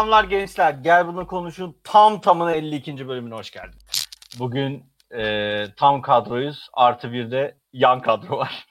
Selamlar 0.00 0.24
gençler. 0.24 0.72
Gel 0.72 1.06
bunu 1.06 1.26
konuşun. 1.26 1.76
Tam 1.84 2.20
tamına 2.20 2.52
52. 2.52 3.08
bölümüne 3.08 3.34
hoş 3.34 3.50
geldin. 3.50 3.78
Bugün 4.38 4.84
e, 5.14 5.64
tam 5.76 6.02
kadroyuz. 6.02 6.68
Artı 6.72 7.12
bir 7.12 7.30
de 7.30 7.58
yan 7.72 8.00
kadro 8.00 8.38
var. 8.38 8.66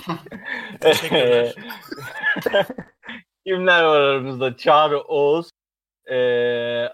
Teşekkürler. 0.80 1.54
Kimler 3.46 3.84
var 3.84 4.00
aramızda? 4.00 4.56
Çağrı, 4.56 5.00
Oğuz, 5.00 5.50
e, 6.10 6.18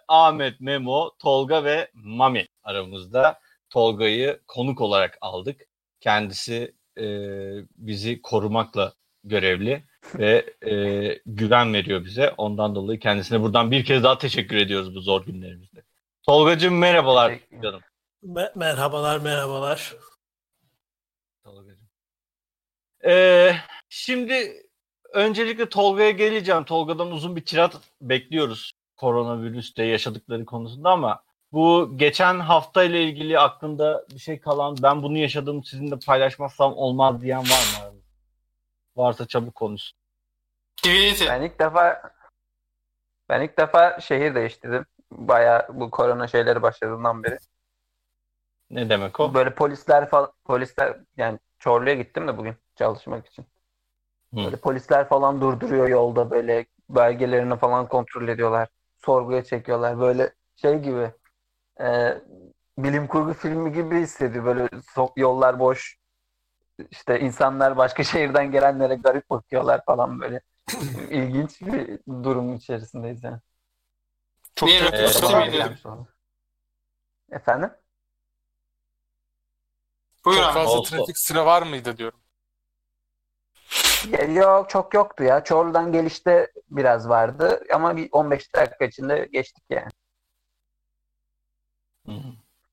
Ahmet, 0.09 0.61
Memo, 0.61 1.11
Tolga 1.19 1.65
ve 1.65 1.91
Mami 1.95 2.47
aramızda. 2.63 3.41
Tolga'yı 3.71 4.41
konuk 4.47 4.81
olarak 4.81 5.19
aldık. 5.21 5.61
Kendisi 6.01 6.75
e, 6.99 7.05
bizi 7.77 8.23
korumakla 8.23 8.93
görevli 9.25 9.85
ve 10.15 10.55
e, 10.67 10.75
güven 11.27 11.75
veriyor 11.75 12.05
bize. 12.05 12.35
Ondan 12.37 12.75
dolayı 12.75 12.99
kendisine 12.99 13.41
buradan 13.41 13.71
bir 13.71 13.85
kez 13.85 14.03
daha 14.03 14.19
teşekkür 14.19 14.57
ediyoruz 14.57 14.95
bu 14.95 15.01
zor 15.01 15.25
günlerimizde. 15.27 15.83
Tolgacığım 16.23 16.79
merhabalar 16.79 17.39
canım. 17.63 17.81
Me- 18.25 18.59
merhabalar 18.59 19.19
merhabalar. 19.19 19.95
Tolgacığım. 21.45 21.89
Ee, 23.05 23.57
şimdi 23.89 24.63
öncelikle 25.13 25.69
Tolga'ya 25.69 26.11
geleceğim. 26.11 26.65
Tolga'dan 26.65 27.13
uzun 27.13 27.37
bir 27.37 27.45
tirat 27.45 27.81
bekliyoruz 28.01 28.73
koronavirüste 28.97 29.85
yaşadıkları 29.85 30.45
konusunda 30.45 30.91
ama 30.91 31.23
bu 31.53 31.93
geçen 31.97 32.41
hafta 32.41 32.85
ile 32.85 33.05
ilgili 33.05 33.39
aklında 33.39 34.07
bir 34.15 34.19
şey 34.19 34.41
kalan 34.41 34.77
ben 34.83 35.03
bunu 35.03 35.19
yaşadım 35.19 35.65
sizinle 35.65 35.99
paylaşmazsam 36.07 36.77
olmaz 36.77 37.21
diyen 37.23 37.43
var 37.43 37.93
mı? 37.93 38.04
Varsa 38.97 39.27
çabuk 39.27 39.55
konuş. 39.55 39.93
Divinity. 40.85 41.27
Ben 41.27 41.43
ilk 41.43 41.59
defa 41.59 42.03
ben 43.29 43.41
ilk 43.41 43.59
defa 43.59 44.01
şehir 44.01 44.35
değiştirdim. 44.35 44.87
Bayağı 45.13 45.67
bu 45.69 45.91
korona 45.91 46.27
şeyleri 46.27 46.63
başladığından 46.63 47.25
beri. 47.25 47.39
Ne 48.71 48.89
demek 48.91 49.21
o? 49.21 49.35
Böyle 49.35 49.55
polisler 49.55 50.09
falan 50.09 50.33
polisler 50.45 50.97
yani 51.17 51.39
Çorlu'ya 51.59 51.95
gittim 51.95 52.29
de 52.29 52.39
bugün 52.39 52.55
çalışmak 52.77 53.27
için. 53.27 53.47
Hı. 54.35 54.37
Böyle 54.37 54.57
polisler 54.57 55.09
falan 55.09 55.41
durduruyor 55.41 55.89
yolda 55.89 56.31
böyle 56.31 56.67
belgelerini 56.91 57.57
falan 57.57 57.89
kontrol 57.89 58.29
ediyorlar. 58.29 58.69
Sorguya 59.05 59.45
çekiyorlar. 59.45 60.01
Böyle 60.01 60.33
şey 60.57 60.79
gibi 60.79 61.13
e, 61.81 62.15
bilim 62.79 63.07
kurgu 63.09 63.35
filmi 63.35 63.73
gibi 63.73 64.01
hissediyor. 64.01 64.45
Böyle 64.45 64.65
so- 64.65 65.13
yollar 65.17 65.59
boş. 65.59 65.97
İşte 66.91 67.21
insanlar 67.21 67.77
başka 67.77 68.05
şehirden 68.05 68.53
gelenlere 68.53 68.95
garip 68.95 69.31
bakıyorlar 69.31 69.85
falan 69.87 70.21
böyle. 70.21 70.41
İlginç 71.11 71.61
bir 71.63 71.99
durum 72.25 72.55
içerisindeyiz 72.55 73.25
yani. 73.25 73.39
Çok 74.55 74.69
Niye 74.69 74.81
Ee, 74.81 75.09
mıydı? 75.51 75.79
Efendim? 77.31 77.71
Buyur 80.25 80.43
Çok 80.43 80.55
fazla 80.55 80.79
Olsun. 80.79 80.97
trafik 80.97 81.19
sıra 81.19 81.47
var 81.47 81.63
mıydı 81.63 81.97
diyorum. 81.97 82.21
Yok 84.35 84.71
çok 84.71 84.95
yoktu 84.95 85.25
ya. 85.25 85.45
Çorlu'dan 85.45 85.93
gelişte 85.93 86.53
biraz 86.71 87.09
vardı 87.09 87.61
ama 87.75 87.97
bir 87.97 88.09
15 88.13 88.55
dakika 88.55 88.85
içinde 88.85 89.29
geçtik 89.33 89.65
yani. 89.71 89.89
Hı. 92.07 92.13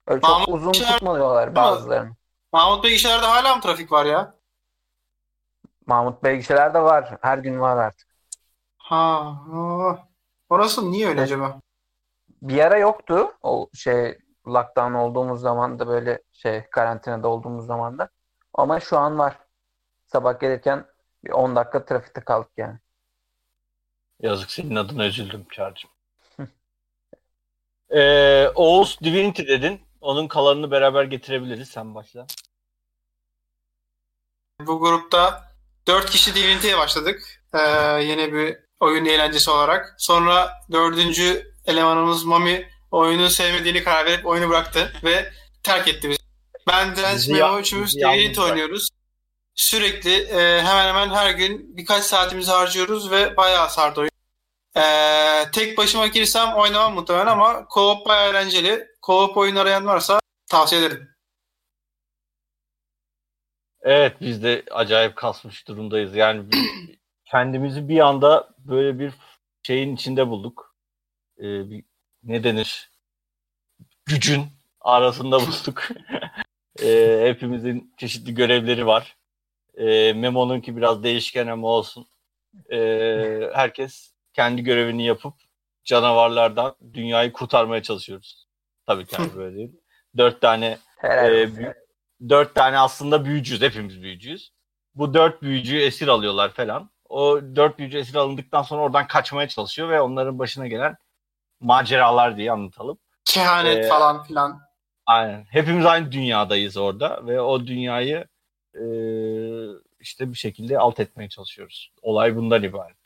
Öyle 0.08 0.22
çok 0.22 0.30
Mahmut 0.30 0.50
uzun 0.50 0.72
tutmuyorlar 0.74 1.56
bazılarını. 1.56 2.16
Mahmut 2.54 2.84
Bey 2.84 2.96
işlerde 2.96 3.26
hala 3.26 3.56
mı 3.56 3.62
trafik 3.62 3.92
var 3.92 4.06
ya? 4.06 4.36
Mahmut 5.86 6.24
Bey 6.24 6.38
gişelerde 6.38 6.82
var. 6.82 7.18
Her 7.22 7.38
gün 7.38 7.60
var 7.60 7.78
artık. 7.78 8.08
Ha, 8.78 9.24
ha. 9.52 10.08
Orası 10.50 10.92
niye 10.92 11.08
öyle 11.08 11.22
acaba? 11.22 11.60
Bir 12.42 12.60
ara 12.60 12.78
yoktu. 12.78 13.32
O 13.44 13.70
şey 13.74 14.20
lockdown 14.48 14.94
olduğumuz 14.94 15.42
zaman 15.42 15.80
da 15.80 15.88
böyle 15.88 16.22
şey 16.32 16.70
karantinada 16.70 17.28
olduğumuz 17.28 17.66
zaman 17.66 18.00
da. 18.00 18.10
Ama 18.54 18.80
şu 18.80 18.98
an 18.98 19.20
var. 19.20 19.38
Sabah 20.06 20.40
gelirken 20.40 20.86
bir 21.24 21.32
10 21.32 21.56
dakika 21.56 21.86
trafikte 21.86 22.22
kaldık 22.22 22.52
yani. 22.58 22.80
Yazık 24.20 24.52
senin 24.52 24.76
adına 24.76 25.06
üzüldüm 25.06 25.46
Çağrı'cığım. 25.52 25.92
ee, 27.90 28.48
Oğuz 28.56 29.00
Divinity 29.04 29.44
dedin. 29.48 29.82
Onun 30.02 30.28
kalanını 30.28 30.72
beraber 30.72 31.04
getirebiliriz. 31.04 31.70
Sen 31.70 31.96
başla. 31.96 32.28
Bu 34.68 34.80
grupta 34.80 35.52
4 35.88 36.10
kişi 36.10 36.36
Divinity'ye 36.36 36.78
başladık. 36.78 37.44
Ee, 37.54 37.60
yeni 38.04 38.34
bir 38.34 38.58
oyun 38.80 39.06
eğlencesi 39.06 39.52
olarak. 39.52 39.96
Sonra 39.98 40.52
dördüncü 40.72 41.52
elemanımız 41.66 42.24
Mami 42.24 42.70
oyunu 42.92 43.30
sevmediğini 43.30 43.84
karar 43.84 44.06
verip 44.06 44.26
oyunu 44.26 44.50
bıraktı 44.50 44.94
ve 45.04 45.32
terk 45.64 45.88
etti 45.88 46.10
bizi. 46.10 46.20
Ben 46.68 46.96
Bizi 47.16 47.34
Memo 47.34 47.60
üçümüz 47.60 47.96
Divinity 47.96 48.42
oynuyoruz. 48.42 48.90
Sürekli 49.56 50.14
e, 50.14 50.62
hemen 50.62 50.88
hemen 50.88 51.10
her 51.10 51.32
gün 51.32 51.78
birkaç 51.78 52.04
saatimizi 52.04 52.52
harcıyoruz 52.52 53.12
ve 53.12 53.38
bayağı 53.38 53.70
sardı 53.70 54.00
oyun. 54.00 54.12
Ee, 54.78 55.52
tek 55.54 55.78
başıma 55.78 56.08
girsem 56.08 56.54
oynamam 56.54 56.94
muhtemelen 56.94 57.28
ama 57.28 57.66
co-op 57.70 58.06
bayağı 58.06 58.30
eğlenceli. 58.30 58.88
Co-op 59.02 59.38
oyun 59.38 59.56
arayan 59.56 59.86
varsa 59.86 60.20
tavsiye 60.50 60.82
ederim. 60.82 61.11
Evet 63.82 64.16
biz 64.22 64.44
de 64.44 64.64
acayip 64.72 65.16
kasmış 65.16 65.68
durumdayız. 65.68 66.16
Yani 66.16 66.46
kendimizi 67.26 67.90
bir 67.90 68.00
anda 68.00 68.50
böyle 68.58 69.00
bir 69.00 69.14
şeyin 69.64 69.96
içinde 69.96 70.28
bulduk. 70.28 70.76
Ee, 71.40 71.70
bir, 71.70 71.84
ne 72.24 72.44
denir? 72.44 72.92
Gücün 74.06 74.44
arasında 74.82 75.40
bulduk. 75.48 75.88
Ee, 76.84 77.22
hepimizin 77.26 77.94
çeşitli 77.98 78.34
görevleri 78.36 78.86
var. 78.88 79.16
Ee, 79.78 80.14
Memo'nunki 80.14 80.78
biraz 80.78 81.04
değişken 81.04 81.48
ama 81.48 81.68
olsun. 81.68 82.08
Ee, 82.72 83.50
herkes 83.54 84.14
kendi 84.34 84.64
görevini 84.64 85.06
yapıp 85.06 85.34
canavarlardan 85.84 86.76
dünyayı 86.94 87.34
kurtarmaya 87.34 87.84
çalışıyoruz. 87.84 88.48
Tabii 88.86 89.06
ki 89.06 89.16
yani 89.20 89.34
böyle 89.36 89.56
değil. 89.58 89.72
Dört 90.18 90.42
tane 90.42 90.78
Helal 90.98 91.34
ee, 91.34 91.44
olsun. 91.44 91.58
büyü- 91.58 91.74
dört 92.30 92.56
tane 92.56 92.80
aslında 92.80 93.26
büyücüyüz. 93.26 93.62
Hepimiz 93.62 94.02
büyücüyüz. 94.02 94.52
Bu 94.96 95.14
dört 95.14 95.42
büyücüyü 95.42 95.82
esir 95.82 96.08
alıyorlar 96.08 96.50
falan. 96.54 96.90
O 97.10 97.42
dört 97.56 97.80
büyücü 97.80 97.98
esir 97.98 98.16
alındıktan 98.16 98.62
sonra 98.64 98.82
oradan 98.82 99.08
kaçmaya 99.08 99.48
çalışıyor 99.48 99.90
ve 99.90 100.02
onların 100.02 100.40
başına 100.40 100.68
gelen 100.68 100.98
maceralar 101.60 102.38
diye 102.38 102.52
anlatalım. 102.52 102.98
Kehanet 103.26 103.86
Ee, 103.86 103.88
falan 103.88 104.24
filan. 104.24 104.62
Aynen. 105.06 105.46
Hepimiz 105.50 105.86
aynı 105.86 106.12
dünyadayız 106.12 106.78
orada 106.78 107.28
ve 107.28 107.42
o 107.42 107.68
dünyayı 107.68 108.26
e, 108.76 108.84
işte 110.00 110.30
bir 110.30 110.38
şekilde 110.38 110.80
alt 110.80 111.00
etmeye 111.00 111.30
çalışıyoruz. 111.30 111.92
Olay 112.02 112.36
bundan 112.36 112.64
ibaret. 112.64 112.98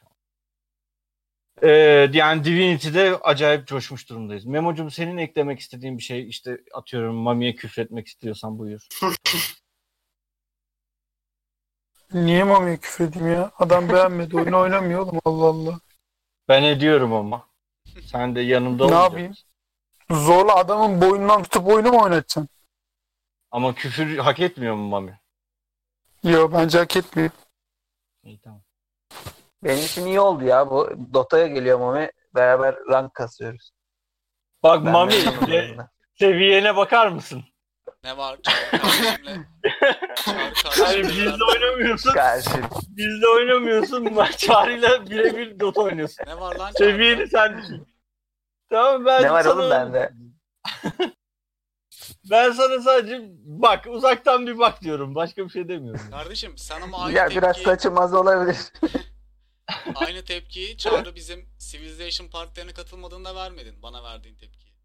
E, 1.61 1.69
yani 2.13 2.43
Divinity'de 2.43 3.17
acayip 3.17 3.67
coşmuş 3.67 4.09
durumdayız. 4.09 4.45
Memo'cum 4.45 4.91
senin 4.91 5.17
eklemek 5.17 5.59
istediğin 5.59 5.97
bir 5.97 6.03
şey 6.03 6.29
işte 6.29 6.57
atıyorum 6.73 7.15
Mami'ye 7.15 7.55
küfretmek 7.55 8.07
istiyorsan 8.07 8.59
buyur. 8.59 8.87
Niye 12.13 12.43
Mami'ye 12.43 12.77
küfür 12.77 13.05
edeyim 13.07 13.33
ya? 13.33 13.51
Adam 13.59 13.89
beğenmedi. 13.89 14.37
Oyunu 14.37 14.59
oynamıyor 14.59 14.99
oğlum. 15.01 15.19
Allah 15.25 15.45
Allah. 15.45 15.79
Ben 16.47 16.63
ediyorum 16.63 17.13
ama. 17.13 17.47
Sen 18.05 18.35
de 18.35 18.41
yanımda 18.41 18.85
Ne 18.85 18.95
olacaksın. 18.95 19.03
yapayım? 19.03 19.33
Zorla 20.11 20.55
adamın 20.55 21.01
boynundan 21.01 21.43
tutup 21.43 21.67
oyunu 21.67 21.91
mu 21.91 22.01
oynatacaksın? 22.03 22.49
Ama 23.51 23.75
küfür 23.75 24.17
hak 24.17 24.39
etmiyor 24.39 24.75
mu 24.75 24.87
Mami? 24.87 25.19
Yo 26.23 26.51
bence 26.53 26.77
hak 26.77 26.95
etmiyor. 26.97 27.29
İyi 28.23 28.39
tamam. 28.39 28.61
Benim 29.65 29.85
için 29.85 30.05
iyi 30.05 30.19
oldu 30.19 30.43
ya. 30.43 30.69
Bu 30.69 30.89
Dota'ya 31.13 31.47
geliyor 31.47 31.79
Mami. 31.79 32.11
Beraber 32.35 32.75
rank 32.89 33.13
kasıyoruz. 33.13 33.71
Bak 34.63 34.85
Ben 34.85 34.91
Mami 34.91 35.11
se- 35.13 35.87
seviyene 36.19 36.75
bakar 36.75 37.07
mısın? 37.07 37.43
Ne 38.03 38.17
var? 38.17 38.37
Çağrı 38.43 38.81
kardeşimle. 38.81 39.47
Kardeşimle. 40.77 41.09
bizle 41.09 41.43
oynamıyorsun. 41.43 42.13
Karşı. 42.13 42.49
Bizle 42.87 43.27
oynamıyorsun. 43.27 44.15
Çağrı'yla 44.37 45.09
birebir 45.09 45.59
Dota 45.59 45.81
oynuyorsun. 45.81 46.25
Ne 46.27 46.39
var 46.39 46.55
lan 46.55 46.71
Seviyeni 46.77 47.27
sen 47.27 47.57
düşün. 47.61 47.87
Tamam 48.69 49.05
ben 49.05 49.23
Ne 49.23 49.31
var 49.31 49.43
sana, 49.43 49.53
oğlum 49.53 49.69
bende? 49.71 50.11
Ben 52.31 52.51
sana 52.51 52.79
sadece 52.81 53.21
bak 53.45 53.85
uzaktan 53.89 54.47
bir 54.47 54.57
bak 54.59 54.81
diyorum. 54.81 55.15
Başka 55.15 55.45
bir 55.45 55.49
şey 55.49 55.67
demiyorum. 55.67 56.01
Kardeşim 56.11 56.57
sen 56.57 56.81
ama 56.81 57.03
aynı 57.03 57.15
Ya 57.17 57.29
biraz 57.29 57.55
tepkiyi, 57.55 57.65
saçım 57.65 57.99
az 57.99 58.13
olabilir. 58.13 58.57
Aynı 59.95 60.25
tepkiyi 60.25 60.77
Çağrı 60.77 61.15
bizim 61.15 61.49
Civilization 61.59 62.27
partilerine 62.27 62.73
katıldığında 62.73 63.35
vermedin. 63.35 63.81
Bana 63.83 64.03
verdiğin 64.03 64.35
tepkiyi. 64.35 64.75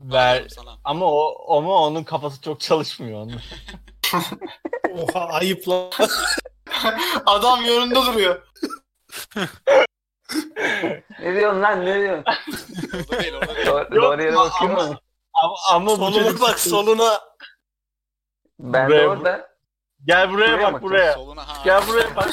Ver. 0.00 0.48
Sana. 0.48 0.78
Ama 0.84 1.06
o 1.06 1.56
ama 1.58 1.82
onun 1.82 2.04
kafası 2.04 2.40
çok 2.42 2.60
çalışmıyor 2.60 3.20
onun. 3.20 3.40
Oha 5.02 5.26
ayıp 5.28 5.68
lan. 5.68 5.90
Adam 7.26 7.64
yanında 7.64 8.06
duruyor. 8.06 8.42
Ne 11.20 11.34
diyorsun 11.34 11.62
lan 11.62 11.86
ne 11.86 12.00
diyorsun? 12.00 12.24
Orada 13.10 13.22
değil 13.22 13.34
orada 13.34 13.54
değil. 13.56 13.66
Doğru, 13.66 13.90
doğru 14.02 14.22
yere 14.22 14.32
ama- 14.32 14.44
bakıyor? 14.50 14.96
Ama, 15.42 15.56
ama 15.70 15.96
Soluna 15.96 16.40
bak 16.40 16.60
soluna. 16.60 17.20
Ben 18.58 18.84
de 18.90 18.94
Buraya- 18.94 19.08
orada. 19.08 19.55
Gel 20.04 20.30
buraya 20.30 20.52
Buraya 20.52 20.62
bak 20.62 20.72
mı 20.72 20.82
buraya. 20.82 21.12
Soluna 21.12 21.48
ha. 21.48 21.62
Gel 21.64 21.82
buraya 21.88 22.16
bak. 22.16 22.30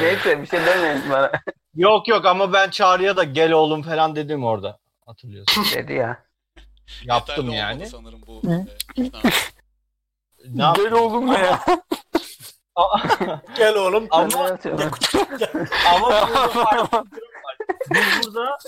Neyse 0.00 0.42
bir 0.42 0.46
şey 0.46 0.66
demeyin 0.66 1.10
bana. 1.10 1.30
yok 1.74 2.08
yok 2.08 2.26
ama 2.26 2.52
ben 2.52 2.70
Çağrı'ya 2.70 3.16
da 3.16 3.24
gel 3.24 3.52
oğlum 3.52 3.82
falan 3.82 4.16
dedim 4.16 4.44
orada. 4.44 4.78
Hatırlıyorsun. 5.06 5.64
Dedi 5.74 5.92
ya. 5.92 6.26
Yaptım 7.04 7.44
Yeterli 7.44 7.56
yani. 7.56 7.86
sanırım 7.86 8.20
bu 8.26 8.42
e. 8.48 8.66
Ne? 10.46 10.72
Gel 10.76 10.92
oğlum 10.92 11.26
ne 11.34 11.38
ya? 11.38 11.64
Gel 13.56 13.74
oğlum. 13.74 14.08
Ama 14.10 14.58
ama 15.94 16.10
burada 16.28 16.48
farklı 16.48 17.04
bir 17.04 17.10
durum 17.10 17.42
var. 17.44 17.58
Biz 17.90 18.26
burada 18.26 18.58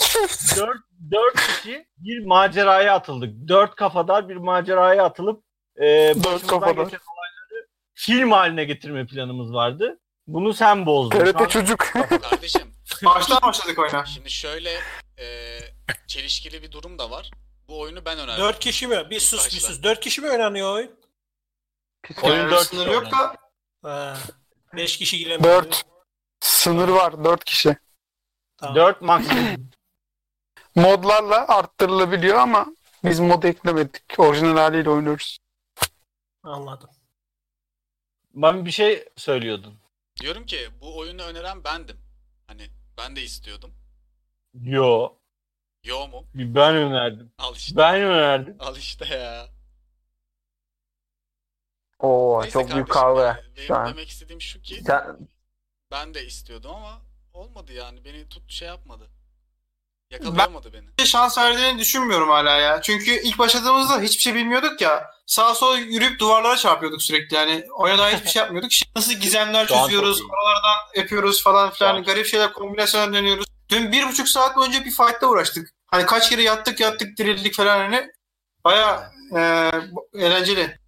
dört, 0.57 0.81
dört 1.11 1.37
kişi 1.37 1.87
bir 1.99 2.25
maceraya 2.27 2.95
atıldık. 2.95 3.49
Dört 3.49 3.75
kafadar 3.75 4.29
bir 4.29 4.37
maceraya 4.37 5.05
atılıp 5.05 5.45
e, 5.81 6.13
başımızdan 6.17 6.47
kafadar. 6.47 6.85
geçen 6.85 6.99
olayları 6.99 7.69
film 7.95 8.31
haline 8.33 8.65
getirme 8.65 9.07
planımız 9.07 9.53
vardı. 9.53 9.99
Bunu 10.27 10.55
sen 10.55 10.87
bozdun. 10.87 11.19
TRT 11.19 11.51
çocuk. 11.51 11.79
Kardeşim 12.31 12.75
Baştan 13.05 13.43
başladık 13.43 13.79
oyuna. 13.79 14.05
şimdi 14.05 14.31
şöyle 14.31 14.71
e, 15.19 15.59
çelişkili 16.07 16.63
bir 16.63 16.73
durum 16.73 16.99
da 16.99 17.11
var. 17.11 17.31
Bu 17.69 17.81
oyunu 17.81 18.05
ben 18.05 18.19
önerdim. 18.19 18.45
Dört 18.45 18.59
kişi 18.59 18.87
mi? 18.87 19.11
Bir 19.11 19.21
sus 19.21 19.47
bir 19.55 19.61
sus. 19.61 19.83
Dört 19.83 20.01
kişi 20.01 20.21
mi 20.21 20.31
oynanıyor 20.31 20.75
oyun? 20.75 20.91
Oyun 22.23 22.51
dört 22.51 22.67
sınırı 22.67 22.85
kişi 22.85 22.95
yok 22.95 23.13
da 23.13 23.37
Ha. 23.83 24.17
Beş 24.77 24.97
kişi 24.99 25.19
giremiyor. 25.19 25.55
Dört. 25.65 25.83
Sınır 26.41 26.89
var. 26.89 27.25
Dört 27.25 27.45
kişi. 27.45 27.77
Tamam. 28.57 28.77
Dört 28.77 29.03
maksimum. 29.03 29.71
Modlarla 30.79 31.49
arttırılabiliyor 31.49 32.37
ama 32.37 32.67
biz 33.05 33.21
mod 33.21 33.43
eklemedik. 33.43 34.03
Orijinal 34.19 34.57
haliyle 34.57 34.91
oynuyoruz. 34.91 35.39
Anladım. 36.43 36.91
Ben 38.35 38.65
bir 38.65 38.71
şey 38.71 39.09
söylüyordun. 39.17 39.75
Diyorum 40.21 40.47
ki 40.47 40.69
bu 40.81 40.99
oyunu 40.99 41.23
öneren 41.23 41.65
bendim. 41.65 41.97
Hani 42.47 42.71
ben 42.99 43.17
de 43.17 43.23
istiyordum. 43.23 43.75
Yo. 44.55 45.13
Yo 45.85 46.09
mu? 46.09 46.25
Ben 46.35 46.75
önerdim. 46.75 47.33
Al 47.39 47.55
işte. 47.55 47.77
Ben 47.77 48.03
önerdim. 48.03 48.57
Al 48.59 48.77
işte 48.77 49.05
ya. 49.05 49.49
Oo 51.99 52.41
Neyse 52.43 52.53
çok 52.53 52.75
büyük 52.75 52.89
kavga 52.89 53.25
yani 53.25 53.57
benim 53.57 53.67
şu 53.67 53.77
an. 53.77 53.89
demek 53.89 54.09
istediğim 54.09 54.41
şu 54.41 54.63
ki 54.63 54.83
Sen, 54.87 55.29
ben 55.91 56.15
de 56.15 56.27
istiyordum 56.27 56.71
ama 56.71 57.03
olmadı 57.33 57.73
yani. 57.73 58.05
Beni 58.05 58.29
tut 58.29 58.53
şey 58.53 58.69
yapmadı. 58.69 59.11
Yakalayamadı 60.11 60.73
beni. 60.73 61.07
şans 61.07 61.39
verdiğini 61.39 61.79
düşünmüyorum 61.79 62.29
hala 62.29 62.51
ya. 62.57 62.83
Çünkü 62.83 63.11
ilk 63.23 63.39
başladığımızda 63.39 64.01
hiçbir 64.01 64.23
şey 64.23 64.35
bilmiyorduk 64.35 64.81
ya. 64.81 65.11
Sağa 65.27 65.55
sola 65.55 65.79
yürüyüp 65.79 66.21
duvarlara 66.21 66.57
çarpıyorduk 66.57 67.03
sürekli 67.03 67.37
yani. 67.37 67.65
Oyuna 67.77 67.99
dair 67.99 68.17
hiçbir 68.17 68.29
şey 68.31 68.41
yapmıyorduk. 68.43 68.73
Şimdi 68.73 68.93
nasıl 68.97 69.13
gizemler 69.13 69.67
çözüyoruz, 69.67 70.21
oralardan 70.23 71.01
yapıyoruz 71.01 71.43
falan 71.43 71.71
filan. 71.71 71.95
an- 71.95 72.03
Garip 72.05 72.27
şeyler 72.27 72.53
kombinasyon 72.53 73.15
deniyoruz. 73.15 73.47
Dün 73.69 73.93
bir 73.93 74.09
buçuk 74.09 74.29
saat 74.29 74.57
boyunca 74.57 74.85
bir 74.85 74.91
fight'ta 74.91 75.27
uğraştık. 75.27 75.71
Hani 75.87 76.07
kaç 76.07 76.31
kere 76.31 76.43
yattık 76.43 76.81
yattık 76.81 77.19
dirildik 77.19 77.55
falan 77.55 77.79
hani. 77.79 78.11
Baya 78.65 79.13
eğlenceli. 80.15 80.79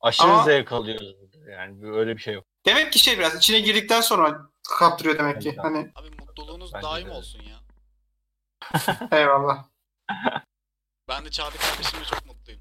Aşırı 0.00 0.26
Ama- 0.26 0.44
zevk 0.44 0.72
alıyoruz. 0.72 1.14
Yani 1.50 1.90
öyle 1.96 2.16
bir 2.16 2.22
şey 2.22 2.34
yok. 2.34 2.44
Demek 2.66 2.92
ki 2.92 2.98
şey 2.98 3.18
biraz 3.18 3.36
içine 3.36 3.60
girdikten 3.60 4.00
sonra 4.00 4.38
kaptırıyor 4.78 5.18
demek 5.18 5.42
ki. 5.42 5.56
Hani 5.62 5.78
Abi 5.94 6.08
mutluluğunuz 6.20 6.74
Bence 6.74 6.86
daim 6.86 7.06
de. 7.06 7.10
olsun 7.10 7.38
ya. 7.42 7.53
eyvallah. 9.12 9.64
Ben 11.08 11.24
de 11.24 11.30
Çağrı 11.30 11.56
kardeşimle 11.56 12.04
çok 12.04 12.26
mutluyum. 12.26 12.60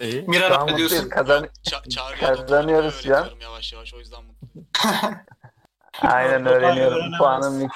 İyi. 0.00 0.22
Mira 0.22 0.58
an 0.58 0.66
ne 0.66 0.76
diyorsun? 0.76 0.98
mutluyuz. 1.04 1.26
Kazan, 1.26 1.48
Ça- 1.64 1.88
Çağrı'ya 1.88 2.34
Kazanıyoruz 2.34 3.04
ya. 3.06 3.14
öğretiyorum 3.16 3.40
yavaş 3.40 3.72
yavaş 3.72 3.94
o 3.94 3.98
yüzden 3.98 4.24
mutluyum. 4.24 4.68
aynen 6.02 6.46
öğreniyorum. 6.46 6.96
öğrenemez. 6.98 7.18
Puanım. 7.18 7.68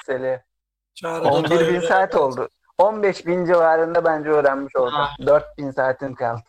Çağrı 0.95 1.23
11 1.23 1.49
Dota'yı 1.49 1.73
bin 1.73 1.87
saat 1.87 2.15
oldu. 2.15 2.49
15 2.77 3.25
bin 3.25 3.45
civarında 3.45 4.05
bence 4.05 4.29
öğrenmiş 4.29 4.75
oldum. 4.75 4.93
Ha. 4.93 5.11
4 5.25 5.57
bin 5.57 5.71
saatim 5.71 6.15
kaldı. 6.15 6.43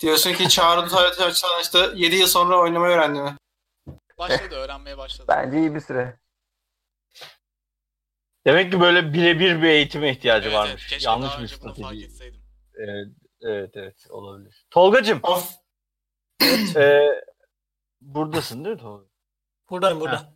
Diyorsun 0.00 0.32
ki 0.32 0.48
Çağrı 0.48 0.88
Tuvalet 0.88 1.14
Çalış'ta 1.34 1.78
7 1.94 2.16
yıl 2.16 2.26
sonra 2.26 2.58
oynamayı 2.58 2.96
öğrendi 2.96 3.20
mi? 3.20 3.36
Başladı 4.18 4.54
öğrenmeye 4.54 4.98
başladı. 4.98 5.26
Bence 5.28 5.58
iyi 5.58 5.74
bir 5.74 5.80
süre. 5.80 6.16
Demek 8.46 8.72
ki 8.72 8.80
böyle 8.80 9.12
birebir 9.12 9.62
bir 9.62 9.68
eğitime 9.68 10.10
ihtiyacı 10.10 10.48
Evet, 10.48 10.56
evet, 10.58 10.68
varmış. 10.68 10.86
keşke 10.86 11.10
Yanlış 11.10 11.38
bir 11.40 11.46
strateji. 11.48 12.08
Evet, 12.74 13.06
evet, 13.42 13.70
evet 13.74 14.06
olabilir. 14.10 14.66
Tolgacım, 14.70 15.20
Of. 15.22 15.50
e, 16.76 17.00
buradasın 18.00 18.64
değil 18.64 18.76
mi 18.76 18.80
Tolga? 18.82 19.04
Buradayım 19.70 20.00
burada. 20.00 20.34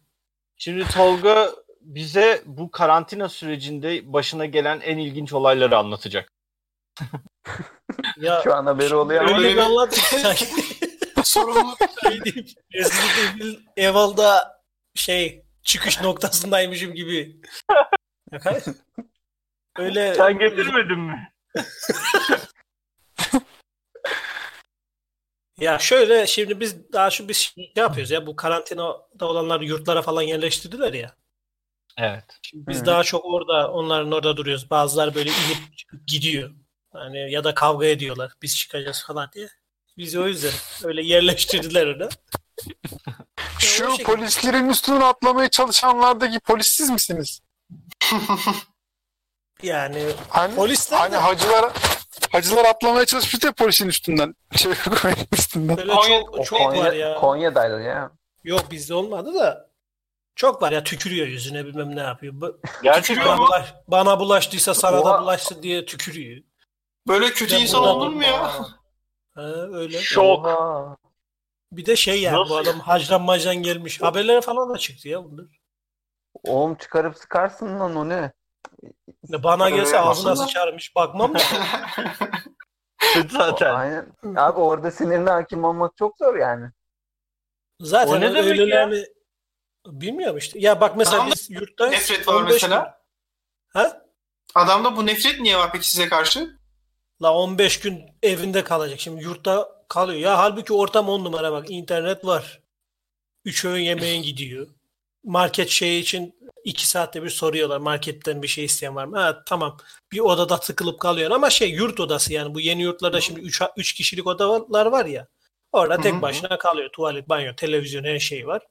Şimdi 0.57 0.85
Tolga 0.89 1.51
bize 1.81 2.43
bu 2.47 2.71
karantina 2.71 3.29
sürecinde 3.29 4.13
başına 4.13 4.47
gelen 4.47 4.81
en 4.81 4.99
ilginç 4.99 5.33
olayları 5.33 5.79
anlatacak. 5.79 6.33
Ya 8.17 8.41
Şu 8.45 8.55
an 8.55 8.67
haberi 8.67 8.95
oluyor 8.95 9.25
ama 9.25 9.39
öyle 9.39 9.53
bir 9.53 9.57
anlat 9.57 9.99
Sorumluluk. 11.25 11.79
şey 12.03 12.25
diyeyim, 12.25 12.47
Resident 12.75 13.41
Evil 13.41 13.57
Eval'da 13.77 14.61
şey 14.95 15.45
çıkış 15.63 16.01
noktasındaymışım 16.01 16.95
gibi. 16.95 17.41
Kay- 18.43 18.61
Öyle 19.77 20.15
Sen 20.15 20.39
getirmedin 20.39 20.99
mi? 20.99 21.33
Ya 25.61 25.79
şöyle 25.79 26.27
şimdi 26.27 26.61
biz 26.61 26.93
daha 26.93 27.11
şu 27.11 27.29
biz 27.29 27.37
şey 27.37 27.73
yapıyoruz 27.77 28.11
ya 28.11 28.27
bu 28.27 28.37
karantinada 28.37 29.27
olanlar 29.29 29.61
yurtlara 29.61 30.03
falan 30.03 30.23
yerleştirdiler 30.23 30.93
ya. 30.93 31.17
Evet. 31.99 32.25
Şimdi 32.43 32.67
biz 32.67 32.81
Hı. 32.81 32.87
daha 32.87 33.05
çok 33.05 33.25
orada 33.25 33.73
onların 33.73 34.13
orada 34.13 34.37
duruyoruz. 34.37 34.71
Bazıları 34.71 35.15
böyle 35.15 35.31
inip 35.31 35.77
çıkıp 35.77 36.07
gidiyor. 36.07 36.51
Yani 36.95 37.33
ya 37.33 37.45
da 37.45 37.55
kavga 37.55 37.87
ediyorlar. 37.87 38.33
Biz 38.43 38.57
çıkacağız 38.57 39.05
falan 39.07 39.31
diye. 39.35 39.49
Biz 39.97 40.17
o 40.17 40.29
yüzden 40.29 40.53
öyle 40.85 41.03
yerleştirdiler 41.03 41.87
onu. 41.87 42.09
Şu 43.59 43.97
polislerin 44.05 44.69
üstüne 44.69 45.05
atlamaya 45.05 45.49
çalışanlardaki 45.51 46.41
polis 46.41 46.67
siz 46.67 46.91
misiniz? 46.91 47.41
Yani 49.63 50.03
Hani, 50.29 50.55
Polisler 50.55 50.99
hani 50.99 51.13
de- 51.13 51.17
hacılar 51.17 51.73
hacılar 52.33 52.65
atlamaya 52.65 53.07
çalışmış 53.07 53.43
da 53.43 53.53
polisin 53.53 53.89
üstünden. 53.89 54.35
Şey 54.57 54.73
koyun 55.03 55.17
üstünden. 55.33 55.77
böyle 55.77 55.93
Konya- 55.93 56.21
çok 56.21 56.45
çok 56.47 56.61
var 56.61 56.75
Konya, 56.75 56.93
ya. 56.93 57.15
Konya'daydı 57.21 57.83
ya. 57.83 58.11
Yok 58.45 58.71
bizde 58.71 58.95
olmadı 58.95 59.35
da 59.35 59.69
çok 60.37 60.63
var 60.63 60.73
ya 60.73 60.85
tükürüyor 60.85 61.27
yüzüne 61.27 61.67
bilmem 61.67 61.97
ne 61.97 62.01
yapıyor. 62.01 62.55
Gerçekten 62.83 63.27
Bana, 63.27 63.39
bulaş, 63.39 63.75
bana 63.89 64.21
bulaştıysa 64.21 64.75
sana 64.75 64.97
da 64.97 65.01
Oha. 65.15 65.23
bulaşsın 65.23 65.63
diye 65.63 65.85
tükürüyor. 65.87 66.43
Böyle 67.09 67.31
kötü 67.33 67.55
Ya 67.55 67.61
insan 67.61 67.83
olur 67.83 68.09
mu 68.09 68.23
ya? 68.25 68.53
Ha, 69.35 69.43
öyle. 69.73 69.99
şok. 70.01 70.47
Oha. 70.47 70.97
Bir 71.73 71.87
de 71.87 71.97
şey 71.97 72.21
yani 72.23 72.37
Nasıl 72.37 72.51
bu 72.51 72.57
adam 72.57 72.81
hacdan 72.81 73.23
macdan 73.23 73.57
gelmiş. 73.57 74.03
Haberlere 74.03 74.41
falan 74.41 74.75
da 74.75 74.79
çıktı 74.79 75.09
ya 75.09 75.25
bunlar. 75.25 75.47
Oğlum 76.45 76.75
çıkarıp 76.75 77.17
sıkarsın 77.19 77.81
lan 77.81 77.97
o 77.97 78.09
ne? 78.09 78.33
Bana 79.29 79.71
gelse 79.71 79.99
ağzına 79.99 80.31
aslında- 80.33 80.47
sıçarmış. 80.47 80.97
Bakmam 80.97 81.35
da. 81.35 81.39
zaten. 83.31 83.75
Aynen. 83.75 84.13
Abi 84.37 84.61
orada 84.61 84.91
sinirli 84.91 85.31
hakim 85.31 85.65
olmak 85.65 85.97
çok 85.97 86.19
zor 86.19 86.35
yani. 86.37 86.71
Zaten 87.81 88.13
O 88.13 88.21
ne 88.21 88.35
demek 88.35 88.45
öylelerini 88.45 89.07
bilmiyorum 89.87 90.37
işte. 90.37 90.59
Ya 90.59 90.81
bak 90.81 90.97
mesela 90.97 91.17
Adamda 91.17 91.35
biz 91.35 91.51
yurttayız. 91.51 91.93
nefret 91.93 92.29
var 92.29 92.35
15 92.35 92.53
mesela. 92.53 92.83
gün. 92.85 93.81
Ha? 93.81 94.03
Adamda 94.55 94.97
bu 94.97 95.07
nefret 95.07 95.41
niye 95.41 95.57
var 95.59 95.73
peki 95.73 95.91
size 95.91 96.09
karşı? 96.09 96.59
La 97.23 97.35
15 97.35 97.81
gün 97.81 98.03
evinde 98.23 98.65
kalacak. 98.65 99.01
Şimdi 99.01 99.23
yurtta 99.25 99.69
kalıyor. 99.89 100.21
Ya 100.21 100.39
halbuki 100.39 100.73
ortam 100.73 101.09
10 101.09 101.25
numara 101.25 101.53
bak. 101.53 101.71
internet 101.71 102.25
var. 102.25 102.61
3 103.45 103.65
öğün 103.65 103.83
yemeğin 103.83 104.23
gidiyor. 104.23 104.67
Market 105.29 105.69
şeyi 105.69 106.03
için 106.03 106.35
2 106.65 106.89
saatte 106.89 107.23
bir 107.23 107.31
soruyorlar. 107.31 107.79
Marketten 107.79 108.43
bir 108.43 108.49
şey 108.49 108.65
isteyen 108.65 108.97
var 108.97 109.05
mı? 109.05 109.19
Ha 109.19 109.43
tamam. 109.47 109.77
Bir 110.13 110.21
odada 110.21 110.61
tıkılıp 110.61 111.01
kalıyor 111.01 111.31
ama 111.31 111.51
şey 111.51 111.71
yurt 111.71 112.01
odası 112.01 112.33
yani. 112.33 112.55
Bu 112.55 112.61
yeni 112.61 112.83
yurtlarda 112.83 113.21
şimdi 113.21 113.41
3 113.41 113.63
3 113.77 113.93
kişilik 113.93 114.27
odalar 114.27 114.87
var 114.87 115.07
ya. 115.07 115.29
Orada 115.73 116.01
tek 116.01 116.23
başına 116.23 116.59
kalıyor. 116.59 116.91
Tuvalet, 116.93 117.29
banyo, 117.29 117.55
televizyon 117.55 118.05
her 118.05 118.19
şey 118.19 118.47
var. 118.47 118.63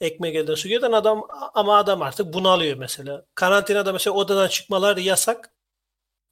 Ekmek 0.00 0.34
elden 0.34 0.54
su 0.54 0.68
gelen 0.68 0.92
adam 0.92 1.22
ama 1.54 1.76
adam 1.76 2.02
artık 2.02 2.32
bunalıyor 2.32 2.76
mesela. 2.76 3.24
Karantinada 3.34 3.92
mesela 3.92 4.14
odadan 4.14 4.48
çıkmalar 4.48 4.96
yasak. 4.96 5.54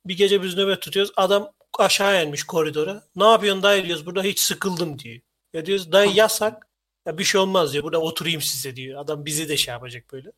Bir 0.07 0.17
gece 0.17 0.43
biz 0.43 0.57
nöbet 0.57 0.83
tutuyoruz. 0.83 1.13
Adam 1.17 1.53
aşağı 1.79 2.25
inmiş 2.25 2.45
koridora. 2.45 3.03
Ne 3.17 3.25
yapıyorsun 3.25 3.63
dayı 3.63 3.85
diyoruz. 3.85 4.07
Burada 4.07 4.23
hiç 4.23 4.41
sıkıldım 4.41 4.99
diyor. 4.99 5.21
Ya 5.53 5.67
diyoruz 5.67 5.93
dayı 5.93 6.11
yasak. 6.13 6.72
Ya 7.07 7.19
bir 7.19 7.25
şey 7.25 7.41
olmaz 7.41 7.73
diyor. 7.73 7.85
Burada 7.85 8.01
oturayım 8.01 8.41
size 8.41 8.77
diyor. 8.77 9.01
Adam 9.01 9.25
bizi 9.27 9.49
de 9.49 9.57
şey 9.57 9.73
yapacak 9.73 10.05
böyle. 10.13 10.33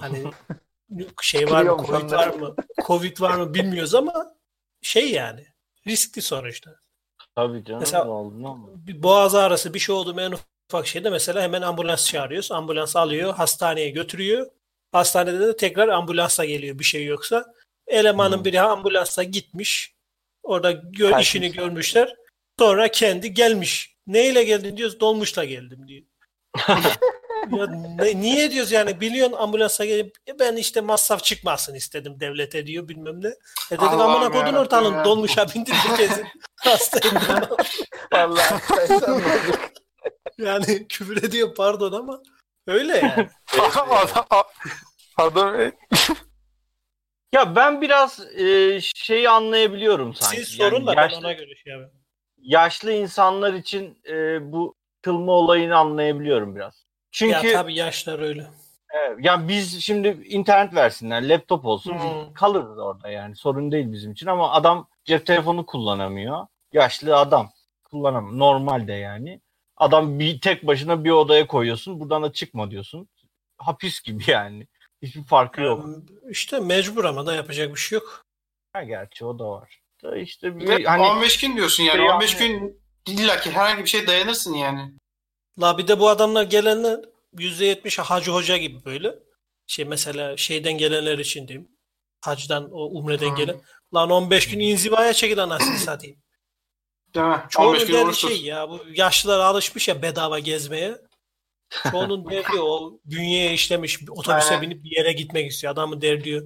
Hani 0.00 0.24
şey 1.22 1.50
var 1.50 1.62
mı? 1.62 1.84
Covid 1.86 2.12
var 2.12 2.28
mı? 2.28 2.56
Covid 2.86 3.20
var 3.20 3.34
mı 3.34 3.54
bilmiyoruz 3.54 3.94
ama 3.94 4.34
şey 4.82 5.10
yani 5.10 5.46
riskli 5.86 6.22
sonuçta. 6.22 6.76
Tabii 7.34 7.64
canım. 7.64 7.80
Mesela-? 7.80 8.56
Bir 8.86 9.02
boğaz 9.02 9.34
ağrısı 9.34 9.74
bir 9.74 9.78
şey 9.78 9.94
oldu 9.94 10.14
mu 10.14 10.20
en 10.20 10.34
ufak 10.68 10.86
şeyde 10.86 11.10
mesela 11.10 11.42
hemen 11.42 11.62
ambulans 11.62 12.06
çağırıyoruz. 12.06 12.52
Ambulans 12.52 12.96
alıyor, 12.96 13.34
hastaneye 13.34 13.90
götürüyor. 13.90 14.46
Hastanede 14.92 15.40
de 15.40 15.56
tekrar 15.56 15.88
ambulansla 15.88 16.44
geliyor 16.44 16.78
bir 16.78 16.84
şey 16.84 17.04
yoksa. 17.06 17.54
Elemanın 17.86 18.36
Hmm. 18.36 18.44
biri 18.44 18.60
ambulansla 18.60 19.22
gitmiş. 19.22 19.94
Orada 20.42 20.72
gö- 20.72 21.20
işini 21.20 21.52
görmüşler. 21.52 22.16
Sonra 22.58 22.88
kendi 22.90 23.34
gelmiş. 23.34 23.91
Neyle 24.06 24.44
geldin 24.44 24.76
diyoruz. 24.76 25.00
Dolmuşla 25.00 25.44
geldim 25.44 25.88
diyor. 25.88 26.02
ya 27.52 27.66
ne- 27.98 28.20
niye 28.20 28.50
diyoruz 28.50 28.72
yani 28.72 29.00
biliyorsun 29.00 29.36
ambulansa 29.36 29.84
gelip 29.84 30.16
"E 30.28 30.38
ben 30.38 30.56
işte 30.56 30.80
masraf 30.80 31.24
çıkmasın 31.24 31.74
istedim 31.74 32.20
devlete 32.20 32.66
diyor 32.66 32.88
bilmem 32.88 33.22
ne. 33.22 33.28
E 33.28 33.32
dedik 33.70 33.82
Allah'ım 33.82 34.00
amına 34.10 34.36
yarabbim 34.36 34.56
ortalığın 34.56 34.94
ya." 34.94 35.04
dolmuşa 35.04 35.46
bindirdik 35.54 35.96
kesin. 35.96 36.26
Hastayım. 36.60 37.16
Vallahi 38.12 38.62
Yani 40.38 40.88
küfür 40.88 41.22
ediyor 41.22 41.54
pardon 41.54 41.92
ama 41.92 42.22
öyle 42.66 42.96
yani. 42.96 43.28
Adam, 43.76 43.88
adam 45.18 45.72
Ya 47.34 47.56
ben 47.56 47.80
biraz 47.82 48.20
e, 48.36 48.78
şeyi 48.94 49.28
anlayabiliyorum 49.28 50.14
sanki. 50.14 50.36
Siz 50.36 50.48
sorun 50.48 50.86
da 50.86 50.90
Yani 50.90 50.96
ben 50.96 51.02
yaşlı, 51.02 51.18
ona 51.18 51.32
göre 51.32 51.54
şey 51.64 51.72
yapayım. 51.72 52.01
Yaşlı 52.42 52.92
insanlar 52.92 53.54
için 53.54 53.98
e, 54.08 54.52
bu 54.52 54.74
kılma 55.02 55.32
olayını 55.32 55.76
anlayabiliyorum 55.76 56.56
biraz. 56.56 56.84
Çünkü 57.10 57.46
Ya 57.48 57.52
tabii 57.52 57.74
yaşlar 57.74 58.18
öyle. 58.18 58.46
Evet, 58.94 59.24
ya 59.24 59.48
biz 59.48 59.80
şimdi 59.84 60.08
internet 60.08 60.74
versinler, 60.74 61.28
laptop 61.28 61.64
olsun 61.66 61.92
Hmm. 61.92 62.34
kalırız 62.34 62.78
orada 62.78 63.08
yani 63.08 63.36
sorun 63.36 63.72
değil 63.72 63.92
bizim 63.92 64.12
için 64.12 64.26
ama 64.26 64.50
adam 64.52 64.88
cep 65.04 65.26
telefonu 65.26 65.66
kullanamıyor. 65.66 66.46
Yaşlı 66.72 67.16
adam 67.16 67.50
kullanamıyor. 67.84 68.38
Normalde 68.38 68.92
yani. 68.92 69.40
Adam 69.76 70.18
bir 70.18 70.40
tek 70.40 70.66
başına 70.66 71.04
bir 71.04 71.10
odaya 71.10 71.46
koyuyorsun. 71.46 72.00
Buradan 72.00 72.22
da 72.22 72.32
çıkma 72.32 72.70
diyorsun. 72.70 73.08
Hapis 73.58 74.02
gibi 74.02 74.22
yani. 74.26 74.66
Hiçbir 75.02 75.24
farkı 75.24 75.60
yok. 75.60 75.86
İşte 76.30 76.60
mecbur 76.60 77.04
ama 77.04 77.26
da 77.26 77.34
yapacak 77.34 77.74
bir 77.74 77.80
şey 77.80 77.98
yok. 77.98 78.24
Ha, 78.72 78.82
gerçi 78.82 79.24
o 79.24 79.38
da 79.38 79.50
var. 79.50 79.81
İşte 80.16 80.58
bir, 80.60 80.68
Ve 80.68 80.84
hani 80.84 81.02
15 81.02 81.38
gün 81.40 81.56
diyorsun 81.56 81.82
yani. 81.84 81.96
Şey 81.96 82.10
15 82.10 82.36
gün 82.36 82.82
illa 83.08 83.40
ki 83.40 83.50
herhangi 83.50 83.82
bir 83.84 83.88
şey 83.88 84.06
dayanırsın 84.06 84.54
yani. 84.54 84.92
La 85.60 85.78
bir 85.78 85.88
de 85.88 86.00
bu 86.00 86.08
adamlar 86.08 86.42
gelenler 86.42 87.00
%70 87.36 88.00
hacı 88.02 88.30
hoca 88.30 88.56
gibi 88.56 88.84
böyle. 88.84 89.14
Şey 89.66 89.84
mesela 89.84 90.36
şeyden 90.36 90.78
gelenler 90.78 91.18
için 91.18 91.48
diyeyim. 91.48 91.68
Hacdan 92.20 92.68
o 92.72 92.84
umreden 92.84 93.28
Hmm. 93.28 93.36
gelen. 93.36 93.60
Lan 93.94 94.10
15 94.10 94.48
gün 94.48 94.58
inzivaya 94.60 95.12
çekil 95.12 95.42
anasını 95.42 95.78
satayım. 95.78 96.16
Değil 97.14 97.26
mi? 97.26 97.32
15 97.34 97.48
Çoğunun 97.50 97.78
gün 97.86 97.92
derdi 97.94 98.14
şey 98.16 98.42
ya 98.42 98.68
bu 98.70 98.80
yaşlılar 98.94 99.38
alışmış 99.40 99.88
ya 99.88 100.02
bedava 100.02 100.38
gezmeye. 100.38 100.96
Çoğunun 101.90 102.24
derdi 102.30 102.60
o 102.60 102.92
bünyeye 103.04 103.52
işlemiş 103.54 103.98
otobüse 104.10 104.48
Aynen. 104.54 104.62
binip 104.62 104.84
bir 104.84 104.96
yere 104.96 105.12
gitmek 105.12 105.50
istiyor. 105.50 105.72
Adamın 105.72 106.00
derdi 106.00 106.30
o. 106.40 106.42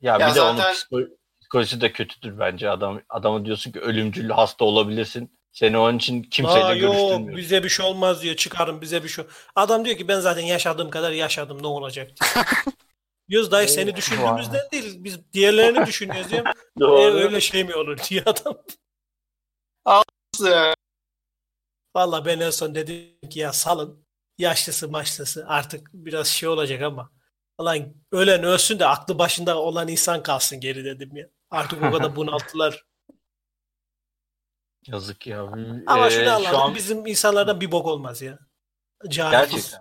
ya, 0.00 0.18
Ya 0.18 0.30
bir 0.30 0.34
de 0.34 0.40
onun 0.42 0.56
zaten- 0.56 0.74
psiko- 0.74 1.17
psikolojisi 1.48 1.80
de 1.80 1.92
kötüdür 1.92 2.38
bence. 2.38 2.70
Adam 2.70 3.00
adamı 3.08 3.44
diyorsun 3.44 3.72
ki 3.72 3.80
ölümcül 3.80 4.30
hasta 4.30 4.64
olabilirsin. 4.64 5.38
Seni 5.52 5.78
onun 5.78 5.98
için 5.98 6.22
kimseyle 6.22 6.64
Aa, 6.64 6.74
yok 6.74 6.94
görüştürmüyor. 6.94 7.38
bize 7.38 7.64
bir 7.64 7.68
şey 7.68 7.86
olmaz 7.86 8.22
diyor. 8.22 8.34
Çıkarın 8.36 8.80
bize 8.80 9.04
bir 9.04 9.08
şey. 9.08 9.24
Adam 9.56 9.84
diyor 9.84 9.96
ki 9.96 10.08
ben 10.08 10.20
zaten 10.20 10.42
yaşadığım 10.42 10.90
kadar 10.90 11.12
yaşadım 11.12 11.62
ne 11.62 11.66
olacak 11.66 12.10
diyor. 12.20 12.46
Diyoruz 13.28 13.50
dayı 13.50 13.68
seni 13.68 13.96
düşündüğümüzden 13.96 14.68
değil 14.72 15.04
biz 15.04 15.32
diğerlerini 15.32 15.86
düşünüyoruz 15.86 16.30
diyor. 16.30 16.46
Doğru. 16.80 17.18
E, 17.18 17.24
öyle 17.24 17.40
şey 17.40 17.64
mi 17.64 17.74
olur 17.74 17.98
diyor 18.10 18.22
adam. 18.26 18.58
Valla 21.96 22.24
ben 22.24 22.40
en 22.40 22.50
son 22.50 22.74
dedim 22.74 23.28
ki 23.30 23.38
ya 23.38 23.52
salın. 23.52 24.08
Yaşlısı 24.38 24.88
maçlısı 24.88 25.44
artık 25.48 25.90
biraz 25.92 26.26
şey 26.28 26.48
olacak 26.48 26.82
ama. 26.82 27.10
Lan 27.60 27.94
ölen 28.12 28.44
ölsün 28.44 28.78
de 28.78 28.86
aklı 28.86 29.18
başında 29.18 29.58
olan 29.58 29.88
insan 29.88 30.22
kalsın 30.22 30.60
geri 30.60 30.84
dedim 30.84 31.16
ya. 31.16 31.28
Artık 31.50 31.82
o 31.82 31.90
kadar 31.92 32.16
bunalttılar. 32.16 32.84
Yazık 34.86 35.26
ya. 35.26 35.42
Ama 35.86 36.06
Ee, 36.06 36.10
şunu 36.10 36.24
şu 36.24 36.30
anladım 36.32 36.60
an 36.60 36.74
bizim 36.74 37.06
insanlardan 37.06 37.60
bir 37.60 37.72
bok 37.72 37.86
olmaz 37.86 38.22
ya. 38.22 38.38
Cahil. 39.08 39.30
gerçekten. 39.30 39.80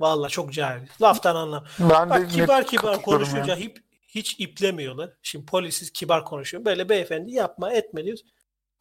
Valla 0.00 0.28
çok 0.28 0.52
cahil. 0.52 0.86
Laftan 1.02 1.36
anlam. 1.36 1.64
ben 1.80 2.10
Bak 2.10 2.30
kibar 2.30 2.66
kibar 2.66 3.02
konuşunca 3.02 3.56
hip, 3.56 3.78
hiç 4.08 4.40
iplemiyorlar. 4.40 5.10
Şimdi 5.22 5.46
polisiz 5.46 5.90
kibar 5.92 6.24
konuşuyor. 6.24 6.64
Böyle 6.64 6.88
beyefendi 6.88 7.32
yapma 7.32 7.72
etme 7.72 8.04
diyoruz. 8.04 8.24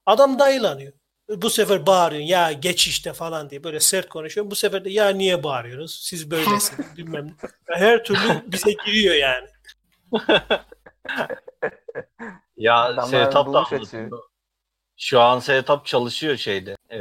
Adam 0.05 0.39
dayılanıyor. 0.39 0.93
Bu 1.29 1.49
sefer 1.49 1.85
bağırıyorsun 1.85 2.27
ya 2.27 2.51
geç 2.51 2.88
işte 2.88 3.13
falan 3.13 3.49
diye 3.49 3.63
böyle 3.63 3.79
sert 3.79 4.09
konuşuyor. 4.09 4.51
Bu 4.51 4.55
sefer 4.55 4.85
de 4.85 4.89
ya 4.89 5.09
niye 5.09 5.43
bağırıyorsunuz? 5.43 5.99
Siz 6.03 6.31
böylesiniz 6.31 6.79
bilmem 6.97 7.27
ne. 7.27 7.33
Her 7.65 8.03
türlü 8.03 8.51
bize 8.51 8.71
giriyor 8.85 9.15
yani. 9.15 9.47
Ya 12.57 13.01
Setup 13.05 13.53
da. 13.53 13.65
Şu 14.97 15.21
an 15.21 15.39
Setup 15.39 15.85
çalışıyor 15.85 16.37
şeyde. 16.37 16.75
Ee, 16.89 16.99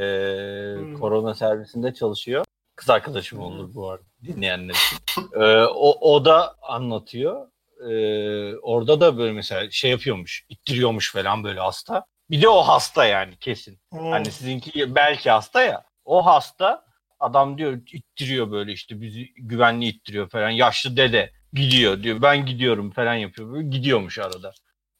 Hmm. 0.78 1.00
Korona 1.00 1.34
servisinde 1.34 1.94
çalışıyor. 1.94 2.44
Kız 2.76 2.90
arkadaşım 2.90 3.40
olur 3.40 3.74
bu 3.74 3.90
arada 3.90 4.04
dinleyenler 4.22 4.74
için. 4.74 4.98
Ee, 5.40 5.64
o, 5.64 6.14
o 6.14 6.24
da 6.24 6.56
anlatıyor. 6.62 7.48
Ee, 7.90 8.56
orada 8.56 9.00
da 9.00 9.18
böyle 9.18 9.32
mesela 9.32 9.70
şey 9.70 9.90
yapıyormuş, 9.90 10.44
ittiriyormuş 10.48 11.12
falan 11.12 11.44
böyle 11.44 11.60
hasta. 11.60 12.04
Bir 12.30 12.42
de 12.42 12.48
o 12.48 12.62
hasta 12.62 13.04
yani 13.04 13.36
kesin. 13.36 13.78
Hmm. 13.92 14.10
Hani 14.10 14.30
sizinki 14.30 14.94
belki 14.94 15.30
hasta 15.30 15.62
ya. 15.62 15.84
O 16.04 16.26
hasta 16.26 16.84
adam 17.20 17.58
diyor 17.58 17.78
ittiriyor 17.92 18.50
böyle 18.50 18.72
işte 18.72 19.00
bizi 19.00 19.28
güvenli 19.36 19.86
ittiriyor 19.86 20.28
falan. 20.28 20.50
Yaşlı 20.50 20.96
dede 20.96 21.32
gidiyor 21.52 22.02
diyor. 22.02 22.22
Ben 22.22 22.46
gidiyorum 22.46 22.90
falan 22.90 23.14
yapıyor. 23.14 23.52
Böyle 23.52 23.68
gidiyormuş 23.68 24.18
arada. 24.18 24.52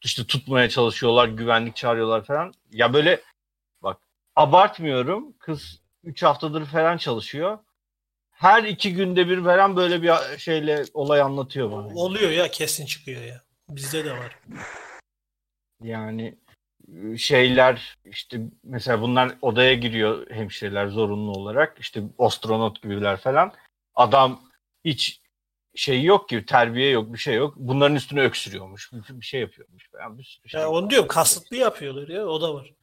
İşte 0.02 0.24
tutmaya 0.26 0.68
çalışıyorlar, 0.68 1.28
güvenlik 1.28 1.76
çağırıyorlar 1.76 2.24
falan. 2.24 2.52
Ya 2.70 2.92
böyle 2.94 3.20
bak 3.82 3.96
abartmıyorum. 4.36 5.32
Kız 5.38 5.80
3 6.04 6.22
haftadır 6.22 6.66
falan 6.66 6.96
çalışıyor. 6.96 7.58
Her 8.30 8.64
iki 8.64 8.94
günde 8.94 9.28
bir 9.28 9.44
falan 9.44 9.76
böyle 9.76 10.02
bir 10.02 10.38
şeyle 10.38 10.84
olay 10.94 11.20
anlatıyor 11.20 11.72
bana. 11.72 11.86
Oluyor 11.86 12.30
ya 12.30 12.50
kesin 12.50 12.86
çıkıyor 12.86 13.22
ya. 13.22 13.42
Bizde 13.68 14.04
de 14.04 14.12
var. 14.12 14.38
Yani 15.82 16.34
şeyler 17.18 17.98
işte 18.04 18.40
mesela 18.64 19.00
bunlar 19.00 19.34
odaya 19.42 19.74
giriyor 19.74 20.30
hemşireler 20.30 20.86
zorunlu 20.86 21.32
olarak 21.32 21.76
işte 21.80 22.02
astronot 22.18 22.82
gibiler 22.82 23.16
falan. 23.16 23.52
Adam 23.94 24.40
hiç 24.84 25.20
şey 25.74 26.02
yok 26.02 26.28
ki 26.28 26.44
terbiye 26.46 26.90
yok 26.90 27.12
bir 27.12 27.18
şey 27.18 27.34
yok. 27.34 27.54
Bunların 27.56 27.96
üstüne 27.96 28.20
öksürüyormuş. 28.20 28.90
Bir, 28.92 29.24
şey 29.24 29.40
yapıyormuş 29.40 29.90
falan. 29.90 30.18
Bir 30.18 30.24
sürü 30.24 30.48
şey 30.48 30.60
Ya 30.60 30.70
onu 30.70 30.90
diyorum 30.90 31.08
kasıtlı 31.08 31.56
yapıyorlar 31.56 32.08
ya 32.08 32.26
o 32.26 32.40
da 32.40 32.54
var. 32.54 32.74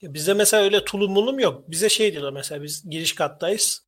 Ya 0.00 0.14
bizde 0.14 0.34
mesela 0.34 0.62
öyle 0.62 0.84
tulum 0.84 1.12
mulum 1.12 1.38
yok. 1.38 1.70
Bize 1.70 1.88
şey 1.88 2.12
diyorlar 2.12 2.32
mesela 2.32 2.62
biz 2.62 2.90
giriş 2.90 3.14
kattayız. 3.14 3.86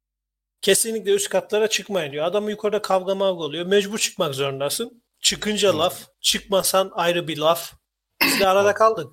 Kesinlikle 0.62 1.11
üst 1.11 1.28
katlara 1.28 1.68
çıkmayın 1.68 2.12
diyor. 2.12 2.25
Adam 2.25 2.49
yukarıda 2.49 2.83
kavga 2.83 3.14
mavga 3.14 3.45
oluyor. 3.45 3.66
Mecbur 3.66 3.99
çıkmak 3.99 4.35
zorundasın. 4.35 5.02
Çıkınca 5.21 5.78
laf, 5.78 6.09
çıkmasan 6.21 6.90
ayrı 6.95 7.28
bir 7.28 7.38
laf. 7.38 7.73
Biz 8.23 8.40
de 8.40 8.49
arada 8.49 8.75
kaldık. 8.75 9.12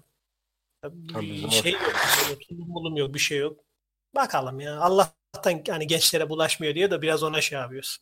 Tabii, 0.81 1.51
şey 1.51 1.71
yok. 1.71 2.41
Tulum 2.49 2.67
mulum 2.67 2.97
yok, 2.97 3.13
bir 3.13 3.19
şey 3.19 3.37
yok. 3.37 3.59
Bakalım 4.15 4.59
ya. 4.59 4.79
Allah'tan 4.79 5.63
hani 5.69 5.87
gençlere 5.87 6.29
bulaşmıyor 6.29 6.75
diye 6.75 6.91
de 6.91 7.01
biraz 7.01 7.23
ona 7.23 7.41
şey 7.41 7.59
yapıyoruz. 7.59 7.97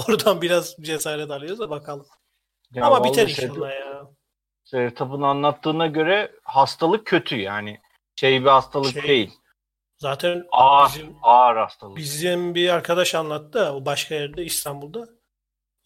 Oradan 0.08 0.42
biraz 0.42 0.76
cesaret 0.80 1.30
alıyoruz 1.30 1.58
da 1.58 1.70
bakalım. 1.70 2.06
Ya 2.74 2.84
Ama 2.86 3.04
biter 3.04 3.28
inşallah 3.28 3.70
ya. 3.70 4.06
Sertab'ın 4.64 5.22
anlattığına 5.22 5.86
göre 5.86 6.32
hastalık 6.44 7.06
kötü 7.06 7.36
yani. 7.36 7.80
Şey 8.16 8.40
bir 8.40 8.46
hastalık 8.46 8.92
Şey, 8.92 9.02
değil. 9.02 9.30
Zaten 9.98 10.46
Ağır, 10.52 10.88
bizim 10.88 11.16
ağır 11.22 11.56
hastalık. 11.56 11.96
Bizim 11.96 12.54
bir 12.54 12.68
arkadaş 12.68 13.14
anlattı 13.14 13.52
da, 13.52 13.74
o 13.76 13.86
başka 13.86 14.14
yerde 14.14 14.44
İstanbul'da. 14.44 15.06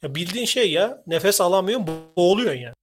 Ya 0.02 0.14
bildiğin 0.14 0.46
şey 0.46 0.72
ya 0.72 1.02
nefes 1.06 1.40
alamıyorsun 1.40 1.88
boğuluyorsun 2.16 2.60
yani. 2.60 2.74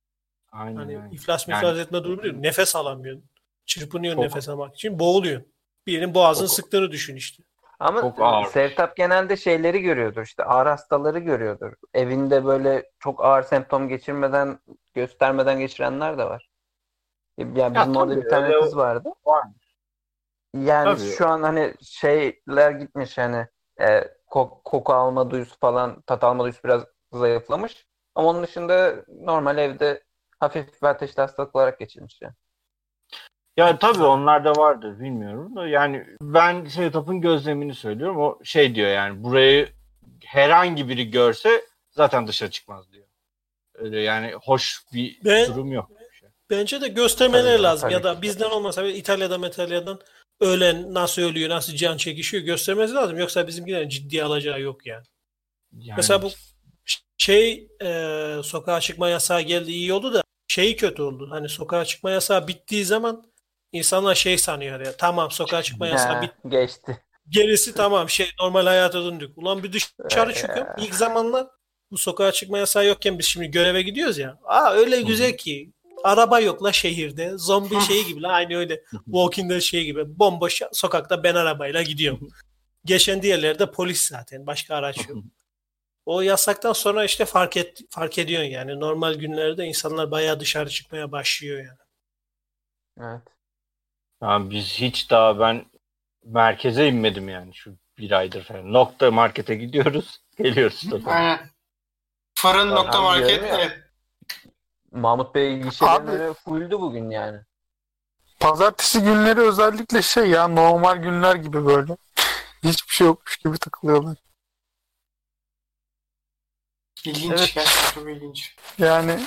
Aynen, 0.52 0.76
Hani 0.76 0.98
aynen. 0.98 1.12
iflas 1.12 1.48
Yani- 1.48 1.58
miflas 1.66 1.80
etme 1.86 2.04
durumu 2.04 2.24
değil. 2.24 2.34
Nefes 2.36 2.76
alamıyorsun. 2.76 3.26
Çırpınıyorsun 3.66 4.22
Çok- 4.22 4.30
nefes 4.32 4.50
almak 4.50 4.76
için 4.76 5.00
boğuluyorsun. 5.00 5.54
Birinin 5.88 6.14
boğazını 6.14 6.48
Çok- 6.48 6.56
sıktığını 6.56 6.92
düşün 6.92 7.16
işte. 7.16 7.44
Ama 7.82 8.02
Çok 8.02 8.20
ağır. 8.20 8.46
Sertap 8.46 8.96
genelde 8.96 9.38
şeyleri 9.38 9.82
görüyordur 9.82 10.22
işte 10.22 10.44
ağır 10.44 10.66
hastaları 10.66 11.20
görüyordur. 11.20 11.74
Evinde 11.94 12.46
böyle 12.46 12.92
çok 13.00 13.26
ağır 13.26 13.44
semptom 13.44 13.88
geçirmeden 13.88 14.60
göstermeden 14.94 15.60
geçirenler 15.60 16.18
de 16.18 16.26
var. 16.26 16.50
Yani 17.38 17.76
bizim 17.76 17.96
orada 17.96 18.16
bir 18.16 18.30
tane 18.30 18.60
kız 18.60 18.78
vardı. 18.78 19.10
Var. 19.26 19.46
Yani 20.54 20.86
Tabii. 20.86 21.00
şu 21.00 21.28
an 21.28 21.44
hani 21.44 21.74
şeyler 21.82 22.72
gitmiş 22.72 23.18
hani 23.18 23.48
e, 23.80 23.86
ko- 24.28 24.64
koku 24.64 24.94
alma 24.94 25.32
duyusu 25.32 25.60
falan 25.60 26.02
tat 26.02 26.24
alma 26.24 26.44
duyusu 26.44 26.64
biraz 26.64 26.84
zayıflamış. 27.12 27.88
Ama 28.16 28.30
onun 28.30 28.44
dışında 28.44 28.96
normal 29.08 29.58
evde 29.58 30.04
hafif 30.40 30.84
ateşli 30.84 31.22
hastalık 31.22 31.56
olarak 31.56 31.80
geçirmiş 31.80 32.22
yani. 32.22 32.34
Yani 33.62 33.80
tabii 33.80 34.04
onlar 34.04 34.46
da 34.46 34.52
vardır 34.52 35.00
bilmiyorum 35.00 35.56
da 35.56 35.68
yani 35.68 36.06
ben 36.22 36.66
Setup'ın 36.66 37.22
gözlemini 37.22 37.76
söylüyorum. 37.76 38.18
O 38.22 38.40
şey 38.44 38.76
diyor 38.76 38.90
yani 38.90 39.24
burayı 39.24 39.70
herhangi 40.26 40.90
biri 40.90 41.12
görse 41.12 41.62
zaten 41.92 42.28
dışarı 42.28 42.52
çıkmaz 42.52 42.92
diyor. 42.92 43.06
Öyle 43.74 44.00
yani 44.02 44.34
hoş 44.44 44.82
bir 44.94 45.20
Ben- 45.26 45.48
durum 45.48 45.72
yok. 45.72 45.90
Bence 46.50 46.82
de 46.82 46.88
göstermeleri 46.88 47.54
Tabii, 47.54 47.64
lazım. 47.64 47.82
tabii 47.82 47.94
Ya 47.94 48.04
da 48.04 48.22
bizden 48.22 48.50
olmasa 48.50 48.84
bile 48.84 48.96
İtalya'dan 48.96 49.44
İtalya'dan 49.44 50.00
ölen 50.40 50.94
nasıl 50.94 51.22
ölüyor, 51.22 51.50
nasıl 51.50 51.74
can 51.76 51.98
çekişiyor 51.98 52.44
göstermesi 52.44 52.94
lazım. 52.94 53.18
Yoksa 53.18 53.48
bizimkilerin 53.48 53.90
ciddiye 53.90 54.24
alacağı 54.24 54.62
yok 54.62 54.86
yani. 54.86 55.04
Yani 55.80 55.94
Mesela 55.98 56.22
bu 56.22 56.30
şey 57.18 57.68
e, 57.84 58.36
sokağa 58.44 58.80
çıkma 58.80 59.10
yasağı 59.10 59.42
geldi 59.42 59.72
iyi 59.72 59.94
oldu 59.94 60.14
da 60.14 60.24
şeyi 60.48 60.76
kötü 60.76 61.02
oldu. 61.02 61.28
Hani 61.32 61.50
sokağa 61.50 61.86
çıkma 61.86 62.12
yasağı 62.12 62.48
bittiği 62.48 62.86
zaman 62.86 63.31
insanlar 63.72 64.16
şey 64.16 64.38
sanıyor 64.38 64.86
ya. 64.86 64.98
Tamam 64.98 65.32
sokağa 65.32 65.64
çıkma 65.64 65.88
yasağı 65.88 66.22
bit 66.22 66.32
geçti. 66.48 67.04
gerisi 67.30 67.74
tamam 67.76 68.10
şey 68.10 68.30
normal 68.40 68.66
hayata 68.66 69.04
döndük. 69.04 69.38
Ulan 69.38 69.64
bir 69.64 69.74
dışarı 69.74 70.32
Ee, 70.32 70.36
çıkıyorum. 70.36 70.74
İlk 70.78 70.96
zamanlar 70.96 71.48
bu 71.92 71.98
sokağa 71.98 72.32
çıkma 72.32 72.58
yasağı 72.58 72.86
yokken 72.86 73.20
biz 73.20 73.26
şimdi 73.26 73.48
göreve 73.52 73.82
gidiyoruz 73.82 74.18
ya. 74.18 74.40
Aa 74.44 74.72
öyle 74.72 75.02
güzel 75.02 75.38
ki. 75.38 75.72
Araba 76.04 76.40
yok 76.40 76.64
la 76.64 76.72
şehirde. 76.72 77.32
Zombi 77.38 77.82
şeyi 77.82 78.06
gibi 78.06 78.22
la 78.22 78.32
aynı 78.32 78.58
öyle. 78.58 78.84
Walking 79.06 79.52
Dead 79.52 79.60
şey 79.60 79.84
gibi. 79.86 80.20
Bomboş 80.20 80.62
sokakta 80.72 81.24
ben 81.24 81.36
arabayla 81.36 81.82
gidiyorum. 81.82 82.30
Geçen 82.86 83.22
diğerlerde 83.22 83.72
polis 83.72 84.02
zaten. 84.10 84.48
Başka 84.48 84.76
araç 84.76 85.10
yok. 85.10 85.18
O 86.06 86.22
yasaktan 86.22 86.74
sonra 86.74 87.06
işte 87.06 87.26
fark 87.26 87.58
et 87.58 87.80
fark 87.90 88.18
ediyorsun 88.18 88.50
yani. 88.50 88.80
Normal 88.80 89.14
günlerde 89.14 89.66
insanlar 89.66 90.12
bayağı 90.12 90.40
dışarı 90.40 90.70
çıkmaya 90.70 91.12
başlıyor 91.12 91.58
yani. 91.58 91.78
Evet. 93.00 93.22
Yani 94.22 94.50
biz 94.52 94.74
hiç 94.74 95.10
daha 95.12 95.40
ben 95.40 95.66
merkeze 96.26 96.88
inmedim 96.88 97.30
yani 97.30 97.56
şu 97.56 97.76
bir 97.98 98.12
aydır 98.12 98.44
falan. 98.44 98.74
Nokta 98.74 99.12
markete 99.12 99.56
gidiyoruz. 99.56 100.22
Geliyoruz. 100.38 100.90
Aynen. 101.06 101.40
Fırın 102.36 102.70
Ben 102.70 102.76
nokta 102.76 103.02
market. 103.02 103.44
Evet. 103.44 103.80
Mahmut 104.92 105.36
Bey 105.36 105.62
önü 105.62 106.34
fulldü 106.34 106.80
bugün 106.80 107.10
yani. 107.10 107.40
Pazartesi 108.40 109.02
günleri 109.04 109.40
özellikle 109.40 110.02
şey 110.02 110.30
ya 110.30 110.48
normal 110.48 110.96
günler 110.96 111.36
gibi 111.36 111.66
böyle. 111.66 111.98
Hiçbir 112.64 112.94
şey 112.94 113.08
yokmuş 113.08 113.38
gibi 113.38 113.58
takılıyorlar. 113.58 114.18
İlginç. 117.06 117.26
Evet. 117.26 117.52
Gerçekten 117.56 117.94
çok 117.94 118.10
ilginç. 118.10 118.56
Yani 118.78 119.20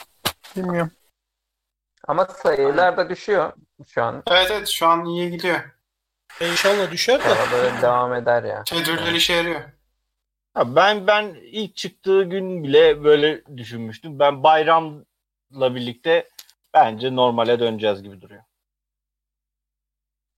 bilmiyorum. 0.56 0.90
Ama 2.08 2.24
sayılar 2.26 2.96
da 2.96 3.10
düşüyor 3.10 3.52
şu 3.88 4.02
an. 4.02 4.22
Evet 4.30 4.50
evet 4.50 4.68
şu 4.68 4.86
an 4.86 5.04
iyi 5.04 5.30
gidiyor. 5.30 5.60
E 6.40 6.50
İnşallah 6.50 6.90
düşer 6.90 7.20
de. 7.24 7.36
Böyle 7.52 7.82
devam 7.82 8.14
eder 8.14 8.44
ya. 8.44 8.64
Tedbirler 8.64 9.12
işe 9.12 9.32
yarıyor. 9.32 9.60
Ha, 10.54 10.76
ben 10.76 11.06
ben 11.06 11.34
ilk 11.42 11.76
çıktığı 11.76 12.22
gün 12.22 12.64
bile 12.64 13.04
böyle 13.04 13.42
düşünmüştüm. 13.56 14.18
Ben 14.18 14.42
bayramla 14.42 15.74
birlikte 15.74 16.28
bence 16.74 17.16
normale 17.16 17.60
döneceğiz 17.60 18.02
gibi 18.02 18.20
duruyor. 18.20 18.42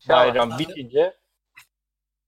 Bayram 0.09 0.59
bitince 0.59 1.17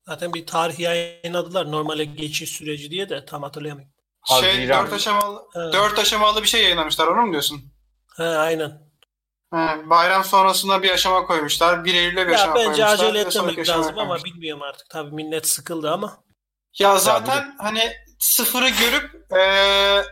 Zaten 0.07 0.35
bir 0.35 0.47
tarih 0.47 0.79
yayınladılar 0.79 1.73
normale 1.73 2.05
geçiş 2.05 2.51
süreci 2.51 2.91
diye 2.91 3.09
de 3.09 3.25
tam 3.25 3.43
hatırlayamıyorum. 3.43 3.95
Şey 4.25 4.37
Haziran. 4.37 4.85
dört 4.85 4.93
aşamalı, 4.93 5.47
Ha, 5.55 5.73
dört 5.73 5.99
aşamalı 5.99 6.43
bir 6.43 6.49
şey 6.49 6.63
yayınlamışlar 6.63 7.07
onu 7.07 7.23
mu 7.27 7.33
diyorsun? 7.33 7.73
ha, 8.07 8.25
aynen. 8.25 8.88
He, 9.55 9.91
bayram 9.91 10.25
sonrasında 10.25 10.83
bir 10.83 10.91
aşama 10.91 11.27
koymuşlar. 11.27 11.85
1 11.85 11.95
Eylül'e 11.95 12.27
bir 12.27 12.33
Ya 12.33 12.39
aşama 12.39 12.55
bence 12.55 12.65
koymuşlar. 12.65 12.93
acele 12.95 13.27
ve 13.27 13.31
sonraki 13.31 13.61
etmemek 13.61 13.69
lazım 13.79 13.99
ama 13.99 14.09
koymuşlar. 14.09 14.25
bilmiyorum 14.35 14.63
artık. 14.63 14.91
Tabii 14.91 15.15
millet 15.15 15.49
sıkıldı 15.49 15.91
ama. 15.91 16.19
Ya 16.79 16.99
zaten 16.99 17.55
hani 17.59 17.93
sıfırı 18.19 18.69
görüp 18.69 19.33
e, 19.33 19.41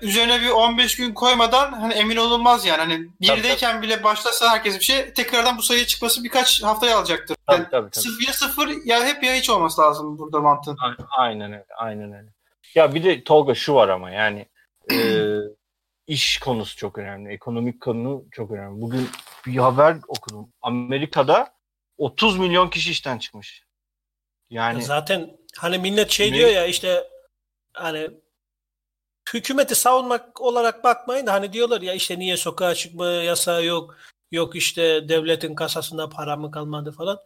üzerine 0.06 0.40
bir 0.40 0.48
15 0.50 0.96
gün 0.96 1.14
koymadan 1.14 1.72
hani 1.72 1.94
emin 1.94 2.16
olunmaz 2.16 2.64
yani. 2.66 2.78
Hani 2.78 3.08
birdeyken 3.20 3.82
bile 3.82 4.04
başlasa 4.04 4.50
herkes 4.50 4.78
bir 4.78 4.84
şey 4.84 5.12
tekrardan 5.12 5.58
bu 5.58 5.62
sayıya 5.62 5.86
çıkması 5.86 6.24
birkaç 6.24 6.62
haftaya 6.62 6.98
alacaktır. 6.98 7.36
tabii 7.46 7.56
Yani 7.60 7.68
tabii. 7.70 7.90
tabii. 7.90 8.02
sıfır, 8.04 8.26
ya 8.26 8.32
sıfır 8.32 8.68
ya 8.84 9.04
hep 9.06 9.22
ya 9.24 9.34
hiç 9.34 9.50
olması 9.50 9.82
lazım 9.82 10.18
burada 10.18 10.40
mantığın. 10.40 10.76
Aynen 11.18 11.52
öyle. 11.52 11.66
Aynen 11.76 12.12
öyle. 12.12 12.28
Ya 12.74 12.94
bir 12.94 13.04
de 13.04 13.24
Tolga 13.24 13.54
şu 13.54 13.74
var 13.74 13.88
ama 13.88 14.10
yani 14.10 14.46
e, 14.92 14.94
iş 16.06 16.38
konusu 16.38 16.76
çok 16.76 16.98
önemli. 16.98 17.32
Ekonomik 17.32 17.80
konu 17.80 18.24
çok 18.32 18.50
önemli. 18.50 18.80
Bugün 18.80 19.08
bir 19.46 19.56
haber 19.56 19.96
okudum. 20.08 20.52
Amerika'da 20.62 21.54
30 21.98 22.38
milyon 22.38 22.68
kişi 22.68 22.90
işten 22.90 23.18
çıkmış. 23.18 23.62
Yani 24.50 24.82
Zaten 24.82 25.36
hani 25.56 25.78
millet 25.78 26.10
şey 26.10 26.32
Ne? 26.32 26.36
diyor 26.36 26.48
ya 26.50 26.66
işte 26.66 27.04
hani 27.72 28.10
hükümeti 29.34 29.74
savunmak 29.74 30.40
olarak 30.40 30.84
bakmayın 30.84 31.26
da 31.26 31.32
hani 31.32 31.52
diyorlar 31.52 31.80
ya 31.80 31.94
işte 31.94 32.18
niye 32.18 32.36
sokağa 32.36 32.74
çıkma 32.74 33.06
yasağı 33.06 33.64
yok. 33.64 33.96
Yok 34.32 34.56
işte 34.56 35.08
devletin 35.08 35.54
kasasında 35.54 36.08
para 36.08 36.36
mı 36.36 36.50
kalmadı 36.50 36.92
falan. 36.92 37.18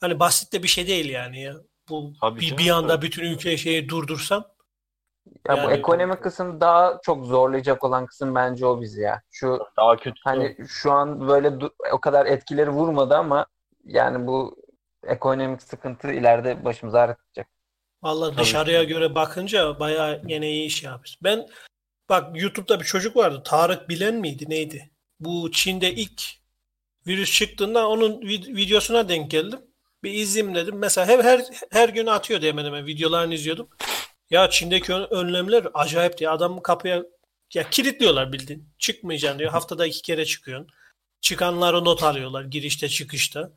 Hani 0.00 0.20
basit 0.20 0.52
de 0.52 0.62
bir 0.62 0.68
şey 0.68 0.86
değil 0.86 1.08
yani 1.10 1.40
ya. 1.42 1.54
Bu 1.88 2.12
Tabii 2.20 2.40
bir, 2.40 2.46
canım, 2.46 2.64
bir 2.64 2.70
anda 2.70 2.88
tabii. 2.96 3.06
bütün 3.06 3.24
ülkeyi 3.24 3.58
şeyi 3.58 3.88
durdursan 3.88 4.53
Ya 5.48 5.54
bu 5.56 5.58
Yani- 5.60 5.72
ekonomik 5.72 6.22
kısım 6.22 6.60
daha 6.60 7.00
çok 7.02 7.26
zorlayacak 7.26 7.84
olan 7.84 8.06
kısım 8.06 8.34
bence 8.34 8.66
o 8.66 8.80
bizi 8.80 9.00
ya. 9.00 9.22
Şu 9.30 9.58
daha 9.76 9.96
kötü. 9.96 10.20
hani 10.24 10.56
şu 10.68 10.92
an 10.92 11.28
böyle 11.28 11.52
o 11.92 12.00
kadar 12.00 12.26
etkileri 12.26 12.70
vurmadı 12.70 13.14
ama 13.16 13.46
yani 13.84 14.26
bu 14.26 14.56
ekonomik 15.06 15.62
sıkıntı 15.62 16.12
ileride 16.12 16.64
başımıza 16.64 17.00
ağrıtacak. 17.00 17.48
Vallahi 18.02 18.30
Tabii. 18.30 18.42
dışarıya 18.42 18.84
göre 18.84 19.14
bakınca 19.14 19.80
bayağı 19.80 20.22
yine 20.28 20.50
iyi 20.50 20.66
iş 20.66 20.82
yapmış. 20.82 21.18
Ben 21.22 21.46
bak 22.08 22.42
YouTube'da 22.42 22.80
bir 22.80 22.84
çocuk 22.84 23.16
vardı. 23.16 23.42
Tarık 23.44 23.88
Bilen 23.88 24.14
miydi 24.14 24.44
neydi? 24.48 24.90
Bu 25.20 25.50
Çin'de 25.50 25.92
ilk 25.92 26.22
virüs 27.06 27.32
çıktığında 27.32 27.88
onun 27.88 28.20
vid- 28.22 28.56
videosuna 28.56 29.08
denk 29.08 29.30
geldim. 29.30 29.60
Bir 30.02 30.10
izleyeyim 30.12 30.54
dedim. 30.54 30.78
Mesela 30.78 31.06
her 31.06 31.24
her, 31.24 31.40
her 31.72 31.88
gün 31.88 32.06
atıyor 32.06 32.42
hemen 32.42 32.64
hemen 32.64 32.86
videolarını 32.86 33.34
izliyordum. 33.34 33.68
Ya 34.30 34.50
Çin'deki 34.50 34.92
ön- 34.92 35.08
önlemler 35.10 35.66
acayip 35.74 36.18
diye 36.18 36.30
adam 36.30 36.62
kapıya 36.62 37.02
ya 37.54 37.70
kilitliyorlar 37.70 38.32
bildiğin. 38.32 38.68
Çıkmayacaksın 38.78 39.38
diyor. 39.38 39.50
Haftada 39.50 39.86
iki 39.86 40.02
kere 40.02 40.24
çıkıyorsun. 40.24 40.68
Çıkanları 41.20 41.84
not 41.84 42.02
alıyorlar 42.02 42.44
girişte 42.44 42.88
çıkışta. 42.88 43.50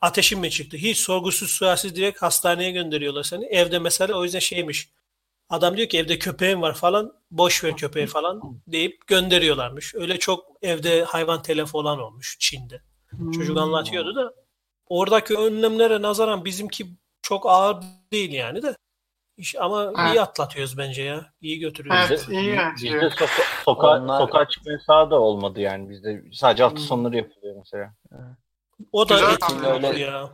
Ateşin 0.00 0.40
mi 0.40 0.50
çıktı? 0.50 0.76
Hiç 0.76 0.98
sorgusuz 0.98 1.50
sualsiz 1.50 1.96
direkt 1.96 2.22
hastaneye 2.22 2.70
gönderiyorlar 2.70 3.22
seni. 3.22 3.44
Evde 3.46 3.78
mesela 3.78 4.14
o 4.18 4.24
yüzden 4.24 4.38
şeymiş. 4.38 4.88
Adam 5.50 5.76
diyor 5.76 5.88
ki 5.88 5.98
evde 5.98 6.18
köpeğim 6.18 6.62
var 6.62 6.74
falan. 6.74 7.12
Boş 7.30 7.64
ver 7.64 7.76
köpeği 7.76 8.06
falan 8.06 8.60
deyip 8.66 9.06
gönderiyorlarmış. 9.06 9.94
Öyle 9.94 10.18
çok 10.18 10.46
evde 10.62 11.04
hayvan 11.04 11.42
telefi 11.42 11.76
olan 11.76 11.98
olmuş 12.00 12.36
Çin'de. 12.40 12.82
Çocuk 13.32 13.58
anlatıyordu 13.58 14.14
da 14.14 14.34
oradaki 14.86 15.34
önlemlere 15.38 16.02
nazaran 16.02 16.44
bizimki 16.44 16.86
çok 17.22 17.46
ağır 17.46 17.76
değil 18.12 18.32
yani 18.32 18.62
de. 18.62 18.76
İş, 19.36 19.54
ama 19.60 19.92
Ha. 19.94 20.12
iyi 20.12 20.20
atlatıyoruz 20.20 20.78
bence 20.78 21.02
ya. 21.02 21.32
İyi 21.40 21.58
götürüyoruz. 21.58 22.06
Evet, 22.08 22.28
iyi 22.28 22.54
yani. 22.54 22.74
Bizde 22.74 22.96
soka- 23.10 23.64
soka 23.64 23.86
Onlar- 23.86 24.18
sokağa 24.18 24.48
çıkma 24.48 24.72
yasağı 24.72 25.10
da 25.10 25.20
olmadı 25.20 25.60
yani 25.60 25.90
bizde. 25.90 26.22
Sadece 26.32 26.62
hafta 26.62 26.78
Hmm. 26.78 26.86
sonları 26.86 27.16
yapılıyor 27.16 27.56
mesela. 27.56 27.94
O 28.92 29.08
da 29.08 29.14
Güzel 29.14 29.32
etkili 29.32 29.66
olur 29.66 29.94
ya. 29.94 30.30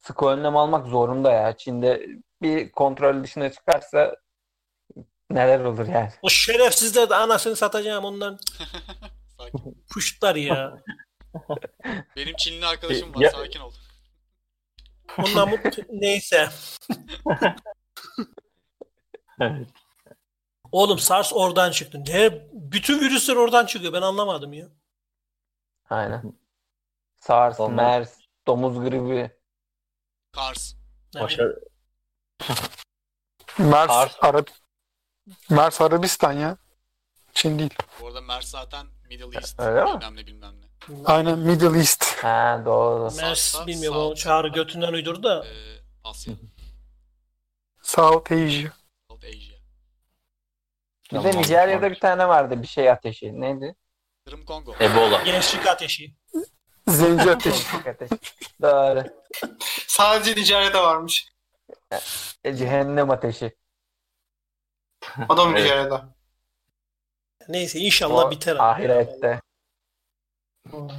Sıkı 0.00 0.26
önlem 0.26 0.56
almak 0.56 0.86
zorunda 0.86 1.32
ya. 1.32 1.56
Çin'de 1.56 2.06
bir 2.42 2.72
kontrol 2.72 3.22
dışına 3.24 3.52
çıkarsa 3.52 4.16
neler 5.30 5.60
olur 5.60 5.86
yani. 5.88 6.10
O 6.22 6.28
şerefsizler 6.28 7.10
de 7.10 7.14
anasını 7.14 7.56
satacağım 7.56 8.04
onların 8.04 8.38
Sakin. 9.38 9.84
puştlar 9.92 10.36
ya. 10.36 10.82
Benim 12.16 12.34
Çinli 12.36 12.66
arkadaşım 12.66 13.14
var. 13.14 13.20
Ya- 13.20 13.30
Sakin 13.30 13.60
ol. 13.60 13.72
Ondan 15.18 15.48
mutlu 15.50 15.82
neyse. 15.88 16.48
Evet. 19.40 19.68
Oğlum 20.72 20.98
SARS 20.98 21.32
oradan 21.32 21.70
çıktı. 21.70 21.98
Ne? 22.06 22.48
Bütün 22.52 23.00
virüsler 23.00 23.36
oradan 23.36 23.66
çıkıyor. 23.66 23.92
Ben 23.92 24.02
anlamadım 24.02 24.52
ya. 24.52 24.68
Aynen. 25.90 26.32
SARS, 27.16 27.60
Onlar- 27.60 27.74
MERS, 27.98 28.18
domuz 28.46 28.80
gribi. 28.80 29.30
Kars. 30.32 30.74
Başar 31.20 31.46
Mers, 33.58 33.90
Ars- 33.90 34.18
Arap 34.20 34.50
Mers 35.50 35.80
Arabistan 35.80 36.32
ya. 36.32 36.56
Çin 37.32 37.58
değil. 37.58 37.74
Bu 38.00 38.06
arada 38.06 38.20
MERS 38.20 38.46
zaten 38.46 38.86
Middle 39.08 39.36
East. 39.38 39.60
Öyle 39.60 39.84
mi? 39.84 39.90
bilmem 40.00 40.16
ne 40.16 40.26
bilmem 40.26 40.60
ne. 40.60 40.63
Aynen 41.04 41.38
Middle 41.38 41.78
East. 41.78 42.04
Ha 42.24 42.62
doğru. 42.66 43.14
Mers 43.16 43.66
bilmiyorum 43.66 43.98
sağ- 44.00 44.06
o 44.06 44.14
çağrı 44.14 44.48
götünden 44.48 44.92
uydurdu 44.92 45.22
da. 45.22 45.44
Ee, 45.46 45.50
Asya. 46.04 46.34
South 47.82 48.32
Asia. 48.32 48.70
South 49.10 49.24
Asia. 49.24 49.54
Bir 51.12 51.24
de 51.24 51.38
Nijerya'da 51.38 51.90
bir 51.90 52.00
tane 52.00 52.28
vardı 52.28 52.62
bir 52.62 52.66
şey 52.66 52.90
ateşi. 52.90 53.40
Neydi? 53.40 53.74
Kırım 54.26 54.44
Kongo. 54.44 54.74
Ebola. 54.80 55.22
Gençlik 55.22 55.66
ateşi. 55.66 56.14
Zenci 56.88 57.30
ateşi. 57.30 57.64
Gençlik 57.72 57.86
ateşi. 57.86 58.14
Doğru. 58.62 59.04
Sadece 59.86 60.40
Nijerya'da 60.40 60.82
varmış. 60.84 61.28
E, 62.44 62.56
cehennem 62.56 63.10
ateşi. 63.10 63.56
O 65.28 65.36
da 65.36 65.44
mı 65.44 65.50
Evet. 65.52 65.62
Nijerya'da? 65.64 66.14
Neyse 67.48 67.78
inşallah 67.78 68.24
O 68.24 68.30
biter. 68.30 68.56
Ahirette. 68.56 69.40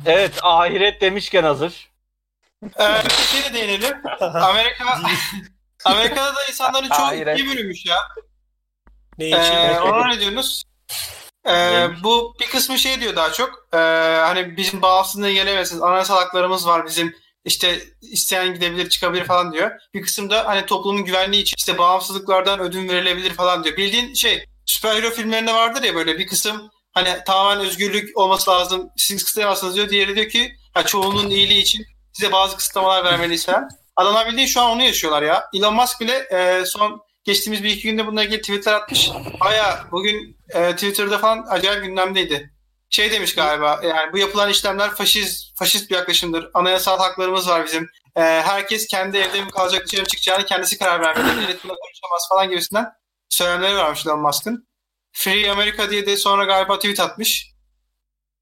Evet 0.05 0.39
ahiret 0.43 1.01
demişken 1.01 1.43
hazır. 1.43 1.89
Ee, 2.63 3.03
bir 3.05 3.09
şey 3.09 3.43
de 3.43 3.53
değinelim. 3.53 3.97
Amerika 4.21 4.85
Amerika'da 5.85 6.35
da 6.35 6.39
insanların 6.49 6.89
çoğu 6.89 7.05
Ahiret. 7.05 7.39
iyi 7.39 7.47
bölünmüş 7.47 7.85
ya. 7.85 7.97
ne 9.17 9.27
için? 9.27 9.39
Ee, 9.39 9.79
ona 9.79 10.07
ne 10.07 10.19
diyorsunuz? 10.19 10.63
Ee, 11.47 11.87
bu 12.03 12.35
bir 12.39 12.45
kısmı 12.45 12.77
şey 12.77 13.01
diyor 13.01 13.15
daha 13.15 13.31
çok. 13.31 13.67
Ee, 13.73 13.77
hani 14.21 14.57
bizim 14.57 14.81
bağımsızlığı 14.81 15.31
gelemezsiniz. 15.31 15.81
Anayasal 15.81 16.15
haklarımız 16.15 16.67
var 16.67 16.85
bizim. 16.85 17.15
İşte 17.45 17.79
isteyen 18.01 18.53
gidebilir 18.53 18.89
çıkabilir 18.89 19.25
falan 19.25 19.53
diyor. 19.53 19.71
Bir 19.93 20.01
kısım 20.01 20.29
da 20.29 20.47
hani 20.47 20.65
toplumun 20.65 21.05
güvenliği 21.05 21.41
için 21.41 21.55
işte 21.57 21.77
bağımsızlıklardan 21.77 22.59
ödün 22.59 22.89
verilebilir 22.89 23.33
falan 23.33 23.63
diyor. 23.63 23.77
Bildiğin 23.77 24.13
şey 24.13 24.45
süperhero 24.65 25.09
filmlerinde 25.09 25.53
vardır 25.53 25.83
ya 25.83 25.95
böyle 25.95 26.19
bir 26.19 26.27
kısım 26.27 26.71
hani 26.95 27.23
tamamen 27.25 27.65
özgürlük 27.65 28.17
olması 28.17 28.51
lazım. 28.51 28.89
Siz 28.97 29.23
kısıtlayamazsınız 29.23 29.75
diyor. 29.75 29.89
Diğeri 29.89 30.15
diyor 30.15 30.29
ki 30.29 30.55
ha, 30.73 30.85
çoğunluğun 30.85 31.29
iyiliği 31.29 31.61
için 31.61 31.85
size 32.13 32.31
bazı 32.31 32.57
kısıtlamalar 32.57 33.05
vermeliyiz 33.05 33.45
falan. 33.45 33.69
Adamlar 33.95 34.27
bildiğin 34.27 34.47
şu 34.47 34.61
an 34.61 34.71
onu 34.71 34.83
yaşıyorlar 34.83 35.21
ya. 35.21 35.43
Elon 35.53 35.75
Musk 35.75 36.01
bile 36.01 36.13
e, 36.13 36.65
son 36.65 37.01
geçtiğimiz 37.23 37.63
bir 37.63 37.69
iki 37.69 37.83
günde 37.83 38.07
bununla 38.07 38.23
ilgili 38.23 38.41
tweetler 38.41 38.73
atmış. 38.73 39.09
Baya 39.39 39.85
bugün 39.91 40.37
e, 40.49 40.71
Twitter'da 40.71 41.17
falan 41.17 41.45
acayip 41.49 41.83
gündemdeydi. 41.83 42.51
Şey 42.89 43.11
demiş 43.11 43.35
galiba 43.35 43.81
yani 43.83 44.13
bu 44.13 44.17
yapılan 44.17 44.49
işlemler 44.49 44.91
faşist, 44.91 45.57
faşist 45.59 45.89
bir 45.89 45.95
yaklaşımdır. 45.95 46.49
Anayasal 46.53 46.97
haklarımız 46.97 47.49
var 47.49 47.65
bizim. 47.65 47.89
E, 48.15 48.21
herkes 48.21 48.87
kendi 48.87 49.17
evde 49.17 49.41
mi 49.41 49.51
kalacak 49.51 49.87
dışarı 49.87 50.05
çıkacağını 50.05 50.45
kendisi 50.45 50.77
karar 50.77 51.01
vermeli. 51.01 51.35
Millet 51.35 51.63
buna 51.63 51.73
konuşamaz 51.73 52.27
falan 52.29 52.49
gibisinden 52.49 52.85
söylemleri 53.29 53.75
varmış 53.75 54.05
Elon 54.05 54.19
Musk'ın. 54.19 54.67
Free 55.17 55.51
America 55.51 55.89
diye 55.89 56.05
de 56.05 56.17
sonra 56.17 56.43
galiba 56.45 56.75
tweet 56.79 56.99
atmış. 56.99 57.51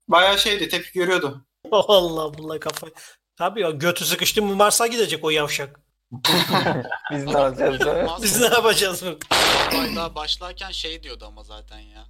Bayağı 0.07 0.39
şeydi 0.39 0.69
tepki 0.69 0.93
görüyordu. 0.93 1.45
Allah 1.71 2.21
Allah 2.21 2.59
kafayı. 2.59 2.93
Tabii 3.37 3.61
ya 3.61 3.69
götü 3.71 4.05
sıkıştı 4.05 4.41
mı 4.41 4.55
Mars'a 4.55 4.87
gidecek 4.87 5.23
o 5.23 5.29
yavşak. 5.29 5.79
Biz 7.11 7.23
ne 7.23 7.31
yapacağız? 7.31 7.79
Biz 8.23 8.39
ne 8.39 8.45
yapacağız 8.45 9.05
bu? 9.05 9.19
olayda 9.75 10.15
başlarken 10.15 10.71
şey 10.71 11.03
diyordu 11.03 11.25
ama 11.27 11.43
zaten 11.43 11.79
ya. 11.79 12.05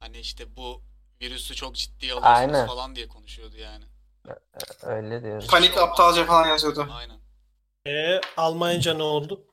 Hani 0.00 0.18
işte 0.18 0.56
bu 0.56 0.82
virüsü 1.20 1.54
çok 1.54 1.74
ciddiye 1.74 2.14
Aynen. 2.14 2.48
alıyorsunuz 2.48 2.74
falan 2.74 2.96
diye 2.96 3.08
konuşuyordu 3.08 3.56
yani. 3.56 3.84
Öyle 4.82 5.22
diyoruz. 5.22 5.46
Panik 5.46 5.78
aptalca 5.78 6.24
falan 6.24 6.46
yazıyordu. 6.48 6.88
Aynen. 6.92 7.18
Ee, 7.86 8.20
Almanca 8.36 8.94
ne 8.94 9.02
oldu? 9.02 9.47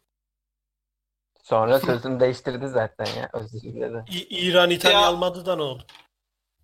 Sonra 1.45 1.79
sözünü 1.79 2.19
değiştirdi 2.19 2.67
zaten 2.67 3.05
ya. 3.05 3.29
Özür 3.33 3.61
dilerim. 3.61 4.05
İ- 4.11 4.27
İran 4.47 4.69
İtalya 4.69 4.99
Ya- 5.01 5.07
almadı 5.07 5.45
da 5.45 5.55
ne 5.55 5.61
oldu? 5.61 5.85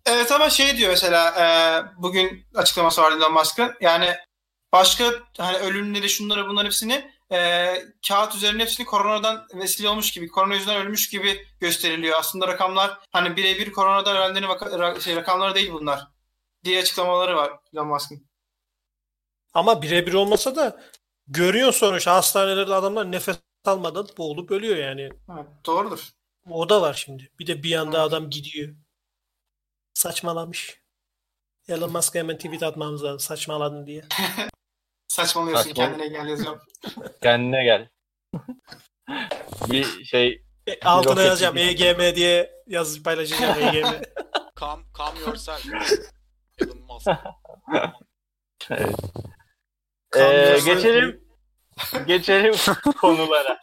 Evet 0.06 0.32
ama 0.32 0.50
şey 0.50 0.76
diyor 0.76 0.90
mesela 0.90 1.28
e, 1.40 1.46
bugün 2.02 2.46
açıklaması 2.54 3.02
vardı 3.02 3.16
Elon 3.18 3.32
Musk'ın. 3.32 3.74
Yani 3.80 4.16
başka 4.72 5.04
hani 5.38 5.56
ölümleri 5.56 6.08
şunları 6.08 6.48
bunları 6.48 6.66
hepsini 6.66 7.10
e, 7.32 7.66
kağıt 8.08 8.34
üzerine 8.34 8.62
hepsini 8.62 8.86
koronadan 8.86 9.46
vesile 9.54 9.88
olmuş 9.88 10.10
gibi, 10.10 10.28
korona 10.28 10.54
yüzünden 10.54 10.76
ölmüş 10.76 11.08
gibi 11.10 11.46
gösteriliyor. 11.60 12.18
Aslında 12.18 12.48
rakamlar 12.48 12.98
hani 13.12 13.36
birebir 13.36 13.72
koronadan 13.72 14.16
ölenlerin 14.16 14.46
vaka- 14.46 14.70
ra- 14.78 15.00
şey, 15.00 15.16
rakamları 15.16 15.54
değil 15.54 15.72
bunlar 15.72 16.06
diye 16.64 16.80
açıklamaları 16.80 17.36
var 17.36 17.52
Elon 17.74 17.86
Musk'ın. 17.86 18.26
Ama 19.54 19.82
birebir 19.82 20.12
olmasa 20.14 20.56
da 20.56 20.80
görüyorsun 21.26 21.78
sonuçta 21.86 22.14
hastanelerde 22.14 22.74
adamlar 22.74 23.12
nefes 23.12 23.36
almadan 23.68 24.08
boğulup 24.18 24.50
ölüyor 24.50 24.76
yani. 24.76 25.00
Evet, 25.32 25.46
doğrudur. 25.66 26.08
O 26.50 26.68
da 26.68 26.82
var 26.82 26.94
şimdi. 26.94 27.30
Bir 27.38 27.46
de 27.46 27.62
bir 27.62 27.68
yanda 27.68 28.00
adam 28.02 28.30
gidiyor. 28.30 28.74
Saçmalamış. 29.94 30.82
Elon 31.68 31.92
Musk'a 31.92 32.18
hemen 32.18 32.36
tweet 32.36 32.62
atmamız 32.62 33.04
lazım. 33.04 33.18
Saçmaladın 33.20 33.86
diye. 33.86 34.04
Saçmalıyorsun 35.08 35.70
Saçmal- 35.70 35.74
kendine 35.74 36.08
gel 36.08 36.26
yazıyorum. 36.28 36.62
Kendine 37.22 37.64
gel. 37.64 37.88
bir 39.70 40.04
şey 40.04 40.42
E, 40.66 40.80
altına 40.80 41.22
yazacağım. 41.22 41.56
EGM 41.56 42.14
diye 42.16 42.52
yazıp 42.66 43.04
paylaşacağım 43.04 43.58
EGM. 43.60 44.02
Calm, 44.60 44.84
calm 44.98 45.20
yourself. 45.20 45.66
Elon 46.60 46.78
Musk. 46.78 47.08
evet. 48.70 48.94
Calm 50.14 50.22
Ee, 50.22 50.50
yourself 50.50 50.64
geçelim 50.64 51.21
geçelim 52.06 52.54
konulara. 53.00 53.60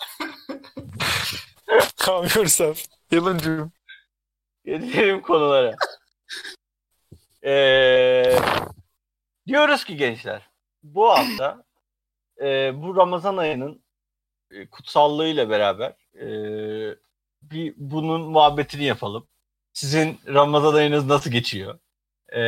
Calm 2.05 2.27
yourself. 2.35 2.85
Yılıncığım. 3.11 3.71
Geçelim 4.65 5.21
konulara. 5.21 5.75
Ee, 7.43 8.39
diyoruz 9.47 9.83
ki 9.83 9.97
gençler 9.97 10.49
bu 10.83 11.09
hafta 11.09 11.63
e, 12.41 12.71
bu 12.81 12.95
Ramazan 12.95 13.37
ayının 13.37 13.83
e, 14.51 14.69
kutsallığıyla 14.69 15.49
beraber 15.49 15.95
e, 16.15 16.27
bir 17.41 17.73
bunun 17.77 18.21
muhabbetini 18.21 18.83
yapalım. 18.83 19.27
Sizin 19.73 20.19
Ramazan 20.27 20.73
ayınız 20.73 21.05
nasıl 21.05 21.31
geçiyor? 21.31 21.79
E, 22.35 22.41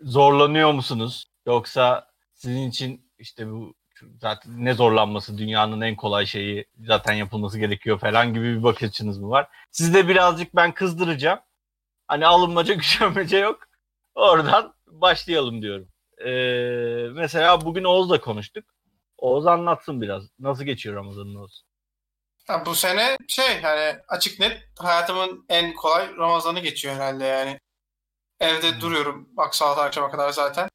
zorlanıyor 0.00 0.72
musunuz? 0.72 1.26
Yoksa 1.46 2.10
sizin 2.34 2.68
için 2.68 3.12
işte 3.18 3.50
bu 3.50 3.74
zaten 4.20 4.64
ne 4.64 4.74
zorlanması 4.74 5.38
dünyanın 5.38 5.80
en 5.80 5.96
kolay 5.96 6.26
şeyi 6.26 6.66
zaten 6.86 7.12
yapılması 7.12 7.58
gerekiyor 7.58 7.98
falan 7.98 8.34
gibi 8.34 8.58
bir 8.58 8.62
bakış 8.62 8.82
açınız 8.82 9.18
mı 9.18 9.30
var? 9.30 9.48
Sizi 9.70 9.94
de 9.94 10.08
birazcık 10.08 10.56
ben 10.56 10.74
kızdıracağım. 10.74 11.40
Hani 12.08 12.26
alınmaca 12.26 12.74
gücenmece 12.82 13.38
yok. 13.38 13.60
Oradan 14.14 14.74
başlayalım 14.86 15.62
diyorum. 15.62 15.88
Ee, 16.26 17.08
mesela 17.12 17.60
bugün 17.60 17.84
Oğuz'la 17.84 18.20
konuştuk. 18.20 18.64
Oğuz 19.18 19.46
anlatsın 19.46 20.00
biraz. 20.00 20.22
Nasıl 20.38 20.64
geçiyor 20.64 20.96
Ramazan'ın 20.96 21.34
Oğuz? 21.34 21.64
Ha, 22.46 22.66
bu 22.66 22.74
sene 22.74 23.16
şey 23.28 23.60
hani 23.62 23.96
açık 24.08 24.40
net 24.40 24.62
hayatımın 24.78 25.44
en 25.48 25.74
kolay 25.74 26.16
Ramazan'ı 26.16 26.60
geçiyor 26.60 26.94
herhalde 26.94 27.24
yani. 27.24 27.58
Evde 28.40 28.80
duruyorum 28.80 29.28
bak 29.36 29.54
saat 29.54 29.78
akşama 29.78 30.10
kadar 30.10 30.30
zaten. 30.30 30.68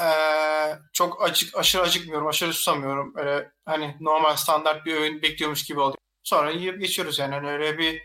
Ee, 0.00 0.78
çok 0.92 1.22
acık 1.22 1.56
aşırı 1.56 1.82
acıkmıyorum, 1.82 2.26
aşırı 2.26 2.52
susamıyorum. 2.52 3.12
Öyle 3.16 3.52
hani 3.64 3.96
normal 4.00 4.36
standart 4.36 4.86
bir 4.86 4.96
öğün 4.96 5.22
bekliyormuş 5.22 5.64
gibi 5.64 5.80
oluyor. 5.80 5.98
Sonra 6.22 6.50
yiyip 6.50 6.80
geçiyoruz 6.80 7.18
yani 7.18 7.34
hani 7.34 7.48
öyle 7.48 7.78
bir 7.78 8.02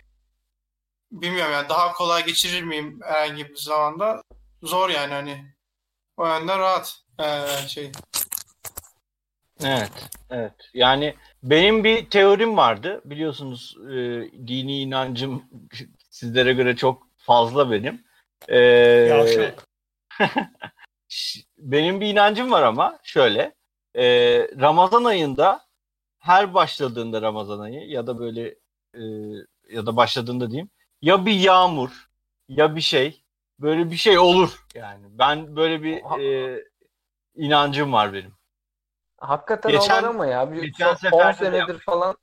bilmiyorum 1.11 1.53
yani 1.53 1.69
daha 1.69 1.93
kolay 1.93 2.25
geçirir 2.25 2.63
miyim 2.63 2.99
herhangi 3.03 3.49
bir 3.49 3.55
zamanda? 3.55 4.21
Zor 4.63 4.89
yani 4.89 5.13
hani. 5.13 5.53
O 6.17 6.27
yönden 6.27 6.59
rahat 6.59 7.03
ee, 7.19 7.67
şey. 7.67 7.91
Evet, 9.63 10.09
evet. 10.29 10.53
Yani 10.73 11.15
benim 11.43 11.83
bir 11.83 12.09
teorim 12.09 12.57
vardı. 12.57 13.01
Biliyorsunuz 13.05 13.77
e, 13.87 13.93
dini 14.47 14.81
inancım 14.81 15.43
sizlere 16.09 16.53
göre 16.53 16.75
çok 16.75 17.07
fazla 17.17 17.71
benim. 17.71 18.03
Ee, 18.47 18.59
Yavşak. 18.59 19.67
Benim 21.63 22.01
bir 22.01 22.07
inancım 22.07 22.51
var 22.51 22.63
ama 22.63 22.99
şöyle. 23.03 23.53
e, 23.95 24.03
Ramazan 24.61 25.03
ayında 25.03 25.61
her 26.19 26.53
başladığında 26.53 27.21
Ramazan 27.21 27.59
ayı 27.59 27.89
ya 27.89 28.07
da 28.07 28.19
böyle 28.19 28.47
e, 28.93 29.01
ya 29.69 29.85
da 29.85 29.95
başladığında 29.95 30.51
diyeyim 30.51 30.69
ya 31.01 31.25
bir 31.25 31.33
yağmur 31.33 32.09
ya 32.49 32.75
bir 32.75 32.81
şey 32.81 33.23
böyle 33.59 33.91
bir 33.91 33.95
şey 33.95 34.19
olur 34.19 34.65
yani. 34.75 35.05
Ben 35.09 35.55
böyle 35.55 35.83
bir 35.83 36.19
e, 36.19 36.63
inancım 37.35 37.93
var 37.93 38.13
benim. 38.13 38.33
Hakikaten 39.17 39.71
Geçen- 39.71 40.03
olur 40.03 40.09
ama 40.09 40.25
ya. 40.25 40.51
Bir 40.51 40.61
geçen 40.63 40.85
son- 40.87 40.95
sefer 40.95 41.25
10 41.25 41.29
de 41.29 41.33
senedir 41.33 41.57
yaptık. 41.57 41.81
falan 41.85 42.17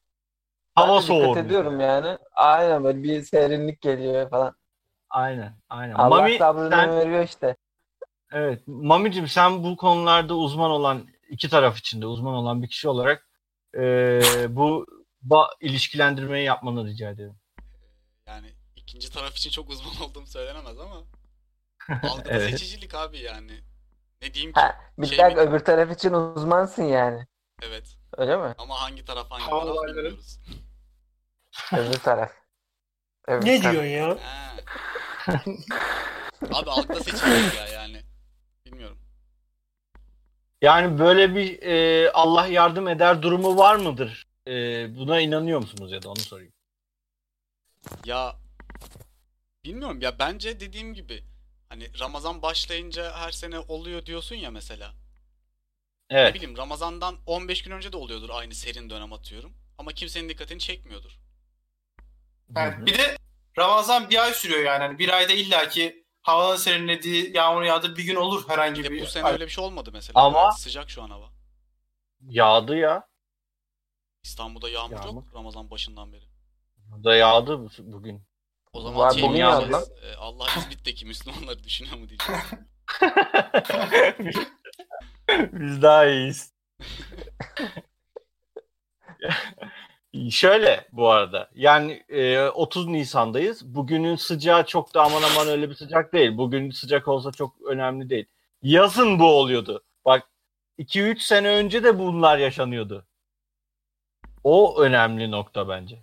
Hava 0.74 1.02
dikkat 1.02 1.36
ediyorum 1.36 1.80
yani. 1.80 2.18
Aynen 2.34 2.84
böyle 2.84 3.02
bir 3.02 3.22
serinlik 3.22 3.80
geliyor 3.80 4.30
falan. 4.30 4.54
Aynen, 5.10 5.52
aynen. 5.68 5.94
Allah 5.94 6.08
Mami 6.08 6.38
sabrını 6.38 6.70
sen 6.70 6.90
veriyor 6.90 7.24
işte. 7.24 7.56
Evet 8.32 8.62
Mami'cim 8.66 9.28
sen 9.28 9.64
bu 9.64 9.76
konularda 9.76 10.34
uzman 10.34 10.70
olan 10.70 11.08
iki 11.30 11.48
taraf 11.48 11.78
içinde 11.78 12.06
uzman 12.06 12.34
olan 12.34 12.62
bir 12.62 12.68
kişi 12.68 12.88
olarak 12.88 13.28
e, 13.74 13.80
bu 14.48 14.86
ba- 15.28 15.50
ilişkilendirmeyi 15.60 16.44
yapmanı 16.46 16.86
rica 16.86 17.10
ederim. 17.10 17.38
Yani 18.26 18.52
ikinci 18.76 19.10
taraf 19.12 19.36
için 19.36 19.50
çok 19.50 19.70
uzman 19.70 20.00
olduğum 20.10 20.26
söylenemez 20.26 20.78
ama 20.78 20.96
Algıda 22.10 22.30
Evet. 22.32 22.50
seçicilik 22.50 22.94
abi 22.94 23.18
yani. 23.18 23.52
Ne 24.22 24.34
diyeyim 24.34 24.52
ki? 24.52 24.60
Ha, 24.60 24.76
bir 24.98 25.06
Şey 25.06 25.18
dakika 25.18 25.42
mi? 25.44 25.50
öbür 25.50 25.58
taraf 25.60 25.90
için 25.92 26.12
uzmansın 26.12 26.82
yani. 26.84 27.26
Evet. 27.62 27.96
Öyle 28.16 28.36
mi? 28.36 28.54
Ama 28.58 28.80
hangi 28.80 29.04
taraf 29.04 29.30
hangi 29.30 29.44
Hava 29.44 29.64
taraf 29.64 29.86
bilmiyoruz. 29.88 30.40
Öbür 31.72 31.98
taraf. 31.98 32.32
Öbür 33.28 33.46
Ne 33.46 33.60
taraf. 33.60 33.72
diyorsun 33.72 33.90
ya? 33.90 34.18
Abi 36.52 36.70
algıda 36.70 37.00
seçicilik 37.00 37.54
ya 37.54 37.68
yani. 37.68 37.89
Yani 40.62 40.98
böyle 40.98 41.34
bir 41.36 41.62
e, 41.62 42.10
Allah 42.12 42.46
yardım 42.46 42.88
eder 42.88 43.22
durumu 43.22 43.56
var 43.56 43.76
mıdır? 43.76 44.26
E, 44.46 44.52
buna 44.96 45.20
inanıyor 45.20 45.60
musunuz 45.60 45.92
ya 45.92 46.02
da 46.02 46.10
onu 46.10 46.18
sorayım. 46.20 46.52
Ya 48.04 48.36
bilmiyorum 49.64 50.00
ya 50.00 50.18
bence 50.18 50.60
dediğim 50.60 50.94
gibi 50.94 51.24
hani 51.68 52.00
Ramazan 52.00 52.42
başlayınca 52.42 53.12
her 53.12 53.30
sene 53.30 53.58
oluyor 53.58 54.06
diyorsun 54.06 54.36
ya 54.36 54.50
mesela. 54.50 54.92
Ne 56.10 56.18
Evet. 56.18 56.34
bileyim 56.34 56.56
Ramazan'dan 56.56 57.16
15 57.26 57.62
gün 57.62 57.70
önce 57.70 57.92
de 57.92 57.96
oluyordur 57.96 58.30
aynı 58.32 58.54
serin 58.54 58.90
dönem 58.90 59.12
atıyorum. 59.12 59.52
Ama 59.78 59.92
kimsenin 59.92 60.28
dikkatini 60.28 60.58
çekmiyordur. 60.58 61.18
Evet, 62.56 62.74
bir 62.86 62.98
de 62.98 63.16
Ramazan 63.58 64.10
bir 64.10 64.22
ay 64.22 64.34
sürüyor 64.34 64.64
yani. 64.64 64.82
Hani 64.82 64.98
bir 64.98 65.08
ayda 65.08 65.32
illaki 65.32 65.99
havanın 66.30 66.56
serinlediği, 66.56 67.36
yağmur 67.36 67.62
yağdığı 67.62 67.96
bir 67.96 68.04
gün 68.04 68.16
olur 68.16 68.48
herhangi 68.48 68.80
Bir 68.80 68.84
de 68.84 68.90
bir 68.90 69.02
bu 69.02 69.06
sene 69.06 69.28
öyle 69.28 69.44
bir 69.44 69.50
şey 69.50 69.64
olmadı 69.64 69.90
mesela. 69.92 70.20
Ama- 70.20 70.52
sıcak 70.52 70.90
şu 70.90 71.02
an 71.02 71.10
hava. 71.10 71.30
Yağdı 72.28 72.76
ya. 72.76 73.08
İstanbul'da 74.22 74.68
yağmur, 74.68 74.96
Yağmur. 74.96 75.14
yok 75.14 75.34
Ramazan 75.34 75.70
başından 75.70 76.12
beri. 76.12 76.24
Burada 76.76 77.14
yağdı 77.14 77.58
bu- 77.58 77.70
bugün. 77.78 78.22
O 78.72 78.80
zaman 78.82 78.98
Var, 78.98 79.10
şey 79.14 79.22
bugün 79.22 79.38
yağdı 79.38 79.60
diyeceğiz? 79.68 79.90
E, 80.02 80.16
Allah 80.16 80.46
İzmit'teki 80.58 81.06
Müslümanları 81.06 81.64
düşünüyor 81.64 81.96
mu 81.96 82.06
diyeceğiz. 82.08 82.42
Biz 85.52 85.82
daha 85.82 86.06
iyiyiz. 86.06 86.52
Şöyle 90.30 90.88
bu 90.92 91.10
arada. 91.10 91.50
Yani 91.54 92.04
e, 92.08 92.40
30 92.48 92.86
Nisan'dayız. 92.86 93.74
Bugünün 93.74 94.16
sıcağı 94.16 94.66
çok 94.66 94.94
da 94.94 95.02
aman 95.02 95.22
aman 95.22 95.48
öyle 95.48 95.70
bir 95.70 95.74
sıcak 95.74 96.12
değil. 96.12 96.36
Bugün 96.38 96.70
sıcak 96.70 97.08
olsa 97.08 97.32
çok 97.32 97.62
önemli 97.62 98.10
değil. 98.10 98.26
Yazın 98.62 99.18
bu 99.18 99.24
oluyordu. 99.24 99.84
Bak 100.04 100.22
2-3 100.78 101.18
sene 101.20 101.48
önce 101.48 101.84
de 101.84 101.98
bunlar 101.98 102.38
yaşanıyordu. 102.38 103.06
O 104.44 104.82
önemli 104.82 105.30
nokta 105.30 105.68
bence. 105.68 106.02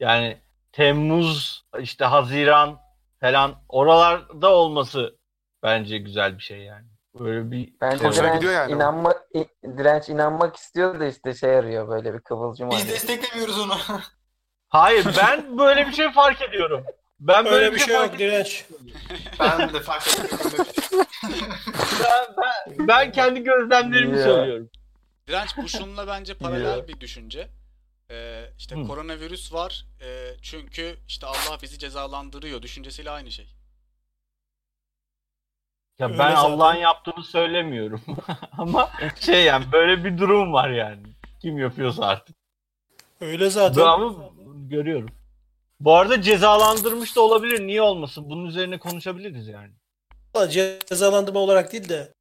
Yani 0.00 0.38
Temmuz, 0.72 1.64
işte 1.80 2.04
Haziran 2.04 2.80
falan 3.20 3.62
oralarda 3.68 4.54
olması 4.54 5.18
bence 5.62 5.98
güzel 5.98 6.38
bir 6.38 6.42
şey 6.42 6.60
yani. 6.60 6.87
Böyle 7.14 7.50
bir 7.50 7.72
Bence 7.80 8.04
Hoşuna 8.04 8.22
direnç, 8.24 8.34
gidiyor 8.34 8.52
yani 8.52 8.72
inanma, 8.72 9.14
i- 9.34 9.78
direnç 9.78 10.08
inanmak 10.08 10.56
istiyor 10.56 11.00
da 11.00 11.06
işte 11.06 11.34
şey 11.34 11.56
arıyor 11.56 11.88
böyle 11.88 12.14
bir 12.14 12.20
kıvılcım 12.20 12.70
Biz 12.70 12.76
arıyor. 12.82 12.94
desteklemiyoruz 12.94 13.58
onu. 13.60 13.76
Hayır 14.68 15.06
ben 15.16 15.58
böyle 15.58 15.86
bir 15.86 15.92
şey 15.92 16.12
fark 16.12 16.42
ediyorum. 16.42 16.84
Ben 17.20 17.44
böyle 17.44 17.56
Öyle 17.56 17.72
bir 17.74 17.78
şey 17.78 17.94
fark 17.96 18.10
yok 18.10 18.18
direnç. 18.18 18.64
ben 19.40 19.72
de 19.74 19.80
fark 19.80 20.08
etmiyorum. 20.08 20.66
Ben, 22.02 22.26
ben, 22.42 22.88
ben 22.88 23.12
kendi 23.12 23.42
gözlemlerimi 23.42 24.18
Ya. 24.18 24.24
söylüyorum. 24.24 24.70
Direnç 25.28 25.56
bu 25.56 25.68
şununla 25.68 26.06
bence 26.06 26.34
paralel 26.34 26.88
bir 26.88 27.00
düşünce. 27.00 27.48
Ee, 28.10 28.44
işte 28.58 28.76
Hı. 28.76 28.86
koronavirüs 28.86 29.52
var 29.52 29.86
ee, 30.02 30.34
çünkü 30.42 30.96
işte 31.08 31.26
Allah 31.26 31.58
bizi 31.62 31.78
cezalandırıyor 31.78 32.62
düşüncesiyle 32.62 33.10
aynı 33.10 33.30
şey. 33.30 33.46
Ya 35.98 36.08
Öyle 36.08 36.18
ben. 36.18 36.34
Allah'ın 36.34 36.78
yaptığını 36.78 37.24
söylemiyorum. 37.24 38.00
Ama 38.58 38.90
şey 39.20 39.44
yani 39.44 39.64
böyle 39.72 40.04
bir 40.04 40.18
durum 40.18 40.52
var 40.52 40.70
yani. 40.70 41.02
Kim 41.42 41.58
yapıyorsa 41.58 42.06
artık. 42.06 42.36
Öyle 43.20 43.50
zaten. 43.50 43.82
Ama 43.82 44.14
görüyorum. 44.68 45.10
Bu 45.80 45.94
arada 45.94 46.22
cezalandırmış 46.22 47.16
da 47.16 47.20
olabilir. 47.20 47.66
Niye 47.66 47.82
olmasın? 47.82 48.30
Bunun 48.30 48.46
üzerine 48.46 48.78
konuşabiliriz 48.78 49.48
yani. 49.48 49.72
Cezalandırma 50.86 51.40
olarak 51.40 51.72
değil 51.72 51.88
de 51.88 52.12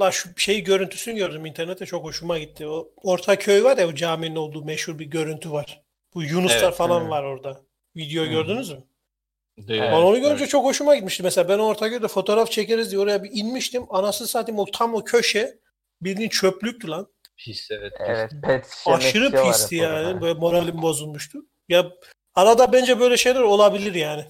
la 0.00 0.10
şu 0.10 0.28
şey 0.36 0.64
görüntüsünü 0.64 1.16
gördüm 1.16 1.46
internette 1.46 1.86
çok 1.86 2.04
hoşuma 2.04 2.38
gitti. 2.38 2.66
O 2.66 2.88
Ortaköy 3.02 3.64
var 3.64 3.78
ya 3.78 3.88
o 3.88 3.94
caminin 3.94 4.36
olduğu 4.36 4.64
meşhur 4.64 4.98
bir 4.98 5.06
görüntü 5.06 5.52
var. 5.52 5.82
Bu 6.14 6.22
Yunuslar 6.22 6.62
Evet, 6.62 6.74
falan 6.74 7.04
hı. 7.04 7.08
var 7.08 7.22
orada. 7.22 7.60
Video 7.96 8.24
Hı. 8.24 8.28
gördünüz 8.28 8.70
mü? 8.70 8.84
De- 9.58 9.80
Ben 9.80 9.92
onu 9.92 10.20
görünce 10.20 10.46
çok 10.46 10.64
hoşuma 10.64 10.94
gitmişti. 10.94 11.22
Mesela 11.22 11.48
ben 11.48 11.58
Ortaköy'de 11.58 12.08
fotoğraf 12.08 12.50
çekeriz 12.50 12.90
diye 12.90 13.00
oraya 13.00 13.22
bir 13.24 13.30
inmiştim. 13.32 13.84
Anasını 13.90 14.28
satayım 14.28 14.58
o 14.58 14.66
tam 14.66 14.94
o 14.94 15.04
köşe 15.04 15.58
bildiğin 16.00 16.28
çöplüktü 16.28 16.88
lan. 16.88 17.06
Pis 17.36 17.70
evet. 17.70 17.92
pis. 17.98 18.06
Evet 18.08 18.30
pet 18.42 18.82
Aşırı 18.86 19.42
pisti 19.42 19.76
hep 19.76 19.88
orada. 19.88 20.00
yani. 20.00 20.20
Böyle 20.20 20.38
moralim 20.38 20.82
bozulmuştu. 20.82 21.38
Ya 21.68 21.90
arada 22.34 22.72
bence 22.72 23.00
böyle 23.00 23.16
şeyler 23.16 23.40
olabilir 23.40 23.94
yani. 23.94 24.24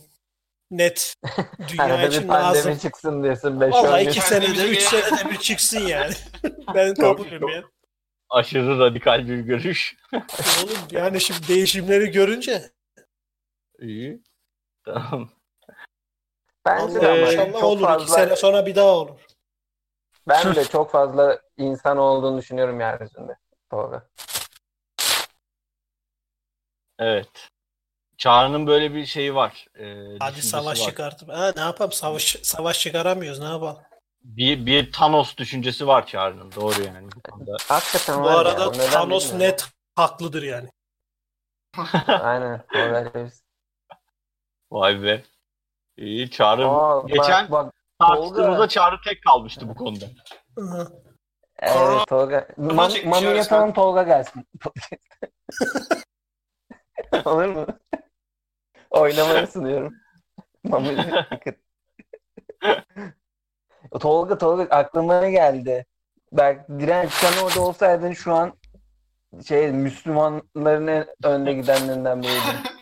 Net. 0.71 1.15
Dünya 1.73 1.85
Arada 1.85 2.03
bir 2.03 2.09
için 2.17 2.27
pandemi 2.29 2.57
lazım. 2.57 2.79
çıksın 2.79 3.23
diyorsun 3.23 3.61
5 3.61 3.73
Vallahi 3.73 4.05
gün. 4.05 4.11
iki 4.11 4.21
senede, 4.21 4.69
üç 4.69 4.83
senede 4.83 5.31
bir 5.31 5.37
çıksın 5.37 5.81
yani. 5.81 6.15
ben 6.75 6.95
kabulüm 6.95 7.49
ya. 7.49 7.65
Aşırı 8.31 8.79
radikal 8.79 9.29
bir 9.29 9.39
görüş. 9.39 9.97
Oğlum 10.15 10.79
yani 10.91 11.21
şimdi 11.21 11.49
değişimleri 11.49 12.11
görünce 12.11 12.63
İyi. 13.81 14.23
Tamam. 14.85 15.31
Bence 16.67 17.01
de 17.01 17.07
Allah 17.09 17.13
ama 17.13 17.33
inşallah 17.33 17.53
çok 17.53 17.65
olur. 17.65 17.77
iki 17.77 17.85
fazla 17.87 18.15
sene 18.15 18.37
sonra 18.37 18.67
bir 18.67 18.75
daha 18.75 18.87
olur. 18.87 19.21
ben 20.29 20.55
de 20.55 20.65
çok 20.65 20.91
fazla 20.91 21.41
insan 21.57 21.99
olduğunu 21.99 22.39
düşünüyorum 22.39 22.81
yeryüzünde. 22.81 23.37
Doğru. 23.73 24.03
Evet. 26.99 27.51
Çağrı'nın 28.19 28.67
böyle 28.67 28.95
bir 28.95 29.07
şeyi 29.07 29.35
var. 29.35 29.67
e, 29.79 30.19
Hadi 30.21 30.43
savaş 30.43 30.81
var. 30.81 30.87
çıkartıp. 30.87 31.29
Ha, 31.29 31.53
ne 31.57 31.61
yapalım? 31.63 31.93
Savaş, 31.93 32.37
savaş 32.43 32.81
çıkaramıyoruz. 32.81 33.39
Ne 33.39 33.45
yapalım? 33.49 33.83
Bir, 34.25 34.67
bir 34.67 34.93
Thanos 34.93 35.37
düşüncesi 35.37 35.87
var 35.87 36.07
Çağrı'nın. 36.07 36.53
Doğru 36.53 36.83
yani 36.83 37.09
bu 37.17 37.31
konuda. 37.31 37.57
Hakikaten 37.69 38.25
Bu 38.25 38.29
ya, 38.29 38.39
arada 38.39 38.71
neden 38.71 38.91
Thanos 38.91 39.33
net 39.33 39.69
haklıdır 39.97 40.43
yani. 40.43 40.69
Aynen. 42.07 42.65
Vay 44.75 45.03
be. 45.03 45.23
İyi 45.97 46.31
Çağrı. 46.31 46.67
Aa, 46.69 47.03
Geçen 47.07 47.51
bak, 47.51 47.51
bak, 47.51 47.75
tartıştığımızda. 47.99 48.69
Çağrı 48.69 48.97
tek 49.05 49.23
kalmıştı 49.23 49.69
bu 49.69 49.75
konuda. 49.75 50.05
Evet, 51.59 52.07
Tolga. 52.09 52.49
Çekmiş 52.89 53.05
Mami 53.05 53.27
ya 53.27 53.35
yapalım 53.35 53.73
Tolga 53.73 54.03
gelsin. 54.03 54.49
Olur 57.25 57.45
mu? 57.45 57.67
Oynamayı 58.91 59.47
sunuyorum. 59.47 59.95
Mami. 60.65 60.97
Tolga 64.01 64.39
Tolga 64.39 64.77
aklıma 64.77 65.21
ne 65.21 65.31
geldi? 65.31 65.87
Bak 66.33 66.69
direnç 66.69 67.13
sen 67.13 67.45
orada 67.45 67.61
olsaydın 67.61 68.13
şu 68.13 68.35
an 68.35 68.59
şey 69.47 69.73
Müslümanların 69.73 70.87
en 70.87 71.07
önde 71.25 71.53
gidenlerinden 71.53 72.23
biriydin. 72.23 72.74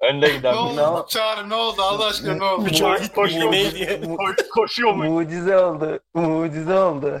Önde 0.00 0.28
giden 0.36 0.54
ne 0.54 0.58
oldu? 0.58 0.80
o- 0.82 1.06
Çağrı 1.06 1.48
ne 1.48 1.54
oldu 1.54 1.82
Allah 1.82 2.06
aşkına 2.06 2.34
ne 2.34 2.44
oldu? 2.44 2.62
Mücahit 2.62 3.12
koşuyor 3.14 3.44
mu? 3.46 3.52
Ne 3.52 3.70
diye. 3.74 3.88
Ko- 3.88 4.48
koşuyor 4.48 4.92
mu? 4.92 5.04
Mucize 5.04 5.58
oldu. 5.58 6.00
Mucize 6.14 6.78
oldu. 6.78 7.20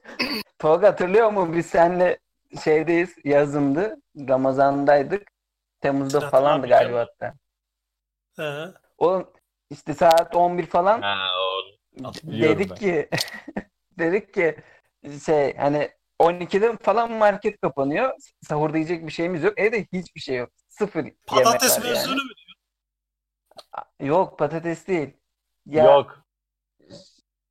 Tolga 0.58 0.88
hatırlıyor 0.88 1.30
musun? 1.32 1.56
Biz 1.56 1.66
seninle 1.66 2.18
şeydeyiz 2.64 3.14
yazındı. 3.24 3.96
Ramazan'daydık. 4.28 5.28
Temmuz'da 5.80 6.20
Zaten 6.20 6.30
falandı 6.30 6.60
abi 6.66 6.68
galiba 6.68 6.98
hatta. 6.98 7.34
Ha. 8.36 8.74
Oğlum 8.98 9.30
işte 9.70 9.94
saat 9.94 10.34
11 10.36 10.66
falan 10.66 11.02
Ha, 11.02 11.16
o, 11.40 12.12
dedik 12.24 12.70
ben. 12.70 12.76
ki 12.76 13.08
dedik 13.98 14.34
ki 14.34 14.56
şey 15.26 15.56
hani 15.56 15.90
12'de 16.20 16.76
falan 16.82 17.12
market 17.12 17.60
kapanıyor. 17.60 18.12
Sahurda 18.42 18.76
yiyecek 18.78 19.06
bir 19.06 19.12
şeyimiz 19.12 19.42
yok. 19.42 19.54
Evde 19.58 19.86
hiçbir 19.92 20.20
şey 20.20 20.36
yok. 20.36 20.50
Sıfır 20.78 20.98
yemek 21.04 21.26
Patates 21.26 21.78
yani. 21.78 21.88
mevzunu 21.90 22.14
mu? 22.14 22.30
Yok 24.00 24.38
patates 24.38 24.86
değil. 24.86 25.16
Ya 25.66 25.84
Yok. 25.84 26.18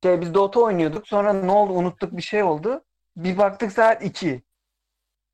şey 0.02 0.20
biz 0.20 0.34
Dota 0.34 0.60
oynuyorduk. 0.60 1.08
Sonra 1.08 1.32
ne 1.32 1.52
oldu? 1.52 1.72
Unuttuk 1.72 2.16
bir 2.16 2.22
şey 2.22 2.42
oldu. 2.42 2.84
Bir 3.16 3.38
baktık 3.38 3.72
saat 3.72 4.02
2. 4.04 4.42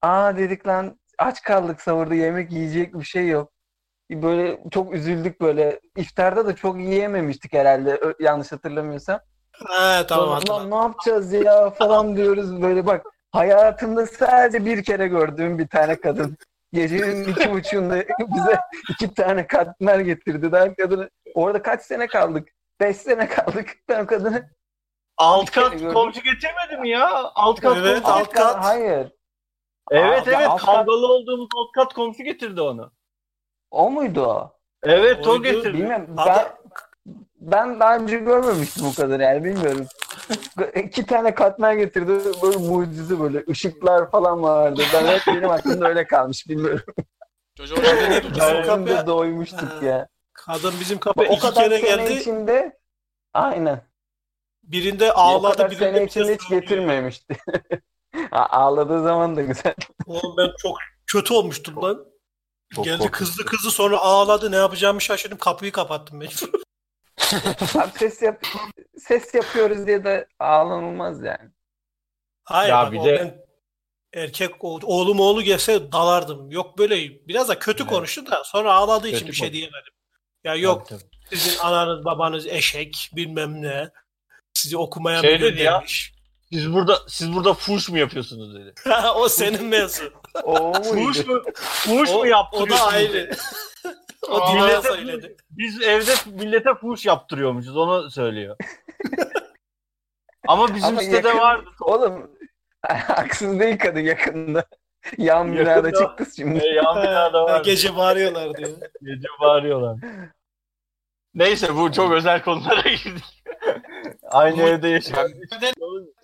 Aa 0.03 0.37
dedik 0.37 0.67
lan 0.67 1.01
aç 1.19 1.43
kaldık 1.43 1.81
sahurda 1.81 2.15
yemek 2.15 2.53
yiyecek 2.53 2.95
bir 2.95 3.05
şey 3.05 3.29
yok. 3.29 3.53
Böyle 4.11 4.61
çok 4.71 4.95
üzüldük 4.95 5.41
böyle. 5.41 5.81
İftarda 5.97 6.47
da 6.47 6.57
çok 6.57 6.77
yiyememiştik 6.81 7.53
herhalde 7.53 8.01
yanlış 8.21 8.53
hatırlamıyorsam. 8.53 9.21
Ha 9.53 10.07
tamam. 10.09 10.43
"Lan 10.49 10.71
ne 10.71 10.75
yapacağız 10.75 11.33
ya 11.33 11.71
falan 11.71 12.17
diyoruz 12.17 12.63
böyle 12.63 12.87
bak. 12.87 13.07
Hayatımda 13.33 14.07
sadece 14.07 14.65
bir 14.65 14.85
kere 14.85 15.09
gördüğüm 15.09 15.59
bir 15.59 15.69
tane 15.69 16.01
kadın. 16.01 16.37
Gecenin 16.73 17.29
iki 17.29 17.51
buçuğunda 17.53 17.97
bize 18.19 18.61
iki 18.91 19.15
tane 19.15 19.47
katmer 19.47 19.99
getirdi. 20.01 20.53
Daha 20.53 20.75
kadını 20.75 21.11
orada 21.35 21.63
kaç 21.63 21.83
sene 21.83 22.07
kaldık? 22.07 22.49
5 22.81 22.97
sene 22.97 23.29
kaldık. 23.29 23.71
Ben 23.89 24.05
o 24.05 24.07
kadını 24.07 24.51
Alt 25.17 25.51
kat 25.51 25.71
komşu 25.93 26.21
getirmedi 26.21 26.77
mi 26.81 26.89
ya? 26.89 27.31
Alt 27.35 27.61
kat 27.61 27.77
Evet, 27.77 28.03
komşu. 28.03 28.19
alt 28.19 28.33
kat. 28.33 28.65
Hayır. 28.65 29.13
Evet 29.91 30.29
Aa, 30.29 30.31
evet 30.31 30.49
alt 30.49 30.61
kat- 30.61 30.67
kavgalı 30.75 31.13
olduğumuz 31.13 31.49
alt 31.57 31.73
kat 31.75 31.95
komşu 31.95 32.23
getirdi 32.23 32.61
onu. 32.61 32.93
O 33.71 33.91
muydu 33.91 34.23
o? 34.27 34.53
Evet 34.83 35.27
o 35.27 35.31
Oydu. 35.31 35.43
getirdi. 35.43 35.79
Bilmiyorum. 35.79 36.17
Ben, 36.27 36.47
ben 37.41 37.81
daha 37.81 37.97
önce 37.97 38.19
görmemiştim 38.19 38.87
o 38.87 38.95
kadar 38.95 39.21
yani 39.21 39.45
bilmiyorum. 39.45 39.87
İki 40.75 41.07
tane 41.07 41.35
katmer 41.35 41.73
getirdi. 41.75 42.13
Böyle 42.43 42.57
mucize 42.57 43.21
böyle 43.21 43.45
ışıklar 43.51 44.11
falan 44.11 44.43
vardı. 44.43 44.83
Ben 44.95 45.07
hep 45.07 45.23
benim 45.27 45.51
aklımda 45.51 45.89
öyle 45.89 46.07
kalmış 46.07 46.49
bilmiyorum. 46.49 46.95
Ben 47.59 48.63
kapıya- 48.63 49.07
doymuştuk 49.07 49.83
ya. 49.83 50.09
Kadın 50.33 50.75
bizim 50.81 50.99
kapıya 50.99 51.31
O 51.31 51.33
iki 51.33 51.41
kadar 51.43 51.65
kere 51.65 51.79
sene 51.81 51.97
geldi. 51.97 52.13
içinde 52.21 52.79
aynen. 53.35 53.83
Birinde 54.63 55.13
o 55.13 55.19
ağladı, 55.19 55.53
kadar 55.53 55.71
birinde 55.71 55.85
sene 55.85 56.01
bir 56.01 56.07
içinde 56.07 56.35
hiç 56.35 56.49
getirmemişti. 56.49 57.37
Ağladığı 58.33 59.03
zaman 59.03 59.37
da 59.37 59.43
güzel. 59.43 59.75
Oğlum 60.07 60.37
ben 60.37 60.51
çok 60.59 60.79
kötü 61.07 61.35
olmuştum 61.35 61.83
lan. 61.83 62.05
Çok 62.75 62.85
Geldi 62.85 62.99
korkunç. 62.99 63.13
kızdı 63.19 63.45
kızdı 63.45 63.71
sonra 63.71 63.99
ağladı. 63.99 64.53
Ne 64.53 64.57
yapacağımı 64.57 65.01
şaşırdım. 65.01 65.39
Kapıyı 65.39 65.73
kapattım 65.73 66.19
mecbur. 66.19 66.49
Abi 67.79 67.91
ses 67.99 68.23
yap 68.23 68.47
ses 68.99 69.35
yapıyoruz 69.35 69.87
diye 69.87 70.05
de 70.05 70.27
ağlanılmaz 70.39 71.23
yani. 71.23 71.51
Hayır 72.45 72.71
Ya 72.71 72.83
bak, 72.85 72.93
bir 72.93 72.99
o 72.99 73.05
de- 73.05 73.19
ben 74.15 74.21
erkek 74.23 74.65
o- 74.65 74.81
oğlum 74.83 75.21
oğlu 75.21 75.43
gelse 75.43 75.93
dalardım. 75.93 76.51
Yok 76.51 76.79
böyle 76.79 76.97
biraz 77.29 77.49
da 77.49 77.59
kötü 77.59 77.83
Evet. 77.83 77.93
konuştu 77.93 78.27
da 78.31 78.45
sonra 78.45 78.73
ağladığı 78.75 79.09
için 79.09 79.19
Kötü 79.19 79.29
bir 79.31 79.37
şey 79.37 79.49
konuştu. 79.49 79.57
diyemedim. 79.59 79.93
Ya 80.45 80.55
yok 80.55 80.89
Tabii, 80.89 81.01
tabii. 81.01 81.39
sizin 81.39 81.59
ananız 81.59 82.05
babanız 82.05 82.47
eşek 82.47 83.11
bilmem 83.17 83.63
ne. 83.63 83.91
Sizi 84.55 84.77
okumaya 84.77 85.21
Şey 85.23 85.41
dedi 85.41 85.63
ya. 85.63 85.79
demiş. 85.79 86.13
Siz 86.53 86.73
burada 86.73 86.99
siz 87.09 87.33
burada 87.33 87.55
fuş 87.55 87.89
mu 87.89 87.99
yapıyorsunuz 87.99 88.55
dedi. 88.55 88.75
o 89.17 89.29
senin 89.29 89.65
mevzu. 89.65 90.13
O 90.45 90.73
Fuş 90.83 91.27
mu? 91.27 91.43
Fuş 91.55 92.11
o, 92.11 92.13
mu 92.15 92.21
o 92.21 92.25
yaptırıyorsunuz? 92.25 92.81
da 92.81 92.87
ayrı. 92.87 93.31
O 94.29 94.55
millete- 94.55 94.83
söyledi. 94.83 95.37
Biz 95.51 95.83
evde 95.83 96.13
millete 96.27 96.75
fuş 96.75 97.07
yaptırıyormuşuz 97.07 97.77
onu 97.77 98.11
söylüyor. 98.11 98.57
Ama 100.49 100.75
bizim 100.75 100.89
Ama 100.89 101.01
sitede 101.01 101.29
yakın- 101.29 101.41
vardı. 101.41 101.71
Oğlum 101.81 102.31
haksız 102.89 103.61
değil 103.61 103.79
kadın 103.79 104.01
yakında. 104.01 104.65
Yan 105.19 105.53
binada 105.53 105.93
çıktı 105.93 106.27
şimdi. 106.37 106.59
E, 106.59 106.67
yan 106.67 106.97
binada 107.03 107.45
vardı. 107.45 107.63
Gece 107.65 107.97
bağırıyorlar 107.97 108.55
diyor. 108.57 108.71
Gece 109.03 109.29
bağırıyorlar. 109.41 109.99
Neyse 111.35 111.77
bu 111.77 111.93
çok 111.93 112.13
özel 112.13 112.43
konulara 112.43 112.81
girdik. 112.91 113.43
Aynı 114.31 114.63
evde 114.63 114.89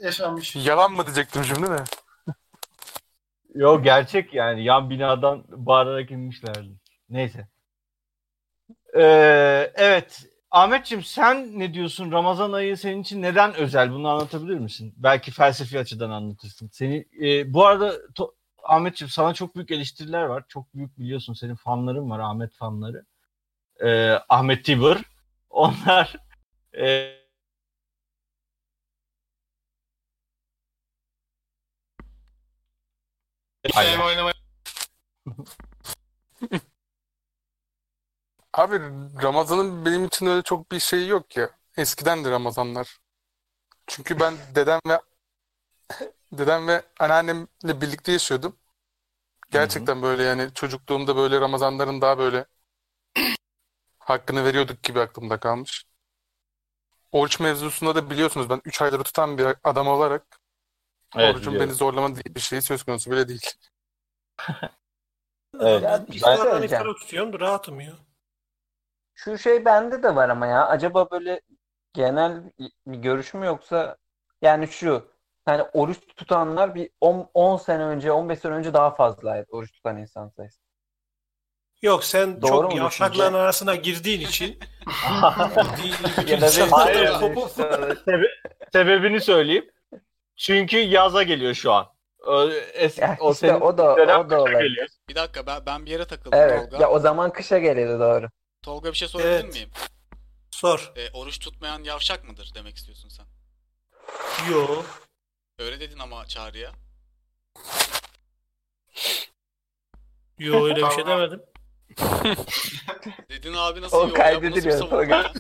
yaşanmış. 0.01 0.57
Yalan 0.57 0.93
mı 0.93 1.05
diyecektim 1.07 1.45
şimdi 1.45 1.67
de. 1.71 1.77
Yok 3.55 3.85
gerçek 3.85 4.35
yani 4.35 4.65
yan 4.65 4.91
binadan 4.91 5.45
bağırarak 5.49 6.11
inmişlerdi. 6.11 6.71
Neyse. 7.09 7.49
Ee, 8.97 9.73
evet. 9.75 10.27
Ahmetciğim 10.51 11.05
sen 11.05 11.59
ne 11.59 11.75
diyorsun? 11.75 12.13
Ramazan 12.13 12.53
ayı 12.53 12.77
senin 12.77 13.03
için 13.03 13.23
neden 13.23 13.55
özel? 13.55 13.91
Bunu 13.93 14.09
anlatabilir 14.09 14.59
misin? 14.59 14.95
Belki 14.97 15.31
felsefi 15.31 15.79
açıdan 15.79 16.11
anlatırsın. 16.11 16.69
Seni 16.73 17.07
e, 17.23 17.53
bu 17.55 17.67
arada 17.67 17.95
to- 17.97 18.33
Ahmetciğim 18.65 19.11
sana 19.11 19.35
çok 19.35 19.57
büyük 19.57 19.71
eleştiriler 19.71 20.23
var. 20.23 20.45
Çok 20.49 20.75
büyük 20.75 20.99
biliyorsun 20.99 21.33
senin 21.35 21.55
fanların 21.55 22.11
var 22.11 22.19
Ahmet 22.19 22.55
fanları. 22.55 23.05
Ee, 23.85 24.11
Ahmet 24.29 24.65
Tibur. 24.65 24.97
Onlar 25.51 26.17
e, 26.79 27.13
Şey 33.75 33.99
oynamaya 34.05 34.35
Abi 38.57 38.81
Ramazan'ın 39.23 39.85
benim 39.87 40.05
için 40.05 40.27
öyle 40.27 40.43
çok 40.43 40.73
bir 40.73 40.81
şey 40.81 41.07
yok 41.09 41.37
ya. 41.37 41.51
Eskiden 41.77 42.25
de 42.25 42.31
Ramazanlar. 42.31 42.99
Çünkü 43.87 44.21
ben 44.21 44.35
dedem 44.55 44.81
ve 44.89 45.01
dedem 46.33 46.69
ve 46.69 46.83
anneannemle 47.01 47.81
birlikte 47.81 48.13
yaşıyordum. 48.13 48.57
Gerçekten 49.51 50.03
böyle 50.03 50.23
yani 50.23 50.55
çocukluğumda 50.55 51.17
böyle 51.17 51.41
Ramazanların 51.41 52.01
daha 52.01 52.19
böyle 52.19 52.47
hakkını 53.99 54.45
veriyorduk 54.45 54.83
gibi 54.83 55.01
aklımda 55.01 55.41
kalmış. 55.41 55.85
Oruç 57.13 57.41
mevzusunda 57.41 57.95
da 57.95 58.11
biliyorsunuz 58.11 58.51
ben 58.51 58.61
3 58.65 58.83
ayları 58.83 59.03
tutan 59.03 59.39
bir 59.39 59.47
adam 59.65 59.89
olarak 59.89 60.41
Evet, 61.17 61.37
orucun 61.37 61.47
biliyorum. 61.47 61.69
beni 61.69 61.75
zorlama 61.75 62.15
diye 62.15 62.35
bir 62.35 62.41
şey 62.41 62.61
söz 62.61 62.83
konusu 62.83 63.11
bile 63.11 63.29
değil. 63.29 63.51
Evet. 65.61 65.83
Ya 65.83 65.91
Ben 65.91 66.07
bir 66.07 66.13
şey 66.13 66.19
iftardan 66.19 66.51
söyleyeceğim. 66.51 66.85
iftara 66.85 66.95
tutuyorum 66.95 67.41
rahatım 67.41 67.81
ya. 67.81 67.93
Şu 69.17 69.39
şey 69.39 69.65
bende 69.65 70.03
de 70.03 70.17
var 70.17 70.29
ama 70.29 70.47
ya. 70.47 70.67
Acaba 70.67 71.11
böyle 71.11 71.41
genel 71.95 72.43
bir 72.87 72.97
görüş 72.99 73.35
mü 73.35 73.47
yoksa 73.47 73.97
yani 74.43 74.69
şu 74.69 75.09
hani 75.45 75.63
oruç 75.63 75.99
tutanlar 76.17 76.75
bir 76.75 76.91
10, 77.01 77.31
10 77.35 77.57
sene 77.57 77.83
önce 77.83 78.13
15 78.13 78.39
sene 78.39 78.53
önce 78.53 78.75
daha 78.75 78.95
fazlaydı 78.95 79.47
oruç 79.51 79.73
tutan 79.73 79.97
insan 79.97 80.29
sayısı. 80.29 80.61
Yok 81.83 82.05
sen 82.05 82.43
Doğru 82.43 82.69
çok 82.69 82.77
yavşakların 82.77 83.35
arasına 83.35 83.75
girdiğin 83.75 84.21
için 84.21 84.59
Hayır. 86.71 87.21
kopup 87.21 87.51
Sebebini 88.73 89.21
söyleyeyim. 89.21 89.71
Çünkü 90.37 90.77
yaza 90.77 91.23
geliyor 91.23 91.55
şu 91.55 91.73
an. 91.73 91.87
O, 92.27 92.49
es, 92.75 92.99
Ya 92.99 93.17
o 93.21 93.33
işte 93.33 93.55
o 93.55 93.79
da 93.79 93.95
o 93.95 94.31
da 94.31 94.43
olay. 94.43 94.63
geliyor. 94.63 94.89
Bir 95.09 95.15
dakika 95.15 95.47
ben, 95.47 95.67
ben 95.67 95.87
bir 95.87 95.91
yere 95.91 96.05
takıldım 96.05 96.39
Evet. 96.39 96.71
Tolga. 96.71 96.83
Ya 96.83 96.91
o 96.91 96.99
zaman 96.99 97.33
kışa 97.33 97.59
geliyordu 97.59 98.01
doğru. 98.01 98.29
Tolga 98.63 98.93
bir 98.93 98.97
şey 98.97 99.09
sorabilir 99.09 99.31
Evet. 99.33 99.55
miyim? 99.55 99.71
sor. 100.51 100.93
E, 100.97 101.11
oruç 101.11 101.39
tutmayan 101.39 101.85
yavşak 101.85 102.25
mıdır 102.29 102.51
demek 102.55 102.77
istiyorsun 102.77 103.09
sen? 103.09 103.27
Yo. 104.51 104.83
Öyle 105.59 105.81
dedin 105.81 105.99
ama 105.99 106.27
çağrıya. 106.27 106.73
Yo 110.39 110.65
öyle 110.67 110.87
bir 110.87 110.91
şey 110.91 111.07
demedim. 111.07 111.43
Dedin 113.31 113.55
abi 113.55 113.81
nasıl 113.83 113.97
O? 113.97 114.01
Bu 114.01 114.05
nasıl 114.05 114.15
bir 114.15 114.21
kaydediliyor, 114.23 114.79
Tolga. 114.81 115.33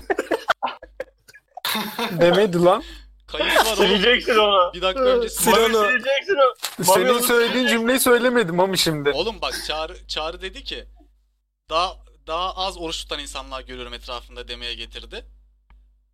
Demedi 2.21 2.59
lan. 2.65 2.83
Kayıt 3.27 3.57
var 3.57 3.65
oğlum. 3.65 3.77
Sileceksin 3.77 4.37
onu. 4.37 4.73
Bir 4.75 4.83
dakika 4.83 5.05
önce 5.05 5.21
onu. 5.21 5.29
sileceksin 5.29 6.37
o. 6.37 6.85
Senin 6.85 7.09
onu 7.09 7.23
söylediğin 7.23 7.67
cümleyi 7.67 8.01
söylemedim 8.01 8.61
ama 8.61 8.77
şimdi. 8.77 9.11
Oğlum 9.11 9.41
bak 9.41 9.55
Çağrı, 9.67 10.07
Çağrı 10.07 10.43
dedi 10.43 10.65
ki 10.65 10.87
daha 11.71 11.97
daha 12.27 12.55
az 12.57 12.79
oruç 12.79 12.97
tutan 12.99 13.19
insanlar 13.19 13.61
görüyorum 13.61 13.95
etrafında 13.95 14.49
demeye 14.49 14.75
getirdi. 14.75 15.25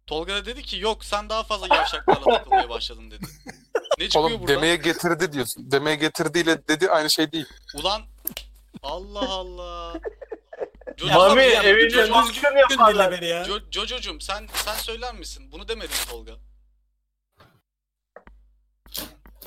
Tolga 0.07 0.35
da 0.35 0.45
dedi 0.47 0.63
ki 0.63 0.77
yok 0.79 1.05
sen 1.05 1.29
daha 1.29 1.43
fazla 1.43 1.75
yavşaklarla 1.77 2.25
takılmaya 2.25 2.69
başladın 2.69 3.11
dedi. 3.11 3.27
Ne 3.99 4.09
çıkıyor 4.09 4.25
Oğlum 4.31 4.41
buradan? 4.41 4.57
demeye 4.57 4.77
getirdi 4.77 5.33
diyorsun. 5.33 5.71
Demeye 5.71 5.97
getirdiyle 5.97 6.69
dedi 6.69 6.91
aynı 6.91 7.11
şey 7.11 7.33
değil. 7.33 7.47
Ulan 7.75 8.03
Allah 8.83 9.29
Allah. 9.29 10.01
Jojo, 10.97 11.15
Mami 11.15 11.43
baskın 12.13 12.35
düzgün 12.35 12.49
dinle 12.51 12.59
yaparlar. 12.61 13.13
beni 13.13 13.27
ya. 13.27 13.43
Jo- 13.43 13.71
Jojo'cum 13.73 14.21
sen 14.21 14.49
sen 14.55 14.75
söyler 14.75 15.15
misin? 15.15 15.53
Bunu 15.53 15.69
demedin 15.69 15.95
Tolga. 16.11 16.33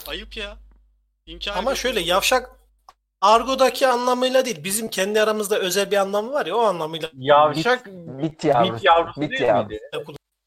Ayıp 0.08 0.38
ya. 0.38 0.58
İnkar 1.26 1.58
Ama 1.58 1.76
şöyle 1.76 2.00
yavşak 2.00 2.50
argodaki 3.34 3.88
anlamıyla 3.88 4.46
değil. 4.46 4.64
Bizim 4.64 4.88
kendi 4.88 5.22
aramızda 5.22 5.60
özel 5.60 5.92
bir 5.92 5.98
anlamı 5.98 6.34
var 6.34 6.46
ya 6.46 6.56
o 6.56 6.60
anlamıyla. 6.62 7.10
Yavşak 7.14 7.86
Bit 7.86 8.44
yavrusu. 8.44 8.74
bit 8.76 8.84
yavrusu 8.84 9.22
Bit 9.22 9.30
değil 9.32 9.42
yavrusu. 9.42 9.68
miydi? 9.70 9.80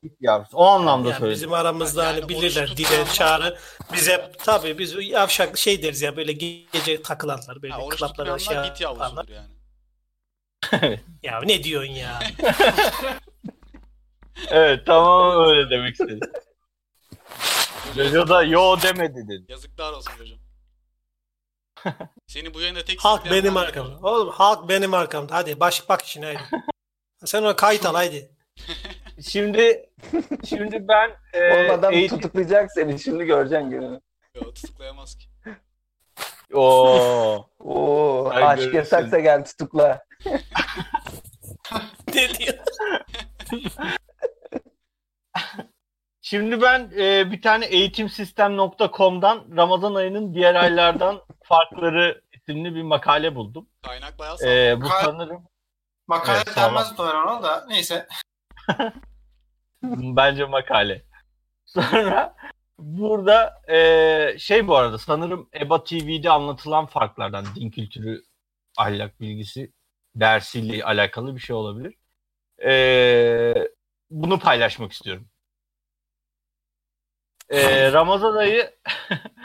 Bit 0.02 0.12
yavrusu. 0.20 0.56
O 0.56 0.64
anlamda 0.66 1.08
Yani 1.08 1.18
söyledim. 1.18 1.36
bizim 1.36 1.52
aramızda 1.52 2.04
Yani 2.04 2.20
hani 2.20 2.28
bilirler 2.28 2.76
dile 2.76 3.04
çağrı. 3.12 3.58
Bize 3.92 4.32
tabii 4.44 4.78
biz 4.78 4.94
yavşak 5.08 5.58
şey 5.58 5.82
deriz 5.82 6.02
ya 6.02 6.16
böyle 6.16 6.32
gece 6.32 7.02
takılanlar 7.02 7.62
böyle 7.62 7.74
Ha, 7.74 7.80
klaplara 7.90 8.38
şey 8.38 8.56
bit 8.56 8.80
yaparlar. 8.80 9.24
yavrusudur 9.28 9.32
yani. 9.34 9.48
Ya 11.22 11.40
ne 11.46 11.64
diyorsun 11.64 11.92
ya? 11.92 12.18
Evet 14.50 14.86
tamam 14.86 15.44
öyle 15.48 15.70
demek 15.70 15.92
istedim. 15.92 16.20
Jojo 17.96 18.28
da 18.28 18.42
yo 18.42 18.76
demedi 18.82 19.28
dedi. 19.28 19.44
Yazıklar 19.52 19.92
olsun 19.92 20.12
Jojo. 20.18 20.34
Seni 22.26 22.54
bu 22.54 22.60
yayında 22.60 22.84
tek 22.84 23.00
halk 23.00 23.24
benim 23.30 23.54
ben 23.54 23.60
arkamda. 23.60 23.98
Oğlum 24.08 24.28
halk 24.30 24.68
benim 24.68 24.94
arkamda. 24.94 25.34
Hadi 25.34 25.60
baş 25.60 25.88
bak 25.88 26.02
işine 26.02 26.24
haydi. 26.26 26.40
Sen 27.24 27.42
ona 27.42 27.56
kayıt 27.56 27.86
al 27.86 27.94
haydi. 27.94 28.30
Şimdi 29.28 29.90
şimdi 30.48 30.88
ben 30.88 31.10
e, 31.32 31.54
Oğlum 31.54 31.70
adam 31.78 31.92
eğitim... 31.94 32.16
tutuklayacak 32.20 32.72
seni 32.72 32.98
şimdi 33.00 33.24
göreceksin 33.24 33.70
gününü. 33.70 34.00
Yo, 34.34 34.52
tutuklayamaz 34.54 35.18
ki. 35.18 35.26
Oo. 36.54 37.48
Oo, 37.58 38.28
Ay, 38.30 38.42
aşk 38.44 38.58
görürsün. 38.58 38.78
yasaksa 38.78 39.18
gel 39.18 39.44
tutukla. 39.44 40.04
ne 42.14 42.28
diyor? 42.34 42.54
Şimdi 46.28 46.62
ben 46.62 46.90
e, 46.98 47.32
bir 47.32 47.42
tane 47.42 47.66
eğitimsistem.com'dan 47.66 49.44
Ramazan 49.56 49.94
ayının 49.94 50.34
diğer 50.34 50.54
aylardan 50.54 51.20
farkları 51.42 52.22
isimli 52.32 52.74
bir 52.74 52.82
makale 52.82 53.34
buldum. 53.34 53.68
Kaynak 53.82 54.18
bayağı 54.18 54.38
sağlam. 54.38 54.52
E, 54.54 54.80
bu 54.80 54.84
Makale- 54.86 55.04
sanırım 55.04 55.48
Makale 56.06 56.36
Evet, 56.36 56.48
sağlam. 56.48 56.74
denmez 56.74 57.00
ona 57.00 57.42
da. 57.42 57.66
Neyse. 57.68 58.06
bence 59.82 60.44
makale. 60.44 61.02
Sonra 61.66 62.36
burada 62.78 63.62
e, 63.68 64.38
şey 64.38 64.68
bu 64.68 64.76
arada 64.76 64.98
sanırım 64.98 65.48
EBA 65.60 65.84
TV'de 65.84 66.30
anlatılan 66.30 66.86
farklardan 66.86 67.44
din 67.54 67.70
kültürü 67.70 68.22
ahlak 68.76 69.20
bilgisi 69.20 69.72
dersiyle 70.14 70.84
alakalı 70.84 71.34
bir 71.34 71.40
şey 71.40 71.56
olabilir. 71.56 71.94
E, 72.64 73.68
bunu 74.10 74.38
paylaşmak 74.38 74.92
istiyorum. 74.92 75.28
E, 77.50 77.92
Ramazan 77.92 78.36
ayı 78.36 78.74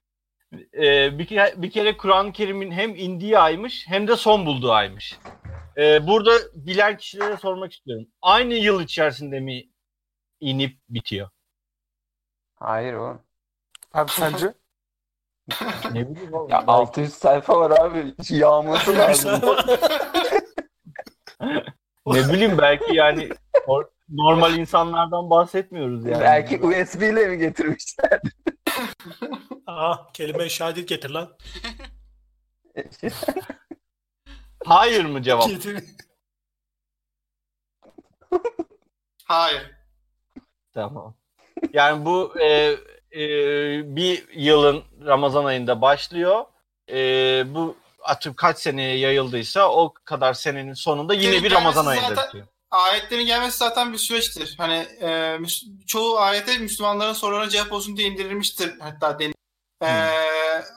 e, 0.73 1.19
bir 1.19 1.27
kere, 1.27 1.53
bir 1.61 1.71
kere 1.71 1.97
Kur'an-ı 1.97 2.31
Kerim'in 2.31 2.71
hem 2.71 2.95
indiği 2.95 3.39
aymış 3.39 3.87
hem 3.87 4.07
de 4.07 4.15
son 4.15 4.45
bulduğu 4.45 4.71
aymış. 4.71 5.19
E, 5.77 6.07
burada 6.07 6.31
bilen 6.53 6.97
kişilere 6.97 7.37
sormak 7.37 7.73
istiyorum. 7.73 8.07
Aynı 8.21 8.53
yıl 8.53 8.81
içerisinde 8.81 9.39
mi 9.39 9.63
inip 10.39 10.77
bitiyor? 10.89 11.29
Hayır 12.55 12.93
o. 12.93 13.17
Abi 13.93 14.11
sence? 14.11 14.53
Ne 15.91 16.09
bileyim 16.09 16.33
oğlum. 16.33 16.49
Ya 16.49 16.57
belki- 16.57 16.71
600 16.71 17.13
sayfa 17.13 17.59
var 17.59 17.79
abi. 17.79 18.13
Yağması 18.29 18.97
lazım. 18.97 19.41
ne 22.05 22.33
bileyim 22.33 22.57
belki 22.57 22.95
yani 22.95 23.29
or- 23.67 23.89
normal 24.09 24.57
insanlardan 24.57 25.29
bahsetmiyoruz 25.29 26.05
yani. 26.05 26.21
Belki 26.21 26.57
USB 26.65 27.01
ile 27.01 27.27
mi 27.27 27.37
getirmişler? 27.37 28.21
Aa, 29.67 30.11
kelime-i 30.13 30.49
şehadet 30.49 30.87
getir 30.87 31.09
lan. 31.09 31.37
Hayır 34.65 35.05
mı 35.05 35.21
cevap? 35.23 35.49
Getir. 35.49 35.83
Hayır. 39.23 39.71
Tamam. 40.73 41.15
Yani 41.73 42.05
bu 42.05 42.39
e, 42.39 42.75
e, 43.11 43.25
bir 43.95 44.27
yılın 44.33 44.83
Ramazan 45.05 45.45
ayında 45.45 45.81
başlıyor. 45.81 46.45
E, 46.89 46.95
bu 47.55 47.77
atıp 48.03 48.37
kaç 48.37 48.59
seneye 48.59 48.97
yayıldıysa 48.97 49.71
o 49.71 49.93
kadar 49.93 50.33
senenin 50.33 50.73
sonunda 50.73 51.13
yine 51.13 51.43
bir 51.43 51.51
Ramazan 51.51 51.85
ayında 51.85 52.07
zaten- 52.07 52.27
bitiyor. 52.27 52.47
Ayetlerin 52.73 53.25
gelmesi 53.25 53.57
zaten 53.57 53.93
bir 53.93 53.97
süreçtir. 53.97 54.55
Hani 54.57 54.87
e, 55.01 55.37
çoğu 55.87 56.17
ayete 56.17 56.57
Müslümanların 56.57 57.13
sorularına 57.13 57.49
cevap 57.49 57.71
olsun 57.71 57.97
diye 57.97 58.07
indirilmiştir 58.07 58.79
hatta 58.79 59.19
denir. 59.19 59.35
E, 59.83 59.89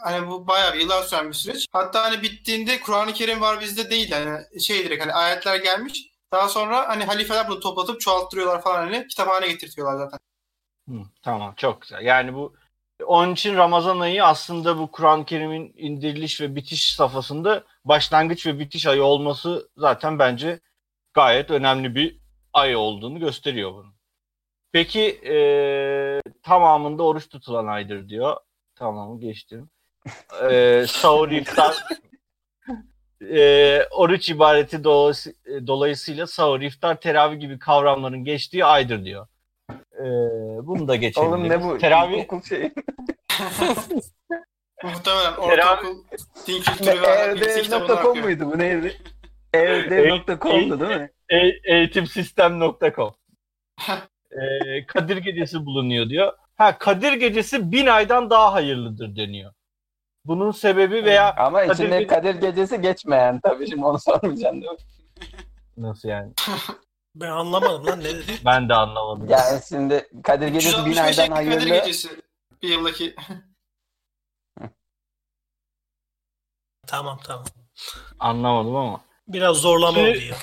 hani 0.05 0.29
bu 0.29 0.47
bayağı 0.47 0.75
bir 0.75 0.81
yıllar 0.81 1.03
süren 1.03 1.29
bir 1.29 1.35
süreç. 1.35 1.67
Hatta 1.73 2.05
hani 2.05 2.23
bittiğinde 2.23 2.81
Kur'an-ı 2.81 3.13
Kerim 3.13 3.41
var 3.41 3.61
bizde 3.61 3.91
değil. 3.91 4.11
Hani 4.11 4.61
şey 4.61 4.85
direkt 4.85 5.03
hani 5.03 5.13
ayetler 5.13 5.57
gelmiş. 5.57 6.07
Daha 6.33 6.49
sonra 6.49 6.89
hani 6.89 7.05
halifeler 7.05 7.49
bunu 7.49 7.61
toplatıp 7.61 8.01
çoğalttırıyorlar 8.01 8.63
falan 8.63 8.77
hani 8.77 9.07
kitaphaneye 9.07 9.53
getirtiyorlar 9.53 9.97
zaten. 9.99 10.19
Hı, 10.89 10.95
tamam 11.23 11.55
çok 11.57 11.83
güzel. 11.83 12.03
Yani 12.03 12.35
bu 12.35 12.55
onun 13.07 13.33
için 13.33 13.57
Ramazan 13.57 14.01
ayı 14.01 14.25
aslında 14.25 14.79
bu 14.79 14.91
Kur'an-ı 14.91 15.25
Kerim'in 15.25 15.75
indiriliş 15.77 16.41
ve 16.41 16.57
bitiş 16.57 16.95
safhasında 16.95 17.65
başlangıç 17.85 18.47
ve 18.47 18.59
bitiş 18.59 18.87
ayı 18.87 19.03
olması 19.05 19.69
zaten 19.77 20.19
bence 20.19 20.61
gayet 21.17 21.51
önemli 21.51 21.95
bir 21.95 22.19
ay 22.53 22.77
olduğunu 22.77 23.19
gösteriyor 23.21 23.73
bunu. 23.75 23.95
Peki 24.73 25.03
e, 25.27 25.37
tamamında 26.43 27.03
oruç 27.03 27.29
tutulan 27.29 27.67
aydır 27.67 28.09
diyor. 28.09 28.37
Tamamı 28.75 29.21
geçtim. 29.21 29.71
E, 30.51 30.85
sahur 30.89 31.31
iftar 31.31 31.77
e, 33.31 33.81
oruç 33.91 34.29
ibareti 34.29 34.77
dolayısı- 34.85 35.67
dolayısıyla 35.67 36.27
sahur, 36.27 36.61
iftar, 36.61 37.01
teravih 37.01 37.41
gibi 37.41 37.59
kavramların 37.59 38.25
geçtiği 38.25 38.65
aydır 38.65 39.05
diyor. 39.05 39.27
E, 39.73 40.05
bunu 40.67 40.89
da 40.89 40.97
geçebiliriz. 40.97 41.33
Oğlum 41.33 41.49
ne 41.49 41.65
bu? 41.65 41.79
Teravih, 41.79 42.19
İlkokul 42.19 42.43
şeyi. 42.43 42.73
Muhtemelen 44.85 45.33
ortaokul 45.37 45.97
din 46.47 46.63
kültürü 46.63 47.03
ve 47.03 47.09
ahlak 47.09 47.35
bilgisi 47.41 48.23
muydu 48.23 48.51
bu 48.53 48.59
neydi? 48.59 48.97
Evdev.com'du 49.57 50.81
değil 50.81 51.01
mi? 51.01 51.11
e, 51.29 51.37
eğitimsistem.com 51.65 53.15
e, 54.31 54.87
Kadir 54.87 55.17
Gecesi 55.17 55.67
bulunuyor 55.67 56.09
diyor. 56.09 56.33
Ha 56.57 56.79
Kadir 56.79 57.13
Gecesi 57.13 57.73
bin 57.73 57.87
aydan 57.87 58.31
daha 58.31 58.53
hayırlıdır 58.53 59.17
deniyor. 59.17 59.53
Bunun 60.25 60.51
sebebi 60.51 61.05
veya 61.05 61.35
Ama 61.37 61.61
Kadir 61.61 61.75
içinde 61.75 61.99
Gece- 61.99 62.07
Kadir 62.07 62.35
Gecesi 62.35 62.81
geçmeyen 62.81 63.41
tabii 63.41 63.69
şimdi 63.71 63.85
onu 63.85 63.99
sormayacaksın 63.99 64.61
değil 64.63 64.73
mi? 64.73 64.79
nasıl 65.77 66.09
yani? 66.09 66.33
Ben 67.15 67.31
anlamadım 67.31 67.87
lan 67.87 68.01
ne 68.01 68.05
dedi. 68.05 68.33
Ben 68.45 68.69
de 68.69 68.75
anlamadım. 68.75 69.27
Yani 69.31 69.61
şimdi 69.69 70.09
Kadir 70.23 70.49
Gecesi 70.49 70.77
bin 70.85 70.91
365 70.91 71.19
aydan 71.19 71.37
ekli 71.43 71.51
Kadir 71.55 71.61
hayırlı. 71.71 71.87
Gecesi. 71.87 72.09
Bir 72.63 72.69
yıldaki. 72.69 73.15
Tamam 76.87 77.19
tamam. 77.25 77.45
Anlamadım 78.19 78.77
ama. 78.77 79.01
Biraz 79.29 79.57
zorlama 79.57 79.99
Şimdi- 79.99 80.11
oldu 80.11 80.19
ya. 80.19 80.37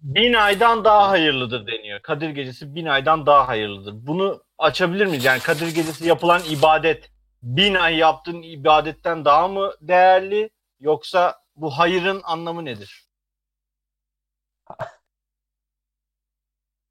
Bin 0.00 0.32
aydan 0.32 0.84
daha 0.84 1.08
hayırlıdır 1.08 1.66
deniyor. 1.66 2.02
Kadir 2.02 2.30
Gecesi 2.30 2.74
bin 2.74 2.86
aydan 2.86 3.26
daha 3.26 3.48
hayırlıdır. 3.48 3.92
Bunu 4.06 4.44
açabilir 4.58 5.06
miyiz? 5.06 5.24
Yani 5.24 5.40
Kadir 5.40 5.68
Gecesi 5.74 6.08
yapılan 6.08 6.42
ibadet 6.50 7.10
bin 7.42 7.74
ay 7.74 7.96
yaptığın 7.96 8.42
ibadetten 8.42 9.24
daha 9.24 9.48
mı 9.48 9.72
değerli? 9.80 10.50
Yoksa 10.80 11.42
bu 11.56 11.70
hayırın 11.70 12.20
anlamı 12.24 12.64
nedir? 12.64 13.06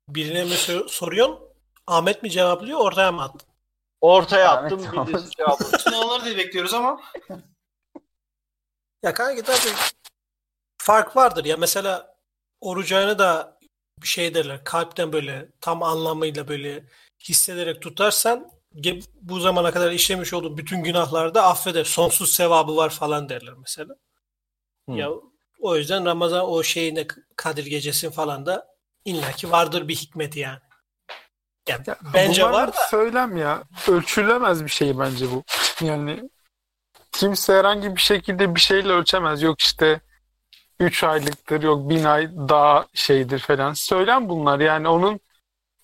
Birine 0.07 0.43
mi 0.43 0.49
sor- 0.49 0.87
soruyorsun? 0.87 1.39
Ahmet 1.87 2.23
mi 2.23 2.29
cevaplıyor 2.31 2.79
ortaya 2.79 3.11
mı 3.11 3.23
attın? 3.23 3.41
Ortaya 4.01 4.51
Ahmet 4.57 4.73
attım. 4.73 5.07
Birisi 5.07 5.29
cevabı. 5.29 5.63
Sınavları 5.63 6.25
diye 6.25 6.37
bekliyoruz 6.37 6.73
ama 6.73 7.01
Ya 9.03 9.13
kanka 9.13 9.43
tabii 9.43 9.75
fark 10.89 11.15
vardır 11.15 11.45
ya 11.45 11.57
mesela 11.57 12.15
oruç 12.61 12.91
ayını 12.91 13.19
da 13.19 13.59
bir 14.01 14.07
şey 14.07 14.33
derler 14.33 14.63
kalpten 14.63 15.13
böyle 15.13 15.49
tam 15.61 15.83
anlamıyla 15.83 16.47
böyle 16.47 16.83
hissederek 17.23 17.81
tutarsan 17.81 18.51
bu 19.21 19.39
zamana 19.39 19.71
kadar 19.71 19.91
işlemiş 19.91 20.33
olduğu 20.33 20.57
bütün 20.57 20.83
günahlarda 20.83 21.43
affeder. 21.43 21.83
Sonsuz 21.83 22.33
sevabı 22.33 22.75
var 22.75 22.89
falan 22.89 23.29
derler 23.29 23.53
mesela. 23.59 23.95
Hı. 24.89 24.91
Ya 24.91 25.09
o 25.59 25.75
yüzden 25.75 26.05
Ramazan 26.05 26.49
o 26.49 26.63
şeyine 26.63 27.07
Kadir 27.35 27.65
gecesi 27.65 28.11
falan 28.11 28.45
da 28.45 28.67
illaki 29.05 29.51
vardır 29.51 29.87
bir 29.87 29.95
hikmeti 29.95 30.39
yani. 30.39 30.59
Ya, 31.69 31.79
Ya, 31.87 31.97
bence 32.13 32.43
var 32.43 32.73
da 32.73 32.81
söylem 32.89 33.37
ya. 33.37 33.63
Ölçülemez 33.87 34.63
bir 34.63 34.69
şey 34.69 34.99
bence 34.99 35.25
bu. 35.31 35.43
Yani 35.81 36.29
kimse 37.11 37.53
herhangi 37.53 37.95
bir 37.95 38.01
şekilde 38.01 38.55
bir 38.55 38.59
şeyle 38.59 38.91
ölçemez. 38.91 39.41
Yok 39.41 39.59
işte 39.61 40.01
3 40.79 41.03
aylıktır, 41.03 41.63
yok 41.63 41.89
1000 41.89 42.03
ay 42.03 42.29
daha 42.49 42.85
şeydir 42.93 43.39
falan. 43.39 43.73
Söylem 43.73 44.29
bunlar 44.29 44.59
yani 44.59 44.87
onun 44.87 45.19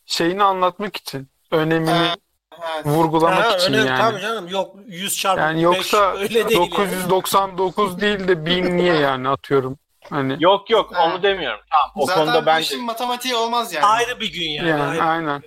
şeyini 0.05 0.43
anlatmak 0.43 0.95
için. 0.97 1.29
Önemini 1.51 1.89
evet. 1.91 2.85
vurgulamak 2.85 3.45
Ha, 3.45 3.57
için 3.57 3.73
önemli, 3.73 3.87
yani. 3.87 4.01
tabii 4.11 4.21
canım 4.21 4.47
yok 4.47 4.75
100 4.87 5.17
çarpı 5.17 5.41
Yani 5.41 5.55
5 5.57 5.63
yoksa 5.63 6.13
öyle 6.13 6.49
değil. 6.49 6.59
yani. 6.59 6.71
999 6.71 8.01
değil 8.01 8.27
de 8.27 8.45
1000 8.45 8.77
niye 8.77 8.93
yani 8.93 9.29
atıyorum. 9.29 9.77
Hani 10.09 10.37
Yok 10.39 10.69
yok 10.69 10.95
Ha. 10.95 11.05
onu 11.05 11.23
demiyorum. 11.23 11.59
Tamam 11.71 11.91
o 11.95 12.05
Zaten 12.05 12.25
konuda 12.25 12.45
ben 12.45 12.61
işin 12.61 12.83
matematiği 12.85 13.35
olmaz 13.35 13.73
yani. 13.73 13.85
Ayrı 13.85 14.19
bir 14.19 14.33
gün 14.33 14.49
yani. 14.49 14.69
yani 14.69 14.83
ayrı. 14.83 15.03
aynen. 15.03 15.43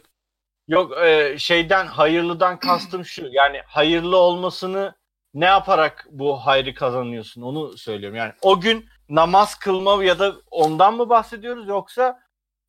yok 0.69 0.99
e, 0.99 1.39
şeyden 1.39 1.87
hayırlıdan 1.87 2.59
kastım 2.59 3.05
şu. 3.05 3.27
Yani 3.31 3.63
hayırlı 3.67 4.17
olmasını 4.17 4.95
ne 5.35 5.45
yaparak 5.45 6.07
bu 6.11 6.37
hayrı 6.37 6.75
kazanıyorsun 6.75 7.43
onu 7.43 7.79
söylüyorum. 7.79 8.17
Yani 8.17 8.33
o 8.43 8.61
gün 8.61 8.87
namaz 9.09 9.55
kılma 9.55 10.05
ya 10.05 10.19
da 10.19 10.37
ondan 10.51 10.95
mı 10.95 11.09
bahsediyoruz 11.09 11.69
yoksa 11.69 12.21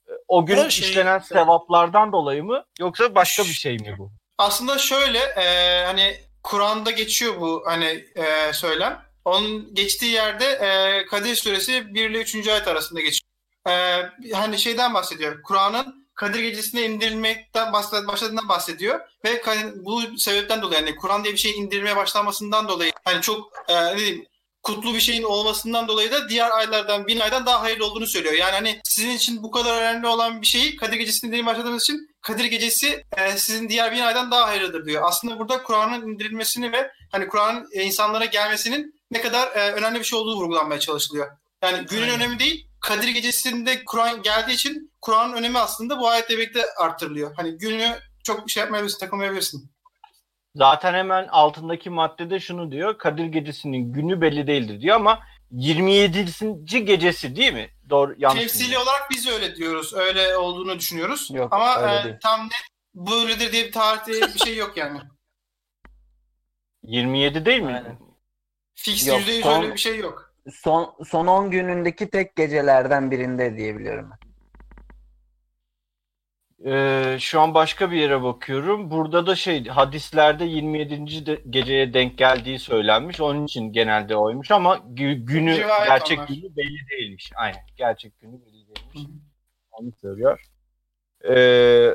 e, 0.07 0.11
o 0.27 0.45
gün 0.45 0.57
Her 0.57 0.69
şey- 0.69 0.89
işlenen 0.89 1.19
sevaplardan 1.19 2.11
dolayı 2.11 2.43
mı 2.43 2.65
yoksa 2.79 3.15
başka 3.15 3.43
bir 3.43 3.53
şey 3.53 3.77
mi 3.77 3.95
bu? 3.97 4.11
Aslında 4.37 4.77
şöyle 4.77 5.19
e, 5.19 5.83
hani 5.85 6.17
Kur'an'da 6.43 6.91
geçiyor 6.91 7.41
bu 7.41 7.63
hani 7.65 8.05
e, 8.15 8.53
söylem. 8.53 9.01
Onun 9.25 9.75
geçtiği 9.75 10.11
yerde 10.11 10.45
e, 10.45 11.05
Kadir 11.05 11.35
Suresi 11.35 11.93
1 11.93 12.09
ile 12.09 12.21
3. 12.21 12.47
ayet 12.47 12.67
arasında 12.67 13.01
geçiyor. 13.01 13.29
E, 13.67 14.33
hani 14.33 14.59
şeyden 14.59 14.93
bahsediyor. 14.93 15.43
Kur'an'ın 15.43 16.09
Kadir 16.15 16.39
Gecesi'ne 16.39 16.81
indirilmekten 16.85 17.73
başladığından 17.73 18.49
bahsediyor 18.49 18.99
ve 19.25 19.41
bu 19.75 20.17
sebepten 20.17 20.61
dolayı 20.61 20.81
yani 20.81 20.95
Kur'an 20.95 21.23
diye 21.23 21.33
bir 21.33 21.39
şeyin 21.39 21.63
indirilmeye 21.63 21.95
başlamasından 21.95 22.67
dolayı 22.67 22.91
hani 23.05 23.21
çok 23.21 23.51
e, 23.67 23.85
ne 23.85 23.97
diyeyim 23.97 24.25
kutlu 24.63 24.93
bir 24.93 24.99
şeyin 24.99 25.23
olmasından 25.23 25.87
dolayı 25.87 26.11
da 26.11 26.29
diğer 26.29 26.51
aylardan 26.51 27.07
bin 27.07 27.19
aydan 27.19 27.45
daha 27.45 27.61
hayırlı 27.61 27.85
olduğunu 27.85 28.07
söylüyor. 28.07 28.33
Yani 28.33 28.51
hani 28.51 28.79
sizin 28.83 29.09
için 29.09 29.43
bu 29.43 29.51
kadar 29.51 29.81
önemli 29.81 30.07
olan 30.07 30.41
bir 30.41 30.47
şeyi 30.47 30.75
Kadir 30.75 30.97
Gecesi'ne 30.97 31.27
indirilmeye 31.27 31.55
başladığınız 31.55 31.83
için 31.83 32.09
Kadir 32.21 32.45
Gecesi 32.45 33.03
e, 33.17 33.37
sizin 33.37 33.69
diğer 33.69 33.91
bin 33.91 33.99
aydan 33.99 34.31
daha 34.31 34.47
hayırlıdır 34.47 34.85
diyor. 34.85 35.03
Aslında 35.05 35.39
burada 35.39 35.63
Kur'an'ın 35.63 36.07
indirilmesini 36.07 36.71
ve 36.71 36.91
hani 37.11 37.27
Kur'an'ın 37.27 37.67
e, 37.73 37.83
insanlara 37.83 38.25
gelmesinin 38.25 38.93
ne 39.11 39.21
kadar 39.21 39.47
e, 39.47 39.71
önemli 39.71 39.99
bir 39.99 40.03
şey 40.03 40.19
olduğu 40.19 40.35
vurgulanmaya 40.35 40.79
çalışılıyor. 40.79 41.27
Yani 41.63 41.85
günün 41.85 42.01
Aynen. 42.01 42.15
önemi 42.15 42.39
değil, 42.39 42.67
Kadir 42.81 43.07
Gecesi'nde 43.07 43.83
Kur'an 43.85 44.21
geldiği 44.21 44.53
için 44.53 44.91
Kur'an'ın 45.01 45.33
önemi 45.33 45.59
aslında 45.59 45.99
bu 45.99 46.09
ayetle 46.09 46.37
birlikte 46.37 46.65
arttırılıyor. 46.77 47.35
Hani 47.35 47.57
günü 47.57 47.99
çok 48.23 48.47
bir 48.47 48.51
şey 48.51 48.61
yapmayabilirsin, 48.61 48.99
takılmayabilirsin. 48.99 49.71
Zaten 50.59 50.93
hemen 50.93 51.27
altındaki 51.27 51.89
maddede 51.89 52.39
şunu 52.39 52.71
diyor. 52.71 52.97
Kadir 52.97 53.25
Gecesi'nin 53.25 53.93
günü 53.93 54.21
belli 54.21 54.47
değildir 54.47 54.81
diyor 54.81 54.95
ama 54.95 55.19
27. 55.51 56.25
gecesi 56.85 57.35
değil 57.35 57.53
mi? 57.53 57.69
Doğru 57.89 58.15
yanlış 58.17 58.39
Temsili 58.39 58.63
bilmiyorum. 58.63 58.87
olarak 58.87 59.09
biz 59.11 59.27
öyle 59.27 59.55
diyoruz. 59.55 59.93
Öyle 59.93 60.37
olduğunu 60.37 60.79
düşünüyoruz. 60.79 61.29
Yok, 61.33 61.53
Ama 61.53 61.91
e, 61.91 62.03
değil. 62.03 62.15
tam 62.23 62.45
net 62.45 62.51
böyledir 62.95 63.51
diye 63.51 63.65
bir 63.65 63.71
tarihte 63.71 64.11
bir 64.11 64.39
şey 64.39 64.55
yok 64.57 64.77
yani. 64.77 64.99
27 66.83 67.45
değil 67.45 67.61
mi? 67.61 67.97
Fix 68.75 69.07
Yok, 69.07 69.19
%100 69.19 69.41
son- 69.43 69.63
öyle 69.63 69.73
bir 69.73 69.79
şey 69.79 69.97
yok. 69.97 70.33
Son 70.53 70.95
son 71.07 71.27
10 71.27 71.51
günündeki 71.51 72.09
tek 72.09 72.35
gecelerden 72.35 73.11
birinde 73.11 73.57
diyebiliyorum. 73.57 74.09
Ee, 76.65 77.17
şu 77.19 77.41
an 77.41 77.53
başka 77.53 77.91
bir 77.91 77.97
yere 77.97 78.23
bakıyorum. 78.23 78.91
Burada 78.91 79.27
da 79.27 79.35
şey 79.35 79.65
hadislerde 79.65 80.45
27. 80.45 81.25
de- 81.25 81.41
geceye 81.49 81.93
denk 81.93 82.17
geldiği 82.17 82.59
söylenmiş. 82.59 83.21
Onun 83.21 83.45
için 83.45 83.71
genelde 83.71 84.15
oymuş 84.15 84.51
ama 84.51 84.75
gü- 84.75 85.25
günü 85.25 85.57
Rivayet 85.57 85.87
gerçek 85.87 86.19
onlar. 86.19 86.27
günü 86.27 86.55
belli 86.55 86.89
değilmiş. 86.91 87.31
Aynen. 87.35 87.59
Gerçek 87.77 88.19
günü 88.19 88.41
belli 88.41 88.67
değilmiş. 88.95 89.11
Onu 89.71 89.91
söylüyor. 90.01 90.41
Ee, 91.23 91.33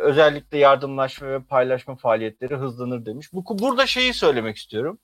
özellikle 0.02 0.58
yardımlaşma 0.58 1.28
ve 1.28 1.42
paylaşma 1.42 1.96
faaliyetleri 1.96 2.54
hızlanır 2.56 3.06
demiş. 3.06 3.32
Bu 3.32 3.58
burada 3.58 3.86
şeyi 3.86 4.14
söylemek 4.14 4.56
istiyorum. 4.56 4.98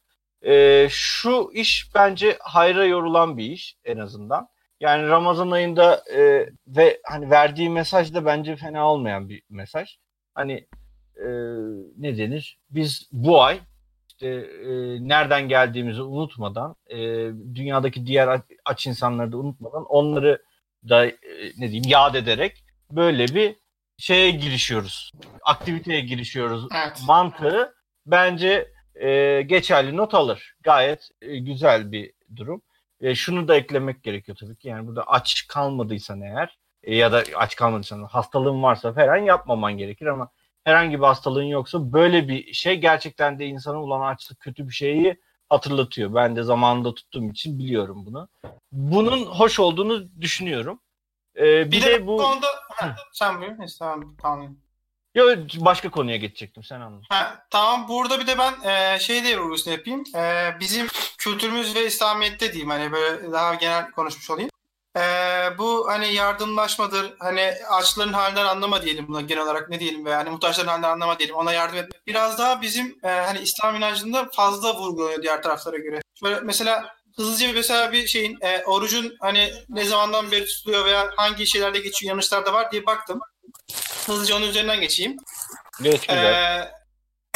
Ee, 0.47 0.87
şu 0.91 1.51
iş 1.55 1.91
bence 1.95 2.37
hayra 2.41 2.85
yorulan 2.85 3.37
bir 3.37 3.45
iş 3.45 3.77
en 3.85 3.99
azından. 3.99 4.49
Yani 4.81 5.09
Ramazan 5.09 5.51
ayında 5.51 6.03
e, 6.15 6.51
ve 6.67 7.01
hani 7.05 7.31
verdiği 7.31 7.71
mesaj 7.71 8.15
da 8.15 8.25
bence 8.25 8.57
fena 8.57 8.93
olmayan 8.93 9.29
bir 9.29 9.43
mesaj. 9.51 9.97
Hani 10.35 10.67
e, 11.17 11.29
ne 11.97 12.19
denir? 12.19 12.59
Biz 12.71 13.09
bu 13.13 13.43
ay 13.43 13.61
işte 14.09 14.29
e, 14.29 14.69
nereden 15.09 15.49
geldiğimizi 15.49 16.03
unutmadan, 16.03 16.77
e, 16.87 16.97
dünyadaki 17.55 18.07
diğer 18.07 18.41
aç, 18.65 18.87
insanları 18.87 19.33
da 19.33 19.37
unutmadan 19.37 19.85
onları 19.85 20.43
da 20.89 21.07
e, 21.07 21.15
ne 21.59 21.71
diyeyim 21.71 21.89
yad 21.89 22.15
ederek 22.15 22.65
böyle 22.91 23.29
bir 23.29 23.57
şeye 23.99 24.31
girişiyoruz. 24.31 25.13
Aktiviteye 25.43 26.01
girişiyoruz. 26.01 26.67
Evet. 26.85 27.03
Mantığı 27.07 27.75
bence 28.07 28.73
e, 28.95 29.43
geçerli 29.43 29.97
not 29.97 30.15
alır. 30.15 30.55
Gayet 30.63 31.09
e, 31.23 31.39
güzel 31.39 31.93
bir 31.93 32.13
durum. 32.37 32.63
E, 33.01 33.15
şunu 33.15 33.49
da 33.49 33.57
eklemek 33.57 34.03
gerekiyor 34.03 34.39
tabii 34.41 34.57
ki. 34.57 34.69
Yani 34.69 34.87
burada 34.87 35.05
aç 35.05 35.47
kalmadıysan 35.49 36.21
eğer 36.21 36.59
e, 36.83 36.97
ya 36.97 37.13
da 37.13 37.25
aç 37.37 37.57
kalmadıysan 37.57 38.05
hastalığın 38.05 38.63
varsa 38.63 38.93
falan 38.93 39.17
yapmaman 39.17 39.73
gerekir 39.73 40.07
ama 40.07 40.31
herhangi 40.65 40.99
bir 40.99 41.05
hastalığın 41.05 41.43
yoksa 41.43 41.93
böyle 41.93 42.29
bir 42.29 42.53
şey 42.53 42.81
gerçekten 42.81 43.39
de 43.39 43.47
insana 43.47 43.83
olan 43.83 44.01
açlık 44.01 44.41
kötü 44.41 44.69
bir 44.69 44.73
şeyi 44.73 45.21
hatırlatıyor. 45.49 46.15
Ben 46.15 46.37
de 46.37 46.43
zamanında 46.43 46.95
tuttuğum 46.95 47.31
için 47.31 47.59
biliyorum 47.59 48.07
bunu. 48.07 48.29
Bunun 48.73 49.25
hoş 49.27 49.61
olduğunu 49.61 50.21
düşünüyorum. 50.21 50.81
E, 51.37 51.43
bir, 51.43 51.71
Bir, 51.73 51.83
de, 51.83 51.93
de, 51.93 52.07
bu 52.07 52.17
konuda 52.17 52.47
sen 53.13 53.41
buyur. 53.41 53.57
Tamam. 54.23 54.57
Yo, 55.15 55.37
başka 55.57 55.91
konuya 55.91 56.17
geçecektim 56.17 56.65
sen 56.65 56.81
anladın. 56.81 57.05
Ha, 57.09 57.47
tamam 57.51 57.89
burada 57.89 58.21
bir 58.21 58.27
de 58.27 58.39
ben 58.39 58.71
e, 58.71 58.99
şey 58.99 59.25
de 59.25 59.39
vurgusunu 59.39 59.75
yapayım. 59.75 60.05
E, 60.15 60.55
bizim 60.61 60.87
kültürümüz 61.19 61.75
ve 61.75 61.87
İslamiyet'te 61.87 62.53
diyeyim 62.53 62.71
hani 62.71 62.93
böyle 62.93 63.33
daha 63.33 63.55
genel 63.55 63.91
konuşmuş 63.91 64.31
olayım. 64.31 64.51
E, 64.97 65.03
bu 65.59 65.89
hani 65.89 66.15
yardımlaşmadır, 66.15 67.15
hani 67.19 67.55
açların 67.71 68.13
halinden 68.13 68.47
anlama 68.47 68.83
diyelim 68.83 69.09
buna 69.09 69.21
genel 69.21 69.43
olarak 69.43 69.71
ne 69.71 69.81
diyelim 69.81 70.05
veya 70.05 70.19
hani 70.19 70.31
muhtaçların 70.31 70.69
halinden 70.69 70.91
anlama 70.91 71.19
diyelim 71.19 71.37
ona 71.37 71.53
yardım 71.53 71.79
etmek. 71.79 72.07
Biraz 72.07 72.39
daha 72.39 72.63
bizim 72.63 72.99
e, 73.05 73.09
hani 73.09 73.39
İslam 73.39 73.77
inancında 73.77 74.29
fazla 74.33 74.75
vurgulanıyor 74.75 75.23
diğer 75.23 75.43
taraflara 75.43 75.77
göre. 75.77 76.01
Böyle 76.23 76.41
mesela 76.41 76.97
hızlıca 77.17 77.49
bir 77.49 77.55
mesela 77.55 77.93
bir 77.93 78.07
şeyin 78.07 78.39
e, 78.41 78.65
orucun 78.65 79.17
hani 79.21 79.53
ne 79.69 79.85
zamandan 79.85 80.31
beri 80.31 80.47
tutuluyor 80.47 80.85
veya 80.85 81.11
hangi 81.17 81.47
şeylerde 81.47 81.79
geçiyor 81.79 82.11
yanlışlarda 82.11 82.53
var 82.53 82.73
diye 82.73 82.87
baktım. 82.87 83.21
Hızlıca 84.07 84.37
onun 84.37 84.49
üzerinden 84.49 84.81
geçeyim. 84.81 85.17
Geç 85.83 86.07
güzel. 86.07 86.25
Ee, 86.25 86.71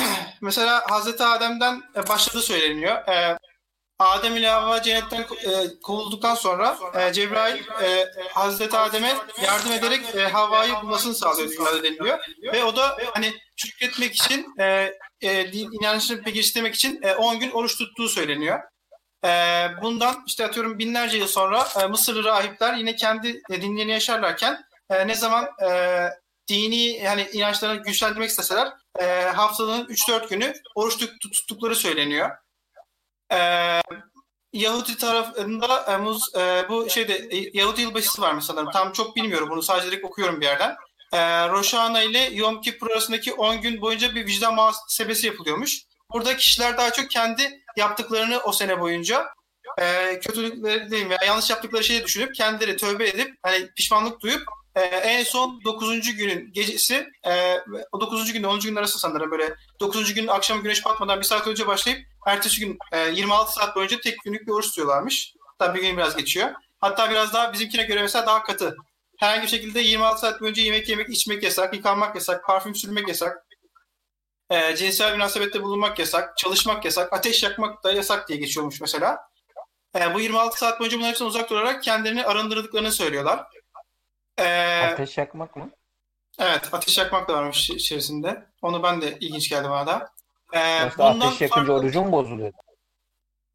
mesela 0.40 0.82
Hazreti 0.90 1.24
Adem'den 1.24 1.82
e, 1.96 2.08
başladığı 2.08 2.42
söyleniyor. 2.42 3.08
Ee, 3.08 3.38
Adem 3.98 4.36
ile 4.36 4.48
Havva 4.48 4.82
cennetten 4.82 5.20
e, 5.20 5.80
kovulduktan 5.82 6.34
sonra 6.34 6.78
e, 6.94 7.12
Cebrail 7.12 7.62
e, 7.82 8.06
Hazreti 8.32 8.76
Adem'e 8.76 9.14
yardım 9.42 9.72
ederek 9.72 10.14
e, 10.14 10.28
Havva'yı 10.28 10.74
bulmasını 10.82 11.14
sağlıyor 11.14 11.82
deniliyor. 11.82 12.18
Ve 12.52 12.64
o 12.64 12.76
da 12.76 12.96
hani 13.14 13.32
şükretmek 13.56 14.14
için 14.14 14.54
e, 14.60 14.94
e, 15.20 15.52
din 15.52 15.70
inancını 15.80 16.22
pekiştirmek 16.22 16.74
için 16.74 17.02
e, 17.02 17.14
10 17.14 17.40
gün 17.40 17.50
oruç 17.50 17.78
tuttuğu 17.78 18.08
söyleniyor. 18.08 18.60
E, 19.24 19.28
bundan 19.82 20.24
işte 20.26 20.46
atıyorum 20.46 20.78
binlerce 20.78 21.16
yıl 21.16 21.26
sonra 21.26 21.68
e, 21.82 21.86
Mısırlı 21.86 22.24
rahipler 22.24 22.74
yine 22.74 22.96
kendi 22.96 23.40
e, 23.50 23.62
dinlerini 23.62 23.92
yaşarlarken 23.92 24.64
e, 24.90 25.06
ne 25.06 25.14
zaman 25.14 25.48
e, 25.62 25.68
dini 26.48 26.86
yani 26.86 27.28
inançlarını 27.32 27.82
güçlendirmek 27.82 28.30
isteseler 28.30 28.68
e, 29.00 29.04
haftanın 29.22 29.86
3-4 29.86 30.28
günü 30.28 30.52
oruç 30.74 30.96
tut- 30.98 31.20
tuttukları 31.32 31.76
söyleniyor. 31.76 32.30
E, 33.32 33.38
Yahudi 34.52 34.96
tarafında 34.96 35.84
e, 35.92 35.96
muz- 35.96 36.38
e, 36.38 36.68
bu 36.68 36.90
şeyde 36.90 37.14
e, 37.14 37.50
Yahudi 37.58 37.80
yılbaşısı 37.80 38.22
var 38.22 38.40
sanırım. 38.40 38.70
Tam 38.70 38.92
çok 38.92 39.16
bilmiyorum 39.16 39.48
bunu 39.50 39.62
sadece 39.62 39.90
direkt 39.90 40.04
okuyorum 40.04 40.40
bir 40.40 40.46
yerden. 40.46 40.76
E, 41.12 41.48
Roşana 41.48 42.02
ile 42.02 42.18
Yom 42.18 42.60
Kippur 42.60 42.90
arasındaki 42.90 43.32
10 43.32 43.60
gün 43.60 43.80
boyunca 43.80 44.14
bir 44.14 44.26
vicdan 44.26 44.54
muhasebesi 44.54 45.26
yapılıyormuş. 45.26 45.78
Burada 46.12 46.36
kişiler 46.36 46.76
daha 46.76 46.92
çok 46.92 47.10
kendi 47.10 47.64
yaptıklarını 47.76 48.40
o 48.40 48.52
sene 48.52 48.80
boyunca 48.80 49.26
e, 49.80 50.18
kötülükleri 50.20 50.90
değil 50.90 51.08
veya 51.08 51.18
yanlış 51.26 51.50
yaptıkları 51.50 51.84
şeyi 51.84 52.04
düşünüp 52.04 52.34
kendileri 52.34 52.76
tövbe 52.76 53.08
edip 53.08 53.34
hani 53.42 53.70
pişmanlık 53.76 54.20
duyup 54.20 54.42
ee, 54.76 54.80
en 54.80 55.24
son 55.24 55.60
9. 55.64 56.16
günün 56.16 56.52
gecesi 56.52 57.06
e, 57.26 57.58
o 57.92 58.00
9. 58.00 58.32
günde 58.32 58.46
10. 58.46 58.60
gün 58.60 58.76
arası 58.76 58.98
sanırım 58.98 59.30
böyle 59.30 59.54
9. 59.80 60.14
gün 60.14 60.26
akşam 60.26 60.62
güneş 60.62 60.84
batmadan 60.84 61.18
bir 61.18 61.24
saat 61.24 61.46
önce 61.46 61.66
başlayıp 61.66 62.00
ertesi 62.26 62.60
gün 62.60 62.78
e, 62.92 62.98
26 63.10 63.52
saat 63.52 63.76
boyunca 63.76 64.00
tek 64.00 64.22
günlük 64.24 64.46
bir 64.46 64.52
oruç 64.52 64.66
tutuyorlarmış. 64.66 65.34
Tabii 65.58 65.78
bir 65.78 65.86
gün 65.86 65.96
biraz 65.96 66.16
geçiyor. 66.16 66.50
Hatta 66.80 67.10
biraz 67.10 67.34
daha 67.34 67.52
bizimkine 67.52 67.82
göre 67.82 68.02
mesela 68.02 68.26
daha 68.26 68.42
katı. 68.42 68.76
Herhangi 69.18 69.42
bir 69.42 69.48
şekilde 69.48 69.80
26 69.80 70.20
saat 70.20 70.40
boyunca 70.40 70.62
yemek 70.62 70.88
yemek, 70.88 71.10
içmek 71.10 71.42
yasak, 71.42 71.74
yıkanmak 71.74 72.14
yasak, 72.14 72.44
parfüm 72.44 72.74
sürmek 72.74 73.08
yasak, 73.08 73.46
e, 74.50 74.76
cinsel 74.76 75.12
münasebette 75.12 75.62
bulunmak 75.62 75.98
yasak, 75.98 76.36
çalışmak 76.36 76.84
yasak, 76.84 77.12
ateş 77.12 77.42
yakmak 77.42 77.84
da 77.84 77.92
yasak 77.92 78.28
diye 78.28 78.38
geçiyormuş 78.38 78.80
mesela. 78.80 79.18
E, 79.96 80.14
bu 80.14 80.20
26 80.20 80.58
saat 80.58 80.80
boyunca 80.80 80.96
bunların 80.96 81.10
hepsinden 81.10 81.28
uzak 81.28 81.50
durarak 81.50 81.82
kendilerini 81.82 82.26
arındırdıklarını 82.26 82.92
söylüyorlar. 82.92 83.46
Ee, 84.38 84.80
Ateş 84.92 85.18
yakmak 85.18 85.56
mı? 85.56 85.70
evet, 86.38 86.68
ateş 86.72 86.98
yakmak 86.98 87.28
da 87.28 87.34
varmış 87.34 87.70
içerisinde. 87.70 88.46
Onu 88.62 88.82
ben 88.82 89.02
de 89.02 89.18
ilginç 89.18 89.48
geldi 89.48 89.68
bana 89.70 89.86
da. 89.86 90.10
Ee, 90.54 90.90
bundan 90.98 91.20
ateş 91.20 91.40
yakınca 91.40 91.48
farklı- 91.48 91.72
orucun 91.74 92.12
bozuluyor? 92.12 92.52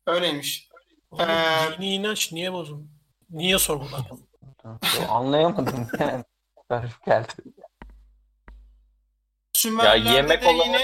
Öyleymiş. 0.07 0.69
Oğlum, 1.11 1.29
Ee, 1.29 1.69
dini 1.77 1.93
inanç 1.93 2.31
niye 2.31 2.53
bozun? 2.53 2.91
Niye 3.29 3.59
sorguladın? 3.59 4.27
Anlayamadım 5.09 5.87
yani. 5.99 6.23
Garip 6.69 7.05
geldi. 7.05 7.31
Sümerlerde 9.53 10.09
Ya 10.09 10.15
yemek 10.15 10.41
de 10.43 10.47
olarak- 10.47 10.65
yine 10.67 10.79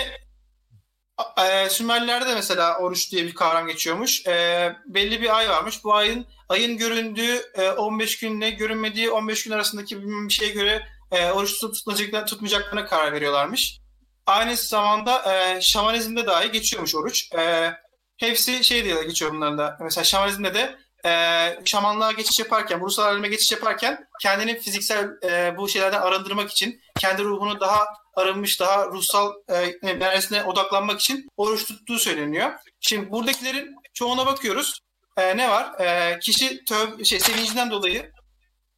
e, 1.38 1.70
Sümerlerde 1.70 2.30
de 2.30 2.36
mesela 2.36 2.78
oruç 2.78 3.12
diye 3.12 3.24
bir 3.24 3.36
kavram 3.36 3.68
geçiyormuş. 3.68 4.28
E, 4.28 4.76
belli 4.86 5.22
bir 5.22 5.38
ay 5.38 5.50
varmış. 5.50 5.84
Bu 5.84 5.94
ayın 5.94 6.26
ayın 6.50 6.78
göründüğü 6.78 7.52
e, 7.56 7.70
15 7.70 8.20
günle 8.20 8.50
görünmediği 8.50 9.10
15 9.10 9.44
gün 9.44 9.52
arasındaki 9.52 10.02
bir 10.02 10.30
şeye 10.30 10.52
göre 10.52 10.88
e, 11.12 11.32
oruç 11.32 11.60
tutmayacaklarına, 11.60 12.26
tutmayacaklarına 12.26 12.86
karar 12.86 13.14
veriyorlarmış. 13.14 13.80
Aynı 14.26 14.56
zamanda 14.56 15.34
e, 15.34 15.62
şamanizmde 15.62 16.26
dahi 16.26 16.52
geçiyormuş 16.52 16.96
oruç. 16.96 17.34
E, 17.38 17.74
hepsi 18.18 18.64
şey 18.64 18.86
diye 18.86 19.04
geçiyor 19.04 19.34
bunların 19.34 19.58
da. 19.58 19.78
Mesela 19.82 20.04
şamanizmde 20.04 20.54
de 20.54 20.78
e, 21.06 21.12
şamanlığa 21.66 22.12
geçiş 22.12 22.40
yaparken, 22.40 22.80
ruhsal 22.80 23.04
aleme 23.04 23.28
geçiş 23.28 23.52
yaparken 23.52 24.08
kendini 24.22 24.60
fiziksel 24.60 25.10
e, 25.24 25.58
bu 25.58 25.70
şeylerden 25.70 26.02
arındırmak 26.02 26.52
için, 26.52 26.82
kendi 27.00 27.24
ruhunu 27.24 27.60
daha 27.60 27.86
arınmış, 28.16 28.60
daha 28.60 28.86
ruhsal 28.86 29.34
e, 29.50 30.00
dersine 30.00 30.44
odaklanmak 30.44 31.00
için 31.00 31.28
oruç 31.38 31.66
tuttuğu 31.66 32.00
söyleniyor. 32.00 32.52
Şimdi 32.80 33.12
buradakilerin 33.12 33.76
çoğuna 33.94 34.26
bakıyoruz. 34.26 34.80
E, 35.18 35.38
ne 35.38 35.50
var? 35.50 35.80
E, 35.80 36.20
kişi 36.20 36.66
töv 36.66 37.04
şey 37.04 37.20
sevincinden 37.20 37.72
dolayı 37.72 38.12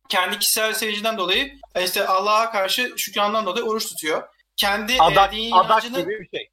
kendi 0.10 0.40
kişisel 0.40 0.74
sevincinden 0.74 1.18
dolayı 1.18 1.54
e, 1.76 1.84
işte 1.84 2.08
Allah'a 2.08 2.52
karşı 2.52 2.94
şükrandan 2.98 3.46
dolayı 3.46 3.66
oruç 3.66 3.88
tutuyor. 3.88 4.24
kendi 4.56 4.94
e, 4.94 5.00
Adak, 5.00 5.32
dini 5.32 5.56
adak 5.56 5.86
inancını 5.86 6.00
gibi 6.02 6.20
bir 6.20 6.38
şey. 6.38 6.50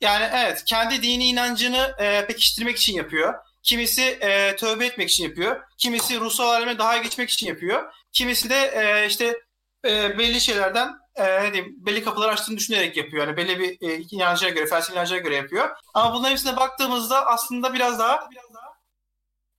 yani 0.00 0.28
evet 0.32 0.64
kendi 0.64 1.02
dini 1.02 1.26
inancını 1.26 1.94
e, 1.98 2.26
pekiştirmek 2.26 2.76
için 2.76 2.94
yapıyor. 2.94 3.34
Kimisi 3.62 4.02
e, 4.02 4.56
tövbe 4.56 4.86
etmek 4.86 5.10
için 5.10 5.24
yapıyor. 5.24 5.62
Kimisi 5.78 6.20
ruhsal 6.20 6.48
aleme 6.48 6.78
daha 6.78 6.98
geçmek 6.98 7.30
için 7.30 7.46
yapıyor. 7.46 7.92
Kimisi 8.12 8.50
de 8.50 8.56
e, 8.56 9.06
işte 9.06 9.38
e, 9.84 10.18
belli 10.18 10.40
şeylerden 10.40 10.92
e, 11.16 11.52
diyeyim, 11.52 11.74
belli 11.78 12.04
kapılar 12.04 12.28
açtığını 12.28 12.56
düşünerek 12.56 12.96
yapıyor. 12.96 13.26
Yani 13.26 13.36
belli 13.36 13.58
bir 13.58 13.88
e, 13.88 14.04
inancına 14.10 14.48
göre, 14.48 14.66
felsefi 14.66 14.92
inancına 14.92 15.18
göre 15.18 15.36
yapıyor. 15.36 15.70
Ama 15.94 16.14
bunların 16.14 16.30
hepsine 16.30 16.56
baktığımızda 16.56 17.26
aslında 17.26 17.74
biraz 17.74 17.98
daha 17.98 18.28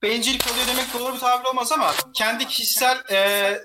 bencil 0.04 0.40
kalıyor 0.40 0.68
demek 0.68 0.94
doğru 0.94 1.14
bir 1.14 1.20
tabir 1.20 1.46
olmaz 1.50 1.72
ama 1.72 1.94
kendi 2.14 2.48
kişisel 2.48 3.04
e, 3.12 3.60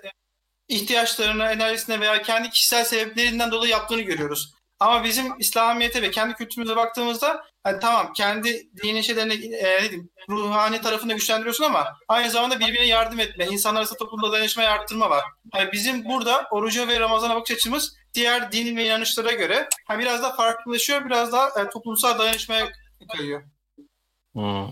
ihtiyaçlarına, 0.68 1.52
enerjisine 1.52 2.00
veya 2.00 2.22
kendi 2.22 2.50
kişisel 2.50 2.84
sebeplerinden 2.84 3.50
dolayı 3.50 3.70
yaptığını 3.70 4.00
görüyoruz. 4.00 4.54
Ama 4.80 5.04
bizim 5.04 5.38
İslamiyet'e 5.38 6.02
ve 6.02 6.10
kendi 6.10 6.34
kültürümüze 6.34 6.76
baktığımızda 6.76 7.44
hani 7.64 7.80
tamam 7.80 8.12
kendi 8.12 8.68
dini 8.82 9.04
şeylerini 9.04 9.32
e, 9.56 9.80
diyeyim, 9.80 10.10
ruhani 10.28 10.80
tarafını 10.80 11.12
güçlendiriyorsun 11.12 11.64
ama 11.64 11.96
aynı 12.08 12.30
zamanda 12.30 12.60
birbirine 12.60 12.86
yardım 12.86 13.20
etme, 13.20 13.46
insanlar 13.46 13.80
arasında 13.80 13.98
toplumda 13.98 14.32
dayanışmayı 14.32 14.70
arttırma 14.70 15.10
var. 15.10 15.24
Hani 15.52 15.72
bizim 15.72 16.04
burada 16.04 16.46
oruca 16.50 16.88
ve 16.88 17.00
Ramazan'a 17.00 17.34
bakış 17.34 17.50
açımız 17.56 17.96
diğer 18.14 18.52
din 18.52 18.76
ve 18.76 18.86
inanışlara 18.86 19.32
göre 19.32 19.68
hani 19.88 19.98
biraz 20.02 20.22
daha 20.22 20.36
farklılaşıyor, 20.36 21.04
biraz 21.04 21.32
daha 21.32 21.48
e, 21.48 21.68
toplumsal 21.68 22.18
dayanışmaya 22.18 22.68
kayıyor. 23.16 23.42
Hmm. 24.32 24.68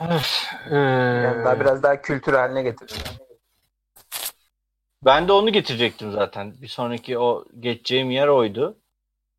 Evet, 0.00 0.46
ee, 0.70 0.76
Yani 0.76 1.44
daha 1.44 1.60
biraz 1.60 1.82
daha 1.82 2.02
kültür 2.02 2.32
haline 2.32 2.62
getirin. 2.62 3.25
Ben 5.02 5.28
de 5.28 5.32
onu 5.32 5.52
getirecektim 5.52 6.12
zaten. 6.12 6.54
Bir 6.62 6.68
sonraki 6.68 7.18
o 7.18 7.44
geçeceğim 7.60 8.10
yer 8.10 8.28
oydu. 8.28 8.76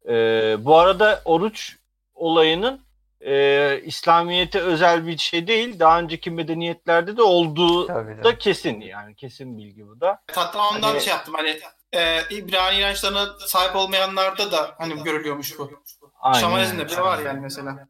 Ee, 0.10 0.55
bu 0.60 0.78
arada 0.78 1.22
oruç 1.26 1.78
olayının 2.16 2.82
e, 3.22 3.82
İslamiyet'e 3.84 4.60
özel 4.60 5.08
bir 5.08 5.18
şey 5.18 5.47
değil. 5.47 5.80
Daha 5.80 5.99
önceki 5.99 6.32
medeniyetlerde 6.32 7.18
de 7.18 7.22
olduğu 7.22 7.88
Tabii 7.88 8.24
da 8.24 8.38
kesin 8.38 8.82
yani. 8.82 9.16
Kesin 9.16 9.58
bilgi 9.58 9.88
bu 9.88 10.01
da. 10.01 10.22
Hatta 10.36 10.70
ondan 10.70 10.88
Hani- 10.88 11.01
şey 11.01 11.14
yaptım 11.14 11.34
hani 11.38 11.60
e, 11.93 12.22
İbrani 12.30 12.78
inançlarına 12.78 13.26
sahip 13.39 13.76
olmayanlarda 13.76 14.51
da 14.51 14.76
hani 14.78 15.03
görülüyormuş 15.03 15.60
bu. 15.60 15.72
Aynen. 16.20 16.39
Şamanizmde 16.39 16.88
bile 16.88 17.01
var 17.01 17.20
yani 17.20 17.39
mesela. 17.39 17.88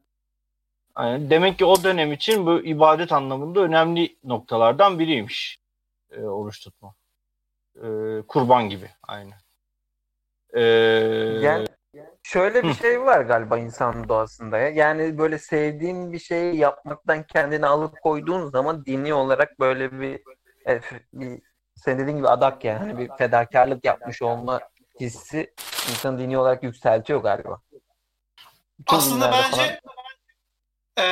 Aynen. 0.95 1.29
Demek 1.29 1.57
ki 1.57 1.65
o 1.65 1.83
dönem 1.83 2.13
için 2.13 2.45
bu 2.45 2.59
ibadet 2.59 3.11
anlamında 3.11 3.59
önemli 3.59 4.17
noktalardan 4.23 4.99
biriymiş. 4.99 5.59
e, 6.11 6.21
oruç 6.21 6.63
tutma. 6.63 6.93
E, 7.83 7.87
kurban 8.27 8.69
gibi. 8.69 8.89
Aynen. 9.07 9.37
E, 10.53 10.61
Yani 11.41 11.67
şöyle 12.23 12.63
bir 12.63 12.69
Hı. 12.69 12.73
şey 12.73 13.01
var 13.01 13.21
galiba 13.21 13.57
insan 13.57 14.09
doğasında 14.09 14.57
ya. 14.57 14.69
Yani 14.69 15.17
böyle 15.17 15.37
sevdiğin 15.39 16.13
bir 16.13 16.19
şeyi 16.19 16.55
yapmaktan 16.57 17.23
kendini 17.23 17.65
alıp 17.67 18.01
koyduğun 18.01 18.49
zaman 18.49 18.85
dini 18.85 19.13
olarak 19.13 19.59
böyle 19.59 19.99
bir, 19.99 20.21
e, 20.67 20.81
bir 21.13 21.41
senin 21.75 21.99
dediğin 21.99 22.17
gibi 22.17 22.27
adak 22.27 22.63
yani 22.65 22.79
hani 22.79 22.97
bir 22.97 23.11
fedakarlık 23.17 23.85
yapmış 23.85 24.21
olma 24.21 24.59
hissi 24.99 25.53
insanı 25.89 26.19
dini 26.19 26.37
olarak 26.37 26.63
yükseltiyor 26.63 27.23
galiba. 27.23 27.61
Bütün 28.79 28.97
Aslında 28.97 29.31
bence 29.31 29.43
falan- 29.57 29.69
e, 30.97 31.03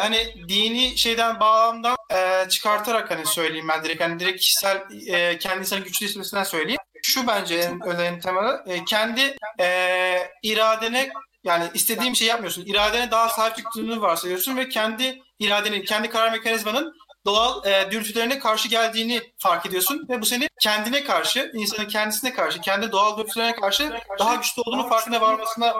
hani 0.00 0.48
dini 0.48 0.98
şeyden 0.98 1.40
bağlamdan 1.40 1.96
e, 2.12 2.48
çıkartarak 2.48 3.10
hani 3.10 3.26
söyleyeyim 3.26 3.68
ben 3.68 3.84
direkt 3.84 4.02
hani 4.02 4.20
direkt 4.20 4.40
kişisel 4.40 4.82
e, 5.06 5.38
kendi 5.38 5.60
insanın 5.60 5.84
güçlü 5.84 6.06
hissetmesinden 6.06 6.44
söyleyeyim. 6.44 6.80
Şu 7.02 7.26
bence 7.26 7.56
en 7.56 7.80
önemli 7.80 8.20
temeli 8.20 8.56
e, 8.66 8.84
kendi 8.84 9.36
e, 9.60 10.18
iradene 10.42 11.10
yani 11.44 11.64
istediğin 11.74 12.12
bir 12.12 12.18
şey 12.18 12.28
yapmıyorsun. 12.28 12.64
İradene 12.66 13.10
daha 13.10 13.28
sahip 13.28 13.56
çıktığını 13.56 14.00
varsayıyorsun 14.00 14.56
ve 14.56 14.68
kendi 14.68 15.22
iradenin, 15.38 15.82
kendi 15.82 16.10
karar 16.10 16.32
mekanizmanın 16.32 16.94
doğal 17.26 17.66
e, 17.66 17.90
dürtülerine 17.90 18.38
karşı 18.38 18.68
geldiğini 18.68 19.22
fark 19.38 19.66
ediyorsun 19.66 20.06
ve 20.08 20.20
bu 20.20 20.26
seni 20.26 20.48
kendine 20.60 21.04
karşı, 21.04 21.52
insanın 21.54 21.88
kendisine 21.88 22.32
karşı, 22.32 22.60
kendi 22.60 22.92
doğal 22.92 23.18
dürtülerine 23.18 23.54
karşı 23.54 23.92
daha 24.18 24.34
güçlü 24.34 24.62
olduğunu 24.62 24.88
farkına 24.88 25.20
varmasına 25.20 25.74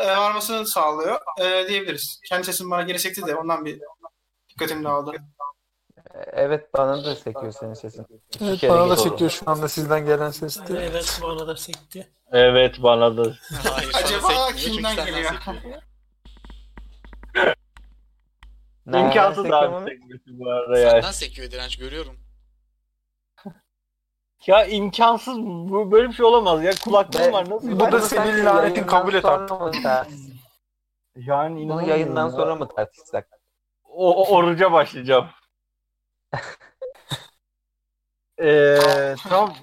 e, 0.00 0.06
varmasını 0.16 0.66
sağlıyor 0.66 1.18
e, 1.40 1.68
diyebiliriz. 1.68 2.20
Kendi 2.28 2.44
sesim 2.46 2.70
bana 2.70 2.82
geri 2.82 2.98
sekti 2.98 3.26
de 3.26 3.36
ondan 3.36 3.64
bir 3.64 3.80
dikkatim 4.48 4.84
dağıldı. 4.84 5.12
Evet 6.32 6.74
bana 6.74 7.04
da 7.04 7.16
sekiyor 7.16 7.52
senin 7.52 7.74
sesin. 7.74 8.06
Bir 8.40 8.46
Evet, 8.46 8.60
kere 8.60 8.70
bana 8.70 8.88
da 8.90 8.94
geçti. 8.94 9.08
sekiyor 9.08 9.30
şu 9.30 9.50
anda 9.50 9.68
sizden 9.68 10.06
gelen 10.06 10.30
ses 10.30 10.58
de. 10.68 10.78
Evet 10.86 11.20
bana 11.22 11.46
da 11.48 11.56
sekti. 11.56 12.08
evet 12.32 12.82
bana 12.82 13.16
da. 13.16 13.22
Hayır, 13.72 13.92
sana 13.92 14.04
Acaba 14.04 14.28
sekmiyor 14.28 14.48
çünkü 14.56 14.70
kimden 14.72 14.88
senden 14.94 15.06
geliyor? 15.06 15.32
sekiyor. 15.44 15.82
Nereden 18.86 19.06
İmkansız 19.06 19.42
sekiyor 19.42 19.72
abi 19.72 19.90
sekmesi 19.90 20.22
bu 20.38 20.50
arada 20.50 20.78
yani. 20.78 20.90
Senden 20.90 21.10
sekiyor 21.10 21.50
direnç 21.50 21.78
görüyorum. 21.78 22.16
Ya 24.46 24.64
imkansız 24.66 25.38
bu 25.38 25.90
böyle 25.92 26.08
bir 26.08 26.12
şey 26.14 26.26
olamaz 26.26 26.64
ya 26.64 26.72
kulaklığım 26.84 27.32
var 27.32 27.50
nasıl? 27.50 27.80
Bu 27.80 27.92
da 27.92 28.00
senin 28.00 28.44
lanetin 28.46 28.86
kabul 28.86 29.14
et 29.14 29.24
tar- 29.24 30.06
Yani 31.16 31.54
Bunu 31.54 31.62
inanamıyorum 31.62 31.88
yayından 31.90 32.24
ya. 32.26 32.30
sonra 32.30 32.54
mı 32.54 32.68
tartışsak? 32.68 33.28
o, 33.84 34.14
o 34.24 34.36
oruca 34.36 34.72
başlayacağım. 34.72 35.28
Eee 38.38 39.14
tam 39.28 39.54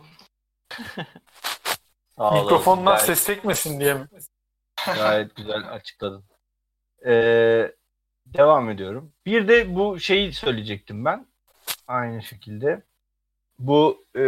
Sağ 2.18 2.32
Mikrofondan 2.32 2.96
gayet- 2.96 3.06
ses 3.06 3.20
sekmesin 3.20 3.80
diye 3.80 3.94
mi? 3.94 4.08
Gayet 4.96 5.36
güzel 5.36 5.74
açıkladın. 5.74 6.24
Ee, 7.06 7.72
devam 8.26 8.70
ediyorum. 8.70 9.14
Bir 9.26 9.48
de 9.48 9.76
bu 9.76 10.00
şeyi 10.00 10.34
söyleyecektim 10.34 11.06
ben. 11.06 11.28
Aynı 11.88 12.24
şekilde. 12.24 12.84
Bu 13.60 14.06
e, 14.16 14.22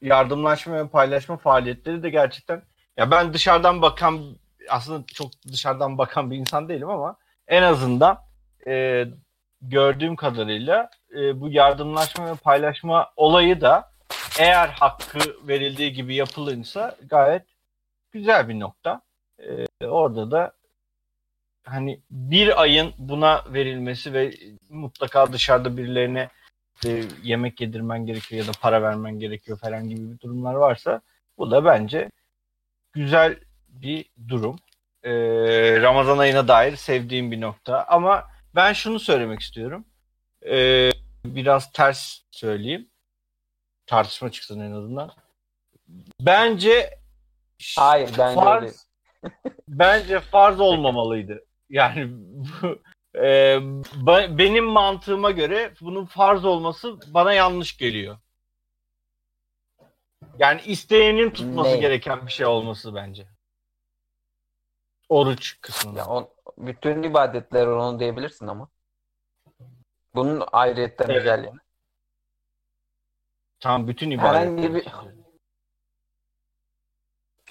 yardımlaşma 0.00 0.76
ve 0.76 0.88
paylaşma 0.88 1.36
faaliyetleri 1.36 2.02
de 2.02 2.10
gerçekten 2.10 2.62
ya 2.96 3.10
ben 3.10 3.34
dışarıdan 3.34 3.82
bakan 3.82 4.36
aslında 4.68 5.06
çok 5.06 5.30
dışarıdan 5.52 5.98
bakan 5.98 6.30
bir 6.30 6.36
insan 6.36 6.68
değilim 6.68 6.90
ama 6.90 7.16
en 7.48 7.62
azından 7.62 8.18
e, 8.66 9.04
gördüğüm 9.62 10.16
kadarıyla 10.16 10.90
e, 11.16 11.40
bu 11.40 11.48
yardımlaşma 11.48 12.26
ve 12.30 12.34
paylaşma 12.34 13.12
olayı 13.16 13.60
da 13.60 13.92
eğer 14.38 14.68
hakkı 14.68 15.18
verildiği 15.48 15.92
gibi 15.92 16.14
yapılırsa 16.14 16.96
gayet 17.10 17.42
güzel 18.12 18.48
bir 18.48 18.60
nokta. 18.60 19.00
Ee, 19.38 19.86
orada 19.86 20.30
da 20.30 20.52
hani 21.64 22.00
bir 22.10 22.62
ayın 22.62 22.94
buna 22.98 23.44
verilmesi 23.52 24.12
ve 24.12 24.34
mutlaka 24.68 25.32
dışarıda 25.32 25.76
birilerine 25.76 26.28
e, 26.86 27.04
yemek 27.22 27.60
yedirmen 27.60 28.06
gerekiyor 28.06 28.44
ya 28.44 28.52
da 28.52 28.58
para 28.60 28.82
vermen 28.82 29.18
gerekiyor 29.18 29.58
falan 29.58 29.88
gibi 29.88 30.12
bir 30.12 30.20
durumlar 30.20 30.54
varsa 30.54 31.00
bu 31.38 31.50
da 31.50 31.64
bence 31.64 32.10
güzel 32.92 33.36
bir 33.68 34.04
durum. 34.28 34.56
Ee, 35.02 35.80
Ramazan 35.80 36.18
ayına 36.18 36.48
dair 36.48 36.76
sevdiğim 36.76 37.30
bir 37.32 37.40
nokta. 37.40 37.84
Ama 37.88 38.24
ben 38.54 38.72
şunu 38.72 39.00
söylemek 39.00 39.40
istiyorum. 39.40 39.84
Ee, 40.46 40.90
biraz 41.24 41.72
ters 41.72 42.20
söyleyeyim. 42.30 42.88
Tartışma 43.86 44.30
çıksın 44.30 44.60
en 44.60 44.72
azından. 44.72 45.12
Bence 46.20 46.98
Hayır 47.76 48.10
bence 48.18 48.34
farz, 48.34 48.86
öyle. 49.24 49.34
bence 49.68 50.20
farz 50.20 50.60
olmamalıydı. 50.60 51.44
Yani 51.70 52.06
bu, 52.10 52.82
e, 53.18 53.56
ba- 54.06 54.38
benim 54.38 54.64
mantığıma 54.64 55.30
göre 55.30 55.74
bunun 55.80 56.04
farz 56.06 56.44
olması 56.44 56.96
bana 57.14 57.32
yanlış 57.32 57.76
geliyor. 57.76 58.18
Yani 60.38 60.60
isteyenin 60.62 61.30
tutması 61.30 61.70
Ne? 61.70 61.76
gereken 61.76 62.26
bir 62.26 62.32
şey 62.32 62.46
olması 62.46 62.94
bence. 62.94 63.26
Oruç 65.08 65.60
kısmında. 65.60 65.98
Ya 65.98 66.06
on, 66.06 66.28
bütün 66.58 67.02
ibadetler 67.02 67.66
onu 67.66 68.00
diyebilirsin 68.00 68.46
ama. 68.46 68.68
Bunun 70.14 70.44
ayrıyetten 70.52 71.04
Evet. 71.08 71.16
özelliği. 71.20 71.52
Tam 73.60 73.88
bütün 73.88 74.18
Herhangi 74.18 74.50
ibadetler. 74.62 74.74
bir- 74.74 74.80
için. 74.80 75.24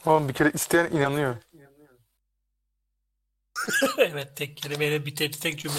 Oğlum 0.06 0.30
bir 0.30 0.34
kere 0.34 0.52
isteyen 0.52 0.86
inanıyor. 0.92 1.36
evet 3.98 4.36
tek 4.36 4.58
kelimeyle 4.58 5.06
bitirdi 5.06 5.40
tek 5.40 5.60
cümle. 5.60 5.76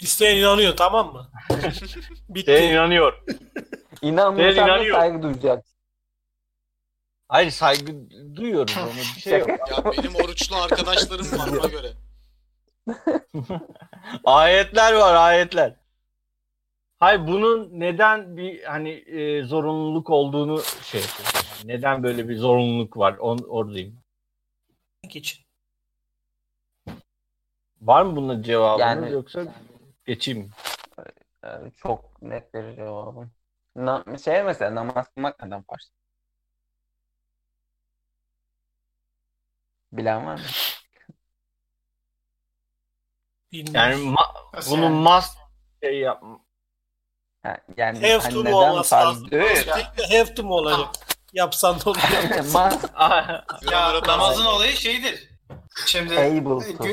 İsteyen 0.00 0.36
inanıyor 0.36 0.76
tamam 0.76 1.12
mı? 1.12 1.30
Bitti. 2.28 2.56
Sen 2.58 2.72
inanıyor. 2.72 3.22
İnanmıyorsan 4.02 4.68
da 4.68 4.74
inanıyor. 4.76 4.96
saygı 4.96 5.22
duyacaksın. 5.22 5.78
Hayır 7.28 7.50
saygı 7.50 7.92
duyuyoruz 8.36 8.76
ona 8.78 8.96
bir 8.96 9.20
şey 9.20 9.38
yok. 9.38 9.48
Ya 9.48 9.84
benim 9.84 10.14
oruçlu 10.14 10.56
arkadaşlarım 10.56 11.38
var 11.38 11.48
ona 11.48 11.68
göre. 11.68 11.92
Ayetler 14.24 14.92
var 14.92 15.14
ayetler. 15.14 15.76
Hayır 16.98 17.26
bunun 17.26 17.80
neden 17.80 18.36
bir 18.36 18.62
hani 18.62 18.90
e, 18.90 19.42
zorunluluk 19.42 20.10
olduğunu 20.10 20.62
şey 20.82 21.00
yapıyorum. 21.00 21.48
Yani 21.58 21.78
neden 21.78 22.02
böyle 22.02 22.28
bir 22.28 22.36
zorunluluk 22.36 22.96
var? 22.96 23.16
On, 23.18 23.38
oradayım. 23.38 24.00
için. 25.14 25.47
Var 27.82 28.02
mı 28.02 28.16
bunun 28.16 28.42
cevabınız 28.42 28.80
Yani- 28.80 29.12
yoksa 29.12 29.44
geçeyim 30.06 30.40
mi? 30.40 30.48
Ee, 31.44 31.48
çok 31.82 32.22
net 32.22 32.54
bir 32.54 32.76
cevabım. 32.76 33.30
Na 33.76 34.04
şey 34.24 34.42
mesela 34.42 34.74
namaz 34.74 35.06
kılmak 35.14 35.42
neden 35.44 35.62
farz? 35.62 35.90
Bilen 39.92 40.26
var 40.26 40.34
mı? 40.34 40.40
Bilmiyorum. 43.52 43.74
Yani 43.74 43.94
ma- 44.14 44.54
Nasıl 44.56 44.70
bunu 44.70 44.84
yani? 44.84 44.94
must 44.94 45.38
şey 45.82 45.98
yap 45.98 46.22
Ha, 47.42 47.58
yani 47.76 47.98
Have 48.00 48.18
hani 48.18 48.34
to 48.34 48.44
neden 48.44 48.52
olması 48.52 48.90
farz 48.90 49.06
lazım? 49.08 49.30
diyor 49.30 49.42
ya. 49.50 49.56
Sürekli 49.56 50.18
have 50.18 50.34
to 50.34 50.42
mu 50.42 50.54
olacak? 50.54 50.88
Yapsan 51.32 51.80
da 51.80 51.90
olur. 51.90 51.98
Ya 53.72 54.00
namazın 54.06 54.44
olayı 54.44 54.72
şeydir. 54.72 55.28
Şimdi 55.86 56.14
able 56.18 56.76
to. 56.76 56.84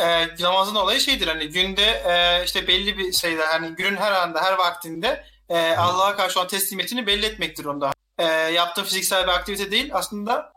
E, 0.00 0.28
namazın 0.40 0.74
olayı 0.74 1.00
şeydir 1.00 1.26
hani 1.26 1.48
günde 1.48 2.02
e, 2.06 2.44
işte 2.44 2.68
belli 2.68 2.98
bir 2.98 3.12
şeyde 3.12 3.44
hani 3.44 3.68
günün 3.68 3.96
her 3.96 4.12
anda 4.12 4.42
her 4.42 4.52
vaktinde 4.52 5.24
e, 5.48 5.76
Allah'a 5.76 6.16
karşı 6.16 6.38
olan 6.38 6.48
teslimiyetini 6.48 7.06
belli 7.06 7.26
etmektir 7.26 7.64
onda. 7.64 7.92
E, 8.18 8.24
yaptığın 8.24 8.84
fiziksel 8.84 9.22
bir 9.22 9.32
aktivite 9.32 9.70
değil 9.70 9.90
aslında 9.94 10.52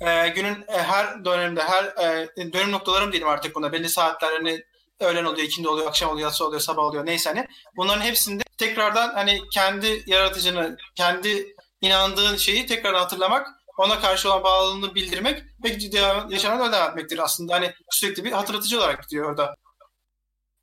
e, 0.00 0.28
günün 0.28 0.64
e, 0.68 0.82
her 0.82 1.24
dönemde 1.24 1.62
her 1.62 1.84
e, 1.84 2.28
dönüm 2.52 2.72
noktalarım 2.72 3.12
diyelim 3.12 3.28
artık 3.28 3.54
buna. 3.54 3.72
Belli 3.72 3.88
saatler 3.88 4.32
hani 4.32 4.64
öğlen 5.00 5.24
oluyor, 5.24 5.46
ikindi 5.46 5.68
oluyor, 5.68 5.88
akşam 5.88 6.10
oluyor, 6.10 6.28
yatsı 6.28 6.46
oluyor, 6.46 6.60
sabah 6.60 6.82
oluyor 6.82 7.06
neyse 7.06 7.30
hani. 7.30 7.46
Bunların 7.76 8.00
hepsinde 8.00 8.42
tekrardan 8.58 9.14
hani 9.14 9.40
kendi 9.52 10.02
yaratıcını, 10.06 10.76
kendi 10.94 11.54
inandığın 11.80 12.36
şeyi 12.36 12.66
tekrardan 12.66 12.98
hatırlamak 12.98 13.46
ona 13.78 14.00
karşı 14.00 14.28
olan 14.28 14.44
bağlılığını 14.44 14.94
bildirmek 14.94 15.42
ve 15.64 15.92
devam, 15.92 16.30
yaşamına 16.30 16.62
öyle 16.62 16.72
devam 16.72 16.90
etmektir 16.90 17.18
aslında. 17.18 17.54
Hani 17.54 17.72
sürekli 17.90 18.24
bir 18.24 18.32
hatırlatıcı 18.32 18.78
olarak 18.78 19.02
gidiyor 19.02 19.30
orada. 19.30 19.56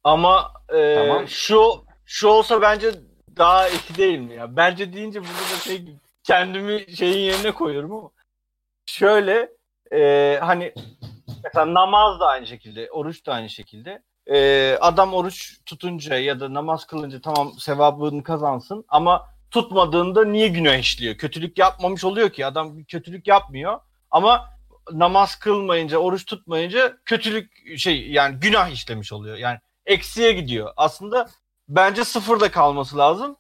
Ama 0.04 0.54
e, 0.70 0.96
Tamam. 0.96 1.28
şu 1.28 1.86
şu 2.06 2.28
olsa 2.28 2.62
bence 2.62 2.92
daha 3.38 3.70
iyi 3.70 3.98
değil 3.98 4.20
mi 4.20 4.34
ya? 4.34 4.56
Bence 4.56 4.94
deyince 4.94 5.20
burada 5.20 5.56
da 5.56 5.60
şey 5.64 5.86
kendimi 6.24 6.96
şeyin 6.98 7.18
yerine 7.18 7.52
koyuyorum 7.52 7.92
ama 7.92 8.10
şöyle 8.86 9.50
e, 9.92 10.38
hani 10.42 10.74
mesela 11.44 11.74
namaz 11.74 12.20
da 12.20 12.28
aynı 12.28 12.48
şekilde, 12.48 12.92
oruç 12.92 13.26
da 13.26 13.34
aynı 13.34 13.50
şekilde. 13.50 14.04
E, 14.28 14.78
adam 14.82 15.14
oruç 15.14 15.60
tutunca 15.66 16.18
ya 16.18 16.40
da 16.40 16.54
namaz 16.54 16.86
kılınca 16.86 17.22
tamam 17.22 17.54
sevabını 17.60 18.24
kazansın 18.24 18.86
ama 18.88 19.35
tutmadığında 19.56 20.26
niye 20.26 20.48
günah 20.48 20.78
işliyor? 20.78 21.16
Kötülük 21.16 21.58
yapmamış 21.58 22.04
oluyor 22.04 22.30
ki 22.30 22.46
adam 22.46 22.84
kötülük 22.84 23.28
yapmıyor 23.28 23.80
ama 24.12 24.50
namaz 24.92 25.36
kılmayınca, 25.36 25.98
oruç 25.98 26.26
tutmayınca 26.26 26.98
kötülük 27.06 27.78
şey 27.80 28.12
yani 28.12 28.40
günah 28.40 28.70
işlemiş 28.70 29.14
oluyor. 29.14 29.38
Yani 29.38 29.60
eksiye 29.86 30.32
gidiyor. 30.32 30.74
Aslında 30.78 31.30
bence 31.70 32.04
sıfırda 32.04 32.52
kalması 32.52 32.98
lazım. 32.98 33.38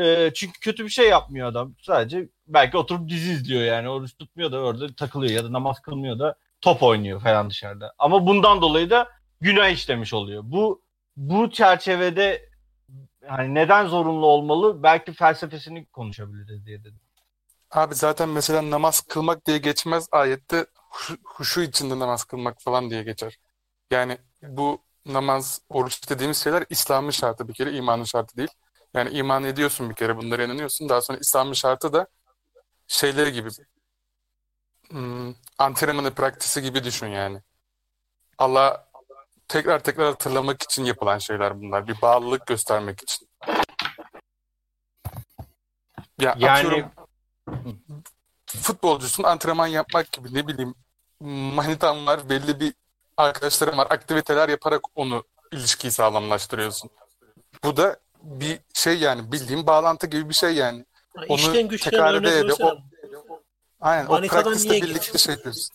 Ee, 0.00 0.30
çünkü 0.34 0.60
kötü 0.60 0.84
bir 0.84 0.90
şey 0.90 1.08
yapmıyor 1.08 1.48
adam. 1.48 1.74
Sadece 1.82 2.28
belki 2.46 2.76
oturup 2.76 3.08
dizi 3.08 3.32
izliyor 3.32 3.62
yani. 3.62 3.88
Oruç 3.88 4.18
tutmuyor 4.18 4.52
da 4.52 4.58
orada 4.58 4.94
takılıyor 4.94 5.32
ya 5.32 5.44
da 5.44 5.52
namaz 5.52 5.80
kılmıyor 5.80 6.18
da 6.18 6.34
top 6.60 6.82
oynuyor 6.82 7.20
falan 7.20 7.50
dışarıda. 7.50 7.94
Ama 7.98 8.26
bundan 8.26 8.62
dolayı 8.62 8.90
da 8.90 9.08
günah 9.40 9.68
işlemiş 9.68 10.14
oluyor. 10.14 10.42
Bu 10.44 10.82
bu 11.16 11.50
çerçevede 11.50 12.51
hani 13.26 13.54
neden 13.54 13.86
zorunlu 13.86 14.26
olmalı? 14.26 14.82
Belki 14.82 15.12
felsefesini 15.12 15.86
konuşabiliriz 15.86 16.66
diye 16.66 16.80
dedim. 16.80 17.00
Abi 17.70 17.94
zaten 17.94 18.28
mesela 18.28 18.70
namaz 18.70 19.00
kılmak 19.00 19.46
diye 19.46 19.58
geçmez 19.58 20.08
ayette 20.12 20.66
huşu, 21.24 21.62
içinde 21.62 21.98
namaz 21.98 22.24
kılmak 22.24 22.60
falan 22.62 22.90
diye 22.90 23.02
geçer. 23.02 23.38
Yani 23.90 24.18
bu 24.42 24.82
namaz, 25.06 25.60
oruç 25.68 26.10
dediğimiz 26.10 26.36
şeyler 26.44 26.64
İslam'ın 26.70 27.10
şartı 27.10 27.48
bir 27.48 27.54
kere, 27.54 27.72
imanın 27.72 28.04
şartı 28.04 28.36
değil. 28.36 28.50
Yani 28.94 29.10
iman 29.10 29.44
ediyorsun 29.44 29.90
bir 29.90 29.94
kere, 29.94 30.16
bunlara 30.16 30.44
inanıyorsun. 30.44 30.88
Daha 30.88 31.00
sonra 31.00 31.18
İslam'ın 31.18 31.52
şartı 31.52 31.92
da 31.92 32.06
şeyleri 32.86 33.32
gibi, 33.32 33.48
hmm, 34.90 35.34
antrenmanı, 35.58 36.14
praktisi 36.14 36.62
gibi 36.62 36.84
düşün 36.84 37.06
yani. 37.06 37.42
Allah 38.38 38.88
tekrar 39.52 39.82
tekrar 39.82 40.06
hatırlamak 40.06 40.62
için 40.62 40.84
yapılan 40.84 41.18
şeyler 41.18 41.60
bunlar. 41.60 41.88
Bir 41.88 42.02
bağlılık 42.02 42.46
göstermek 42.46 43.02
için. 43.02 43.28
Ya 46.20 46.36
Yani 46.38 46.50
atıyorum 46.50 46.90
futbolcusun 48.46 49.22
antrenman 49.22 49.66
yapmak 49.66 50.12
gibi 50.12 50.34
ne 50.34 50.48
bileyim 50.48 50.74
manitan 51.54 52.06
var 52.06 52.28
belli 52.28 52.60
bir 52.60 52.74
arkadaşlarım 53.16 53.78
var 53.78 53.86
aktiviteler 53.90 54.48
yaparak 54.48 54.80
onu 54.94 55.24
ilişkiyi 55.52 55.90
sağlamlaştırıyorsun. 55.90 56.90
Bu 57.64 57.76
da 57.76 57.96
bir 58.22 58.60
şey 58.74 58.98
yani 58.98 59.32
bildiğin 59.32 59.66
bağlantı 59.66 60.06
gibi 60.06 60.28
bir 60.28 60.34
şey 60.34 60.54
yani. 60.54 60.84
Onu 61.28 61.38
İşten 61.38 61.68
güçten 61.68 61.90
tekrar 61.90 62.14
örnek 62.14 62.32
ede 62.32 62.38
ede 62.38 62.54
o 62.54 62.78
aynen 63.80 64.06
o 64.06 64.10
Manitadan 64.10 64.42
praktiste 64.42 64.70
niye 64.70 64.82
birlikte 64.82 65.18
şey 65.18 65.34
yapıyorsun. 65.34 65.74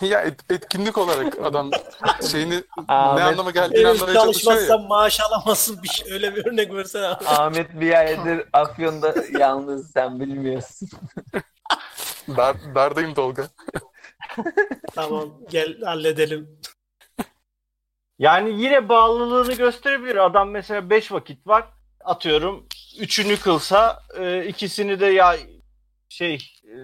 Ya 0.10 0.20
et- 0.20 0.52
etkinlik 0.52 0.98
olarak 0.98 1.38
adam 1.44 1.70
şeyini 2.30 2.54
ne 2.54 2.62
Ahmet, 2.88 3.24
anlama 3.24 3.50
geldiğini 3.50 3.80
Evet, 3.86 4.02
anlamaya 4.02 4.14
çalışıyor 4.14 4.54
ya. 4.54 4.60
çalışmazsan 4.60 4.88
maaş 4.88 5.20
alamazsın 5.20 5.82
bir 5.82 5.88
şey. 5.88 6.12
Öyle 6.12 6.36
bir 6.36 6.46
örnek 6.46 6.74
versene 6.74 7.06
abi. 7.06 7.24
Ahmet 7.24 7.80
bir 7.80 7.98
aydır 7.98 8.44
Afyon'da 8.52 9.14
yalnız 9.38 9.90
sen 9.92 10.20
bilmiyorsun. 10.20 10.88
Dar, 12.36 12.56
dardayım 12.74 13.14
Tolga. 13.14 13.48
Tamam 14.94 15.28
gel 15.50 15.80
halledelim. 15.80 16.60
Yani 18.18 18.62
yine 18.62 18.88
bağlılığını 18.88 19.52
gösterebilir. 19.52 20.16
Adam 20.16 20.50
mesela 20.50 20.90
5 20.90 21.12
vakit 21.12 21.46
var. 21.46 21.64
Atıyorum 22.04 22.66
üçünü 22.98 23.36
kılsa 23.36 24.02
e, 24.18 24.46
ikisini 24.46 25.00
de 25.00 25.06
ya 25.06 25.36
şey 26.08 26.34
e, 26.64 26.74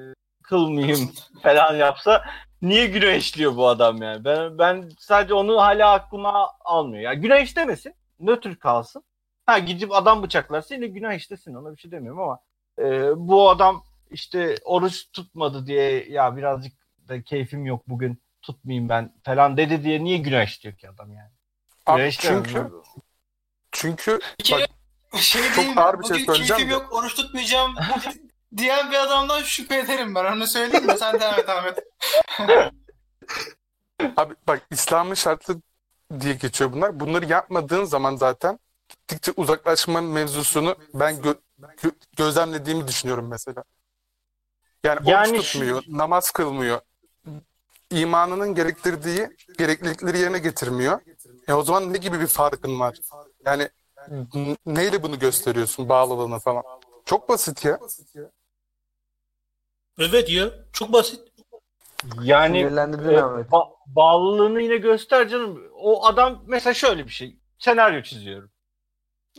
kılmayayım 0.42 1.12
falan 1.42 1.74
yapsa 1.74 2.24
niye 2.62 2.86
günah 2.86 3.14
işliyor 3.14 3.56
bu 3.56 3.68
adam 3.68 4.02
yani? 4.02 4.24
Ben 4.24 4.58
ben 4.58 4.90
sadece 4.98 5.34
onu 5.34 5.56
hala 5.60 5.92
aklıma 5.92 6.48
almıyor. 6.60 7.02
Ya 7.02 7.14
günah 7.14 7.40
işlemesin. 7.40 7.94
Nötr 8.20 8.56
kalsın. 8.56 9.02
Ha 9.46 9.58
gidip 9.58 9.92
adam 9.92 10.22
bıçaklarsa 10.22 10.74
yine 10.74 10.86
günah 10.86 11.14
işlesin. 11.14 11.54
Ona 11.54 11.72
bir 11.72 11.76
şey 11.80 11.90
demiyorum 11.90 12.20
ama 12.20 12.38
e, 12.78 13.10
bu 13.28 13.50
adam 13.50 13.84
işte 14.10 14.56
oruç 14.64 15.12
tutmadı 15.12 15.66
diye 15.66 16.08
ya 16.10 16.36
birazcık 16.36 16.72
da 17.08 17.22
keyfim 17.22 17.66
yok 17.66 17.82
bugün 17.88 18.22
tutmayayım 18.42 18.88
ben 18.88 19.12
falan 19.24 19.56
dedi 19.56 19.84
diye 19.84 20.04
niye 20.04 20.18
günah 20.18 20.44
işliyor 20.44 20.76
ki 20.76 20.88
adam 20.88 21.12
yani? 21.12 21.30
Abi 21.86 22.00
Günah 22.00 22.10
çünkü 22.10 22.60
mi? 22.60 22.70
çünkü 23.72 24.18
bak 24.52 24.68
şey 25.20 25.42
çok 25.56 25.76
mi? 25.76 25.82
ağır 25.82 25.98
bir 26.00 26.04
şey 26.04 26.14
Bugün 26.14 26.24
söyleyeceğim 26.26 26.58
keyfim 26.58 26.68
de. 26.68 26.72
yok, 26.72 26.92
oruç 26.92 27.14
tutmayacağım 27.14 27.74
diyen 28.56 28.90
bir 28.90 28.96
adamdan 28.96 29.42
şüphe 29.42 29.78
ederim 29.78 30.14
ben. 30.14 30.24
Onu 30.32 30.46
söyleyeyim 30.46 30.86
mi? 30.86 30.98
Sen 30.98 31.20
devam 31.20 31.38
et 31.38 31.48
Ahmet. 31.48 31.78
Abi 34.16 34.34
bak 34.48 34.62
İslam'ın 34.70 35.14
şartı 35.14 35.56
diye 36.20 36.34
geçiyor 36.34 36.72
bunlar. 36.72 37.00
Bunları 37.00 37.24
yapmadığın 37.26 37.84
zaman 37.84 38.16
zaten 38.16 38.58
gittikçe 38.88 39.32
uzaklaşma 39.36 40.00
mevzusunu 40.00 40.76
ben 40.94 41.14
gö- 41.14 41.38
gö- 41.60 41.94
gözlemlediğimi 42.16 42.88
düşünüyorum 42.88 43.28
mesela. 43.28 43.64
Yani, 44.84 45.10
Yani 45.10 45.30
oruç 45.30 45.52
tutmuyor, 45.52 45.82
namaz 45.88 46.30
kılmıyor. 46.30 46.80
İmanının 47.90 48.54
gerektirdiği 48.54 49.36
gereklilikleri 49.58 50.18
yerine 50.18 50.38
getirmiyor. 50.38 51.00
E 51.48 51.52
o 51.52 51.62
zaman 51.62 51.92
ne 51.92 51.98
gibi 51.98 52.20
bir 52.20 52.26
farkın 52.26 52.80
var? 52.80 52.98
Yani 53.44 53.68
n- 54.34 54.56
neyle 54.66 55.02
bunu 55.02 55.18
gösteriyorsun 55.18 55.88
bağlılığını 55.88 56.38
falan? 56.38 56.62
Çok 57.04 57.28
basit 57.28 57.64
ya. 57.64 57.78
Evet 59.98 60.30
ya 60.30 60.50
çok 60.72 60.92
basit. 60.92 61.20
Yani 62.22 62.58
Sinirlendirdin 62.58 63.08
e, 63.14 63.22
Ahmet. 63.22 63.46
ba- 63.50 63.70
bağlılığını 63.86 64.62
yine 64.62 64.76
göster 64.76 65.28
canım. 65.28 65.62
O 65.74 66.06
adam 66.06 66.42
mesela 66.46 66.74
şöyle 66.74 67.04
bir 67.06 67.10
şey. 67.10 67.36
Senaryo 67.58 68.02
çiziyorum. 68.02 68.50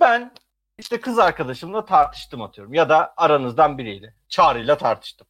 Ben 0.02 0.32
işte 0.78 1.02
kız 1.02 1.20
arkadaşımla 1.20 1.86
tartıştım 1.86 2.42
atıyorum. 2.42 2.74
Ya 2.74 2.90
da 2.90 3.14
aranızdan 3.18 3.78
biriyle. 3.78 4.14
Çağrı'yla 4.30 4.78
tartıştım. 4.78 5.28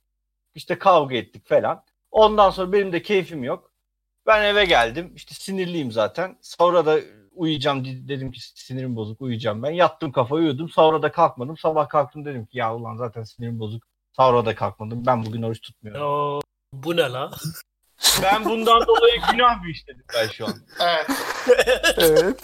İşte 0.56 0.80
kavga 0.80 1.16
ettik 1.16 1.48
falan. 1.50 1.84
Ondan 2.12 2.50
sonra 2.50 2.72
benim 2.74 2.94
de 2.94 3.02
keyfim 3.02 3.44
yok. 3.44 3.72
Ben 4.26 4.44
eve 4.44 4.66
geldim. 4.66 5.12
İşte 5.16 5.36
sinirliyim 5.36 5.92
zaten. 5.92 6.38
Sonra 6.42 6.86
da 6.86 7.00
uyuyacağım. 7.32 7.86
de- 7.86 8.08
Dedim 8.08 8.32
ki 8.32 8.40
sinirim 8.42 8.96
bozuk 8.96 9.22
uyuyacağım 9.22 9.64
ben. 9.64 9.72
Yattım 9.72 10.12
kafayı 10.12 10.44
uyudum. 10.44 10.70
Sonra 10.70 11.02
da 11.02 11.12
kalkmadım. 11.12 11.58
Sabah 11.58 11.90
kalktım 11.90 12.26
dedim 12.26 12.46
ki 12.46 12.58
ya 12.58 12.76
ulan 12.76 12.96
zaten 12.96 13.24
sinirim 13.24 13.60
bozuk. 13.60 13.84
Sonra 14.20 14.46
da 14.46 14.56
kalkmadım. 14.56 15.06
Ben 15.06 15.26
bugün 15.26 15.42
oruç 15.42 15.62
tutmuyorum. 15.62 16.02
Ya, 16.36 16.42
bu 16.74 16.98
ne 16.98 17.02
la? 17.12 17.32
Ben 18.24 18.46
bundan 18.46 18.88
dolayı 18.88 19.22
günah 19.32 19.62
mı 19.62 19.70
işledim 19.70 20.04
ben 20.16 20.28
şu 20.28 20.46
an? 20.48 20.54
Evet. 20.80 21.08
Evet. 21.98 22.40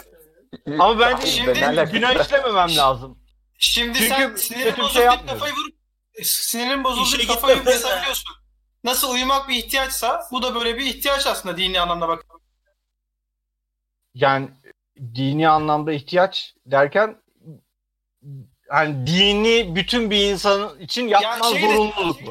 Ama 0.78 1.00
bence 1.00 1.26
Şimdi- 1.26 1.66
alakası 1.66 1.92
günah 1.92 2.24
işlememem 2.24 2.76
lazım. 2.76 3.18
Şimdi 3.58 3.98
Çünkü 3.98 4.08
sen 4.14 4.34
sinirin 4.36 4.74
şey 4.74 4.78
bozuldu 4.84 5.02
yapmıyorum. 5.02 5.26
kafayı 5.38 5.52
vurup 5.54 5.74
sinirin 6.22 6.84
bozuldu 6.84 7.26
kafayı 7.26 7.56
yazabiliyorsun. 7.66 8.36
Nasıl 8.84 9.10
uyumak 9.14 9.48
bir 9.48 9.54
ihtiyaçsa 9.54 10.22
bu 10.32 10.42
da 10.42 10.54
böyle 10.54 10.76
bir 10.78 10.86
ihtiyaç 10.86 11.26
aslında 11.26 11.56
dini 11.56 11.80
anlamda 11.80 12.08
bak. 12.08 12.24
Yani 14.14 14.50
dini 15.14 15.48
anlamda 15.48 15.92
ihtiyaç 15.92 16.54
derken 16.66 17.22
hani 18.68 19.06
dini 19.06 19.76
bütün 19.76 20.10
bir 20.10 20.16
insan 20.32 20.80
için 20.80 21.08
yapman 21.08 21.52
şeyde- 21.52 21.66
zorunluluk 21.76 22.26
bu. 22.26 22.30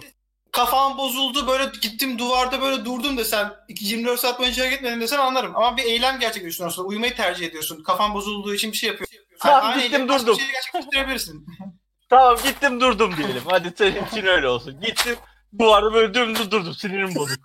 Kafam 0.52 0.98
bozuldu 0.98 1.48
böyle 1.48 1.72
gittim 1.82 2.20
duvarda 2.20 2.62
böyle 2.62 2.86
durdum 2.86 3.18
desen 3.18 3.54
24 3.70 4.20
saat 4.20 4.40
boyunca 4.40 4.62
hareket 4.64 4.80
etmedin 4.80 5.02
desen 5.02 5.18
anlarım. 5.18 5.56
Ama 5.56 5.78
bir 5.78 5.84
eylem 5.84 6.20
gerçekleştiriyorsun. 6.20 6.86
Uyumayı 6.86 7.16
tercih 7.16 7.48
ediyorsun. 7.48 7.84
Kafan 7.84 8.14
bozulduğu 8.14 8.54
için 8.56 8.72
bir 8.72 8.78
şey 8.78 8.90
yapıyorsun. 8.90 9.18
Tamam, 9.40 9.70
aynı 9.72 9.82
gittim, 9.82 10.10
durdum. 10.10 10.36
bir 10.36 10.42
şeyle 10.42 10.52
gerçekleştirebilirsin. 10.52 11.46
Tamam 12.10 12.38
gittim 12.44 12.82
durdum 12.82 13.18
diyelim. 13.18 13.44
Hadi 13.50 13.74
senin 13.78 14.06
için 14.06 14.26
öyle 14.26 14.48
olsun. 14.48 14.82
Gittim 14.82 15.16
duvarda 15.60 15.94
böyle 15.94 16.14
dümdüz 16.14 16.52
durdum. 16.52 16.74
Sinirim 16.74 17.16
bozuk. 17.16 17.40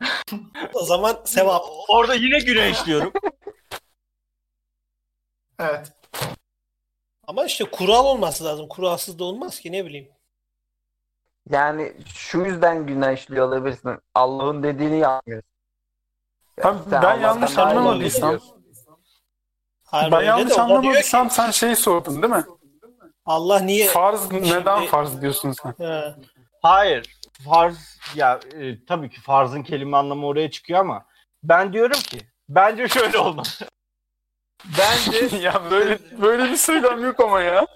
O 0.74 0.84
zaman 0.84 1.22
sevap. 1.24 1.62
Orada 1.88 2.14
yine 2.14 2.38
günah 2.38 2.66
işliyorum. 2.66 3.12
evet. 5.58 5.92
Ama 7.30 7.44
işte 7.44 7.64
kural 7.64 8.04
olması 8.04 8.44
lazım. 8.44 8.68
Kuralsız 8.68 9.18
da 9.18 9.24
olmaz 9.24 9.60
ki 9.60 9.72
ne 9.72 9.84
bileyim. 9.84 10.08
Yani 11.50 11.92
şu 12.14 12.38
yüzden 12.40 12.86
günah 12.86 13.12
işliyor 13.12 13.48
olabilirsin. 13.48 13.98
Allah'ın 14.14 14.62
dediğini 14.62 14.98
yapmıyorsun. 14.98 15.50
Abi 16.62 16.78
Sen 16.78 16.92
ben 16.92 16.96
Allah'tan 16.96 17.20
yanlış 17.20 17.58
anlamadıysam-. 17.58 18.40
Hayır, 19.84 20.12
Ben 20.12 20.22
yanlış 20.22 20.58
anlamadıysam 20.58 21.28
ki, 21.28 21.34
sen 21.34 21.50
şeyi 21.50 21.76
sordun 21.76 22.22
değil 22.22 22.34
mi? 22.34 22.44
Allah 23.24 23.60
niye? 23.60 23.88
Farz 23.88 24.32
neden 24.32 24.76
Şimdi- 24.76 24.90
farz 24.90 25.22
diyorsun 25.22 25.52
sen? 25.52 25.74
He. 25.78 26.14
Hayır. 26.62 27.20
Farz 27.44 27.98
ya 28.14 28.40
e, 28.54 28.84
tabii 28.84 29.10
ki 29.10 29.20
farzın 29.20 29.62
kelime 29.62 29.96
anlamı 29.96 30.26
oraya 30.26 30.50
çıkıyor 30.50 30.80
ama 30.80 31.06
ben 31.42 31.72
diyorum 31.72 32.00
ki 32.00 32.20
bence 32.48 32.88
şöyle 32.88 33.18
olmalı. 33.18 33.46
Bence 34.64 35.36
ya 35.42 35.62
böyle 35.70 35.98
böyle 36.22 36.44
bir 36.50 36.56
söylem 36.56 37.04
yok 37.04 37.20
ama 37.20 37.40
ya. 37.40 37.66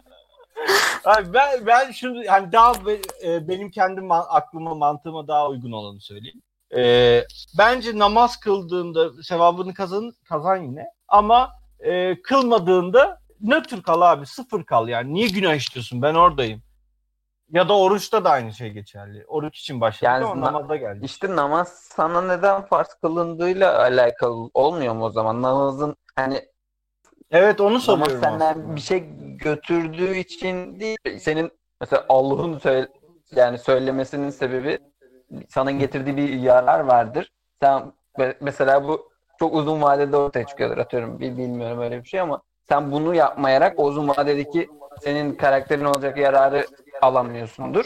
Abi 1.04 1.32
ben 1.34 1.66
ben 1.66 1.90
şunu 1.92 2.22
hani 2.28 2.52
daha 2.52 2.86
be- 2.86 3.00
e, 3.24 3.48
benim 3.48 3.70
kendi 3.70 4.00
ma- 4.00 4.26
aklıma 4.28 4.74
mantığıma 4.74 5.28
daha 5.28 5.48
uygun 5.48 5.72
olanı 5.72 6.00
söyleyeyim. 6.00 6.42
E, 6.76 7.22
bence 7.58 7.98
namaz 7.98 8.40
kıldığında 8.40 9.22
sevabını 9.22 9.74
kazan 9.74 10.12
kazan 10.28 10.56
yine 10.56 10.86
ama 11.08 11.50
e, 11.80 12.22
kılmadığında 12.22 13.20
nötr 13.40 13.82
kal 13.82 14.00
abi 14.00 14.26
sıfır 14.26 14.64
kal 14.64 14.88
yani 14.88 15.14
niye 15.14 15.28
günah 15.28 15.54
işliyorsun 15.54 16.02
ben 16.02 16.14
oradayım. 16.14 16.62
Ya 17.50 17.68
da 17.68 17.76
oruçta 17.78 18.24
da 18.24 18.30
aynı 18.30 18.52
şey 18.52 18.70
geçerli. 18.70 19.24
Oruç 19.26 19.58
için 19.60 19.80
başladık 19.80 20.02
Yani 20.04 20.24
ama 20.24 20.40
na- 20.40 20.52
namaza 20.52 20.76
geldik. 20.76 21.04
İşte 21.10 21.36
namaz 21.36 21.68
sana 21.96 22.22
neden 22.22 22.66
farz 22.66 22.88
kılındığıyla 23.02 23.78
alakalı 23.78 24.50
olmuyor 24.54 24.94
mu 24.94 25.04
o 25.04 25.10
zaman? 25.10 25.42
Namazın 25.42 25.96
hani 26.16 26.40
Evet 27.34 27.60
onu 27.60 27.80
soruyorum 27.80 28.20
senden 28.20 28.50
aslında. 28.50 28.76
bir 28.76 28.80
şey 28.80 29.04
götürdüğü 29.38 30.16
için 30.16 30.80
değil. 30.80 30.98
Senin 31.18 31.50
mesela 31.80 32.04
Allah'ın 32.08 32.58
söyle, 32.58 32.88
yani 33.34 33.58
söylemesinin 33.58 34.30
sebebi 34.30 34.78
sana 35.48 35.70
getirdiği 35.70 36.16
bir 36.16 36.28
yarar 36.28 36.80
vardır. 36.80 37.32
Sen 37.62 37.92
me- 38.18 38.36
mesela 38.40 38.84
bu 38.88 39.10
çok 39.38 39.54
uzun 39.54 39.82
vadede 39.82 40.16
ortaya 40.16 40.46
çıkıyordur 40.46 40.78
atıyorum. 40.78 41.20
Bil- 41.20 41.36
Bilmiyorum 41.38 41.80
öyle 41.80 42.02
bir 42.02 42.08
şey 42.08 42.20
ama 42.20 42.42
sen 42.68 42.92
bunu 42.92 43.14
yapmayarak 43.14 43.78
o 43.78 43.84
uzun 43.84 44.08
vadedeki 44.08 44.68
senin 45.00 45.34
karakterin 45.34 45.84
olacak 45.84 46.18
yararı 46.18 46.66
alamıyorsundur. 47.02 47.84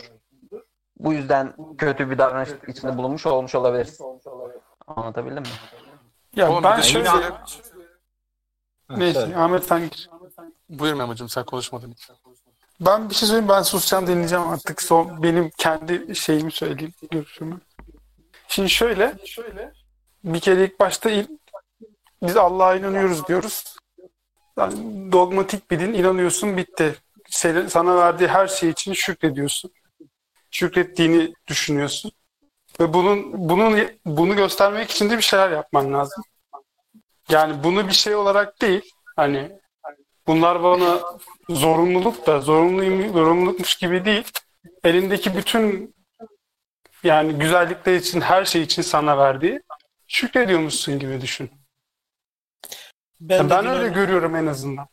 Bu 0.99 1.13
yüzden 1.13 1.55
kötü 1.79 2.11
bir 2.11 2.19
davranış 2.19 2.49
içinde 2.69 2.99
bulunmuş 2.99 3.27
olmuş 3.27 3.55
olabilirsin. 3.55 4.07
Anlatabildim 4.87 5.43
mi? 5.43 5.49
Ya 6.37 6.53
Oğlum 6.53 6.65
ben 6.65 6.81
şöyle 6.81 7.09
neyse 8.91 9.21
söyle. 9.21 9.37
Ahmet 9.37 9.65
sen 9.65 9.81
gir. 9.91 10.11
Buyur 10.69 10.95
Memo'cum 10.95 11.29
sen 11.29 11.45
konuşmadın 11.45 11.93
hiç. 11.93 12.09
Ben 12.81 13.11
bir 13.11 13.15
şey 13.15 13.29
söyleyeyim 13.29 13.49
ben 13.49 13.63
susacağım 13.63 14.07
dinleyeceğim 14.07 14.49
artık 14.49 14.83
son 14.83 15.23
benim 15.23 15.51
kendi 15.59 16.17
şeyimi 16.17 16.53
söyleyeyim 16.53 16.93
görüşümü. 17.11 17.61
Şimdi 18.49 18.71
şöyle 18.71 19.15
bir 20.25 20.41
kere 20.41 20.65
ilk 20.65 20.81
başta 20.81 21.11
il- 21.11 21.39
biz 22.23 22.37
Allah'a 22.37 22.75
inanıyoruz 22.77 23.27
diyoruz. 23.29 23.77
Yani 24.59 25.13
dogmatik 25.13 25.71
bir 25.71 25.81
din 25.81 25.93
inanıyorsun 25.93 26.57
bitti. 26.57 26.97
Seni- 27.31 27.71
Sana 27.71 27.97
verdiği 27.97 28.29
her 28.29 28.47
şey 28.47 28.71
için 28.71 28.93
şükrediyorsun. 28.93 29.71
Şükrettiğini 30.51 31.33
düşünüyorsun. 31.47 32.13
Ve 32.81 32.95
bunun 32.95 33.49
bunun 33.49 33.79
bunu 34.07 34.37
göstermek 34.37 34.91
için 34.91 35.11
de 35.11 35.17
bir 35.17 35.23
şeyler 35.23 35.51
yapman 35.51 35.93
lazım. 35.95 36.23
Yani 37.31 37.65
bunu 37.65 37.89
bir 37.89 37.93
şey 37.93 38.15
olarak 38.15 38.61
değil. 38.63 38.93
Hani 39.17 39.53
bunlar 40.27 40.63
bana 40.63 41.01
zorunluluk 41.51 42.27
da 42.27 42.41
zorunluyum, 42.41 43.13
zorunlulukmuş 43.13 43.77
gibi 43.77 44.05
değil. 44.05 44.25
Elindeki 44.85 45.37
bütün 45.37 45.95
yani 47.05 47.33
güzellikler 47.33 47.95
için 47.95 48.21
her 48.21 48.45
şey 48.45 48.63
için 48.63 48.83
sana 48.83 49.19
verdiği 49.19 49.61
şükrediyormuşsun 50.07 50.99
gibi 50.99 51.21
düşün. 51.21 51.51
Ben, 53.21 53.51
Ben, 53.51 53.65
de 53.65 53.69
öyle 53.69 53.87
Dino- 53.89 53.95
görüyorum 53.95 54.37
en 54.37 54.47
azından. 54.47 54.89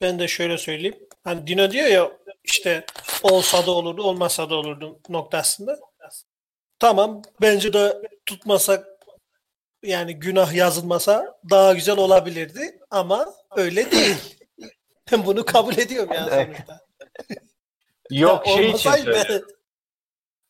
ben 0.00 0.18
de 0.18 0.28
şöyle 0.28 0.58
söyleyeyim. 0.58 0.96
Hani 1.24 1.46
Dino 1.46 1.70
diyor 1.70 1.86
ya 1.86 2.12
işte 2.44 2.84
olsa 3.22 3.66
da 3.66 3.70
olurdu 3.70 4.02
olmasa 4.02 4.50
da 4.50 4.54
olurdu 4.54 5.00
noktasında. 5.08 5.78
Tamam 6.78 7.22
bence 7.40 7.72
de 7.72 8.02
tutmasak 8.26 8.86
yani 9.86 10.14
günah 10.18 10.52
yazılmasa 10.54 11.38
daha 11.50 11.74
güzel 11.74 11.98
olabilirdi 11.98 12.78
ama 12.90 13.26
öyle 13.56 13.90
değil. 13.90 14.16
Ben 15.12 15.26
bunu 15.26 15.44
kabul 15.44 15.76
ediyorum 15.78 16.10
yani 16.14 16.28
Evet. 16.32 16.46
sonuçta. 16.46 16.80
Yok 18.10 18.46
Ya 18.48 18.54
şey 18.54 18.70
için. 18.70 18.90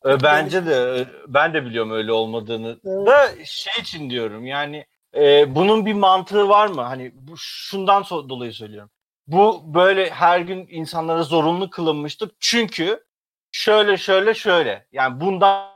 Ö, 0.03 0.18
Bence 0.22 0.66
de 0.66 1.07
ben 1.28 1.55
de 1.55 1.64
biliyorum 1.64 1.91
öyle 1.91 2.12
olmadığını. 2.12 2.80
Da 2.84 3.28
şey 3.45 3.72
için 3.82 4.11
diyorum 4.11 4.47
yani 4.47 4.87
e, 5.14 5.55
bunun 5.55 5.87
bir 5.87 5.93
mantığı 5.93 6.49
var 6.49 6.66
mı? 6.66 6.82
Hani 6.82 7.12
bu 7.14 7.34
şundan 7.39 8.03
so- 8.03 8.28
dolayı 8.28 8.53
söylüyorum. 8.53 8.91
Bu 9.26 9.74
böyle 9.74 10.11
her 10.11 10.41
gün 10.41 10.66
insanlara 10.70 11.22
zorunlu 11.22 11.70
kılınmıştır. 11.70 12.30
Çünkü 12.41 13.05
şöyle 13.53 13.97
şöyle 13.97 14.34
şöyle. 14.34 14.87
Yani 14.93 15.20
bundan 15.20 15.76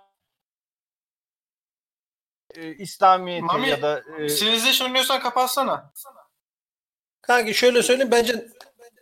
e, 2.56 2.74
İslamiyet'e 2.74 3.46
Mami, 3.46 3.68
ya 3.68 3.82
da 3.82 4.02
e, 4.18 4.28
Sizde 4.28 4.72
şunu 4.72 4.94
diyorsan 4.94 5.20
kapatsana. 5.20 5.92
Kanki 7.22 7.54
şöyle 7.54 7.82
söyleyeyim 7.82 8.12
bence 8.12 8.46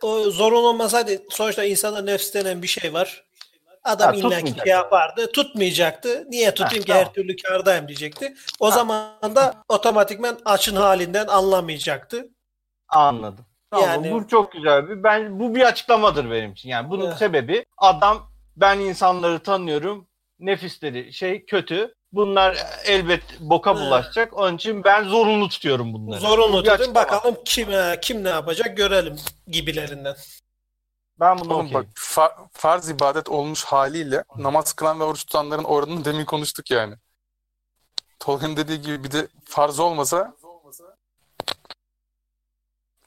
o 0.01 0.19
zorun 0.29 0.63
olmasaydı 0.63 1.21
sonuçta 1.29 1.63
insanda 1.63 2.01
nefs 2.01 2.33
denen 2.33 2.61
bir 2.61 2.67
şey 2.67 2.93
var. 2.93 3.29
Adam 3.83 4.09
Ha, 4.13 4.15
illa 4.15 4.41
ki 4.41 4.53
şey 4.63 4.71
yapardı. 4.73 5.31
Tutmayacaktı. 5.31 6.25
Niye 6.29 6.53
tutayım 6.53 6.83
ki 6.83 6.87
tamam. 6.87 7.05
her 7.05 7.13
türlü 7.13 7.35
kârdayım 7.35 7.87
diyecekti. 7.87 8.33
O 8.59 8.71
zaman 8.71 9.35
da 9.35 9.63
otomatikmen 9.69 10.37
açın 10.45 10.75
halinden 10.75 11.27
anlamayacaktı. 11.27 12.27
Anladım. 12.87 13.45
Tamam, 13.71 13.89
Yani- 13.89 14.11
bu 14.11 14.27
çok 14.27 14.51
güzel 14.51 14.89
bir 14.89 15.03
ben 15.03 15.39
bu 15.39 15.55
bir 15.55 15.61
açıklamadır 15.61 16.31
benim 16.31 16.51
için. 16.51 16.69
Yani 16.69 16.89
bunun 16.89 17.05
Evet. 17.07 17.17
sebebi 17.17 17.65
adam 17.77 18.31
ben 18.57 18.79
insanları 18.79 19.39
tanıyorum. 19.39 20.07
Nefisleri 20.39 21.13
şey 21.13 21.45
kötü. 21.45 21.95
Bunlar 22.11 22.57
elbet 22.85 23.23
boka 23.39 23.75
bulaşacak. 23.75 24.37
Onun 24.37 24.55
için 24.55 24.83
ben 24.83 25.03
zorunlu 25.03 25.49
tutuyorum 25.49 25.93
bunları. 25.93 26.19
Zorunlu 26.19 26.63
tutun 26.63 26.95
bakalım 26.95 27.37
kim 27.45 27.71
e, 27.71 27.99
kim 28.01 28.23
ne 28.23 28.29
yapacak 28.29 28.77
görelim 28.77 29.15
gibilerinden. 29.47 30.15
Ben 31.19 31.39
bunu 31.39 31.53
Oğlum 31.53 31.65
okeyim. 31.65 31.73
bak 31.73 31.97
fa- 31.97 32.47
farz 32.53 32.89
ibadet 32.89 33.29
olmuş 33.29 33.63
haliyle 33.63 34.23
namaz 34.37 34.73
kılan 34.73 34.99
ve 34.99 35.03
oruç 35.03 35.25
tutanların 35.25 35.63
oranını 35.63 36.05
demin 36.05 36.25
konuştuk 36.25 36.71
yani. 36.71 36.95
Tolga'nın 38.19 38.57
dediği 38.57 38.81
gibi 38.81 39.03
bir 39.03 39.11
de 39.11 39.27
farz 39.45 39.79
olmasa 39.79 40.35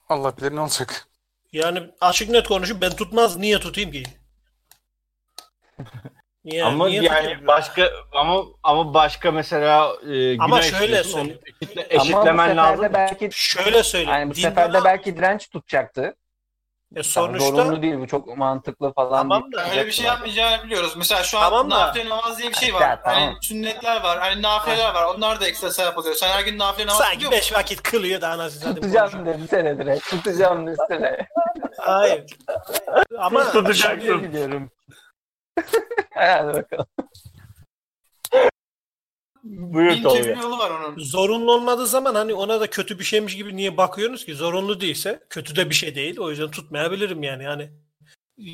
Allah 0.09 0.37
bilir 0.37 0.57
ne 0.57 0.61
olacak. 0.61 1.09
Yani 1.53 1.91
açık 2.01 2.31
net 2.31 2.49
konuşup 2.49 2.83
ben 2.83 2.97
tutmaz 2.97 3.37
niye 3.37 3.59
tutayım 3.61 3.93
ki? 3.93 4.03
Niye, 6.45 6.65
ama 6.65 6.89
niye 6.89 7.03
yani 7.03 7.47
başka 7.47 7.91
ama 8.13 8.45
ama 8.63 8.95
başka 8.95 9.31
mesela 9.33 9.93
e, 10.13 10.39
Ama 10.39 10.63
şöyle 10.63 11.05
söyle. 11.05 11.39
eşitle- 11.61 11.87
Ama 11.95 12.01
bu 12.01 12.03
eşitlemen 12.03 12.49
sefer 12.49 12.57
lazım. 12.57 12.87
belki 12.95 13.29
Şöyle 13.33 13.83
söyleyeyim. 13.83 14.13
yani 14.21 14.31
bu 14.31 14.35
sefer 14.35 14.73
de 14.73 14.85
belki 14.85 15.17
direnç 15.17 15.51
tutacaktı. 15.51 16.17
E 16.97 17.03
sonuçta 17.03 17.45
Zorunlu 17.51 17.83
değil 17.83 17.95
bu 17.99 18.07
çok 18.07 18.37
mantıklı 18.37 18.93
falan 18.93 19.19
Tamam 19.29 19.53
da- 19.53 19.71
Öyle 19.71 19.87
bir 19.87 19.93
şey 19.93 20.07
yapmayacağını 20.07 20.65
biliyoruz. 20.65 20.95
Mesela 20.97 21.23
şu 21.23 21.39
an 21.39 21.43
Tamam 21.43 21.71
nafile 21.71 22.09
namaz 22.09 22.39
diye 22.39 22.51
bir 22.51 22.55
şey 22.57 22.75
var. 22.75 22.81
Ya, 22.81 23.01
tamam. 23.05 23.21
Hani 23.23 23.35
sünnetler 23.43 24.03
var. 24.03 24.19
Hani 24.19 24.43
nafileler 24.43 24.95
var. 24.95 25.05
Onlar 25.15 25.41
da 25.41 25.47
ekstra 25.47 25.71
sevap 25.71 25.99
oluyor. 25.99 26.15
Sen 26.15 26.29
her 26.29 26.45
gün 26.45 26.59
nafile 26.59 26.87
namaz 26.87 26.99
sanki 27.03 27.31
beş 27.31 27.53
vakit 27.53 27.83
kılıyor 27.83 28.21
da 28.21 28.29
anasını 28.29 28.61
satayım. 28.61 28.81
Tutacağım 28.93 29.27
desene 29.27 29.79
direkt. 29.79 30.11
Tutacağım 30.11 30.67
desene. 30.67 31.27
Hayır. 31.79 32.25
Ama 33.19 33.53
Tutacaksın. 33.53 34.23
Biliyorum. 34.23 34.71
Hadi 36.15 36.57
bakalım. 36.57 36.87
Buyur 39.45 40.03
Tolga. 40.03 40.31
yolu 40.31 40.59
var 40.59 40.71
onun. 40.71 40.99
zorunlu 40.99 41.53
olmadığı 41.53 41.87
zaman 41.87 42.15
hani 42.15 42.35
ona 42.35 42.61
da 42.61 42.71
kötü 42.71 42.99
bir 42.99 43.05
şeymiş 43.05 43.37
gibi 43.37 43.57
niye 43.57 43.77
bakıyorsunuz 43.77 44.25
ki? 44.25 44.35
Zorunlu 44.35 44.81
değilse 44.81 45.23
kötü 45.31 45.57
de 45.57 45.71
bir 45.71 45.75
şey 45.75 45.95
değil. 45.95 46.19
O 46.19 46.31
yüzden 46.31 46.51
tutmayabilirim 46.51 47.23
yani. 47.23 47.45
Hani 47.45 47.71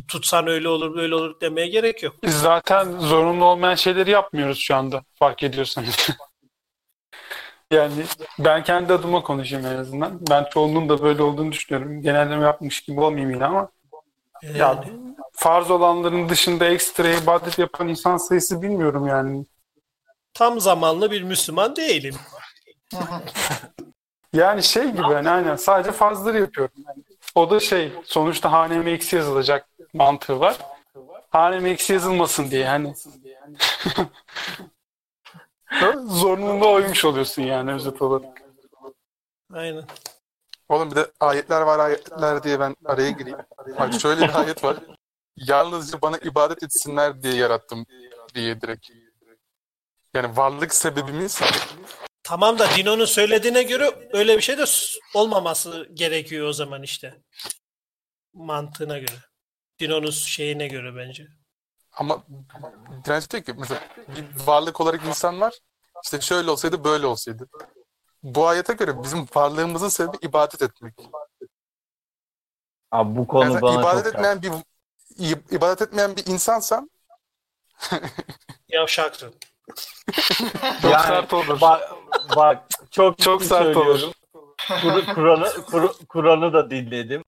tutsan 0.08 0.46
öyle 0.46 0.68
olur 0.68 0.96
böyle 0.96 1.14
olur 1.14 1.40
demeye 1.40 1.68
gerek 1.68 2.02
yok. 2.02 2.16
Biz 2.22 2.40
zaten 2.40 2.98
zorunlu 2.98 3.44
olmayan 3.44 3.74
şeyleri 3.74 4.10
yapmıyoruz 4.10 4.58
şu 4.58 4.76
anda 4.76 5.02
fark 5.14 5.42
ediyorsanız. 5.42 6.08
yani 7.70 8.04
ben 8.38 8.64
kendi 8.64 8.92
adıma 8.92 9.22
konuşayım 9.22 9.66
en 9.66 9.76
azından. 9.76 10.20
Ben 10.30 10.46
çoğunluğun 10.50 10.88
da 10.88 11.02
böyle 11.02 11.22
olduğunu 11.22 11.52
düşünüyorum. 11.52 12.02
Genelleme 12.02 12.44
yapmış 12.44 12.80
gibi 12.80 13.00
olmayayım 13.00 13.34
yine 13.34 13.44
ama 13.44 13.70
Yani, 14.42 14.58
ya 14.58 14.84
farz 15.38 15.70
olanların 15.70 16.28
dışında 16.28 16.66
ekstra 16.66 17.08
ibadet 17.08 17.58
yapan 17.58 17.88
insan 17.88 18.16
sayısı 18.16 18.62
bilmiyorum 18.62 19.06
yani. 19.06 19.46
tam 20.34 20.60
zamanlı 20.60 21.10
bir 21.10 21.22
Müslüman 21.22 21.76
değilim. 21.76 22.14
Yani 24.32 24.62
şey 24.62 24.84
gibi 24.90 25.02
hani 25.02 25.30
aynen 25.30 25.56
sadece 25.56 25.92
farzları 25.92 26.40
yapıyorum. 26.40 26.74
Yani 26.86 27.02
o 27.34 27.50
da 27.50 27.60
şey 27.60 27.92
sonuçta 28.04 28.52
haneme 28.52 28.90
eksi 28.90 29.16
yazılacak 29.16 29.68
mantığı 29.94 30.40
var. 30.40 30.56
Haneme 31.30 31.70
eksi 31.70 31.92
yazılmasın 31.92 32.50
diye 32.50 32.68
hani. 32.68 32.94
Zorunluluğa 36.06 36.72
uymuş 36.72 37.04
oluyorsun 37.04 37.42
yani 37.42 37.72
özet 37.72 38.02
olarak. 38.02 38.42
Aynen. 39.52 39.84
Oğlum 40.68 40.90
bir 40.90 40.96
de 40.96 41.06
ayetler 41.20 41.60
var 41.60 41.78
ayetler 41.78 42.42
diye 42.42 42.60
ben 42.60 42.76
araya 42.84 43.10
gireyim. 43.10 43.38
Bak 43.78 43.94
şöyle 44.00 44.28
bir 44.28 44.40
ayet 44.40 44.64
var. 44.64 44.76
Yalnızca 45.46 46.02
bana 46.02 46.18
ibadet 46.18 46.62
etsinler 46.62 47.22
diye 47.22 47.34
yarattım 47.34 47.86
diye 48.34 48.60
direkt. 48.60 48.86
Yani 50.14 50.36
varlık 50.36 50.74
sebebimiz 50.74 51.40
Tamam 52.22 52.58
da 52.58 52.68
Dino'nun 52.76 53.04
söylediğine 53.04 53.62
göre 53.62 54.08
öyle 54.12 54.36
bir 54.36 54.42
şey 54.42 54.58
de 54.58 54.66
s- 54.66 54.98
olmaması 55.14 55.88
gerekiyor 55.94 56.48
o 56.48 56.52
zaman 56.52 56.82
işte. 56.82 57.22
Mantığına 58.34 58.98
göre. 58.98 59.16
Dino'nun 59.80 60.10
şeyine 60.10 60.68
göre 60.68 60.96
bence. 60.96 61.26
ama 61.92 62.24
direnç 63.04 63.30
diyor 63.30 63.42
ki 63.42 63.54
mesela 63.58 63.80
bir 64.16 64.46
varlık 64.46 64.80
olarak 64.80 65.04
insan 65.06 65.40
var. 65.40 65.54
İşte 66.04 66.20
şöyle 66.20 66.50
olsaydı 66.50 66.84
böyle 66.84 67.06
olsaydı. 67.06 67.48
Bu 68.22 68.46
ayete 68.48 68.72
göre 68.72 69.02
bizim 69.02 69.26
varlığımızın 69.34 69.88
sebebi 69.88 70.16
ibadet 70.22 70.62
etmek. 70.62 70.94
Abi 72.90 73.10
bu 73.16 73.18
Yani 73.20 73.26
konu 73.28 73.52
sen 73.52 73.62
bana 73.62 73.80
ibadet 73.80 74.04
çok 74.04 74.14
etmeyen 74.14 74.42
bir 74.42 74.50
ibadet 75.50 75.82
etmeyen 75.82 76.16
bir 76.16 76.26
insansan 76.26 76.90
Yavşaksın. 78.68 79.34
çok 80.82 80.92
Yani 80.92 81.06
sert 81.06 81.32
olur. 81.32 81.60
Bak, 81.60 81.90
bak 82.36 82.64
çok 82.90 83.18
Çok 83.18 83.42
sert 83.42 83.76
olur. 83.76 84.12
Kur- 84.82 85.14
Kur'an'ı 85.14 85.48
Kur- 85.70 86.06
Kur'an'ı 86.08 86.52
da 86.52 86.70
dinledim. 86.70 87.22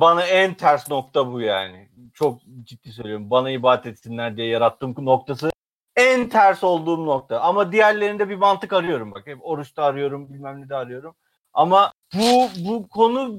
Bana 0.00 0.26
en 0.26 0.54
ters 0.54 0.90
nokta 0.90 1.32
bu 1.32 1.40
yani. 1.40 1.88
Çok 2.14 2.40
ciddi 2.62 2.92
söylüyorum. 2.92 3.30
Bana 3.30 3.50
ibadet 3.50 3.86
etsinler 3.86 4.36
diye 4.36 4.46
yarattığım 4.48 4.94
noktası 4.98 5.50
en 5.96 6.28
ters 6.28 6.64
olduğum 6.64 7.06
nokta. 7.06 7.40
Ama 7.40 7.72
diğerlerinde 7.72 8.28
bir 8.28 8.36
mantık 8.36 8.72
arıyorum 8.72 9.12
bak. 9.12 9.26
Hep 9.26 9.38
oruçta 9.42 9.82
arıyorum, 9.82 10.32
bilmem 10.34 10.60
ne 10.62 10.68
de 10.68 10.76
arıyorum. 10.76 11.14
Ama 11.52 11.92
bu 12.14 12.48
bu 12.68 12.88
konu 12.88 13.30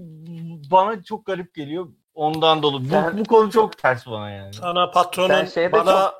bana 0.72 1.03
çok 1.03 1.26
garip 1.26 1.53
geliyor. 1.55 1.88
Ondan 2.16 2.63
dolayı. 2.63 2.86
Bu, 2.86 2.89
Sen- 2.89 3.18
bu 3.18 3.24
konu 3.26 3.51
çok 3.51 3.78
ters 3.78 4.07
bana 4.07 4.30
yani. 4.30 4.53
Sana 4.53 4.91
patronun 4.91 5.28
Sen 5.28 5.45
şeyde 5.45 5.72
bana 5.72 6.13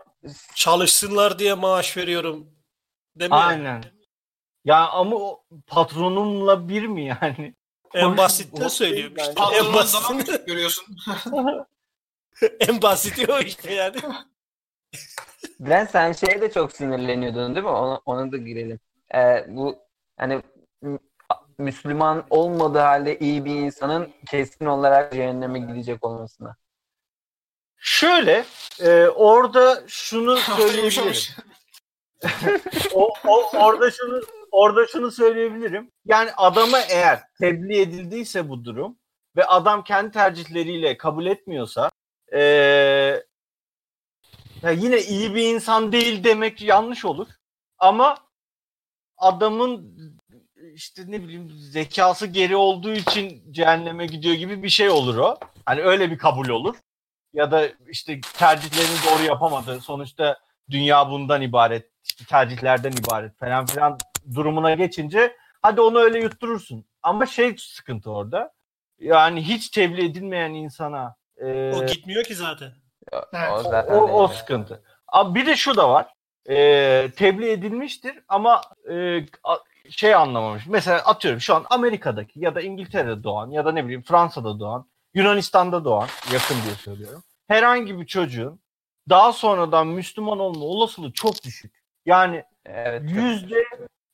çalışsınlar 0.56 1.40
diye 1.40 1.54
maaş 1.54 1.98
veriyorum. 1.98 2.48
Demiyor. 3.16 3.42
Aynen. 3.44 3.84
Ya 4.66 4.88
ama 4.90 5.16
o 5.16 5.44
patronumla 5.68 6.70
bir 6.70 6.88
mi 6.88 7.06
yani? 7.06 7.56
En 7.94 8.18
basit 8.18 8.54
O- 8.54 8.60
de 8.60 8.70
söylüyorum 8.70 9.14
işte. 9.18 9.30
En 9.32 9.36
Patronun 9.36 9.74
basit, 9.74 10.18
küçük 10.26 10.48
görüyorsun. 10.48 10.96
en 12.60 12.82
basiti 12.82 13.34
o 13.34 13.40
işte 13.40 13.74
yani. 13.74 13.96
Bülent 15.60 15.92
sen 15.92 16.12
şeye 16.12 16.42
de 16.42 16.52
çok 16.52 16.72
sinirleniyordun 16.72 17.56
değil 17.56 17.66
mi? 17.66 17.72
Ona, 17.72 18.02
ona 18.06 18.32
da 18.32 18.38
girelim. 18.38 18.80
Ee, 19.16 19.46
bu 19.48 19.80
hani 20.18 20.42
m- 20.82 21.00
Müslüman 21.58 22.26
olmadığı 22.30 22.80
halde 22.80 23.20
iyi 23.20 23.46
bir 23.46 23.56
insanın 23.56 24.14
kesin 24.30 24.66
olarak 24.66 25.14
cehenneme 25.14 25.60
gidecek 25.60 26.06
olmasına. 26.06 26.56
Şöyle 27.78 28.46
e, 28.80 29.08
orada 29.08 29.84
şunu 29.88 30.38
söyleyebilirim. 30.58 31.14
O, 32.94 33.14
o, 33.28 33.58
orada 33.58 33.92
şunu 33.92 34.22
orada 34.52 34.88
şunu 34.88 35.12
söyleyebilirim. 35.12 35.92
Yani 36.06 36.32
adama 36.38 36.80
eğer 36.80 37.24
tebliğ 37.40 37.82
edildiyse 37.82 38.50
bu 38.50 38.66
durum 38.66 38.98
ve 39.36 39.46
adam 39.46 39.84
kendi 39.84 40.12
tercihleriyle 40.12 40.98
kabul 40.98 41.26
etmiyorsa 41.26 41.90
e, 42.34 42.40
ya 44.62 44.72
yine 44.72 45.02
iyi 45.02 45.36
bir 45.36 45.54
insan 45.56 45.92
değil 45.92 46.24
demek 46.24 46.62
yanlış 46.62 47.06
olur. 47.06 47.28
Ama 47.78 48.18
adamın 49.18 49.96
işte 50.76 51.04
ne 51.08 51.24
bileyim 51.24 51.50
zekası 51.50 52.28
geri 52.28 52.56
olduğu 52.56 52.94
için 52.94 53.44
cehenneme 53.52 54.06
gidiyor 54.06 54.36
gibi 54.36 54.64
bir 54.64 54.70
şey 54.70 54.90
olur 54.90 55.18
o. 55.18 55.38
Hani 55.66 55.82
öyle 55.82 56.12
bir 56.12 56.18
kabul 56.18 56.50
olur. 56.50 56.76
Ya 57.34 57.52
da 57.52 57.68
işte 57.88 58.22
tercihlerini 58.22 58.98
doğru 59.10 59.24
yapamadı. 59.24 59.82
Sonuçta 59.82 60.40
dünya 60.70 61.10
bundan 61.10 61.42
ibaret, 61.42 61.90
işte 62.04 62.26
tercihlerden 62.26 62.92
ibaret 62.92 63.40
falan 63.40 63.66
filan 63.66 63.98
durumuna 64.36 64.74
geçince 64.74 65.38
hadi 65.62 65.82
onu 65.82 66.00
öyle 66.00 66.20
yutturursun. 66.20 66.86
Ama 67.04 67.26
şey 67.26 67.56
sıkıntı 67.58 68.12
orada. 68.12 68.54
Yani 69.00 69.48
hiç 69.48 69.70
tebliğ 69.70 70.06
edilmeyen 70.06 70.54
insana 70.54 71.16
e, 71.38 71.74
O 71.76 71.86
gitmiyor 71.86 72.24
ki 72.24 72.36
zaten. 72.36 72.72
Evet. 73.14 73.52
O 73.54 73.64
zaten 73.64 73.96
o, 73.96 74.00
o 74.00 74.28
sıkıntı. 74.28 74.84
Abi 75.08 75.40
bir 75.40 75.46
de 75.46 75.56
şu 75.56 75.78
da 75.78 75.90
var. 75.90 76.14
E, 76.50 76.56
tebliğ 77.16 77.52
edilmiştir 77.52 78.20
ama 78.28 78.62
e, 78.90 79.26
şey 79.90 80.16
anlamamış. 80.16 80.68
Mesela 80.68 81.00
atıyorum 81.00 81.42
şu 81.42 81.56
an 81.56 81.66
Amerika'daki 81.70 82.40
ya 82.40 82.56
da 82.56 82.62
İngiltere'de 82.62 83.24
doğan 83.24 83.52
ya 83.52 83.66
da 83.66 83.72
ne 83.72 83.84
bileyim 83.84 84.04
Fransa'da 84.04 84.60
doğan, 84.60 84.86
Yunanistan'da 85.14 85.86
doğan 85.86 86.08
yakın 86.34 86.56
diye 86.66 86.76
söylüyorum. 86.76 87.24
Herhangi 87.48 88.00
bir 88.00 88.06
çocuğun 88.06 88.60
daha 89.10 89.34
sonradan 89.34 89.88
Müslüman 89.88 90.40
olma 90.40 90.66
olasılığı 90.66 91.12
çok 91.12 91.44
düşük. 91.44 91.84
Yani 92.06 92.44
Evet. 92.66 93.02
yüzde 93.06 93.66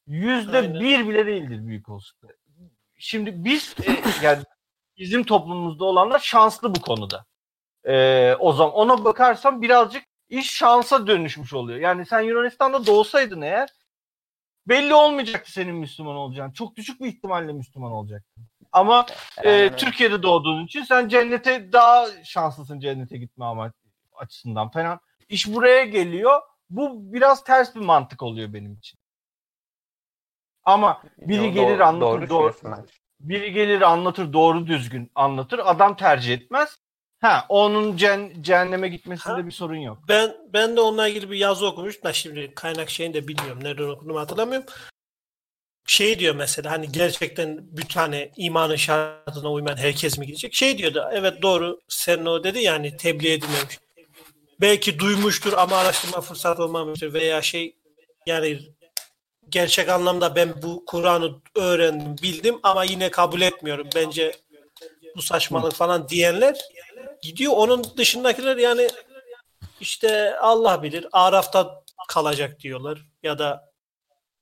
yüzde 0.07 0.57
Aynen. 0.57 0.79
bir 0.79 1.07
bile 1.09 1.25
değildir 1.25 1.67
büyük 1.67 1.89
olasılıkla. 1.89 2.29
Şimdi 2.97 3.45
biz 3.45 3.75
e, 3.87 4.25
yani 4.25 4.43
bizim 4.97 5.23
toplumumuzda 5.23 5.85
olanlar 5.85 6.19
şanslı 6.19 6.75
bu 6.75 6.81
konuda. 6.81 7.25
E, 7.87 8.35
o 8.39 8.53
zaman 8.53 8.73
ona 8.73 9.05
bakarsam 9.05 9.61
birazcık 9.61 10.03
iş 10.29 10.51
şansa 10.51 11.07
dönüşmüş 11.07 11.53
oluyor. 11.53 11.79
Yani 11.79 12.05
sen 12.05 12.21
Yunanistan'da 12.21 12.85
doğsaydın 12.85 13.41
eğer 13.41 13.69
belli 14.71 14.93
olmayacaktı 14.93 15.51
senin 15.51 15.75
Müslüman 15.75 16.15
olacağın. 16.15 16.51
Çok 16.51 16.75
düşük 16.75 17.01
bir 17.01 17.07
ihtimalle 17.07 17.53
Müslüman 17.53 17.91
olacaktın. 17.91 18.43
Ama 18.71 19.05
e. 19.43 19.75
Türkiye'de 19.75 20.23
doğduğun 20.23 20.65
için 20.65 20.83
sen 20.83 21.07
cennete 21.07 21.71
daha 21.73 22.23
şanslısın 22.23 22.79
cennete 22.79 23.17
gitme 23.17 23.45
ama 23.45 23.71
açısından 24.15 24.69
falan. 24.69 24.99
İş 25.29 25.53
buraya 25.53 25.85
geliyor. 25.85 26.41
Bu 26.69 27.13
biraz 27.13 27.43
ters 27.43 27.75
bir 27.75 27.79
mantık 27.79 28.23
oluyor 28.23 28.53
benim 28.53 28.73
için. 28.73 28.99
Ama 30.63 31.01
biri 31.17 31.45
Yo, 31.45 31.51
gelir 31.51 31.79
doğru- 31.79 31.83
anlatır 31.83 32.29
doğru 32.29 32.53
doğru, 32.63 32.85
biri 33.19 33.53
gelir 33.53 33.81
anlatır 33.81 34.33
doğru 34.33 34.67
düzgün 34.67 35.11
anlatır. 35.15 35.59
Adam 35.63 35.95
tercih 35.95 36.33
etmez. 36.33 36.77
Ha 37.21 37.45
onun 37.49 37.97
cen- 37.97 38.43
cehenneme 38.43 38.89
gitmesinde 38.89 39.33
Ha? 39.33 39.45
bir 39.45 39.51
sorun 39.51 39.75
yok. 39.75 39.97
Ben 40.07 40.35
ben 40.53 40.75
de 40.75 40.81
onunla 40.81 41.07
ilgili 41.07 41.31
bir 41.31 41.37
yazı 41.37 41.67
okumuştum 41.67 42.03
da 42.03 42.13
şimdi 42.13 42.51
kaynak 42.55 42.89
şeyini 42.89 43.13
de 43.13 43.27
bilmiyorum. 43.27 43.63
Nereden 43.63 43.87
okudum 43.89 44.15
hatırlamıyorum. 44.15 44.67
Şey 45.87 46.19
diyor 46.19 46.35
mesela 46.35 46.71
hani 46.71 46.91
gerçekten 46.91 47.59
bütün 47.77 47.99
hani 47.99 48.31
imanın 48.37 48.75
şartına 48.75 49.51
uymayan 49.51 49.77
herkes 49.77 50.17
mi 50.17 50.25
gidecek? 50.27 50.53
Şey 50.53 50.77
diyordu 50.77 51.09
evet 51.11 51.41
doğru 51.41 51.79
sen 51.87 52.25
o 52.25 52.43
dedi 52.43 52.59
yani 52.59 52.97
tebliğ 52.97 53.31
edilmemiş. 53.31 53.79
Belki 54.61 54.99
duymuştur 54.99 55.53
ama 55.53 55.77
araştırma 55.77 56.21
fırsat 56.21 56.59
olmamıştır 56.59 57.13
veya 57.13 57.41
şey 57.41 57.75
yani 58.25 58.59
gerçek 59.49 59.89
anlamda 59.89 60.35
ben 60.35 60.61
bu 60.61 60.83
Kur'an'ı 60.85 61.41
öğrendim 61.55 62.15
bildim 62.23 62.59
ama 62.63 62.83
yine 62.83 63.11
kabul 63.11 63.41
etmiyorum. 63.41 63.87
Bence 63.95 64.31
bu 65.15 65.21
saçmalık 65.21 65.73
falan 65.73 66.09
diyenler 66.09 66.57
gidiyor. 67.21 67.53
Onun 67.55 67.97
dışındakiler 67.97 68.57
yani 68.57 68.87
işte 69.79 70.37
Allah 70.39 70.83
bilir 70.83 71.07
Araf'ta 71.11 71.83
kalacak 72.07 72.59
diyorlar 72.59 73.05
ya 73.23 73.39
da 73.39 73.71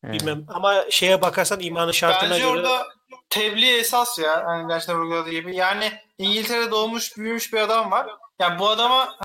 Hmm. 0.04 0.14
bilmem 0.14 0.46
ama 0.48 0.86
şeye 0.90 1.22
bakarsan 1.22 1.60
imanı 1.60 1.94
şartına 1.94 2.30
Bence 2.30 2.42
göre 2.42 2.52
orada 2.52 2.88
tebliğ 3.30 3.78
esas 3.78 4.20
ya. 4.20 4.34
Yani 4.34 4.68
gerçekten 4.68 4.98
vurguladığı 5.00 5.30
gibi. 5.30 5.56
Yani 5.56 5.92
İngiltere'de 6.18 6.72
doğmuş 6.72 7.18
büyümüş 7.18 7.54
bir 7.54 7.58
adam 7.60 7.92
var. 7.92 8.08
Ya 8.40 8.60
bu 8.60 8.70
adama 8.70 9.18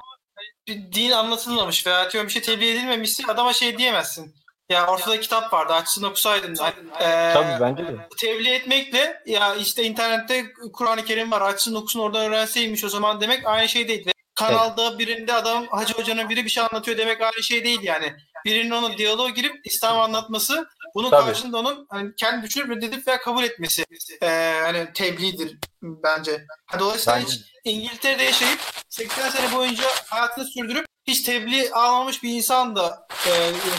bir 0.68 0.92
din 0.92 1.10
anlatılmamış 1.10 1.86
veya 1.86 2.00
atıyorum 2.00 2.28
bir 2.28 2.32
şey 2.32 2.42
tebliğ 2.42 2.70
edilmemişse 2.70 3.22
adama 3.28 3.52
şey 3.52 3.78
diyemezsin. 3.78 4.34
Ya 4.68 4.86
ortada 4.86 5.20
kitap 5.20 5.52
vardı 5.52 5.72
açsın 5.72 6.02
okusaydın. 6.02 6.56
Ee, 7.00 7.32
Tabii 7.32 7.60
bence 7.60 7.86
de. 7.86 8.08
tebliğ 8.18 8.50
etmekle 8.50 9.22
ya 9.26 9.54
işte 9.54 9.82
internette 9.84 10.52
Kur'an-ı 10.72 11.04
Kerim 11.04 11.30
var 11.30 11.40
açsın 11.40 11.74
okusun 11.74 12.00
oradan 12.00 12.26
öğrenseymiş 12.26 12.84
o 12.84 12.88
zaman 12.88 13.20
demek 13.20 13.46
aynı 13.46 13.68
şey 13.68 13.88
değil. 13.88 14.06
Ve 14.06 14.12
kanalda 14.34 14.98
birinde 14.98 15.32
adam 15.32 15.66
Hacı 15.66 15.94
Hoca'nın 15.94 16.28
biri 16.28 16.44
bir 16.44 16.50
şey 16.50 16.62
anlatıyor 16.62 16.98
demek 16.98 17.20
aynı 17.20 17.42
şey 17.42 17.64
değil 17.64 17.80
yani. 17.82 18.16
Birinin 18.44 18.70
onun 18.70 18.98
diyaloğa 18.98 19.28
girip 19.28 19.66
İslam 19.66 20.00
anlatması 20.00 20.68
bunun 20.94 21.10
Tabii. 21.10 21.26
karşılığında 21.26 21.58
onun 21.58 21.86
hani 21.90 22.14
kendi 22.16 22.46
düşünüp 22.46 22.70
reddedip 22.70 23.08
veya 23.08 23.20
kabul 23.20 23.44
etmesi 23.44 23.84
ee, 24.22 24.60
hani 24.62 24.92
tebliğdir 24.94 25.58
bence. 25.82 26.46
Dolayısıyla 26.78 27.18
Bence 27.18 27.26
hiç 27.26 27.40
İngiltere'de 27.64 28.22
yaşayıp 28.22 28.60
80 28.88 29.30
sene 29.30 29.52
boyunca 29.52 29.84
hayatını 30.06 30.44
sürdürüp 30.44 30.86
hiç 31.06 31.22
tebliğ 31.22 31.70
almamış 31.72 32.22
bir 32.22 32.30
insan 32.30 32.76
da 32.76 33.06
e, 33.26 33.30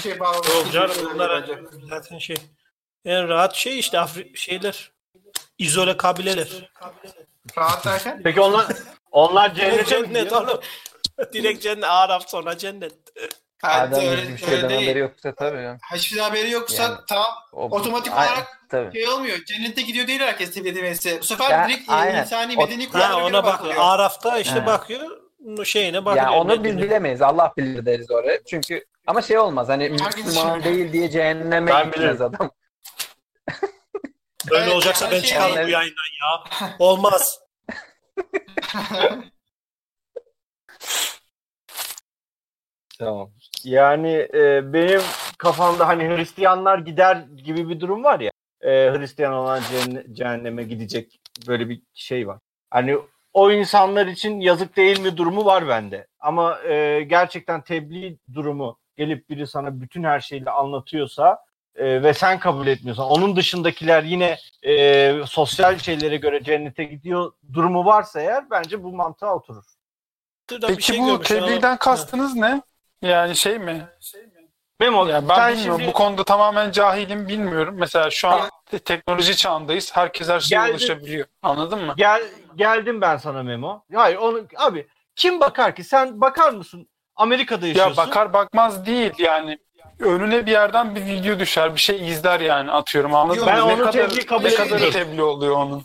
şey 0.03 0.19
bağlamış. 0.19 0.47
Yok 0.49 0.71
canım 0.73 0.95
bunlar 1.13 1.49
zaten 1.89 2.17
şey 2.17 2.35
en 3.05 3.27
rahat 3.29 3.55
şey 3.55 3.79
işte 3.79 3.99
Afri 3.99 4.31
şeyler 4.37 4.91
izole 5.57 5.97
kabileler. 5.97 6.47
Rahat 7.57 7.85
derken. 7.85 8.21
Peki 8.23 8.41
onlar 8.41 8.65
onlar 9.11 9.53
cennete 9.55 9.99
mi 10.01 10.07
cennet 10.07 10.33
oğlum. 10.33 10.59
Direkt 11.33 11.63
cennet 11.63 11.83
Arap 11.83 12.23
sonra 12.29 12.57
cennet. 12.57 12.93
Ha, 13.61 13.71
Adam 13.71 13.99
öyle, 13.99 14.21
hiçbir 14.21 14.31
öyle 14.31 14.37
şeyden 14.55 14.69
değil. 14.69 14.81
haberi 14.81 14.99
yoksa 14.99 15.35
tabii. 15.35 15.61
ya. 15.61 15.77
Hiçbir 15.95 16.17
haberi 16.17 16.51
yoksa 16.51 16.83
Yani- 16.83 16.97
tamam 17.09 17.27
O- 17.51 17.69
otomatik 17.69 18.13
Ay- 18.13 18.27
olarak 18.27 18.47
tabii. 18.69 18.93
şey 18.93 19.07
olmuyor. 19.09 19.37
Cennete 19.45 19.81
gidiyor 19.81 20.07
değil 20.07 20.19
herkes 20.19 20.53
tebliğ 20.53 20.69
edilmesi. 20.69 21.19
Bu 21.19 21.23
sefer 21.23 21.49
Ya, 21.49 21.67
direkt 21.69 21.89
e, 21.89 21.93
aynen. 21.93 22.21
insani 22.23 22.57
medeni 22.57 22.85
Ha, 22.85 22.91
kurallara 22.91 23.13
göre 23.13 23.23
ona 23.37 23.43
bak. 23.43 23.53
bakılıyor. 23.53 23.75
Araf'ta 23.79 24.39
işte 24.39 24.61
He. 24.61 24.65
bakıyor 24.65 25.21
şeyine 25.65 26.05
bakıyor. 26.05 26.25
Yani 26.25 26.35
onu 26.35 26.63
biz 26.63 26.77
bilemeyiz. 26.77 27.21
Allah 27.21 27.53
bilir 27.57 27.85
deriz 27.85 28.11
oraya. 28.11 28.43
Çünkü 28.43 28.85
ama 29.07 29.21
şey 29.21 29.37
olmaz 29.37 29.69
hani 29.69 29.89
Müslüman 29.89 30.63
değil 30.63 30.93
diye 30.93 31.09
cehenneme 31.09 31.71
Ben 31.71 31.85
gitmez 31.85 32.21
adam. 32.21 32.51
Böyle 34.51 34.63
Evet, 34.63 34.73
olacaksa 34.73 35.11
ben 35.11 35.19
şey 35.19 35.29
çıkarım 35.29 35.53
bu 35.67 35.69
yayından 35.69 36.11
ya. 36.21 36.75
Olmaz. 36.79 37.39
Tamam. 42.99 43.31
Yani 43.63 44.27
e, 44.33 44.73
benim 44.73 45.01
kafamda 45.37 45.87
hani 45.87 46.03
Hristiyanlar 46.17 46.77
gider 46.79 47.15
gibi 47.43 47.69
bir 47.69 47.79
durum 47.79 48.03
var 48.03 48.19
ya. 48.19 48.31
E, 48.61 48.69
Hristiyan 48.69 49.33
olan 49.33 49.61
cehenne- 49.61 50.13
cehenneme 50.13 50.63
gidecek 50.63 51.19
böyle 51.47 51.69
bir 51.69 51.81
şey 51.93 52.27
var. 52.27 52.39
Hani 52.71 52.97
o 53.35 53.51
insanlar 53.51 54.07
için 54.07 54.39
yazık 54.39 54.77
değil 54.77 54.99
mi 54.99 55.17
durumu 55.17 55.45
var 55.45 55.67
bende. 55.67 56.07
Ama 56.19 56.59
e, 56.61 57.03
gerçekten 57.03 57.61
tebliğ 57.61 58.17
durumu 58.33 58.77
gelip 58.97 59.29
biri 59.29 59.47
sana 59.47 59.81
bütün 59.81 60.03
her 60.03 60.19
şeyle 60.19 60.49
anlatıyorsa 60.49 61.43
e, 61.75 62.03
ve 62.03 62.13
sen 62.13 62.39
kabul 62.39 62.67
etmiyorsan 62.67 63.05
onun 63.05 63.35
dışındakiler 63.35 64.03
yine 64.03 64.37
e, 64.63 65.13
sosyal 65.25 65.77
şeylere 65.77 66.17
göre 66.17 66.43
cennete 66.43 66.83
gidiyor 66.83 67.31
durumu 67.53 67.85
varsa 67.85 68.21
eğer 68.21 68.49
bence 68.49 68.83
bu 68.83 68.93
mantığa 68.93 69.35
oturur. 69.35 69.65
Peki 70.67 70.83
şey 70.83 70.99
bu 70.99 71.21
tebliğden 71.21 71.77
kastınız 71.77 72.35
ne? 72.35 72.61
Yani 73.01 73.35
şey 73.35 73.59
mi? 73.59 73.87
Memo 74.79 75.07
Yani 75.07 75.29
ben 75.29 75.35
sen 75.35 75.53
bilmiyorum. 75.53 75.79
şimdi- 75.79 75.89
Bu 75.89 75.93
konuda 75.93 76.23
tamamen 76.23 76.71
cahilim 76.71 77.27
bilmiyorum. 77.27 77.75
Mesela 77.77 78.09
şu 78.11 78.27
an 78.27 78.41
te- 78.71 78.79
teknoloji 78.79 79.35
çağındayız. 79.37 79.95
Herkes 79.95 80.29
her 80.29 80.39
şeye 80.39 80.55
Geldi. 80.55 80.71
ulaşabiliyor. 80.71 81.27
Anladın 81.43 81.85
mı? 81.85 81.93
Gel 81.97 82.23
geldim 82.55 83.01
ben 83.01 83.17
sana 83.17 83.43
Memo. 83.43 83.83
Hayır 83.95 84.15
onu 84.17 84.41
abi 84.57 84.87
kim 85.15 85.39
bakar 85.39 85.75
ki? 85.75 85.83
Sen 85.83 86.21
bakar 86.21 86.49
mısın? 86.49 86.87
Amerika'da 87.15 87.67
yaşıyorsun. 87.67 88.01
Ya 88.01 88.07
bakar 88.07 88.33
bakmaz 88.33 88.85
değil 88.85 89.11
yani. 89.17 89.57
Önüne 89.99 90.45
bir 90.45 90.51
yerden 90.51 90.95
bir 90.95 91.05
video 91.05 91.39
düşer, 91.39 91.75
bir 91.75 91.79
şey 91.79 92.07
izler 92.09 92.39
yani 92.39 92.71
atıyorum. 92.71 93.15
Anladın 93.15 93.37
Yok, 93.39 93.47
mı? 93.47 93.53
ben 93.53 93.59
ne 93.59 93.63
onu 93.63 93.77
kadar, 93.77 93.91
tebliğ 94.09 94.25
kabul 94.25 94.43
ne 94.43 94.55
kadar 94.55 94.65
etmiyorum. 94.65 94.91
tebliğ 94.91 95.23
oluyor 95.23 95.55
onun. 95.55 95.83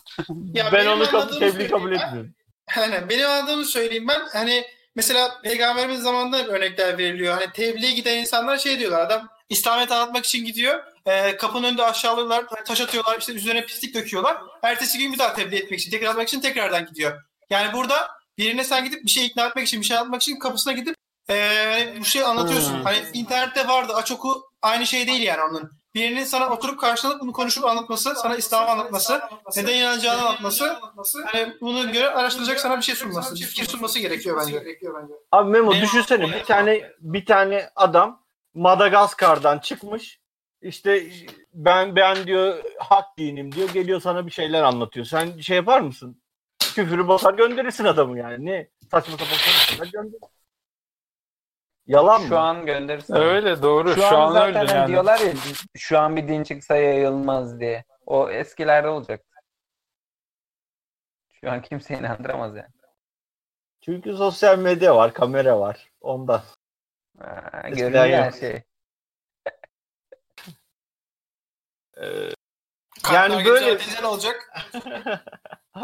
Ya 0.55 0.64
ben 0.72 0.86
onu 0.86 1.07
tebliğ 1.07 1.38
söyleyeyim 1.38 1.70
kabul 1.70 1.93
etmiyorum. 1.93 2.34
Hani 2.70 3.09
benim 3.09 3.26
anladığımı 3.30 3.64
söyleyeyim 3.64 4.09
ben. 4.09 4.20
Hani 4.32 4.64
mesela 4.97 5.41
peygamberimiz 5.43 6.01
zamanında 6.01 6.47
örnekler 6.47 6.99
veriliyor. 6.99 7.34
Hani 7.34 7.53
tebliğe 7.53 7.93
giden 7.93 8.16
insanlar 8.16 8.59
şey 8.59 8.78
diyorlar. 8.78 9.01
Adam 9.01 9.28
İslamiyet 9.49 9.93
anlatmak 9.93 10.24
için 10.24 10.45
gidiyor. 10.45 10.84
E, 11.07 11.36
kapının 11.36 11.68
önünde 11.68 11.82
aşağılıyorlar, 11.82 12.45
taş 12.66 12.80
atıyorlar, 12.80 13.18
işte 13.18 13.32
üzerine 13.32 13.66
pislik 13.66 13.95
döküyorlar. 13.95 14.36
Ertesi 14.62 14.99
gün 14.99 15.12
bir 15.12 15.18
daha 15.18 15.34
tebliğ 15.34 15.57
etmek 15.57 15.80
için, 15.80 15.91
tekrar 15.91 16.09
atmak 16.09 16.28
için 16.28 16.41
tekrardan 16.41 16.86
gidiyor. 16.86 17.22
Yani 17.51 17.72
burada 17.72 18.11
birine 18.38 18.64
sen 18.64 18.84
gidip 18.84 19.05
bir 19.05 19.11
şey 19.11 19.26
ikna 19.26 19.47
etmek 19.47 19.66
için, 19.66 19.80
bir 19.80 19.86
şey 19.86 19.97
anlatmak 19.97 20.22
için 20.22 20.38
kapısına 20.38 20.72
gidip 20.72 20.95
e, 21.30 21.95
bu 22.01 22.05
şey 22.05 22.22
anlatıyorsun. 22.22 22.74
Hmm. 22.74 22.84
Hani 22.84 22.99
internette 23.12 23.68
vardı, 23.68 23.93
aç 23.97 24.12
oku 24.12 24.43
aynı 24.62 24.86
şey 24.86 25.07
değil 25.07 25.22
yani 25.22 25.41
onun. 25.43 25.80
Birinin 25.95 26.24
sana 26.24 26.51
oturup 26.51 26.80
karşılanıp 26.80 27.20
bunu 27.20 27.32
konuşup 27.32 27.64
anlatması, 27.64 28.14
sana 28.14 28.36
İslam'ı 28.36 28.70
anlatması, 28.70 29.20
neden 29.57 29.74
inanacağını 29.74 30.20
anlatması, 30.20 30.76
hani 31.24 31.55
bunu 31.61 31.93
göre 31.93 32.11
araştıracak 32.11 32.61
sana 32.61 32.76
bir 32.76 32.82
şey 32.82 32.95
sunması, 32.95 33.34
bir 33.34 33.41
fikir 33.41 33.64
sunması 33.64 33.99
gerekiyor 33.99 34.41
bence. 34.41 34.76
Abi 35.32 35.51
Memo 35.51 35.74
düşünsene 35.74 36.32
bir 36.32 36.45
tane 36.45 36.91
bir 37.01 37.26
tane 37.26 37.70
adam 37.76 38.22
Madagaskar'dan 38.55 39.59
çıkmış. 39.59 40.20
İşte 40.62 41.07
ben 41.55 41.97
ben 41.97 42.26
diyor 42.26 42.62
hak 42.78 43.18
dinim 43.18 43.53
diyor. 43.53 43.68
Geliyor 43.68 44.01
sana 44.01 44.26
bir 44.26 44.30
şeyler 44.30 44.62
anlatıyor. 44.62 45.07
Sen 45.07 45.38
şey 45.38 45.57
yapar 45.57 45.80
mısın? 45.80 46.22
Küfürü 46.74 47.09
basar 47.09 47.34
gönderirsin 47.34 47.84
adamı 47.84 48.18
yani. 48.18 48.47
Ne 48.47 48.68
saçma 48.91 49.12
sapan 49.12 49.28
konuşmalar 49.28 49.91
gönder. 49.93 50.20
Yalan 51.87 52.22
mı? 52.22 52.28
Şu 52.28 52.39
an 52.39 52.66
gönderirsin. 52.66 53.14
Öyle 53.14 53.62
doğru. 53.62 53.95
Şu, 53.95 54.01
Şu, 54.01 54.07
an, 54.07 54.28
an, 54.28 54.33
zaten 54.33 54.49
öyle 54.49 54.59
hani 54.59 54.70
yani. 54.78 54.89
diyorlar 54.89 55.20
ya 55.20 55.33
şu 55.76 55.99
an 55.99 56.16
bir 56.16 56.28
din 56.28 56.43
çıksa 56.43 56.76
yayılmaz 56.76 57.61
diye. 57.61 57.84
O 58.07 58.30
eskilerde 58.30 58.88
olacak. 58.88 59.21
Şu 61.41 61.50
an 61.50 61.63
kimse 61.63 61.99
inandıramaz 61.99 62.57
yani. 62.57 62.68
Çünkü 63.84 64.17
sosyal 64.17 64.59
medya 64.59 64.96
var, 64.96 65.13
kamera 65.14 65.61
var. 65.61 65.91
Ondan. 66.00 66.42
Ha, 67.18 67.50
görünüyor 67.68 67.92
her 68.07 68.25
yok. 68.25 68.34
şey. 68.34 68.63
Ee, 72.03 72.30
Yani 73.13 73.45
böyle- 73.45 73.79
ne 74.03 74.07
olacak? 74.07 74.53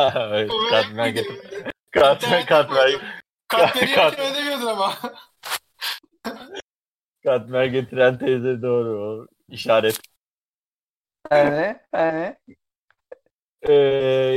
evet, 0.01 0.51
katmer 0.71 1.09
getir. 1.09 1.41
Katmer, 1.91 2.47
katmer, 2.47 3.01
Kart- 3.49 4.19
ödemiyordun 4.19 4.67
ama. 4.67 4.95
Katmer 7.25 7.65
getiren 7.65 8.19
teyze 8.19 8.63
doğru. 8.63 9.01
O 9.01 9.27
işaret. 9.49 10.01
Hani, 11.31 11.77
hani. 11.93 12.37
Ee, 13.63 13.73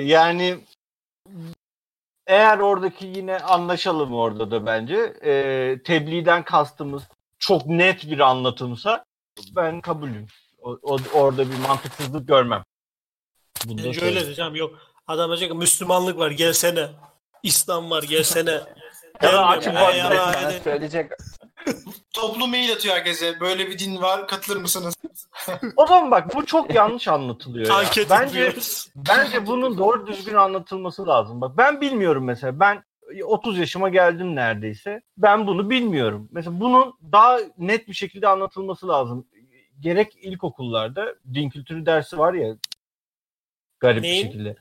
yani 0.06 0.60
eğer 2.28 2.60
oradaki 2.60 3.06
yine 3.06 3.38
anlaşalım 3.38 4.14
orada 4.14 4.52
da 4.52 4.66
bence 4.66 4.96
e, 5.24 5.84
tebliğden 5.84 6.44
kastımız 6.44 7.04
çok 7.40 7.66
net 7.66 8.04
bir 8.12 8.20
anlatımsa 8.20 9.06
ben 9.56 9.82
kabulüm. 9.82 10.28
O, 10.62 10.80
o- 10.84 10.98
orada 11.14 11.52
bir 11.52 11.58
mantıksızlık 11.58 12.28
görmem. 12.28 12.64
Bunu 13.66 13.78
da 13.78 13.84
Bence 13.84 14.06
öyle 14.06 14.26
diyeceğim 14.26 14.56
yok. 14.56 14.80
Adam 15.08 15.30
diyecek 15.30 15.56
Müslümanlık 15.56 16.18
var 16.18 16.32
gelsene. 16.32 16.90
İslam 17.44 17.90
var 17.90 18.04
gelsene. 18.04 18.62
Ya 19.22 19.34
da 19.34 19.48
açık 19.48 19.74
ya. 19.74 20.52
söyleyecek 20.64 21.12
Toplu 22.14 22.48
mail 22.48 22.74
atıyor 22.74 22.96
herkese. 22.96 23.40
Böyle 23.40 23.68
bir 23.70 23.80
din 23.80 24.02
var 24.02 24.28
katılır 24.28 24.58
mısınız? 24.58 24.94
O 25.76 25.88
zaman 25.88 26.12
bak 26.12 26.36
bu 26.36 26.46
çok 26.46 26.74
yanlış 26.76 27.08
anlatılıyor. 27.08 27.68
ya. 27.68 27.76
Anket 27.76 28.10
Bence 28.10 28.40
yapıyoruz. 28.40 28.88
bence 28.96 29.46
bunun 29.48 29.78
doğru 29.78 30.08
düzgün 30.08 30.34
anlatılması 30.34 31.08
lazım. 31.08 31.42
Bak 31.42 31.58
ben 31.58 31.82
bilmiyorum 31.82 32.24
mesela. 32.24 32.60
Ben 32.60 32.84
30 33.24 33.58
yaşıma 33.60 33.90
geldim 33.90 34.36
neredeyse. 34.36 35.02
Ben 35.18 35.48
bunu 35.48 35.70
bilmiyorum. 35.70 36.30
Mesela 36.32 36.60
bunun 36.60 36.94
daha 37.12 37.40
net 37.58 37.88
bir 37.88 37.94
şekilde 37.94 38.28
anlatılması 38.28 38.88
lazım. 38.88 39.28
Gerek 39.80 40.16
ilkokullarda 40.22 41.16
din 41.34 41.50
kültürü 41.50 41.86
dersi 41.86 42.18
var 42.18 42.34
ya 42.34 42.56
garip 43.80 44.02
Neyin? 44.02 44.26
bir 44.26 44.32
şekilde. 44.32 44.56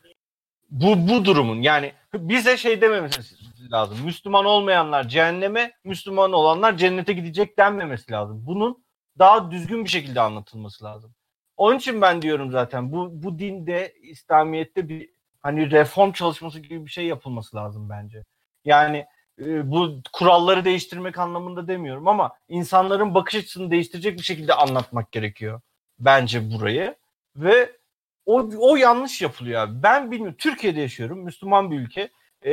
Bu 0.70 1.08
bu 1.08 1.24
durumun 1.24 1.62
yani 1.62 1.92
bize 2.14 2.56
şey 2.56 2.80
dememesi 2.80 3.22
lazım. 3.70 3.98
Müslüman 4.04 4.44
olmayanlar 4.44 5.08
cehenneme, 5.08 5.72
Müslüman 5.84 6.32
olanlar 6.32 6.76
cennete 6.76 7.12
gidecek 7.12 7.58
denmemesi 7.58 8.12
lazım. 8.12 8.42
Bunun 8.46 8.84
daha 9.18 9.50
düzgün 9.50 9.84
bir 9.84 9.90
şekilde 9.90 10.20
anlatılması 10.20 10.84
lazım. 10.84 11.14
Onun 11.56 11.78
için 11.78 12.00
ben 12.00 12.22
diyorum 12.22 12.50
zaten 12.50 12.92
bu 12.92 13.08
bu 13.12 13.38
dinde 13.38 13.94
İslamiyet'te 14.02 14.88
bir 14.88 15.10
hani 15.42 15.70
reform 15.70 16.12
çalışması 16.12 16.60
gibi 16.60 16.86
bir 16.86 16.90
şey 16.90 17.06
yapılması 17.06 17.56
lazım 17.56 17.88
bence. 17.90 18.24
Yani 18.64 19.06
e, 19.40 19.70
bu 19.70 20.00
kuralları 20.12 20.64
değiştirmek 20.64 21.18
anlamında 21.18 21.68
demiyorum 21.68 22.08
ama 22.08 22.32
insanların 22.48 23.14
bakış 23.14 23.34
açısını 23.34 23.70
değiştirecek 23.70 24.18
bir 24.18 24.24
şekilde 24.24 24.54
anlatmak 24.54 25.12
gerekiyor 25.12 25.60
bence 25.98 26.52
burayı 26.52 26.94
ve 27.36 27.78
o, 28.26 28.50
o 28.58 28.76
yanlış 28.76 29.22
yapılıyor 29.22 29.60
abi. 29.60 29.82
Ben 29.82 30.10
bilmiyorum. 30.10 30.36
Türkiye'de 30.38 30.80
yaşıyorum. 30.80 31.18
Müslüman 31.18 31.70
bir 31.70 31.80
ülke. 31.80 32.10
Ee, 32.42 32.52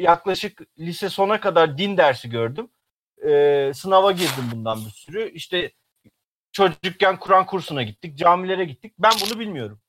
yaklaşık 0.00 0.62
lise 0.78 1.08
sona 1.08 1.40
kadar 1.40 1.78
din 1.78 1.96
dersi 1.96 2.30
gördüm. 2.30 2.70
Ee, 3.28 3.72
sınava 3.74 4.12
girdim 4.12 4.50
bundan 4.52 4.84
bir 4.86 4.90
sürü. 4.90 5.30
İşte 5.30 5.72
çocukken 6.52 7.18
Kur'an 7.18 7.46
kursuna 7.46 7.82
gittik. 7.82 8.18
Camilere 8.18 8.64
gittik. 8.64 8.94
Ben 8.98 9.12
bunu 9.26 9.40
bilmiyorum. 9.40 9.80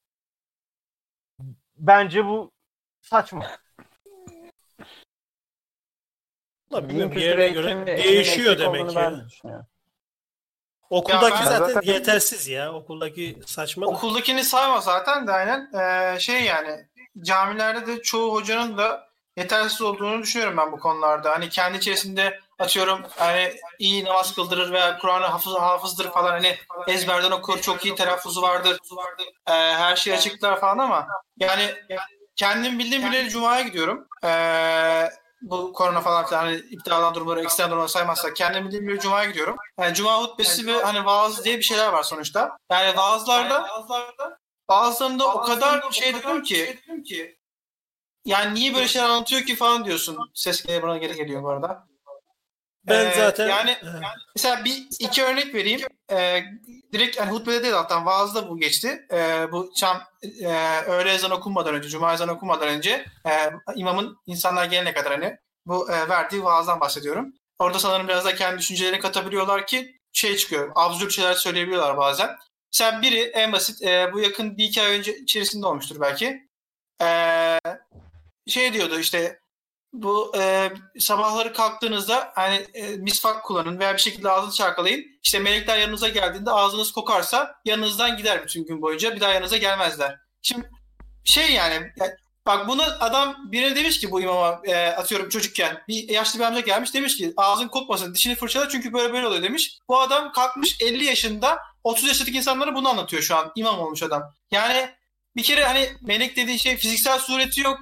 Bence 1.78 2.26
bu 2.26 2.52
saçma. 3.02 3.48
Bilmiyorum, 6.72 7.18
yerine 7.18 7.48
göre 7.48 7.88
değişiyor 7.88 8.60
demek 8.60 8.86
düşünüyorum. 8.90 9.66
Okuldaki 10.90 11.44
Ya 11.44 11.46
zaten, 11.46 11.74
zaten- 11.74 11.94
yetersiz 11.94 12.48
ya. 12.48 12.74
Okuldaki 12.74 13.38
saçma. 13.46 13.86
da. 13.86 13.90
Okuldakini 13.90 14.44
sayma 14.44 14.82
zaten 14.82 15.28
de 15.28 15.32
aynen. 15.32 15.72
Ee, 15.74 16.20
şey 16.20 16.44
yani 16.44 16.88
camilerde 17.20 17.88
de 17.88 18.02
çoğu 18.02 18.34
hocanın 18.34 18.78
da 18.78 19.13
yetersiz 19.38 19.82
olduğunu 19.82 20.22
düşünüyorum 20.22 20.58
ben 20.58 20.72
bu 20.72 20.80
konularda. 20.80 21.32
Hani 21.32 21.50
kendi 21.50 21.78
içerisinde 21.78 22.40
atıyorum 22.60 23.02
hani 23.18 23.54
iyi 23.80 24.06
namaz 24.06 24.36
kıldırır 24.36 24.72
veya 24.72 24.98
Kur'an'ı 24.98 25.26
hafız, 25.26 25.54
hafızdır 25.54 26.12
falan 26.12 26.32
hani 26.32 26.58
ezberden 26.88 27.32
okur, 27.32 27.62
çok 27.62 27.86
iyi 27.86 27.96
telaffuzu 27.96 28.42
vardır. 28.42 28.78
Ee, 29.48 29.52
her 29.54 29.96
şeyi 29.96 30.16
açıklar 30.16 30.60
falan 30.60 30.78
ama 30.78 31.08
yani 31.38 31.76
kendim 32.36 32.80
bildiğim 32.80 33.12
bileli 33.12 33.30
Cuma'ya 33.30 33.62
gidiyorum. 33.62 34.08
Ee, 34.24 35.10
bu 35.42 35.74
korona 35.74 36.02
falan 36.02 36.26
filan 36.26 36.44
hani 36.44 36.56
iptal 36.56 37.14
durumları, 37.14 37.42
ekstrem 37.42 37.70
durumları 37.70 37.90
saymazsak 37.90 38.36
kendim 38.36 38.66
bildiğim 38.66 38.88
bileli 38.88 39.00
Cuma'ya 39.00 39.30
gidiyorum. 39.30 39.56
Yani 39.80 39.94
Cuma 39.94 40.22
hutbesi 40.22 40.68
ve 40.68 40.84
hani 40.84 41.06
vaaz 41.06 41.46
diye 41.46 41.58
bir 41.58 41.64
şeyler 41.64 41.88
var 41.88 42.04
sonuçta. 42.04 42.58
Yani 42.72 42.98
vaazlarda 42.98 43.68
bazılarında 44.70 45.34
o 45.34 45.42
kadar 45.42 45.92
şey 45.92 46.16
dedim 46.16 46.44
ki 47.04 47.38
yani 48.26 48.56
niye 48.56 48.76
böyle 48.76 48.88
şeyler 48.88 49.10
anlatıyor 49.10 49.42
ki 49.42 49.56
falan 49.56 49.86
diyorsun. 49.86 50.18
Ses 50.34 50.64
geliyor 50.64 50.84
bana 50.84 50.98
geri 50.98 51.16
geliyor 51.16 51.44
bu 51.44 51.50
arada. 51.50 51.88
Ben 52.88 53.06
Ee, 53.06 53.14
zaten 53.18 53.48
yani 53.48 53.72
He. 53.72 53.88
Mesela 54.36 54.66
bir 54.66 54.88
iki 55.00 55.24
örnek 55.24 55.56
vereyim. 55.56 55.82
Ee, 56.12 56.44
direkt 56.94 57.20
hani 57.20 57.32
hutbede 57.32 57.64
değil 57.64 57.74
hatta 57.74 58.06
vaazda 58.06 58.50
bu 58.50 58.60
geçti. 58.60 59.08
Ee, 59.12 59.52
bu 59.52 59.72
çam 59.76 60.02
e, 60.42 60.80
öğle 60.88 61.14
ezan 61.14 61.32
okunmadan 61.32 61.76
önce, 61.76 61.90
cuma 61.90 62.14
ezan 62.14 62.30
okunmadan 62.30 62.68
önce 62.68 63.06
e, 63.28 63.32
imamın 63.76 64.18
insanlar 64.26 64.66
gelene 64.66 64.94
kadar 64.94 65.12
hani 65.14 65.38
bu 65.66 65.92
e, 65.92 66.10
verdiği 66.10 66.44
vaazdan 66.44 66.80
bahsediyorum. 66.80 67.34
Orada 67.60 67.80
sanırım 67.80 68.08
biraz 68.08 68.26
da 68.26 68.36
kendi 68.36 68.60
düşüncelerini 68.60 69.00
katabiliyorlar 69.00 69.68
ki 69.68 70.00
şey 70.14 70.36
çıkıyor. 70.38 70.72
Absürt 70.76 71.12
şeyler 71.12 71.34
söyleyebiliyorlar 71.34 71.98
bazen. 71.98 72.30
Mesela 72.74 73.02
biri 73.02 73.20
en 73.20 73.52
basit 73.52 73.82
e, 73.82 74.14
bu 74.14 74.20
yakın 74.20 74.58
bir 74.58 74.66
iki 74.66 74.82
ay 74.82 74.98
önce 74.98 75.18
içerisinde 75.18 75.68
olmuştur 75.68 76.02
belki. 76.02 76.48
E, 77.02 77.60
şey 78.48 78.74
diyordu 78.74 79.00
işte 79.00 79.40
bu 79.94 80.32
e, 80.38 80.72
sabahları 81.00 81.54
kalktığınızda 81.54 82.32
hani 82.36 82.56
e, 82.74 82.96
misvak 82.96 83.44
kullanın 83.44 83.80
veya 83.80 83.94
bir 83.94 84.02
şekilde 84.02 84.30
ağzınızı 84.30 84.58
çarkalayın. 84.58 85.06
İşte 85.24 85.40
melekler 85.40 85.78
yanınıza 85.78 86.10
geldiğinde 86.10 86.52
ağzınız 86.52 86.92
kokarsa 86.92 87.56
yanınızdan 87.66 88.18
gider 88.18 88.44
bütün 88.44 88.66
gün 88.66 88.82
boyunca. 88.82 89.16
Bir 89.16 89.22
daha 89.22 89.34
yanınıza 89.34 89.58
gelmezler. 89.58 90.20
Şimdi 90.42 90.70
şey 91.24 91.52
yani, 91.52 91.92
yani 92.00 92.12
bak 92.46 92.68
bunu 92.68 92.84
adam 93.00 93.36
birine 93.52 93.76
demiş 93.76 94.00
ki 94.00 94.12
bu 94.12 94.22
imama 94.22 94.62
e, 94.66 94.88
atıyorum 94.88 95.30
çocukken 95.30 95.84
bir 95.88 96.10
yaşlı 96.10 96.40
bir 96.40 96.44
amca 96.44 96.60
gelmiş 96.60 96.94
demiş 96.94 97.18
ki 97.18 97.34
ağzın 97.38 97.68
kokmasın 97.68 98.14
dişini 98.14 98.36
fırçala 98.36 98.70
çünkü 98.70 98.94
böyle 98.94 99.14
böyle 99.14 99.28
oluyor 99.28 99.44
demiş. 99.44 99.78
Bu 99.88 100.00
adam 100.00 100.32
kalkmış 100.32 100.78
50 100.82 101.06
yaşında 101.06 101.60
30 101.84 102.08
yaşındaki 102.08 102.38
insanlara 102.38 102.76
bunu 102.76 102.90
anlatıyor 102.90 103.22
şu 103.22 103.36
an 103.36 103.52
imam 103.56 103.80
olmuş 103.80 104.04
adam. 104.04 104.24
Yani 104.52 104.90
bir 105.36 105.44
kere 105.44 105.64
hani 105.66 105.90
melek 106.02 106.36
dediği 106.38 106.60
şey 106.60 106.78
fiziksel 106.78 107.20
sureti 107.20 107.62
yok. 107.62 107.78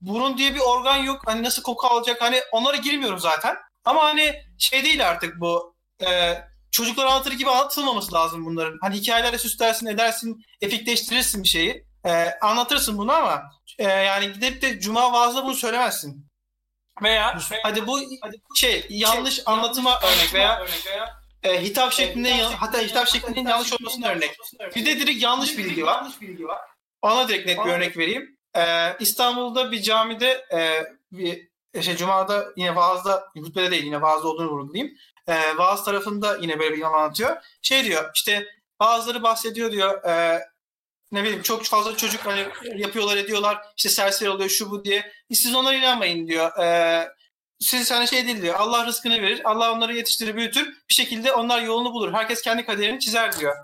Burun 0.00 0.38
diye 0.38 0.54
bir 0.54 0.60
organ 0.60 0.96
yok. 0.96 1.22
Hani 1.26 1.42
nasıl 1.42 1.62
koku 1.62 1.86
alacak? 1.86 2.20
Hani 2.22 2.40
onlara 2.52 2.76
girmiyorum 2.76 3.18
zaten. 3.18 3.56
Ama 3.84 4.04
hani 4.04 4.34
şey 4.58 4.84
değil 4.84 5.08
artık 5.08 5.40
bu. 5.40 5.74
E, 6.06 6.38
çocuklar 6.70 7.06
anlatır 7.06 7.32
gibi 7.32 7.50
anlatılmaması 7.50 8.14
lazım 8.14 8.44
bunların. 8.46 8.78
Hani 8.80 8.94
hikayelerle 8.96 9.38
süslersin, 9.38 9.86
edersin, 9.86 10.44
epikleştirirsin 10.60 11.42
bir 11.42 11.48
şeyi. 11.48 11.84
E, 12.06 12.30
anlatırsın 12.42 12.98
bunu 12.98 13.12
ama 13.12 13.42
e, 13.78 13.84
yani 13.84 14.32
gidip 14.32 14.62
de 14.62 14.80
cuma 14.80 15.12
vaazda 15.12 15.44
bunu 15.44 15.54
söylemezsin. 15.54 16.26
Veya 17.02 17.34
hadi 17.62 17.86
bu 17.86 18.00
şey 18.56 18.86
yanlış 18.90 19.40
anlatıma 19.46 20.00
örnek 20.00 20.34
veya 20.34 20.66
e, 21.42 21.62
hitap 21.62 21.92
şeklinde 21.92 22.28
yan- 22.28 22.52
hatta 22.52 22.78
hitap 22.78 23.08
şeklinin 23.08 23.48
yanlış 23.48 23.72
olmasına 23.72 24.08
örnek. 24.08 24.36
Bir 24.76 24.86
de 24.86 25.00
direkt 25.00 25.22
yanlış 25.22 25.58
bilgi 25.58 25.86
var. 25.86 26.04
Ona 27.04 27.28
direkt 27.28 27.46
net 27.46 27.64
bir 27.64 27.70
örnek 27.70 27.96
vereyim. 27.96 28.38
Ee, 28.56 28.96
İstanbul'da 29.00 29.72
bir 29.72 29.82
camide 29.82 30.44
e, 30.52 30.84
bir 31.12 31.48
şey 31.82 31.96
Cuma'da 31.96 32.46
yine 32.56 32.76
vaazda 32.76 33.24
hutbede 33.36 33.70
değil 33.70 33.84
yine 33.84 34.02
vaazda 34.02 34.28
olduğunu 34.28 34.50
vurgulayayım. 34.50 34.96
Ee, 35.28 35.56
vaaz 35.56 35.84
tarafında 35.84 36.36
yine 36.36 36.58
böyle 36.58 36.74
bir 36.74 36.78
imam 36.78 36.94
anlatıyor. 36.94 37.36
Şey 37.62 37.84
diyor 37.84 38.10
işte 38.14 38.46
bazıları 38.80 39.22
bahsediyor 39.22 39.72
diyor 39.72 40.04
e, 40.04 40.40
ne 41.12 41.22
bileyim 41.22 41.42
çok 41.42 41.64
fazla 41.64 41.96
çocuk 41.96 42.26
hani 42.26 42.46
yapıyorlar 42.76 43.16
ediyorlar 43.16 43.58
işte 43.76 43.88
serseri 43.88 44.30
oluyor 44.30 44.50
şu 44.50 44.70
bu 44.70 44.84
diye. 44.84 45.12
Siz 45.32 45.54
onlara 45.54 45.76
inanmayın 45.76 46.26
diyor. 46.26 46.58
Ee, 46.58 47.08
siz 47.60 47.90
hani 47.90 48.08
şey 48.08 48.26
değil 48.26 48.42
diyor. 48.42 48.54
Allah 48.58 48.86
rızkını 48.86 49.22
verir. 49.22 49.40
Allah 49.44 49.72
onları 49.72 49.96
yetiştirir 49.96 50.36
büyütür. 50.36 50.66
Bir 50.88 50.94
şekilde 50.94 51.32
onlar 51.32 51.62
yolunu 51.62 51.92
bulur. 51.92 52.12
Herkes 52.12 52.42
kendi 52.42 52.66
kaderini 52.66 53.00
çizer 53.00 53.38
diyor. 53.38 53.54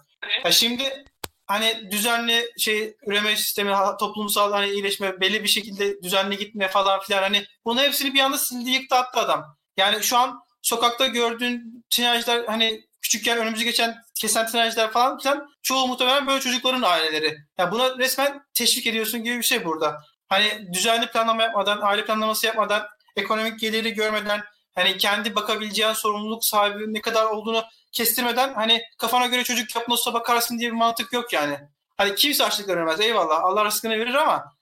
Ya 0.45 0.53
şimdi 0.53 1.05
hani 1.51 1.91
düzenli 1.91 2.51
şey 2.59 2.97
üreme 3.07 3.37
sistemi, 3.37 3.73
toplumsal 3.99 4.53
hani 4.53 4.71
iyileşme, 4.71 5.21
belli 5.21 5.43
bir 5.43 5.49
şekilde 5.49 6.03
düzenli 6.03 6.39
gitme 6.39 6.69
falan 6.69 7.01
filan 7.01 7.23
hani 7.23 7.47
bunu 7.65 7.81
hepsini 7.81 8.15
bir 8.15 8.21
anda 8.21 8.39
sildi 8.39 8.71
yıktı 8.71 8.97
attı 8.97 9.21
adam. 9.21 9.57
Yani 9.77 10.03
şu 10.03 10.19
an 10.19 10.41
sokakta 10.63 11.07
gördüğün 11.07 11.85
tinerciler 11.91 12.45
hani 12.45 12.81
küçükken 13.03 13.39
önümüzü 13.39 13.65
geçen 13.65 13.97
kesen 14.15 14.47
tinerciler 14.47 14.91
falan 14.91 15.19
filan 15.19 15.49
çoğu 15.63 15.87
muhtemelen 15.87 16.27
böyle 16.27 16.41
çocukların 16.41 16.83
aileleri. 16.83 17.37
Yani 17.59 17.73
buna 17.73 17.99
resmen 17.99 18.43
teşvik 18.55 18.87
ediyorsun 18.87 19.25
gibi 19.25 19.39
bir 19.39 19.43
şey 19.43 19.65
burada. 19.65 20.01
Hani 20.29 20.73
düzenli 20.73 21.07
planlama 21.07 21.43
yapmadan, 21.43 21.79
aile 21.83 22.05
planlaması 22.05 22.47
yapmadan, 22.47 22.87
ekonomik 23.17 23.61
geliri 23.61 23.95
görmeden, 23.95 24.43
hani 24.75 24.97
kendi 24.97 25.35
bakabileceğin 25.35 25.93
sorumluluk 25.93 26.45
sahibi 26.45 26.95
ne 26.95 27.01
kadar 27.01 27.27
olduğunu 27.27 27.65
kestirmeden 27.93 28.55
hani 28.55 28.83
kafana 28.99 29.27
göre 29.27 29.45
çocuk 29.45 29.77
yap 29.77 29.89
nasılsa 29.89 30.15
bakarsın 30.15 30.59
diye 30.59 30.71
bir 30.71 30.77
mantık 30.77 31.12
yok 31.12 31.33
yani. 31.33 31.59
Hani 31.97 32.15
kimse 32.15 32.45
açlıkla 32.45 32.73
ölmez 32.73 33.01
eyvallah 33.01 33.45
Allah 33.45 33.65
rızkını 33.65 33.99
verir 33.99 34.15
ama 34.15 34.57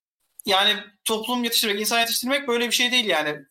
yani 0.47 0.77
toplum 1.05 1.45
yetiştirmek, 1.45 1.81
insan 1.81 2.01
yetiştirmek 2.01 2.49
böyle 2.49 2.67
bir 2.67 2.73
şey 2.73 2.93
değil 2.93 3.05
yani. 3.05 3.45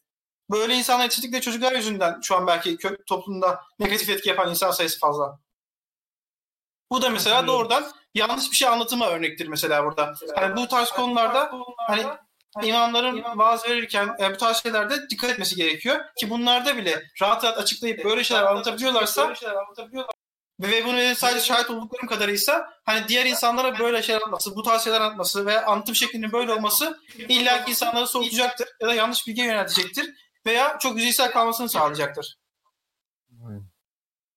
Böyle 0.51 0.75
insanlar 0.75 1.03
yetiştirdikleri 1.03 1.41
çocuklar 1.41 1.75
yüzünden 1.75 2.19
şu 2.21 2.35
an 2.35 2.47
belki 2.47 2.77
toplumda 3.05 3.61
negatif 3.79 4.09
etki 4.09 4.29
yapan 4.29 4.49
insan 4.49 4.71
sayısı 4.71 4.99
fazla. 4.99 5.39
Bu 6.91 7.01
da 7.01 7.09
mesela 7.09 7.47
doğrudan 7.47 7.91
yanlış 8.13 8.51
bir 8.51 8.55
şey 8.55 8.67
anlatıma 8.67 9.07
örnektir 9.07 9.47
mesela 9.47 9.85
burada. 9.85 10.13
Hani 10.35 10.55
bu 10.55 10.67
tarz 10.67 10.89
konularda 10.89 11.51
hani 11.77 12.05
imamların 12.63 13.23
vaaz 13.35 13.69
verirken 13.69 14.15
e, 14.19 14.33
bu 14.33 14.37
tarz 14.37 14.63
şeylerde 14.63 15.09
dikkat 15.09 15.29
etmesi 15.29 15.55
gerekiyor. 15.55 15.99
Ki 16.19 16.29
bunlarda 16.29 16.77
bile 16.77 17.03
rahat 17.21 17.43
rahat 17.43 17.57
açıklayıp 17.57 18.05
böyle 18.05 18.23
şeyler 18.23 18.43
anlatabiliyorlarsa 18.43 19.33
ve 20.59 20.85
bunu 20.85 21.15
sadece 21.15 21.45
şahit 21.45 21.69
olduklarım 21.69 22.07
kadarıysa 22.07 22.69
hani 22.85 23.07
diğer 23.07 23.25
insanlara 23.25 23.79
böyle 23.79 24.03
şeyler 24.03 24.21
anlatması, 24.21 24.55
bu 24.55 24.63
tarz 24.63 24.83
şeyler 24.83 25.01
anlatması 25.01 25.45
ve 25.45 25.65
anlatım 25.65 25.95
şeklinin 25.95 26.31
böyle 26.31 26.53
olması 26.53 26.99
illaki 27.17 27.71
insanları 27.71 28.07
soğutacaktır 28.07 28.67
ya 28.81 28.87
da 28.87 28.93
yanlış 28.93 29.27
bilgiye 29.27 29.47
yöneltecektir 29.47 30.13
veya 30.45 30.77
çok 30.79 30.97
yüzeysel 30.97 31.31
kalmasını 31.31 31.69
sağlayacaktır. 31.69 32.37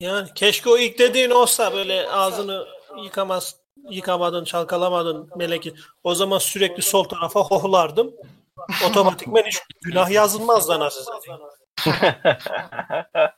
Yani 0.01 0.29
keşke 0.35 0.71
o 0.71 0.79
ilk 0.79 0.99
dediğin 0.99 1.31
olsa 1.31 1.73
böyle 1.73 2.09
ağzını 2.09 2.67
yıkamaz 3.03 3.60
yıkamadın, 3.91 4.45
çalkalamadın 4.45 5.31
meleki. 5.37 5.75
O 6.05 6.15
zaman 6.15 6.39
sürekli 6.39 6.83
sol 6.83 7.05
tarafa 7.05 7.41
hohlardım. 7.41 8.13
Otomatikmen 8.89 9.43
hiç 9.43 9.61
günah 9.83 10.11
yazılmazdı 10.11 10.73
anasını 10.73 11.05
satayım. 11.05 11.41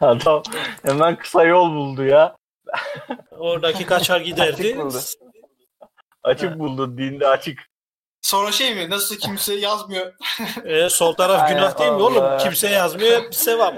Adam 0.00 0.42
hemen 0.82 1.16
kısa 1.16 1.44
yol 1.44 1.70
buldu 1.74 2.04
ya. 2.04 2.36
Oradaki 3.38 3.86
kaçar 3.86 4.20
giderdi. 4.30 4.62
Açık 4.62 4.78
buldu. 4.78 4.98
Açık 6.22 6.58
buldu. 6.58 6.98
Dinde 6.98 7.28
açık. 7.28 7.58
Sonra 8.22 8.52
şey 8.52 8.74
mi 8.74 8.90
nasıl 8.90 9.16
kimse 9.16 9.54
yazmıyor 9.54 10.12
E, 10.64 10.88
sol 10.90 11.12
taraf 11.12 11.40
Ay 11.42 11.54
günah 11.54 11.78
değil 11.78 11.90
mi 11.92 11.96
oğlum? 12.02 12.22
Allah. 12.24 12.38
Kimse 12.38 12.68
yazmıyor, 12.68 13.22
hep 13.22 13.34
sevap. 13.34 13.74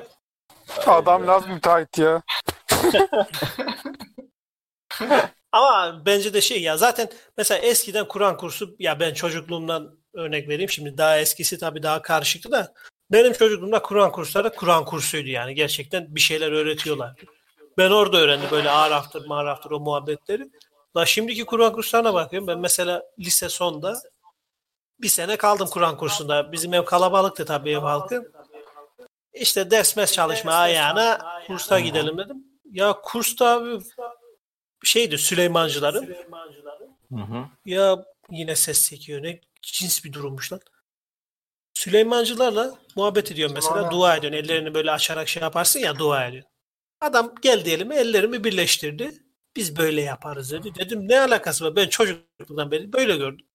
Adam 0.87 1.27
lazım 1.27 1.53
müteahhit 1.53 1.99
ya. 1.99 2.23
Ama 5.53 6.03
bence 6.07 6.35
de 6.35 6.41
şey 6.41 6.63
ya 6.63 6.77
zaten 6.77 7.09
mesela 7.39 7.61
eskiden 7.61 8.09
Kur'an 8.09 8.37
kursu 8.37 8.77
ya 8.79 9.01
ben 9.01 9.15
çocukluğumdan 9.15 9.99
örnek 10.15 10.49
vereyim 10.49 10.71
şimdi 10.71 10.99
daha 10.99 11.19
eskisi 11.19 11.59
tabii 11.59 11.83
daha 11.83 12.03
karışıktı 12.03 12.53
da 12.53 12.75
benim 13.13 13.33
çocukluğumda 13.33 13.83
Kur'an 13.83 14.13
kursları 14.13 14.55
Kur'an 14.55 14.85
kursuydu 14.85 15.29
yani 15.29 15.55
gerçekten 15.55 16.15
bir 16.15 16.21
şeyler 16.21 16.53
öğretiyorlar. 16.53 17.15
Ben 17.79 17.91
orada 17.91 18.19
öğrendim 18.19 18.49
böyle 18.51 18.71
araftır 18.71 19.27
maraftır 19.27 19.71
o 19.71 19.81
muhabbetleri. 19.81 20.51
La 20.97 21.07
şimdiki 21.07 21.45
Kur'an 21.45 21.73
kurslarına 21.73 22.15
bakıyorum 22.15 22.49
ben 22.49 22.59
mesela 22.59 23.03
lise 23.19 23.49
sonda 23.49 23.95
bir 25.01 25.09
sene 25.09 25.37
kaldım 25.37 25.69
Kur'an 25.73 25.97
kursunda. 25.97 26.53
Bizim 26.53 26.75
ev 26.75 26.85
kalabalıktı 26.85 27.45
tabii 27.45 27.71
ev 27.71 27.79
halkı. 27.79 28.33
İşte 29.33 29.71
ders 29.71 29.97
mes 29.97 30.13
çalışma 30.13 30.53
ayağına 30.53 31.19
kursa 31.47 31.81
gidelim 31.81 32.19
dedim. 32.19 32.45
Ya 32.71 32.93
kursta 33.03 33.49
abi 33.49 33.79
şeydi 34.85 35.19
Süleymancıların. 35.19 36.17
Hı 37.13 37.21
hı. 37.21 37.45
Ya 37.67 38.05
yine 38.31 38.57
ses 38.57 38.91
çekiyor 38.91 39.23
ne 39.23 39.41
cins 39.63 40.05
bir 40.05 40.13
durummuş 40.13 40.53
lan. 40.53 40.61
Süleymancılarla 41.75 42.79
muhabbet 42.97 43.33
ediyor 43.33 43.51
mesela 43.55 43.75
Sonra- 43.75 43.91
dua 43.91 44.17
ediyorsun. 44.17 44.39
Ellerini 44.39 44.75
böyle 44.75 44.91
açarak 44.91 45.29
şey 45.29 45.43
yaparsın 45.43 45.81
ya 45.81 45.99
dua 45.99 46.27
ediyor. 46.27 46.45
Adam 47.01 47.35
geldi 47.43 47.71
elime 47.71 47.97
ellerimi 47.97 48.45
birleştirdi. 48.45 49.25
Biz 49.57 49.77
böyle 49.77 50.01
yaparız 50.03 50.53
dedi. 50.53 50.75
Dedim 50.75 51.09
ne 51.09 51.21
alakası 51.21 51.65
var? 51.65 51.77
Ben 51.77 51.89
çocukluktan 51.89 52.71
beri 52.71 52.93
böyle 52.93 53.17
gördüm. 53.17 53.47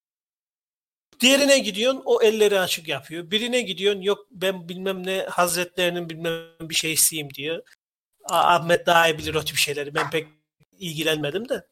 Diğerine 1.19 1.60
gidiyorsun 1.60 2.01
o 2.06 2.22
elleri 2.22 2.60
açık 2.60 2.88
yapıyor. 2.88 3.31
Birine 3.31 3.61
gidiyorsun 3.61 4.01
yok 4.01 4.27
ben 4.31 4.69
bilmem 4.69 5.06
ne 5.06 5.26
hazretlerinin 5.30 6.10
bilmem 6.10 6.43
bir 6.61 6.76
şeysiyim 6.76 7.34
diyor. 7.34 7.64
Ahmet 8.30 8.85
daha 8.85 9.07
iyi 9.10 9.18
bilir 9.18 9.35
o 9.35 9.45
tip 9.45 9.57
şeyleri. 9.57 9.95
Ben 9.95 10.10
pek 10.10 10.27
ilgilenmedim 10.80 11.49
de. 11.49 11.68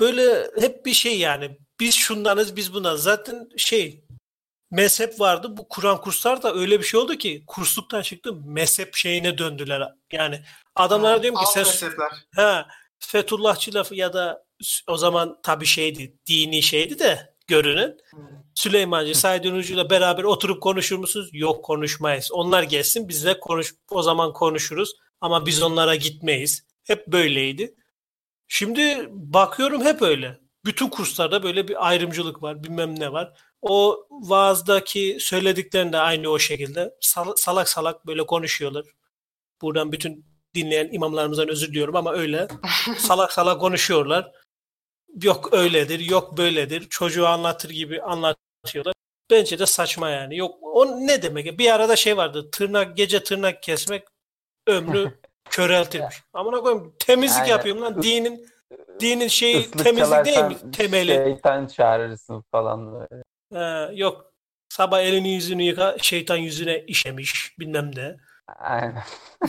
Böyle 0.00 0.50
hep 0.60 0.86
bir 0.86 0.92
şey 0.92 1.18
yani. 1.18 1.58
Biz 1.80 1.94
şundanız 1.94 2.56
biz 2.56 2.74
bundan. 2.74 2.96
Zaten 2.96 3.48
şey 3.56 4.04
mezhep 4.70 5.20
vardı. 5.20 5.56
Bu 5.56 5.68
Kur'an 5.68 6.00
kurslar 6.00 6.42
da 6.42 6.54
öyle 6.54 6.78
bir 6.78 6.84
şey 6.84 7.00
oldu 7.00 7.14
ki 7.14 7.44
kursluktan 7.46 8.02
çıktı 8.02 8.32
mezhep 8.44 8.94
şeyine 8.94 9.38
döndüler. 9.38 9.92
Yani 10.12 10.40
adamlara 10.74 11.22
diyorum 11.22 11.40
ki 11.40 11.46
sen 11.52 11.64
mezhepler. 11.64 12.08
Ha, 12.34 12.68
Fethullahçı 12.98 13.74
lafı 13.74 13.94
ya 13.94 14.12
da 14.12 14.44
o 14.86 14.96
zaman 14.96 15.38
tabii 15.42 15.66
şeydi, 15.66 16.16
dini 16.26 16.62
şeydi 16.62 16.98
de 16.98 17.34
görünen. 17.46 17.96
Süleymancı, 18.54 19.14
Said 19.14 19.44
Ünlücü'yle 19.44 19.90
beraber 19.90 20.24
oturup 20.24 20.62
konuşur 20.62 20.98
musunuz? 20.98 21.28
Yok 21.32 21.64
konuşmayız. 21.64 22.32
Onlar 22.32 22.62
gelsin 22.62 23.08
biz 23.08 23.24
de 23.24 23.40
konuş, 23.40 23.74
o 23.90 24.02
zaman 24.02 24.32
konuşuruz. 24.32 24.94
Ama 25.20 25.46
biz 25.46 25.62
onlara 25.62 25.94
gitmeyiz. 25.94 26.67
Hep 26.88 27.06
böyleydi. 27.06 27.74
Şimdi 28.48 29.08
bakıyorum 29.10 29.84
hep 29.84 30.02
öyle. 30.02 30.40
Bütün 30.64 30.88
kurslarda 30.88 31.42
böyle 31.42 31.68
bir 31.68 31.88
ayrımcılık 31.88 32.42
var, 32.42 32.64
bilmem 32.64 33.00
ne 33.00 33.12
var. 33.12 33.32
O 33.62 34.06
vaazdaki 34.10 35.16
söylediklerini 35.20 35.92
de 35.92 35.98
aynı 35.98 36.28
o 36.28 36.38
şekilde 36.38 36.94
sal- 37.00 37.36
salak 37.36 37.68
salak 37.68 38.06
böyle 38.06 38.26
konuşuyorlar. 38.26 38.84
Buradan 39.62 39.92
bütün 39.92 40.26
dinleyen 40.54 40.88
imamlarımızdan 40.92 41.48
özür 41.48 41.68
diliyorum 41.68 41.96
ama 41.96 42.12
öyle 42.12 42.48
salak 42.98 43.32
salak 43.32 43.60
konuşuyorlar. 43.60 44.32
Yok 45.22 45.54
öyledir, 45.54 46.00
yok 46.00 46.38
böyledir. 46.38 46.88
Çocuğu 46.88 47.26
anlatır 47.26 47.70
gibi 47.70 48.02
anlatıyorlar. 48.02 48.94
Bence 49.30 49.58
de 49.58 49.66
saçma 49.66 50.10
yani. 50.10 50.36
Yok 50.36 50.58
o 50.62 51.06
ne 51.06 51.22
demek? 51.22 51.58
Bir 51.58 51.74
arada 51.74 51.96
şey 51.96 52.16
vardı. 52.16 52.50
Tırnak 52.50 52.96
gece 52.96 53.24
tırnak 53.24 53.62
kesmek 53.62 54.04
ömrü 54.66 55.20
köreltirmiş. 55.50 56.22
Amına 56.32 56.60
koyayım 56.60 56.94
temizlik 56.98 57.40
Aynen. 57.40 57.50
yapıyorum 57.50 57.82
lan. 57.82 58.02
Dinin 58.02 58.48
dinin 59.00 59.28
şeyi 59.28 59.56
Islık 59.56 59.84
temizlik 59.84 60.24
değil 60.24 60.44
mi? 60.44 60.56
Temeli. 60.72 61.14
Şeytan 61.14 61.66
çağırırsın 61.66 62.44
falan 62.50 62.92
böyle. 62.92 63.22
Ha, 63.54 63.90
yok 63.94 64.32
sabah 64.68 65.00
elini 65.00 65.34
yüzünü 65.34 65.62
yıka 65.62 65.96
şeytan 66.02 66.36
yüzüne 66.36 66.78
işemiş 66.78 67.58
bilmem 67.58 67.90
ne. 67.96 68.16
Aynen. 68.58 69.02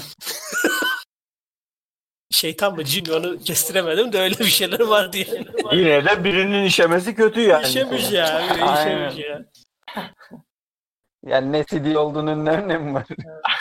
Şeytan 2.31 2.75
mı 2.75 2.83
cin 2.83 3.07
mi 3.07 3.13
onu 3.13 3.39
kestiremedim 3.39 4.13
de 4.13 4.19
öyle 4.19 4.39
bir 4.39 4.45
şeyler 4.45 4.79
var 4.79 5.13
diye. 5.13 5.25
Yine 5.71 6.05
de 6.05 6.23
birinin 6.23 6.63
işemesi 6.63 7.15
kötü 7.15 7.41
yani. 7.41 7.67
İşemiş 7.67 8.11
ya. 8.11 8.27
Aynen. 8.61 9.09
işemiş 9.09 9.25
ya. 9.25 9.45
Yani 11.25 11.51
ne 11.51 11.65
CD 11.65 11.95
olduğunun 11.95 12.45
ne 12.45 12.49
önemi 12.51 12.93
var? 12.93 13.07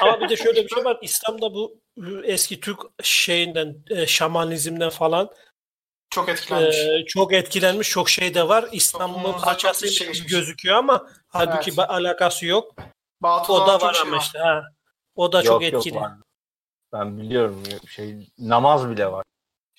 Ama 0.03 0.21
bir 0.21 0.29
de 0.29 0.37
şöyle 0.37 0.65
bir 0.65 0.69
şey 0.69 0.85
var. 0.85 0.99
İslam'da 1.03 1.55
bu 1.55 1.81
eski 2.25 2.61
Türk 2.61 2.79
şeyinden, 3.03 3.77
e, 3.91 4.07
şamanizmden 4.07 4.91
falan 4.91 5.31
Çok 6.11 6.29
etkilenmiş. 6.29 6.77
e, 6.77 7.05
çok 7.07 7.33
etkilenmiş. 7.33 7.91
Çok 7.91 8.11
şey 8.11 8.35
de 8.35 8.49
var. 8.49 8.69
İslam'ın 8.73 9.33
parçası 9.33 9.95
çok 9.95 10.15
şey 10.15 10.27
gözüküyor 10.27 10.77
ama 10.77 11.07
halbuki 11.29 11.71
Evet. 11.71 11.79
ba- 11.79 11.87
alakası 11.87 12.47
yok. 12.47 12.75
Batıl 13.21 13.55
O 13.55 13.67
da 13.67 13.73
çok 13.79 13.83
var 13.83 13.95
şey 13.95 14.03
ama 14.03 14.17
var. 14.17 14.21
işte. 14.23 14.39
Ha. 14.39 14.63
O 15.17 15.33
da 15.33 15.43
çok 15.43 15.63
Yok, 15.63 15.73
yok, 15.73 15.87
etkili. 15.87 16.01
var. 16.01 16.13
Ben 16.93 17.19
biliyorum 17.19 17.63
şey 17.89 18.29
namaz 18.39 18.91
bile 18.91 19.13
var 19.13 19.25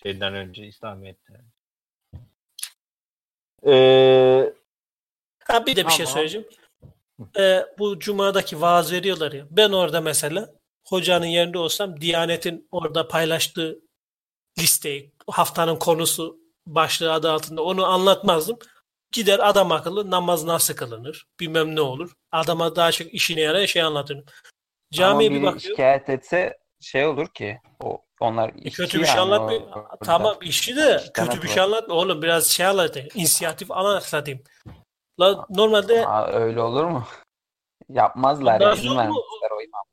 şeyden 0.03 0.33
önce 0.33 0.65
İslamiyet'te. 0.67 1.33
Ee, 3.67 4.53
Ha 5.43 5.65
bir 5.65 5.75
de 5.75 5.85
bir 5.85 5.91
şey 5.91 6.05
Tamam. 6.05 6.13
söyleyeceğim. 6.13 6.47
Ee, 7.39 7.65
bu 7.79 7.99
cumadaki 7.99 8.61
vaaz 8.61 8.91
veriyorlar 8.91 9.31
ya. 9.31 9.45
Ben 9.51 9.71
orada 9.71 10.01
mesela 10.01 10.49
hocanın 10.87 11.25
yerinde 11.25 11.57
olsam 11.57 12.01
Diyanet'in 12.01 12.67
orada 12.71 13.07
paylaştığı 13.07 13.79
listeyi, 14.59 15.11
haftanın 15.27 15.75
konusu 15.75 16.37
başlığı 16.67 17.13
adı 17.13 17.31
altında 17.31 17.63
onu 17.63 17.85
anlatmazdım. 17.85 18.59
Gider 19.11 19.39
adam 19.49 19.71
akıllı 19.71 20.11
namaz 20.11 20.43
nasıl 20.43 20.73
kılınır, 20.75 21.25
bilmem 21.39 21.75
ne 21.75 21.81
olur. 21.81 22.11
Adama 22.31 22.75
daha 22.75 22.91
çok 22.91 23.13
işine 23.13 23.41
yarayan 23.41 23.65
şey 23.65 23.81
anlatırım. 23.81 24.25
Camiye 24.93 25.29
Ama 25.29 25.39
bir 25.39 25.43
bakıyor. 25.43 25.61
şikayet 25.61 26.09
etse 26.09 26.57
şey 26.81 27.05
olur 27.05 27.27
ki 27.27 27.59
o 27.83 28.01
onlar 28.19 28.51
E, 28.65 28.69
kötü 28.69 28.99
bir 28.99 29.05
şey 29.05 29.15
yani 29.15 29.19
anlatmıyor. 29.19 29.61
Tamam 30.03 30.37
işi 30.41 30.75
de 30.75 31.03
kötü 31.13 31.41
bir 31.41 31.47
şey 31.47 31.63
anlatma. 31.63 31.95
Oğlum 31.95 32.21
biraz 32.21 32.47
şey 32.47 32.65
anlatayım. 32.65 33.09
İnisiyatif 33.15 33.71
anlatayım. 33.71 34.43
La, 35.19 35.45
normalde 35.49 36.07
Aa, 36.07 36.27
öyle 36.27 36.61
olur 36.61 36.83
mu? 36.83 37.03
Yapmazlar 37.89 38.61
ya. 38.61 38.67
Nasıl 38.67 38.83
izin 38.83 38.97
vermezler 38.97 39.51
o 39.57 39.61
imam. 39.61 39.83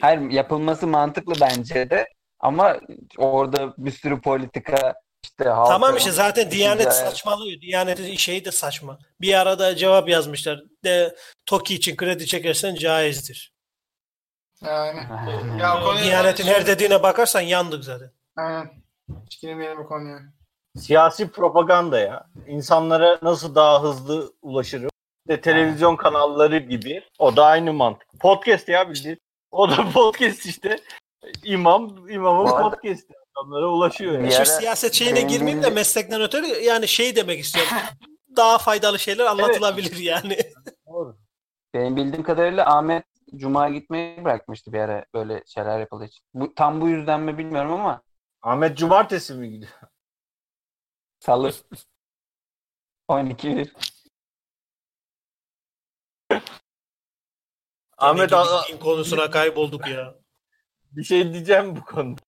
Hayır 0.00 0.20
yapılması 0.30 0.86
mantıklı 0.86 1.34
bence 1.40 1.90
de 1.90 2.08
ama 2.40 2.76
orada 3.18 3.74
bir 3.78 3.90
sürü 3.90 4.20
politika 4.20 4.94
işte 5.22 5.44
halka 5.44 5.70
Tamam 5.70 5.96
işte 5.96 6.10
zaten 6.10 6.50
Diyanet 6.50 6.86
güzel. 6.86 7.06
saçmalıyor. 7.06 7.60
Diyanet'in 7.60 8.16
şeyi 8.16 8.44
de 8.44 8.50
saçma. 8.52 8.98
Bir 9.20 9.34
arada 9.40 9.76
cevap 9.76 10.08
yazmışlar. 10.08 10.62
De 10.84 11.16
TOKİ 11.46 11.74
için 11.74 11.96
kredi 11.96 12.26
çekersen 12.26 12.74
caizdir. 12.74 13.54
Yani. 14.64 15.00
Ya 15.60 15.80
Diyanet'in 16.04 16.44
her 16.46 16.66
dediğine 16.66 17.02
bakarsan 17.02 17.40
yandık 17.40 17.84
zaten. 17.84 18.10
Aynen. 18.36 18.70
Hiç 19.26 19.40
girmeyelim 19.40 19.78
bu 19.78 19.88
konuya. 19.88 20.18
Siyasi 20.78 21.28
propaganda 21.28 21.98
ya. 21.98 22.26
İnsanlara 22.46 23.18
nasıl 23.22 23.54
daha 23.54 23.82
hızlı 23.82 24.32
ulaşırım. 24.42 24.90
İşte 25.28 25.40
televizyon 25.40 25.96
kanalları 25.96 26.58
gibi. 26.58 27.02
O 27.18 27.36
da 27.36 27.46
aynı 27.46 27.72
mantık. 27.72 28.08
Podcast 28.20 28.68
ya 28.68 28.90
bildiğin. 28.90 29.18
O 29.50 29.70
da 29.70 29.90
podcast 29.94 30.46
işte. 30.46 30.80
İmam, 31.44 32.08
imamın 32.10 32.46
podcast'i. 32.46 33.14
İnsanlara 33.36 33.66
ulaşıyor. 33.66 34.12
Yani. 34.12 34.24
Şimdi 34.24 34.36
ara 34.36 34.44
siyaset 34.44 34.92
şeyine 34.92 35.16
benim 35.16 35.28
girmeyeyim 35.28 35.62
de 35.62 35.70
meslekten 35.70 36.20
ötürü 36.20 36.46
yani 36.46 36.88
şey 36.88 37.16
demek 37.16 37.40
istiyorum. 37.40 37.72
Daha 38.36 38.58
faydalı 38.58 38.98
şeyler 38.98 39.26
anlatılabilir 39.26 39.96
yani. 39.96 40.38
Doğru. 40.86 41.16
benim 41.74 41.96
bildiğim 41.96 42.22
kadarıyla 42.22 42.76
Ahmet 42.76 43.04
Cuma 43.36 43.68
gitmeyi 43.68 44.24
bırakmıştı 44.24 44.72
bir 44.72 44.78
ara 44.78 45.04
böyle 45.14 45.42
şeyler 45.46 45.80
yapıldığı 45.80 46.04
için. 46.04 46.24
Bu, 46.34 46.54
tam 46.54 46.80
bu 46.80 46.88
yüzden 46.88 47.20
mi 47.20 47.38
bilmiyorum 47.38 47.72
ama 47.72 48.02
Ahmet 48.42 48.78
Cumartesi 48.78 49.34
mi 49.34 49.50
gidiyor? 49.50 49.72
Salı 51.24 51.52
12 53.08 53.56
bir. 53.56 53.72
Ahmet 57.98 58.30
Demek 58.30 58.46
a- 58.46 58.62
ki 58.62 58.72
din 58.72 58.78
konusuna 58.78 59.30
kaybolduk 59.30 59.86
ya. 59.88 60.14
bir 60.92 61.04
şey 61.04 61.32
diyeceğim 61.32 61.76
bu 61.76 61.84
konuda. 61.84 62.20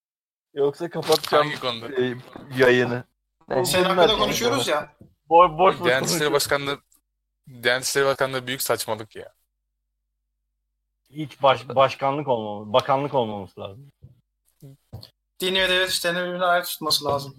Yoksa 0.54 0.90
kapatacağım 0.90 1.46
Hangi 1.46 1.60
konuda? 1.60 2.02
e, 2.02 2.14
yayını. 2.56 3.04
Ben- 3.50 3.62
Senin 3.64 3.84
hakkında 3.84 4.18
konuşuyoruz 4.18 4.68
ya. 4.68 4.96
Boş 5.28 5.50
boş 5.50 5.78
boş 5.80 5.84
Diyanet 5.86 6.10
İşleri. 6.10 6.32
Başkanlığı 6.32 6.78
Diyanet 7.62 7.84
İşleri 7.84 8.04
Başkanlığı 8.06 8.46
büyük 8.46 8.62
saçmalık 8.62 9.16
ya. 9.16 9.32
Hiç 11.10 11.42
baş, 11.42 11.68
başkanlık 11.68 12.28
olmamız, 12.28 12.72
bakanlık 12.72 13.14
olmamız 13.14 13.58
lazım. 13.58 13.92
Dini 15.40 15.60
ve 15.62 15.68
devlet 15.68 15.90
işlerini 15.90 16.18
birbirine 16.26 16.44
ayrı 16.44 16.64
tutması 16.64 17.04
lazım. 17.04 17.36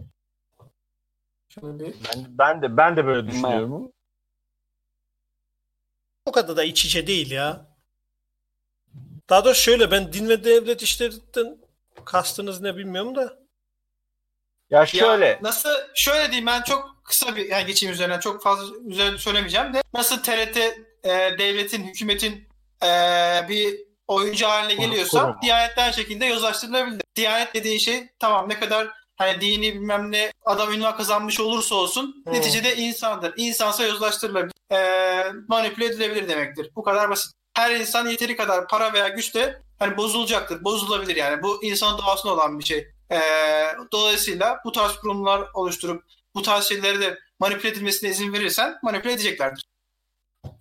Şimdi 1.60 1.94
Ben, 2.06 2.26
ben 2.38 2.62
de 2.62 2.78
ben 2.78 2.98
de 2.98 3.06
böyle 3.06 3.28
düşünüyorum. 3.28 3.92
O 6.26 6.32
kadar 6.32 6.58
da 6.58 6.64
iç 6.64 6.86
içe 6.86 7.08
değil 7.08 7.32
ya. 7.32 7.66
Daha 9.30 9.46
doğrusu 9.46 9.62
şöyle 9.62 9.92
ben 9.92 10.14
din 10.14 10.30
ve 10.30 10.44
devlet 10.44 10.82
işlerinden 10.82 11.58
kastınız 12.06 12.62
ne 12.62 12.78
bilmiyorum 12.78 13.16
da 13.16 13.40
Ya 14.70 14.86
şöyle 14.86 15.26
Ya 15.26 15.40
nasıl 15.42 15.70
şöyle 15.96 16.28
diyeyim 16.28 16.46
ben 16.46 16.62
çok 16.62 17.02
kısa 17.04 17.36
bir 17.36 17.50
yani 17.50 17.66
geçeyim 17.66 17.94
üzerine 17.94 18.20
çok 18.20 18.44
fazla 18.44 18.78
üzerine 18.86 19.18
söylemeyeceğim 19.18 19.74
de 19.74 19.84
nasıl 19.94 20.18
TRT 20.24 20.58
e, 21.04 21.38
devletin 21.40 21.84
hükümetin 21.84 22.48
e, 22.84 22.90
bir 23.50 23.80
oyuncu 24.08 24.48
haline 24.48 24.86
geliyorsa 24.86 25.22
kuruma. 25.22 25.42
Diyanet 25.42 25.78
de 25.78 25.82
aynı 25.82 25.94
şekilde 25.94 26.26
yozlaştırılabilir. 26.26 27.02
Diyanet 27.16 27.54
dediğin 27.54 27.78
şey 27.78 28.10
tamam 28.20 28.50
ne 28.50 28.60
kadar 28.60 28.88
hani 29.18 29.42
dini 29.42 29.74
bilmem 29.74 30.12
ne 30.12 30.32
adam 30.46 30.74
ünvan 30.74 30.98
kazanmış 30.98 31.40
olursa 31.40 31.76
olsun 31.76 32.24
Hı. 32.28 32.34
neticede 32.34 32.76
insandır. 32.76 33.34
İnsansa 33.38 33.84
yozlaştırılabilir. 33.88 34.54
E, 34.72 34.80
manipüle 35.48 35.86
edilebilir 35.86 36.30
demektir. 36.30 36.72
Bu 36.76 36.84
kadar 36.84 37.10
basit. 37.10 37.32
Her 37.54 37.72
insan 37.72 38.08
yeteri 38.08 38.36
kadar 38.36 38.68
para 38.68 38.94
veya 38.94 39.08
güçle 39.08 39.62
hani 39.80 39.98
bozulacaktır. 39.98 40.64
Bozulabilir 40.64 41.16
yani. 41.16 41.44
Bu 41.44 41.64
insanın 41.64 41.98
doğasında 41.98 42.34
olan 42.34 42.60
bir 42.60 42.64
şey. 42.64 42.88
Ee, 43.12 43.20
dolayısıyla 43.92 44.60
bu 44.66 44.72
tarz 44.72 44.96
kurumlar 44.96 45.44
oluşturup 45.54 46.04
bu 46.36 46.42
tarz 46.42 46.64
şeyleri 46.66 47.02
de 47.02 47.20
manipüle 47.40 47.70
edilmesine 47.72 48.10
izin 48.10 48.34
verirsen 48.34 48.76
manipüle 48.84 49.14
edeceklerdir. 49.14 49.64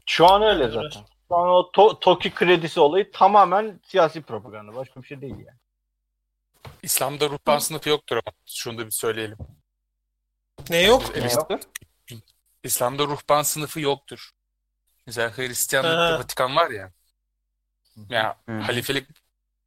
şu 0.06 0.26
an 0.26 0.42
öyle 0.42 0.68
zaten. 0.68 1.00
Şu 1.28 1.36
an 1.36 1.48
o 1.48 1.70
to- 1.74 2.00
TOKİ 2.00 2.30
kredisi 2.34 2.80
olayı 2.80 3.12
tamamen 3.12 3.80
siyasi 3.84 4.22
propaganda. 4.22 4.76
Başka 4.76 5.02
bir 5.02 5.06
şey 5.06 5.20
değil 5.20 5.34
yani. 5.38 5.58
İslam'da 6.86 7.30
ruhban 7.30 7.58
sınıfı 7.58 7.88
yoktur 7.88 8.16
ama 8.16 8.36
şunu 8.46 8.78
da 8.78 8.86
bir 8.86 8.90
söyleyelim. 8.90 9.38
Ne 10.70 10.82
yok? 10.82 11.02
Evet. 11.14 11.38
İslam'da 12.62 13.04
ruhban 13.04 13.42
sınıfı 13.42 13.80
yoktur. 13.80 14.30
Mesela 15.06 15.36
Hristiyanlıkta 15.36 16.14
Ha. 16.14 16.18
Vatikan 16.18 16.56
var 16.56 16.70
ya. 16.70 16.92
Ya 18.10 18.36
Hı. 18.48 18.52
halifelik 18.52 19.08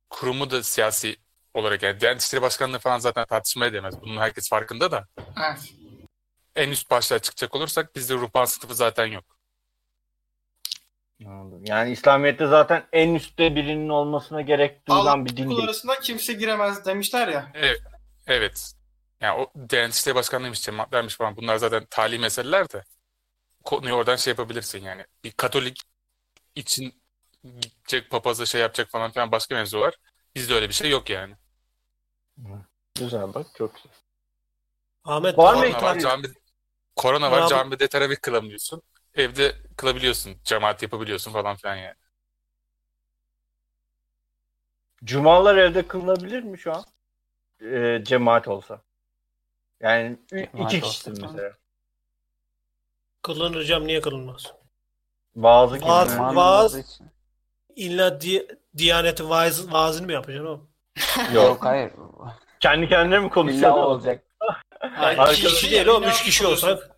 kurumu 0.09 0.51
da 0.51 0.63
siyasi 0.63 1.17
olarak 1.53 1.83
yani 1.83 1.99
Diyanet 1.99 2.21
İşleri 2.21 2.41
Başkanlığı 2.41 2.79
falan 2.79 2.99
zaten 2.99 3.25
tartışmaya 3.25 3.73
değmez. 3.73 4.01
Bunun 4.01 4.17
herkes 4.17 4.49
farkında 4.49 4.91
da. 4.91 5.07
Evet. 5.37 5.73
En 6.55 6.69
üst 6.69 6.89
başlığa 6.91 7.19
çıkacak 7.19 7.55
olursak 7.55 7.95
bizde 7.95 8.13
ruhban 8.13 8.45
sınıfı 8.45 8.75
zaten 8.75 9.05
yok. 9.05 9.38
Anladım. 11.25 11.65
Yani 11.65 11.91
İslamiyet'te 11.91 12.47
zaten 12.47 12.83
en 12.93 13.15
üstte 13.15 13.55
birinin 13.55 13.89
olmasına 13.89 14.41
gerek 14.41 14.87
duyulan 14.87 15.25
bir 15.25 15.37
din 15.37 15.43
kul 15.43 15.57
değil. 15.57 15.63
arasında 15.63 15.99
kimse 15.99 16.33
giremez 16.33 16.85
demişler 16.85 17.27
ya. 17.27 17.51
Evet. 18.27 18.73
Yani 19.21 19.41
o 19.41 19.69
Diyanet 19.69 19.93
İşleri 19.93 20.15
Başkanlığıymış, 20.15 20.61
cemaatlermiş 20.61 21.15
falan. 21.15 21.37
Bunlar 21.37 21.57
zaten 21.57 21.85
tali 21.89 22.19
meseleler 22.19 22.69
de. 22.69 22.83
Konuyu 23.63 23.93
oradan 23.93 24.15
şey 24.15 24.31
yapabilirsin 24.31 24.83
yani. 24.83 25.05
Bir 25.23 25.31
Katolik 25.31 25.81
için 26.55 27.01
gidecek 27.43 28.09
papaza 28.09 28.45
şey 28.45 28.61
yapacak 28.61 28.89
falan 28.89 29.11
filan 29.11 29.31
başka 29.31 29.55
mevzu 29.55 29.79
var. 29.79 29.95
Bizde 30.35 30.53
öyle 30.53 30.69
bir 30.69 30.73
şey 30.73 30.89
yok 30.89 31.09
yani. 31.09 31.35
Güzel 32.95 33.33
bak 33.33 33.47
çok 33.57 33.75
güzel. 33.75 33.91
Ahmet 35.03 35.37
Var 35.37 35.53
mı 35.53 35.61
Korona 35.61 35.81
var, 35.81 35.99
cami, 35.99 36.27
korona 36.95 37.31
var, 37.31 37.47
camide 37.47 37.87
teravih 37.87 38.15
kılamıyorsun. 38.21 38.81
Evde 39.15 39.55
kılabiliyorsun, 39.80 40.38
cemaat 40.43 40.84
yapabiliyorsun 40.84 41.31
falan 41.31 41.56
filan 41.56 41.76
yani. 41.76 41.95
Cumalar 45.03 45.57
evde 45.57 45.88
kılınabilir 45.88 46.43
mi 46.43 46.60
şu 46.60 46.73
an? 46.73 46.84
Ee, 47.61 48.01
cemaat 48.03 48.47
olsa. 48.47 48.81
Yani 49.80 50.19
Cemaat 50.30 50.73
iki 50.73 50.81
kişisin 50.81 51.22
mesela. 51.22 51.53
Kılınır 53.22 53.56
hocam 53.56 53.88
niye 53.88 54.01
kılınmaz? 54.01 54.53
Bazı 55.35 55.80
vaaz- 55.81 56.73
olduğu 56.76 56.84
için. 56.84 57.11
İlla 57.76 58.22
di 58.22 58.47
Diyanet'in 58.77 59.30
vaaz, 59.30 59.72
vaazını 59.72 60.06
mı 60.06 60.11
yapacaksın 60.14 60.45
oğlum? 60.45 60.69
Yok. 61.34 61.65
Hayır. 61.65 61.91
Kendi 62.60 62.89
kendine 62.89 63.19
mi 63.19 63.26
İlla 63.26 63.34
konuşuyor? 63.34 63.72
o 63.72 63.81
olacak. 63.81 64.23
Hayır, 64.80 65.34
iki 65.34 65.47
kişi 65.47 65.72
değil 65.72 65.88
oğlum. 65.88 66.10
Üç 66.10 66.23
kişi 66.23 66.47
olsak. 66.47 66.88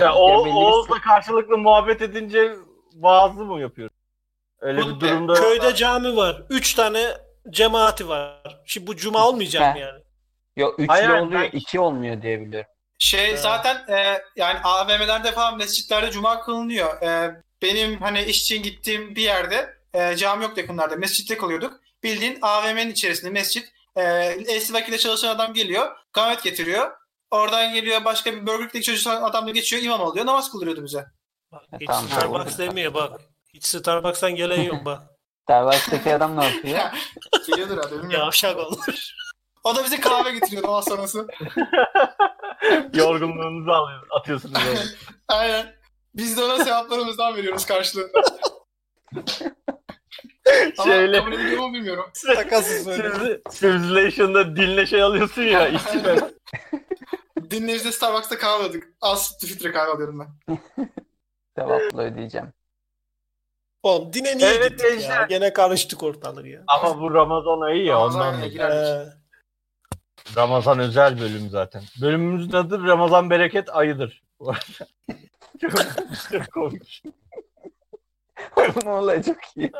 Ya 0.00 0.14
o, 0.14 0.48
Oğuz'la 0.48 1.00
karşılıklı 1.00 1.58
muhabbet 1.58 2.02
edince 2.02 2.56
vaazlı 2.94 3.44
mı 3.44 3.60
yapıyor? 3.60 3.90
Öyle 4.60 4.82
Bu- 4.82 4.86
bir 4.94 5.00
durumda 5.00 5.34
Köyde 5.34 5.74
cami 5.74 6.16
var. 6.16 6.42
Üç 6.50 6.74
tane 6.74 7.06
cemaati 7.50 8.08
var. 8.08 8.60
Şimdi 8.66 8.86
bu 8.86 8.96
cuma 8.96 9.28
olmayacak 9.28 9.74
mı 9.74 9.80
yani? 9.80 10.00
Yok 10.56 10.74
üçlü 10.80 10.86
Hayır, 10.92 11.08
oluyor, 11.08 11.40
ben- 11.42 11.58
iki 11.58 11.80
olmuyor 11.80 12.22
diye 12.22 12.40
biliyorum. 12.40 12.70
Şey 12.98 13.30
Ha. 13.30 13.36
zaten 13.36 13.76
e, 13.88 14.22
yani 14.36 14.58
AVM'lerde 14.64 15.32
falan 15.32 15.56
mescitlerde 15.58 16.10
cuma 16.10 16.40
kılınıyor. 16.40 17.02
E, 17.02 17.40
benim 17.62 18.00
hani 18.00 18.22
iş 18.22 18.42
için 18.42 18.62
gittiğim 18.62 19.16
bir 19.16 19.22
yerde 19.22 19.74
e, 19.94 20.16
cami 20.16 20.42
yok 20.44 20.58
yakınlarda. 20.58 20.96
Mescitte 20.96 21.36
kalıyorduk. 21.36 21.80
Bildiğin 22.02 22.38
AVM'nin 22.42 22.90
içerisinde 22.90 23.30
mescit. 23.30 23.72
E, 23.96 24.02
eski 24.48 24.74
vakitte 24.74 24.98
çalışan 24.98 25.28
adam 25.28 25.54
geliyor. 25.54 25.96
Kahvet 26.12 26.42
getiriyor. 26.42 26.90
Oradan 27.30 27.72
geliyor 27.74 28.04
başka 28.04 28.32
bir 28.32 28.46
Burger 28.46 28.68
King 28.70 28.84
çocuğu 28.84 29.10
adam 29.10 29.46
da 29.46 29.50
geçiyor 29.50 29.82
imam 29.82 30.00
oluyor. 30.00 30.26
Namaz 30.26 30.50
kıldırıyordu 30.52 30.84
bize. 30.84 31.06
Bak, 31.52 31.62
E, 31.72 31.76
hiç 31.80 31.86
tamam, 31.86 32.04
Starbucks 32.08 32.58
demiyor 32.58 32.94
bak. 32.94 33.20
Hiç 33.54 33.64
Starbucks'tan 33.64 34.34
gelen 34.34 34.62
yok 34.62 34.84
bak. 34.84 35.02
Starbucks'taki 35.44 36.14
adam 36.14 36.36
ne 36.36 36.44
yapıyor? 36.44 36.78
Geliyordur 37.46 37.76
bilmiyorum. 37.84 38.10
Yavşak 38.10 38.56
olur. 38.56 38.78
O 39.64 39.76
da 39.76 39.84
bize 39.84 40.00
kahve 40.00 40.30
getiriyor 40.32 40.62
namaz 40.62 40.84
sonrası. 40.84 41.26
yorgunluğunuzu 42.94 43.70
alıyor, 43.70 44.06
atıyorsunuz. 44.10 44.54
öyle. 44.68 44.80
Aynen. 45.28 45.74
Biz 46.14 46.36
de 46.36 46.44
ona 46.44 46.64
sevaplarımızdan 46.64 47.36
veriyoruz 47.36 47.64
karşılığında. 47.66 48.22
Ama 50.78 50.84
Şöyle 50.92 51.18
kabul 51.18 51.32
ediliyor 51.32 51.62
mu 51.68 51.74
bilmiyorum. 51.74 52.10
Takasız 52.34 52.86
böyle. 52.86 53.08
Civ- 53.08 53.40
Civilization'da 53.60 54.56
dinle 54.56 54.86
şey 54.86 55.02
alıyorsun 55.02 55.42
ya 55.42 55.68
içine. 55.68 56.16
Dinleyicide 57.50 57.92
Starbucks'ta 57.92 58.38
kahve 58.38 58.64
aldık. 58.64 58.88
Az 59.00 59.26
sütlü 59.26 59.46
filtre 59.48 59.72
kahve 59.72 59.90
alıyorum 59.90 60.18
ben. 60.48 60.58
Sevaplı 61.56 62.02
ödeyeceğim. 62.02 62.52
Oğlum 63.82 64.12
dine 64.12 64.38
niye 64.38 64.48
Evet, 64.50 64.70
gittik 64.70 64.84
ya? 64.84 64.90
gençler. 64.94 65.28
Gene 65.28 65.52
karıştık 65.52 66.02
ortalık 66.02 66.46
ya. 66.46 66.64
Ama 66.66 67.00
bu 67.00 67.14
Ramazan 67.14 67.60
ayı 67.60 67.84
ya 67.84 67.94
Ramazan 67.94 68.34
ondan 68.34 68.50
girerdik. 68.50 69.12
Ee, 69.12 69.20
Ramazan 70.36 70.78
özel 70.78 71.20
bölüm 71.20 71.50
zaten. 71.50 71.82
Bölümümüzün 72.00 72.52
adı 72.52 72.84
Ramazan 72.86 73.30
bereket 73.30 73.68
ayıdır. 73.76 74.22
Çok, 75.60 75.72
çok 76.32 76.52
komik. 76.52 77.02
ne 78.84 78.90
olay 78.90 79.22
çok 79.22 79.36
iyi. 79.56 79.72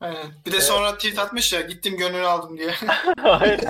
Aynen. 0.00 0.32
Bir 0.46 0.52
de 0.52 0.60
sonra 0.60 0.94
tweet 0.94 1.18
atmış 1.18 1.52
ya 1.52 1.60
gittim 1.60 1.96
gönlünü 1.96 2.26
aldım 2.26 2.58
diye. 2.58 2.70
Hayır. 3.22 3.60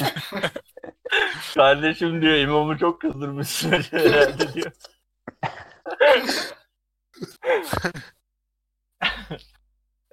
Kardeşim 1.54 2.22
diyor 2.22 2.34
imamı 2.34 2.78
çok 2.78 3.00
kızdırmışsın 3.00 3.70
herhalde 3.90 4.54
diyor. 4.54 4.72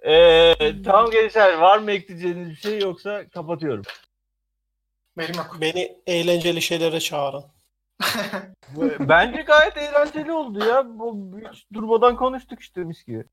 Ee, 0.02 0.82
tamam 0.86 1.12
gençler 1.12 1.54
var 1.54 1.80
mı 1.80 1.92
ekleyeceğiniz 1.92 2.50
bir 2.50 2.56
şey 2.56 2.80
yoksa 2.80 3.30
kapatıyorum. 3.30 3.84
Benim 5.18 5.36
yok. 5.36 5.58
beni 5.62 6.02
eğlenceli 6.08 6.62
şeylere 6.62 7.00
çağırın. 7.00 7.46
Bence 9.00 9.42
gayet 9.42 9.78
eğlenceli 9.78 10.32
oldu 10.32 10.66
ya. 10.66 11.00
Bu 11.00 11.40
hiç 11.52 11.66
durmadan 11.74 12.16
konuştuk 12.16 12.60
işte 12.62 12.84
mis 12.84 13.04
gibi. 13.04 13.26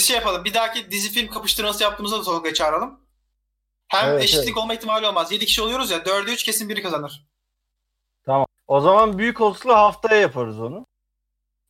Bir 0.00 0.04
şey 0.04 0.16
yapalım. 0.16 0.44
Bir 0.44 0.54
dahaki 0.54 0.90
dizi 0.90 1.10
film 1.10 1.28
kapıştırması 1.28 1.82
yaptığımızda 1.82 2.18
da 2.18 2.22
Tolga'yı 2.22 2.54
çağıralım. 2.54 3.00
Hem 3.92 4.10
Evet, 4.10 4.24
eşitlik 4.24 4.56
olma 4.56 4.74
ihtimali 4.74 5.06
olmaz. 5.06 5.32
7 5.32 5.46
kişi 5.46 5.62
oluyoruz 5.62 5.90
ya. 5.90 5.98
4'e 5.98 6.32
3 6.32 6.42
kesin 6.42 6.68
biri 6.68 6.82
kazanır. 6.82 7.26
O 8.66 8.80
zaman 8.80 9.18
büyük 9.18 9.40
olsula 9.40 9.78
haftaya 9.78 10.20
yaparız 10.20 10.60
onu. 10.60 10.86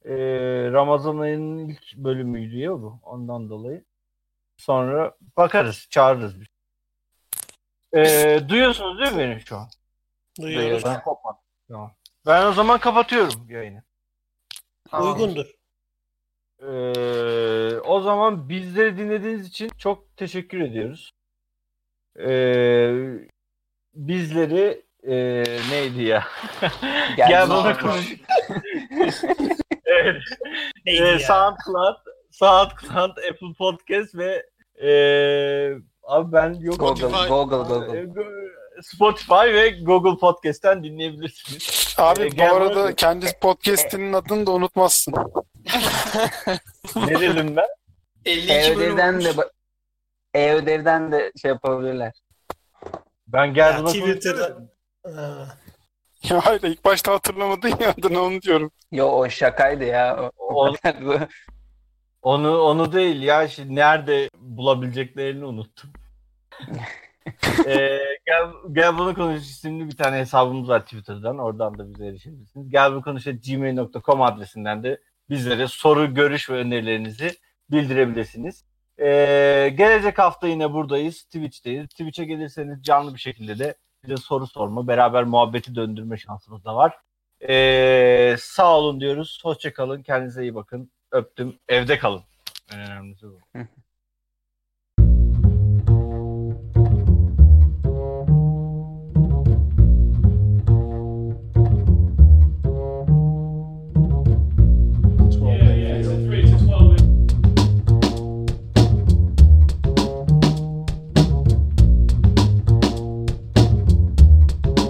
Ee, 0.04 0.14
Ramazan 0.72 1.18
ayının 1.18 1.68
ilk 1.68 1.96
bölümüydü 1.96 2.58
ya 2.58 2.72
bu. 2.72 2.98
Ondan 3.02 3.50
dolayı. 3.50 3.84
Sonra 4.56 5.14
bakarız, 5.36 5.86
çağırırız 5.90 6.40
bir. 6.40 6.48
Ee, 7.96 8.48
duyuyorsunuz 8.48 8.98
değil 8.98 9.12
mi 9.12 9.18
beni 9.18 9.40
şu 9.40 9.56
an? 9.56 9.68
Duyuyoruz. 10.40 10.84
Ben 10.84 11.02
kopmadım. 11.02 11.40
Tamam. 11.68 11.92
Ben 12.26 12.46
o 12.46 12.52
zaman 12.52 12.80
kapatıyorum 12.80 13.50
yayını. 13.50 13.82
Tamam. 14.90 15.12
Uygundur. 15.12 15.46
Ee, 16.62 17.80
o 17.80 18.00
zaman 18.00 18.48
bizleri 18.48 18.98
dinlediğiniz 18.98 19.48
için 19.48 19.70
çok 19.78 20.16
teşekkür 20.16 20.60
ediyoruz. 20.60 21.12
Ee, 22.20 22.92
bizleri 23.94 24.82
ee, 25.08 25.44
neydi 25.70 26.02
ya? 26.02 26.24
Gel, 27.16 27.28
Gel 27.28 27.48
bana 27.48 27.78
konuş. 27.78 28.12
evet. 29.84 30.16
Neydi 30.86 31.02
Ee, 31.02 31.06
ya? 31.06 31.18
SoundCloud, 31.18 31.96
SoundCloud, 32.30 33.16
Apple 33.30 33.52
Podcast 33.58 34.14
ve 34.14 34.46
ee, 34.82 35.72
abi 36.02 36.32
ben 36.32 36.54
yok. 36.60 36.78
Google, 36.80 36.96
Spotify. 37.08 37.28
Google, 37.28 37.56
Google. 37.56 38.00
Go- 38.02 38.52
Spotify 38.82 39.54
ve 39.54 39.70
Google 39.70 40.18
Podcast'ten 40.18 40.84
dinleyebilirsiniz. 40.84 41.94
Abi 41.98 42.22
Ee, 42.22 42.38
bu 42.38 42.42
arada 42.56 42.76
bana- 42.76 42.94
kendi 42.94 43.26
podcast'inin 43.40 44.12
adını 44.12 44.46
da 44.46 44.50
unutmazsın. 44.50 45.14
ne 46.96 47.20
dedim 47.20 47.56
ben? 47.56 47.66
52 48.24 48.76
bölüm 48.76 48.90
Evde'den 48.92 49.20
de 49.20 49.28
ba- 49.30 49.50
E-ödevden 50.34 51.12
de 51.12 51.32
şey 51.42 51.48
yapabilirler. 51.48 52.12
Ben 53.26 53.54
gel 53.54 53.72
Ya 53.72 53.78
buna 53.78 53.88
Twitter'da. 53.88 54.58
Ya 56.30 56.46
hayır 56.46 56.62
ilk 56.62 56.84
başta 56.84 57.12
hatırlamadın 57.12 57.68
ya 57.68 57.90
adını 57.98 58.22
onu 58.22 58.42
diyorum. 58.42 58.70
Yo 58.92 59.06
o 59.06 59.30
şakaydı 59.30 59.84
ya. 59.84 60.30
O, 60.38 60.74
Onu 62.22 62.58
onu 62.58 62.92
değil 62.92 63.22
ya 63.22 63.48
şimdi 63.48 63.74
nerede 63.74 64.30
bulabileceklerini 64.38 65.44
unuttum. 65.44 65.90
ee, 67.66 67.98
gel, 68.26 68.50
gel 68.72 68.98
bunu 68.98 69.14
konuş 69.14 69.42
isimli 69.42 69.88
bir 69.88 69.96
tane 69.96 70.18
hesabımız 70.18 70.68
var 70.68 70.84
Twitter'dan. 70.84 71.38
Oradan 71.38 71.78
da 71.78 71.88
bize 71.88 72.06
erişebilirsiniz. 72.06 72.70
Gel 72.70 72.92
bunu 72.92 73.02
konuş 73.02 73.24
gmail.com 73.24 74.22
adresinden 74.22 74.82
de 74.82 75.00
bizlere 75.30 75.68
soru, 75.68 76.14
görüş 76.14 76.50
ve 76.50 76.54
önerilerinizi 76.54 77.30
bildirebilirsiniz. 77.70 78.64
Ee, 79.00 79.74
gelecek 79.74 80.18
hafta 80.18 80.48
yine 80.48 80.72
buradayız. 80.72 81.22
Twitch'teyiz. 81.24 81.88
Twitch'e 81.88 82.24
gelirseniz 82.24 82.82
canlı 82.82 83.14
bir 83.14 83.20
şekilde 83.20 83.58
de 83.58 83.74
bize 84.04 84.16
soru 84.16 84.46
sorma, 84.46 84.88
beraber 84.88 85.24
muhabbeti 85.24 85.74
döndürme 85.74 86.16
şansımız 86.16 86.64
da 86.64 86.76
var. 86.76 86.98
Ee, 87.48 88.36
sağ 88.38 88.78
olun 88.78 89.00
diyoruz. 89.00 89.40
Hoşça 89.42 89.72
kalın. 89.72 90.02
Kendinize 90.02 90.42
iyi 90.42 90.54
bakın. 90.54 90.92
Öptüm. 91.10 91.58
Evde 91.68 91.98
kalın. 91.98 92.22
En 92.72 92.80
önemlisi 92.80 93.26
bu. 93.26 93.40